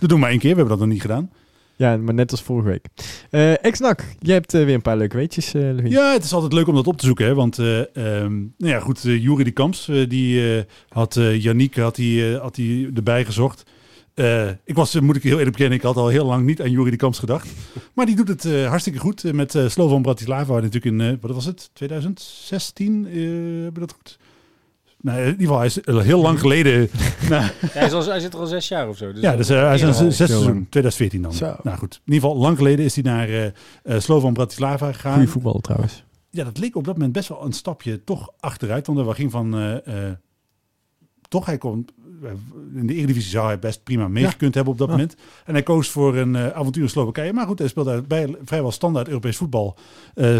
Dat 0.00 0.08
doen 0.08 0.18
we 0.18 0.24
maar 0.24 0.30
één 0.30 0.38
keer. 0.38 0.50
We 0.50 0.56
hebben 0.56 0.76
dat 0.78 0.84
nog 0.86 0.92
niet 0.94 1.00
gedaan. 1.02 1.30
Ja, 1.76 1.96
maar 1.96 2.14
net 2.14 2.30
als 2.30 2.42
vorige 2.42 2.68
week. 2.68 2.86
Eh 3.30 3.64
Ex-NAC, 3.64 4.04
jij 4.18 4.34
hebt 4.34 4.54
eh, 4.54 4.64
weer 4.64 4.74
een 4.74 4.82
paar 4.82 4.96
leuke 4.96 5.16
weetjes, 5.16 5.52
Levine. 5.52 5.88
Ja, 5.88 6.12
het 6.12 6.24
is 6.24 6.32
altijd 6.32 6.52
leuk 6.52 6.66
om 6.66 6.74
dat 6.74 6.86
op 6.86 6.96
te 6.96 7.06
zoeken. 7.06 7.26
Hè? 7.26 7.34
Want, 7.34 7.58
eh 7.58 7.96
ehm, 7.96 8.32
nou 8.58 8.72
ja, 8.72 8.80
goed, 8.80 9.04
uh, 9.04 9.22
Jury 9.22 9.44
de 9.44 9.50
Kamps, 9.50 9.90
die 10.08 10.64
had 10.88 11.16
uh, 11.16 11.42
Yannick 11.42 11.76
had 11.76 11.94
die, 11.94 12.36
had 12.36 12.54
die 12.54 12.90
erbij 12.94 13.24
gezocht. 13.24 13.64
Uh, 14.14 14.48
ik 14.64 14.74
was, 14.74 15.00
moet 15.00 15.16
ik 15.16 15.22
heel 15.22 15.38
eerlijk 15.38 15.50
bekennen, 15.50 15.78
ik 15.78 15.84
had 15.84 15.96
al 15.96 16.08
heel 16.08 16.26
lang 16.26 16.46
niet 16.46 16.62
aan 16.62 16.70
Jury 16.70 16.90
de 16.90 16.96
Kamps 16.96 17.18
gedacht. 17.18 17.48
Maar 17.94 18.06
die 18.06 18.16
doet 18.16 18.28
het 18.28 18.44
uh, 18.44 18.68
hartstikke 18.68 18.98
goed. 18.98 19.24
Uh, 19.24 19.32
met 19.32 19.54
uh, 19.54 19.68
Slovan 19.68 20.02
Bratislava, 20.02 20.54
natuurlijk 20.54 20.84
in, 20.84 21.00
uh, 21.00 21.12
wat 21.20 21.30
was 21.30 21.44
het, 21.44 21.70
2016? 21.72 23.04
hebben 23.04 23.72
we 23.72 23.80
dat 23.80 23.92
goed? 23.92 24.18
Nou, 25.04 25.18
in 25.18 25.24
ieder 25.24 25.40
geval, 25.40 25.58
hij 25.58 25.66
is 25.66 25.78
heel 26.06 26.20
lang 26.20 26.40
geleden. 26.40 26.88
nou, 27.30 27.50
hij, 27.66 27.86
is 27.86 27.92
al, 27.92 28.04
hij 28.04 28.20
zit 28.20 28.32
er 28.34 28.40
al 28.40 28.46
zes 28.46 28.68
jaar 28.68 28.88
of 28.88 28.96
zo. 28.96 29.12
Dus 29.12 29.22
ja, 29.22 29.36
dus 29.36 29.50
uh, 29.50 29.62
hij 29.62 29.74
is 29.74 29.82
een 29.82 29.94
zes 29.94 30.16
seizoen, 30.16 30.44
lang. 30.44 30.66
2014 30.70 31.22
dan. 31.22 31.32
Zo. 31.32 31.56
Nou 31.62 31.78
goed, 31.78 32.00
in 32.04 32.12
ieder 32.12 32.28
geval, 32.28 32.42
lang 32.42 32.56
geleden 32.56 32.84
is 32.84 32.94
hij 32.94 33.04
naar 33.04 33.28
uh, 33.28 33.50
Slovan 33.98 34.32
Bratislava 34.32 34.92
gegaan. 34.92 35.12
Goeie 35.12 35.28
voetballer 35.28 35.60
trouwens. 35.60 36.04
ja, 36.30 36.44
dat 36.44 36.58
leek 36.58 36.76
op 36.76 36.84
dat 36.84 36.94
moment 36.94 37.12
best 37.12 37.28
wel 37.28 37.44
een 37.44 37.52
stapje 37.52 38.04
toch 38.04 38.32
achteruit. 38.40 38.86
Want 38.86 38.98
er 38.98 39.14
ging 39.14 39.30
van... 39.30 39.54
eh, 39.54 40.06
eh, 40.08 40.12
toch, 41.28 41.46
hij 41.46 41.58
kon... 41.58 41.86
eh, 42.24 42.30
In 42.80 42.86
de 42.86 42.94
Eredivisie 42.94 43.30
zou 43.30 43.46
hij 43.46 43.58
best 43.58 43.82
prima 43.82 44.08
meegekund 44.08 44.54
hebben 44.54 44.72
op 44.72 44.78
dat 44.78 44.88
Ja. 44.88 44.94
moment. 44.94 45.16
En 45.44 45.52
hij 45.52 45.62
koos 45.62 45.88
voor 45.88 46.16
een 46.16 46.36
eh, 46.36 46.46
avontuur 46.48 46.82
in 46.82 46.88
Slowakije. 46.88 47.32
Maar 47.32 47.46
goed, 47.46 47.58
hij 47.58 47.68
speelde 47.68 47.90
daar 47.90 48.02
bij 48.02 48.36
vrijwel 48.44 48.70
standaard 48.72 49.08
Europees 49.08 49.36
voetbal. 49.36 49.76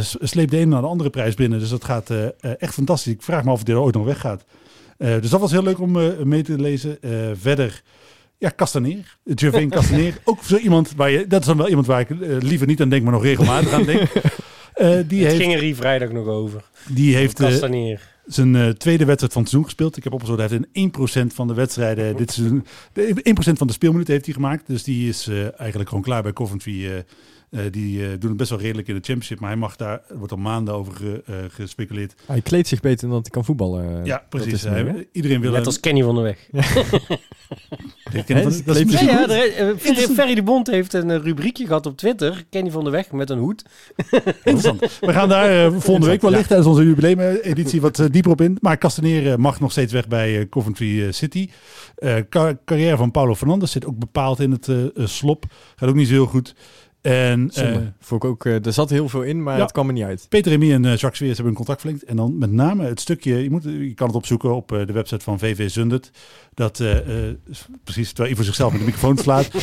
S- 0.01 0.17
sleept 0.21 0.51
de 0.51 0.59
een 0.61 0.69
naar 0.69 0.81
de 0.81 0.87
andere 0.87 1.11
prijs 1.11 1.35
binnen. 1.35 1.59
Dus 1.59 1.69
dat 1.69 1.85
gaat 1.85 2.11
echt 2.59 2.75
fantastisch. 2.75 3.13
Ik 3.13 3.23
vraag 3.23 3.45
me 3.45 3.51
af 3.51 3.61
of 3.61 3.67
hij 3.67 3.75
er 3.75 3.81
ooit 3.81 3.95
nog 3.95 4.05
weggaat. 4.05 4.45
Dus 4.99 5.31
dat 5.31 5.41
was 5.41 5.51
heel 5.51 5.63
leuk 5.63 5.81
om 5.81 5.93
mee 6.29 6.43
te 6.43 6.61
lezen. 6.61 6.99
Verder, 7.41 7.83
ja, 8.39 8.53
Castaneer. 8.57 9.17
Gervain 9.25 9.69
Castaneer. 9.77 10.19
Ook 10.25 10.43
zo 10.43 10.57
iemand 10.57 10.93
waar 10.97 11.11
je... 11.11 11.27
Dat 11.27 11.41
is 11.41 11.47
dan 11.47 11.57
wel 11.57 11.69
iemand 11.69 11.87
waar 11.87 12.01
ik 12.01 12.09
liever 12.43 12.67
niet 12.67 12.81
aan 12.81 12.89
denk, 12.89 13.03
maar 13.03 13.13
nog 13.13 13.23
regelmatig 13.23 13.73
aan 13.73 13.85
denk. 13.85 14.11
Die 14.75 14.85
Het 14.95 15.11
heeft, 15.11 15.37
ging 15.37 15.55
er 15.55 15.61
hier 15.61 15.75
vrijdag 15.77 16.11
nog 16.11 16.27
over. 16.27 16.65
die 16.89 17.15
heeft 17.17 17.35
Kastaneer. 17.39 18.14
Zijn 18.27 18.57
eh, 18.57 18.69
tweede 18.69 19.05
wedstrijd 19.05 19.33
van 19.33 19.43
het 19.43 19.51
seizoen 19.51 19.65
gespeeld. 19.65 19.97
Ik 19.97 20.05
heb 20.05 20.13
opgezocht, 20.13 20.39
hij 20.39 20.49
heeft 20.49 20.65
in 20.73 20.93
1% 21.31 21.35
van 21.35 21.49
de 21.49 21.55
wedstrijden 21.55 22.17
dit 22.17 22.33
seizoen... 22.33 22.67
de 22.93 23.35
1% 23.51 23.53
van 23.53 23.67
de 23.67 23.73
speelminuten 23.73 24.13
heeft 24.13 24.25
hij 24.25 24.35
gemaakt. 24.35 24.67
Dus 24.67 24.83
die 24.83 25.09
is 25.09 25.27
eh, 25.27 25.61
eigenlijk 25.61 25.89
gewoon 25.89 26.05
klaar 26.05 26.23
bij 26.23 26.33
Coventry. 26.33 27.05
Eh, 27.55 27.61
die 27.71 28.03
eh, 28.03 28.09
doen 28.19 28.29
het 28.29 28.37
best 28.39 28.51
wel 28.51 28.59
redelijk 28.61 28.89
in 28.89 28.95
de 28.95 29.01
championship. 29.03 29.41
Maar 29.41 29.51
hij 29.51 29.59
mag 29.59 29.77
daar, 29.77 30.01
er 30.09 30.17
wordt 30.19 30.33
al 30.33 30.39
maanden 30.39 30.75
over 30.75 30.93
ge- 30.93 31.23
eh, 31.27 31.35
gespeculeerd. 31.49 32.15
Hij 32.27 32.41
kleedt 32.41 32.69
zich 32.69 32.81
beter 32.81 33.01
dan 33.01 33.11
dat 33.11 33.21
hij 33.23 33.31
kan 33.31 33.45
voetballen. 33.45 34.05
ja, 34.05 34.17
dat 34.17 34.29
precies. 34.29 34.63
Hij- 34.63 35.07
iedereen 35.13 35.41
wil 35.41 35.49
Net 35.51 35.59
hem- 35.59 35.67
als 35.67 35.81
Kenny 35.81 36.03
van 36.03 36.15
der 36.15 36.25
Weg. 36.25 36.49
Ik 38.13 38.25
ken 38.27 38.37
Hè, 38.37 38.43
van- 38.43 38.51
is- 38.53 38.65
dat 38.65 38.77
is 38.77 38.83
kleedt 38.83 38.85
misschien 38.85 39.09
Ja, 39.09 39.19
goed. 39.77 39.97
ja, 40.09 40.15
Ferry, 40.15 40.35
de 40.35 40.43
Bond 40.43 40.67
heeft 40.67 40.93
een 40.93 41.23
rubriekje 41.23 41.67
gehad 41.67 41.87
op 41.87 41.97
Twitter. 41.97 42.45
Kenny 42.51 42.71
van 42.71 42.83
der 42.83 42.93
Weg 42.93 43.13
met 43.13 43.31
een 43.31 43.39
hoed. 43.39 43.65
Interessant. 44.45 44.99
We 45.01 45.13
gaan 45.13 45.29
daar 45.29 45.65
eh, 45.65 45.73
volgende 45.79 46.07
week 46.09 46.23
wellicht 46.23 46.47
tijdens 46.49 46.69
onze 46.69 46.85
jubileumeditie 46.85 47.81
wat 47.81 48.09
dieper 48.11 48.31
op 48.33 48.41
in. 48.41 48.59
Maar 48.61 48.79
Castaneer 48.79 49.41
mag 49.41 49.61
nog 49.61 49.71
steeds 49.71 49.93
weg 49.93 50.09
bij 50.09 50.47
Coventry 50.49 51.13
City. 51.13 51.49
Eh 51.97 52.17
ca- 52.29 52.57
carrière 52.65 52.97
van 52.97 53.11
Paulo 53.11 53.35
Fernandes 53.35 53.71
zit 53.73 53.87
ook 53.87 53.99
bepaald 53.99 54.41
in 54.41 54.51
het 54.51 54.69
slop. 55.11 55.45
Gaat 55.77 55.89
ook 55.89 55.95
niet 55.95 56.07
zo 56.09 56.13
heel 56.15 56.27
goed. 56.27 56.55
En. 57.05 57.51
Vond 58.01 58.25
ik 58.25 58.31
ook, 58.31 58.45
eh, 58.45 58.67
er 58.67 58.73
zat 58.73 58.91
heel 58.91 59.09
veel 59.09 59.23
in, 59.23 59.43
maar 59.43 59.57
Ja. 59.57 59.63
het 59.63 59.73
kwam 59.73 59.87
er 59.87 59.93
niet 59.93 60.03
uit. 60.05 60.27
Peter 60.29 60.53
Remy 60.53 60.73
en 60.73 60.85
eh, 60.85 60.91
Jacques 60.91 61.19
Weers 61.19 61.33
hebben 61.33 61.49
een 61.51 61.57
contract 61.57 61.81
verlengd. 61.81 62.05
En 62.05 62.17
dan 62.17 62.39
met 62.39 62.53
name 62.53 62.85
het 62.85 63.01
stukje, 63.01 63.43
je, 63.43 63.51
moet, 63.51 63.63
je 63.65 63.95
kan 63.95 64.07
het 64.07 64.17
opzoeken 64.17 64.55
op 64.55 64.69
de 64.69 64.93
website 64.93 65.25
van 65.25 65.39
VV 65.39 65.71
Zundert. 65.71 66.11
Dat 66.55 66.83
precies, 67.85 68.13
terwijl 68.13 68.35
Ivo 68.35 68.43
zichzelf 68.43 68.71
met 68.71 68.81
de 68.81 68.87
microfoon 68.87 69.19
slaat. 69.19 69.51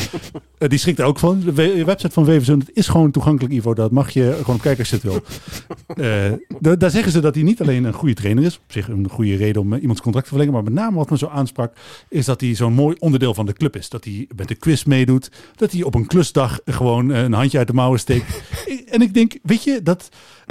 Die 0.58 0.78
schrikt 0.78 0.98
er 0.98 1.04
ook 1.04 1.18
van. 1.18 1.40
De 1.40 1.52
we- 1.52 1.84
website 1.84 2.12
van 2.12 2.24
VV 2.24 2.44
Zundert 2.44 2.70
is 2.74 2.88
gewoon 2.88 3.10
toegankelijk, 3.10 3.54
Ivo. 3.54 3.74
Dat 3.74 3.90
mag 3.90 4.10
je 4.10 4.34
gewoon 4.40 4.54
op 4.56 4.60
kijken 4.62 4.78
als 4.78 4.88
je 4.90 4.94
het 4.94 5.04
wil. 5.04 5.20
Da- 6.60 6.76
daar 6.76 6.90
zeggen 6.90 7.12
ze 7.12 7.20
dat 7.20 7.34
hij 7.34 7.44
niet 7.44 7.60
alleen 7.60 7.84
een 7.84 7.92
goede 7.92 8.14
trainer 8.14 8.44
is. 8.44 8.56
Op 8.56 8.62
zich 8.72 8.88
een 8.88 9.08
goede 9.08 9.36
reden 9.36 9.62
om 9.62 9.74
iemands 9.74 10.00
contract 10.00 10.24
te 10.26 10.32
verlengen. 10.32 10.54
Maar 10.54 10.62
met 10.72 10.72
name 10.82 10.96
wat 10.96 11.10
me 11.10 11.18
zo 11.18 11.26
aansprak, 11.26 11.76
is 12.08 12.24
dat 12.24 12.40
hij 12.40 12.54
zo'n 12.54 12.72
mooi 12.72 12.96
onderdeel 12.98 13.34
van 13.34 13.46
de 13.46 13.52
club 13.52 13.76
is. 13.76 13.88
Dat 13.88 14.04
hij 14.04 14.28
met 14.36 14.48
de 14.48 14.54
quiz 14.54 14.84
meedoet. 14.84 15.30
Dat 15.56 15.72
hij 15.72 15.82
op 15.82 15.94
een 15.94 16.06
klusdag 16.06 16.60
gewoon 16.64 17.30
een 17.32 17.38
handje 17.38 17.58
uit 17.58 17.66
de 17.66 17.72
mouwen 17.72 17.98
steekt. 17.98 18.42
en 18.94 19.02
ik 19.02 19.14
denk, 19.14 19.38
weet 19.42 19.64
je, 19.64 19.82
dat... 19.82 20.08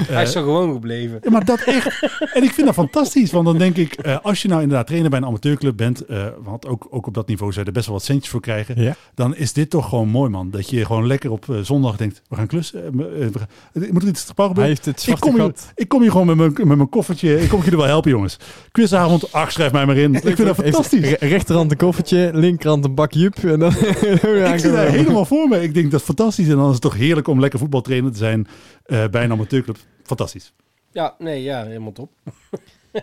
Hij 0.07 0.23
is 0.23 0.27
eh, 0.33 0.35
zo 0.35 0.43
gewoon 0.43 0.73
gebleven. 0.73 1.19
ja, 1.23 1.29
maar 1.31 1.45
dat 1.45 1.61
echt. 1.61 2.09
En 2.33 2.43
ik 2.43 2.51
vind 2.51 2.65
dat 2.65 2.75
fantastisch. 2.75 3.31
Want 3.31 3.45
dan 3.45 3.57
denk 3.57 3.75
ik, 3.77 3.93
eh, 3.93 4.17
als 4.21 4.41
je 4.41 4.47
nou 4.47 4.61
inderdaad 4.61 4.87
trainer 4.87 5.09
bij 5.09 5.19
een 5.19 5.25
amateurclub 5.25 5.77
bent, 5.77 6.05
eh, 6.05 6.25
want 6.43 6.67
ook, 6.67 6.87
ook 6.89 7.07
op 7.07 7.13
dat 7.13 7.27
niveau 7.27 7.51
zou 7.51 7.61
je 7.65 7.67
er 7.71 7.75
best 7.77 7.85
wel 7.87 7.95
wat 7.95 8.05
centjes 8.05 8.29
voor 8.29 8.41
krijgen. 8.41 8.81
Ja. 8.81 8.95
Dan 9.15 9.35
is 9.35 9.53
dit 9.53 9.69
toch 9.69 9.89
gewoon 9.89 10.07
mooi, 10.07 10.29
man. 10.29 10.49
Dat 10.51 10.69
je 10.69 10.85
gewoon 10.85 11.07
lekker 11.07 11.31
op 11.31 11.45
zondag 11.61 11.95
denkt, 11.97 12.21
we 12.29 12.35
gaan 12.35 12.47
klussen. 12.47 12.97
we 12.97 13.29
gaan- 13.33 13.87
moet 13.91 14.01
er 14.03 14.07
iets 14.09 14.25
te 14.25 14.33
gebeuren? 14.35 14.55
Hij 14.59 14.67
heeft 14.67 14.85
het 14.85 15.07
Ik 15.07 15.19
kom, 15.19 15.35
hier, 15.35 15.51
ik 15.75 15.87
kom 15.87 16.01
hier 16.01 16.11
gewoon 16.11 16.27
met 16.27 16.35
mijn, 16.35 16.53
met 16.53 16.77
mijn 16.77 16.89
koffertje. 16.89 17.41
Ik 17.41 17.49
kom 17.49 17.61
jullie 17.63 17.77
wel 17.77 17.87
helpen, 17.87 18.11
jongens. 18.11 18.37
Quizavond, 18.71 19.33
ach, 19.33 19.51
schrijf 19.51 19.71
mij 19.71 19.85
maar 19.85 19.97
in. 19.97 20.13
Ik 20.15 20.21
vind 20.21 20.37
dat 20.37 20.55
fantastisch. 20.55 21.09
re- 21.09 21.27
rechterhand 21.27 21.71
een 21.71 21.77
koffertje, 21.77 22.29
linkerhand 22.33 22.85
een 22.85 22.95
bak 22.95 23.13
jup. 23.13 23.37
En 23.37 23.59
dan 23.59 23.71
Ik 24.53 24.59
zie 24.59 24.71
daar 24.71 24.87
helemaal 24.89 25.25
voor 25.25 25.47
me. 25.47 25.61
Ik 25.63 25.73
denk 25.73 25.91
dat 25.91 25.99
is 25.99 26.05
fantastisch. 26.05 26.47
En 26.47 26.55
dan 26.55 26.65
is 26.67 26.71
het 26.73 26.81
toch 26.81 26.95
heerlijk 26.95 27.27
om 27.27 27.39
lekker 27.39 27.59
voetbaltrainer 27.59 28.11
te 28.11 28.17
zijn 28.17 28.47
eh, 28.85 29.03
bij 29.11 29.23
een 29.23 29.31
amateurclub. 29.31 29.77
Fantastisch. 30.15 30.53
Ja, 30.91 31.15
nee, 31.19 31.43
ja, 31.43 31.63
helemaal 31.65 31.91
top. 31.91 32.11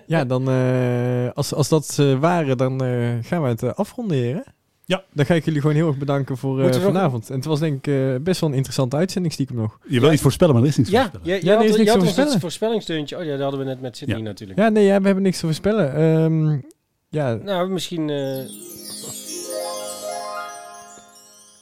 Ja, 0.06 0.24
dan 0.24 0.48
eh, 0.50 1.30
als, 1.34 1.54
als 1.54 1.68
dat 1.68 1.96
eh, 2.00 2.18
waren, 2.18 2.56
dan 2.56 2.84
eh, 2.84 3.10
gaan 3.20 3.42
we 3.42 3.48
het 3.48 3.76
afronden, 3.76 4.16
heren. 4.16 4.44
Ja. 4.84 5.04
Dan 5.12 5.26
ga 5.26 5.34
ik 5.34 5.44
jullie 5.44 5.60
gewoon 5.60 5.76
heel 5.76 5.86
erg 5.88 5.96
bedanken 5.98 6.36
voor 6.36 6.60
eh, 6.62 6.66
nog- 6.72 6.82
vanavond. 6.82 7.28
En 7.30 7.36
het 7.36 7.44
was 7.44 7.60
denk 7.60 7.86
ik 7.86 7.94
eh, 7.94 8.14
best 8.20 8.40
wel 8.40 8.50
een 8.50 8.54
interessante 8.56 8.96
uitzending 8.96 9.32
stiekem 9.34 9.56
nog. 9.56 9.78
Je 9.86 10.00
wil 10.00 10.12
iets 10.12 10.22
voorspellen, 10.22 10.54
maar 10.54 10.62
er 10.62 10.68
is 10.68 10.76
niets 10.76 10.90
Ja, 10.90 11.00
voorspellen. 11.00 11.26
je, 11.26 11.32
je 11.32 11.38
Ja, 11.38 11.46
nee, 11.46 11.54
had, 11.56 11.64
is 11.64 11.70
je 11.72 11.78
niks 11.78 11.92
te 11.92 11.98
voorspellen. 11.98 12.40
voorspellingssteuntje. 12.40 13.16
Oh 13.18 13.24
ja, 13.24 13.30
dat 13.30 13.40
hadden 13.40 13.60
we 13.60 13.66
net 13.66 13.80
met 13.80 13.96
Sydney 13.96 14.16
Ja. 14.16 14.22
natuurlijk. 14.22 14.58
Ja, 14.58 14.68
nee, 14.68 14.84
ja, 14.84 14.98
we 15.00 15.04
hebben 15.06 15.22
niks 15.24 15.38
te 15.38 15.44
voorspellen. 15.46 15.94
Ehm, 15.94 16.58
ja, 17.08 17.34
Nou, 17.34 17.68
misschien... 17.70 18.10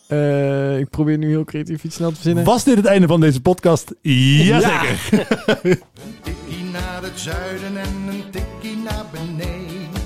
eh, 0.07 0.72
eh, 0.72 0.78
ik 0.78 0.90
probeer 0.90 1.18
nu 1.18 1.28
heel 1.28 1.44
creatief 1.44 1.84
iets 1.84 1.96
snel 1.96 2.09
te 2.09 2.14
verzinnen. 2.14 2.44
Was 2.44 2.64
dit 2.64 2.76
het 2.76 2.86
einde 2.86 3.07
van 3.07 3.20
deze 3.20 3.40
podcast? 3.40 3.94
Jazeker. 4.02 5.00
Een 5.62 5.78
tikkie 6.22 6.64
naar 6.72 7.02
het 7.02 7.20
zuiden 7.20 7.76
en 7.76 7.94
een 8.09 8.24
tikkie 8.30 8.76
naar 8.76 9.04
beneden. 9.12 10.04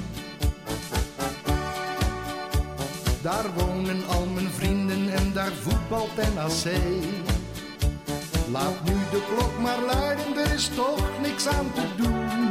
Daar 3.22 3.44
wonen 3.56 4.06
al 4.08 4.26
mijn 4.34 4.50
vrienden 4.50 5.12
en 5.12 5.32
daar 5.34 5.52
voetbalt 5.60 6.16
NAC. 6.34 6.72
Laat 8.50 8.84
nu 8.84 8.92
de 9.10 9.22
klok 9.34 9.58
maar 9.60 9.78
luiden, 9.94 10.36
er 10.36 10.54
is 10.54 10.70
toch 10.74 11.10
niks 11.22 11.46
aan 11.48 11.72
te 11.74 12.02
doen. 12.02 12.50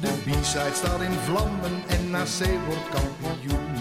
De 0.00 0.08
B-side 0.24 0.74
staat 0.74 1.00
in 1.00 1.18
vlammen 1.24 1.82
en 1.86 2.10
NAC 2.10 2.48
wordt 2.66 2.88
kampioen. 2.90 3.77